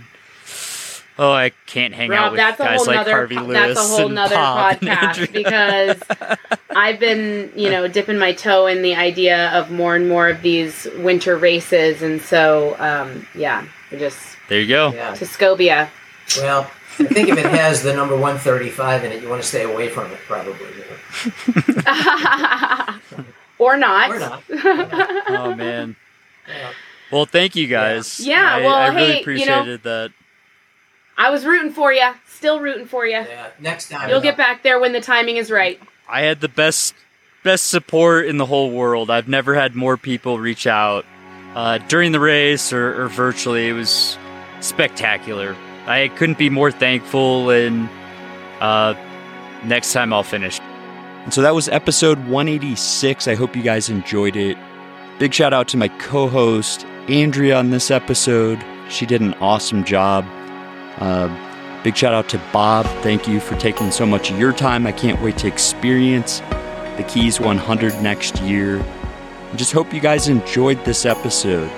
Oh, 1.17 1.31
I 1.31 1.51
can't 1.67 1.95
hang 1.95 2.13
out 2.13 2.33
with 2.33 2.39
that's 2.39 2.59
a 2.59 2.65
guys 2.65 2.77
whole 2.79 2.87
like 2.87 2.97
nother 2.97 3.11
Harvey 3.13 3.37
po- 3.37 3.43
Lewis. 3.45 3.55
that's 3.77 3.79
a 3.79 3.83
whole 3.89 4.07
and 4.07 4.15
nother 4.17 4.35
Bob 4.35 4.77
podcast 4.81 5.33
because 5.33 6.03
I've 6.75 6.99
been, 6.99 7.53
you 7.55 7.71
know, 7.71 7.87
dipping 7.87 8.19
my 8.19 8.33
toe 8.33 8.67
in 8.67 8.83
the 8.83 8.97
idea 8.97 9.51
of 9.51 9.71
more 9.71 9.95
and 9.95 10.09
more 10.09 10.29
of 10.29 10.43
these 10.43 10.89
winter 10.99 11.37
races, 11.37 12.03
and 12.03 12.21
so 12.21 12.75
um, 12.81 13.27
yeah, 13.35 13.65
we 13.93 13.99
just 13.99 14.37
There 14.49 14.61
you 14.61 14.67
go. 14.67 14.93
yeah. 14.93 15.15
to 15.15 15.25
Scobia. 15.25 15.89
Well, 16.39 16.63
I 16.99 17.05
think 17.05 17.29
if 17.29 17.39
it 17.39 17.47
has 17.47 17.83
the 17.85 17.95
number 17.95 18.15
135 18.15 19.05
in 19.05 19.13
it, 19.13 19.23
you 19.23 19.29
want 19.29 19.41
to 19.43 19.47
stay 19.49 19.63
away 19.63 19.89
from 19.89 20.11
it, 20.11 20.19
probably. 20.27 20.55
you 20.55 20.85
know. 21.85 22.99
or 23.59 23.77
not. 23.77 24.11
Or 24.11 24.19
not. 24.19 24.43
Oh 25.29 25.55
man. 25.55 25.95
Well, 27.13 27.27
thank 27.27 27.55
you 27.55 27.67
guys. 27.69 28.19
Yeah, 28.21 28.57
I, 28.57 28.61
well, 28.63 28.75
I 28.75 28.89
really 28.89 28.97
hey, 28.99 29.07
you 29.09 29.15
know- 29.15 29.21
appreciated 29.21 29.83
that. 29.85 30.13
I 31.17 31.31
was 31.31 31.45
rooting 31.45 31.73
for 31.73 31.93
you. 31.93 32.11
Still 32.27 32.61
rooting 32.61 32.87
for 32.87 33.07
you. 33.07 33.13
Yeah, 33.13 33.49
next 33.61 33.89
time. 33.89 34.11
You'll 34.11 34.21
get 34.21 34.37
back 34.37 34.63
there 34.63 34.79
when 34.79 34.93
the 34.93 35.01
timing 35.01 35.37
is 35.37 35.51
right. 35.51 35.81
I 36.09 36.23
had 36.23 36.41
the 36.41 36.49
best 36.49 36.95
best 37.43 37.67
support 37.69 38.27
in 38.27 38.39
the 38.39 38.47
whole 38.47 38.71
world. 38.71 39.11
I've 39.11 39.29
never 39.29 39.55
had 39.55 39.75
more 39.75 39.97
people 39.97 40.39
reach 40.39 40.67
out 40.67 41.05
uh, 41.55 41.79
during 41.89 42.13
the 42.13 42.21
race 42.21 42.73
or, 42.73 43.05
or 43.05 43.09
virtually. 43.09 43.69
It 43.69 43.73
was 43.75 44.19
spectacular. 44.61 45.55
I 45.87 46.09
couldn't 46.09 46.39
be 46.39 46.49
more 46.51 46.71
thankful, 46.71 47.51
and 47.51 47.89
uh, 48.61 48.95
next 49.65 49.93
time 49.93 50.13
I'll 50.13 50.23
finish. 50.23 50.59
And 51.25 51.33
so 51.33 51.43
that 51.43 51.55
was 51.55 51.69
episode 51.69 52.19
186. 52.27 53.29
I 53.29 53.35
hope 53.35 53.55
you 53.57 53.63
guys 53.63 53.89
enjoyed 53.89 54.37
it. 54.37 54.59
Big 55.19 55.33
shout 55.33 55.53
out 55.53 55.69
to 55.69 55.77
my 55.77 55.89
co 55.89 56.29
host, 56.29 56.85
Andrea, 57.09 57.59
on 57.59 57.71
this 57.71 57.91
episode. 57.91 58.63
She 58.89 59.07
did 59.07 59.21
an 59.21 59.35
awesome 59.35 59.85
job. 59.85 60.27
Uh, 60.99 61.83
big 61.83 61.97
shout 61.97 62.15
out 62.15 62.29
to 62.31 62.39
Bob. 62.53 62.87
Thank 63.03 63.27
you 63.27 63.41
for 63.41 63.57
taking 63.57 63.91
so 63.91 64.07
much 64.07 64.31
of 64.31 64.39
your 64.39 64.53
time. 64.53 64.87
I 64.87 64.93
can't 64.93 65.21
wait 65.21 65.39
to 65.39 65.47
experience 65.47 66.41
the 66.97 67.05
Keys 67.09 67.41
100 67.41 68.01
next 68.03 68.41
year. 68.43 68.77
And 68.79 69.59
just 69.59 69.73
hope 69.73 69.93
you 69.93 70.01
guys 70.01 70.29
enjoyed 70.29 70.85
this 70.85 71.05
episode. 71.05 71.71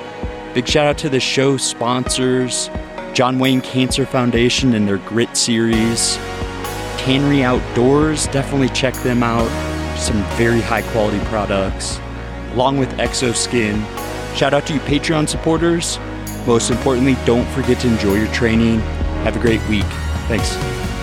Big 0.54 0.66
shout 0.66 0.86
out 0.86 0.98
to 0.98 1.08
the 1.08 1.20
show 1.20 1.56
sponsors 1.56 2.70
John 3.16 3.38
Wayne 3.38 3.62
Cancer 3.62 4.04
Foundation 4.04 4.74
and 4.74 4.86
their 4.86 4.98
Grit 4.98 5.34
series. 5.36 6.16
Tannery 6.98 7.42
Outdoors, 7.42 8.26
definitely 8.26 8.68
check 8.70 8.92
them 8.96 9.22
out. 9.22 9.48
Some 9.98 10.22
very 10.36 10.60
high 10.60 10.82
quality 10.82 11.18
products, 11.26 11.98
along 12.52 12.76
with 12.76 12.90
XOSKIN. 12.98 13.82
Shout 14.36 14.52
out 14.52 14.66
to 14.66 14.74
you 14.74 14.80
Patreon 14.80 15.28
supporters. 15.28 15.98
Most 16.46 16.70
importantly, 16.70 17.16
don't 17.24 17.48
forget 17.54 17.80
to 17.80 17.88
enjoy 17.88 18.16
your 18.16 18.32
training. 18.34 18.82
Have 19.26 19.34
a 19.34 19.40
great 19.40 19.60
week. 19.68 19.82
Thanks. 20.28 20.95